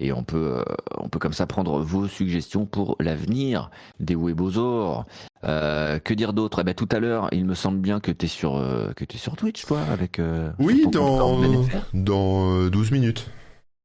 Et 0.00 0.12
on 0.12 0.22
peut, 0.22 0.58
euh, 0.58 0.64
on 0.98 1.08
peut 1.08 1.18
comme 1.18 1.32
ça 1.32 1.46
prendre 1.46 1.80
vos 1.80 2.06
suggestions 2.06 2.66
pour 2.66 2.96
l'avenir 3.00 3.70
des 3.98 4.14
Webosaures. 4.14 5.06
Euh, 5.44 5.98
que 5.98 6.14
dire 6.14 6.32
d'autre? 6.32 6.60
Eh 6.60 6.64
ben, 6.64 6.74
Tout 6.74 6.88
à 6.92 7.00
l'heure, 7.00 7.28
il 7.32 7.44
me 7.44 7.54
semble 7.54 7.78
bien 7.78 7.98
que 8.00 8.12
tu 8.12 8.26
es, 8.26 8.28
sur, 8.28 8.56
euh, 8.56 8.92
que 8.94 9.04
t'es 9.04 9.18
sur 9.18 9.34
Twitch, 9.36 9.64
toi, 9.66 9.80
avec. 9.92 10.18
euh, 10.18 10.52
Oui, 10.58 10.86
dans, 10.90 11.18
Corben 11.18 11.64
FR. 11.64 11.78
dans 11.94 12.52
euh, 12.54 12.70
12 12.70 12.90
minutes. 12.92 13.30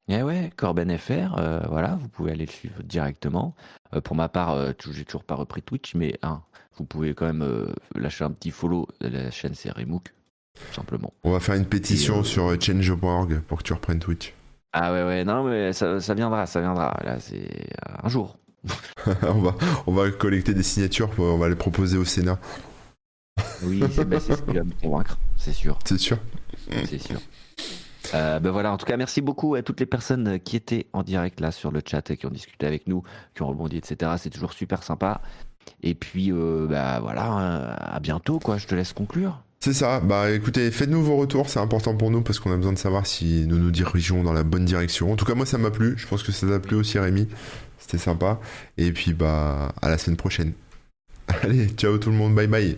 Eh 0.09 0.21
ouais, 0.21 0.51
Corben 0.57 0.95
FR, 0.97 1.39
voilà, 1.69 1.95
vous 2.01 2.09
pouvez 2.09 2.31
aller 2.33 2.45
le 2.45 2.51
suivre 2.51 2.83
directement. 2.83 3.55
Pour 4.03 4.17
ma 4.17 4.27
part, 4.27 4.57
j'ai 4.91 5.05
toujours 5.05 5.23
pas 5.23 5.35
repris 5.35 5.61
Twitch, 5.61 5.95
mais 5.95 6.19
hein, 6.23 6.41
vous 6.75 6.83
pouvez 6.83 7.13
quand 7.13 7.25
même 7.25 7.67
lâcher 7.95 8.25
un 8.25 8.31
petit 8.31 8.51
follow. 8.51 8.85
La 8.99 9.31
chaîne, 9.31 9.53
c'est 9.55 9.71
Remook, 9.71 10.13
tout 10.55 10.73
simplement. 10.73 11.13
On 11.23 11.31
va 11.31 11.39
faire 11.39 11.55
une 11.55 11.65
pétition 11.65 12.19
Et, 12.19 12.25
sur 12.25 12.49
change.org 12.61 13.39
pour 13.47 13.59
que 13.59 13.63
tu 13.63 13.71
reprennes 13.71 13.99
Twitch. 13.99 14.33
Ah 14.73 14.91
ouais, 14.91 15.03
ouais, 15.03 15.23
non, 15.23 15.43
mais 15.43 15.71
ça, 15.71 15.99
ça 16.01 16.13
viendra, 16.13 16.45
ça 16.45 16.59
viendra. 16.59 16.97
Là, 17.03 17.19
c'est 17.19 17.37
euh, 17.37 17.95
un 18.03 18.09
jour. 18.09 18.37
on, 19.21 19.41
va, 19.41 19.55
on 19.87 19.93
va 19.93 20.09
collecter 20.11 20.53
des 20.53 20.63
signatures, 20.63 21.09
on 21.17 21.37
va 21.37 21.49
les 21.49 21.55
proposer 21.55 21.97
au 21.97 22.05
Sénat, 22.05 22.39
Oui, 23.63 23.83
c'est 23.91 24.05
bah, 24.05 24.19
ce 24.19 24.33
qui 24.41 24.53
va 24.53 24.63
me 24.63 24.71
convaincre, 24.81 25.17
c'est 25.35 25.51
sûr, 25.51 25.77
c'est 25.85 25.97
sûr. 25.97 26.17
c'est 26.89 26.97
sûr. 26.97 27.19
Euh, 28.13 28.39
ben 28.39 28.51
voilà, 28.51 28.71
en 28.71 28.77
tout 28.77 28.85
cas, 28.85 28.97
merci 28.97 29.21
beaucoup 29.21 29.55
à 29.55 29.63
toutes 29.63 29.79
les 29.79 29.85
personnes 29.85 30.39
qui 30.39 30.55
étaient 30.55 30.87
en 30.93 31.03
direct 31.03 31.39
là 31.39 31.51
sur 31.51 31.71
le 31.71 31.81
chat 31.85 32.09
et 32.11 32.17
qui 32.17 32.25
ont 32.25 32.31
discuté 32.31 32.65
avec 32.65 32.87
nous, 32.87 33.03
qui 33.35 33.41
ont 33.41 33.47
rebondi, 33.47 33.77
etc. 33.77 34.13
C'est 34.17 34.29
toujours 34.29 34.53
super 34.53 34.83
sympa. 34.83 35.21
Et 35.81 35.95
puis, 35.95 36.31
euh, 36.31 36.67
bah 36.69 36.99
voilà, 36.99 37.39
euh, 37.39 37.75
à 37.79 37.99
bientôt, 37.99 38.39
quoi. 38.39 38.57
Je 38.57 38.67
te 38.67 38.75
laisse 38.75 38.93
conclure. 38.93 39.41
C'est 39.63 39.71
ça. 39.71 40.01
Bah 40.01 40.29
écoutez, 40.29 40.69
faites-nous 40.71 41.01
vos 41.01 41.15
retours, 41.15 41.47
c'est 41.47 41.61
important 41.61 41.95
pour 41.95 42.11
nous 42.11 42.21
parce 42.21 42.37
qu'on 42.37 42.51
a 42.51 42.57
besoin 42.57 42.73
de 42.73 42.77
savoir 42.77 43.07
si 43.07 43.45
nous 43.47 43.57
nous 43.57 43.71
dirigeons 43.71 44.21
dans 44.21 44.33
la 44.33 44.43
bonne 44.43 44.65
direction. 44.65 45.09
En 45.09 45.15
tout 45.15 45.23
cas, 45.23 45.35
moi 45.35 45.45
ça 45.45 45.57
m'a 45.57 45.71
plu. 45.71 45.93
Je 45.95 46.05
pense 46.05 46.21
que 46.21 46.33
ça 46.33 46.45
t'a 46.45 46.59
plu 46.59 46.75
aussi, 46.75 46.99
Rémi. 46.99 47.29
C'était 47.79 47.97
sympa. 47.97 48.41
Et 48.77 48.91
puis 48.91 49.13
bah 49.13 49.73
à 49.81 49.87
la 49.87 49.97
semaine 49.97 50.17
prochaine. 50.17 50.51
Allez, 51.43 51.69
ciao 51.77 51.97
tout 51.97 52.09
le 52.09 52.17
monde, 52.17 52.35
bye 52.35 52.47
bye. 52.47 52.77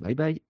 Bye 0.00 0.16
bye. 0.16 0.42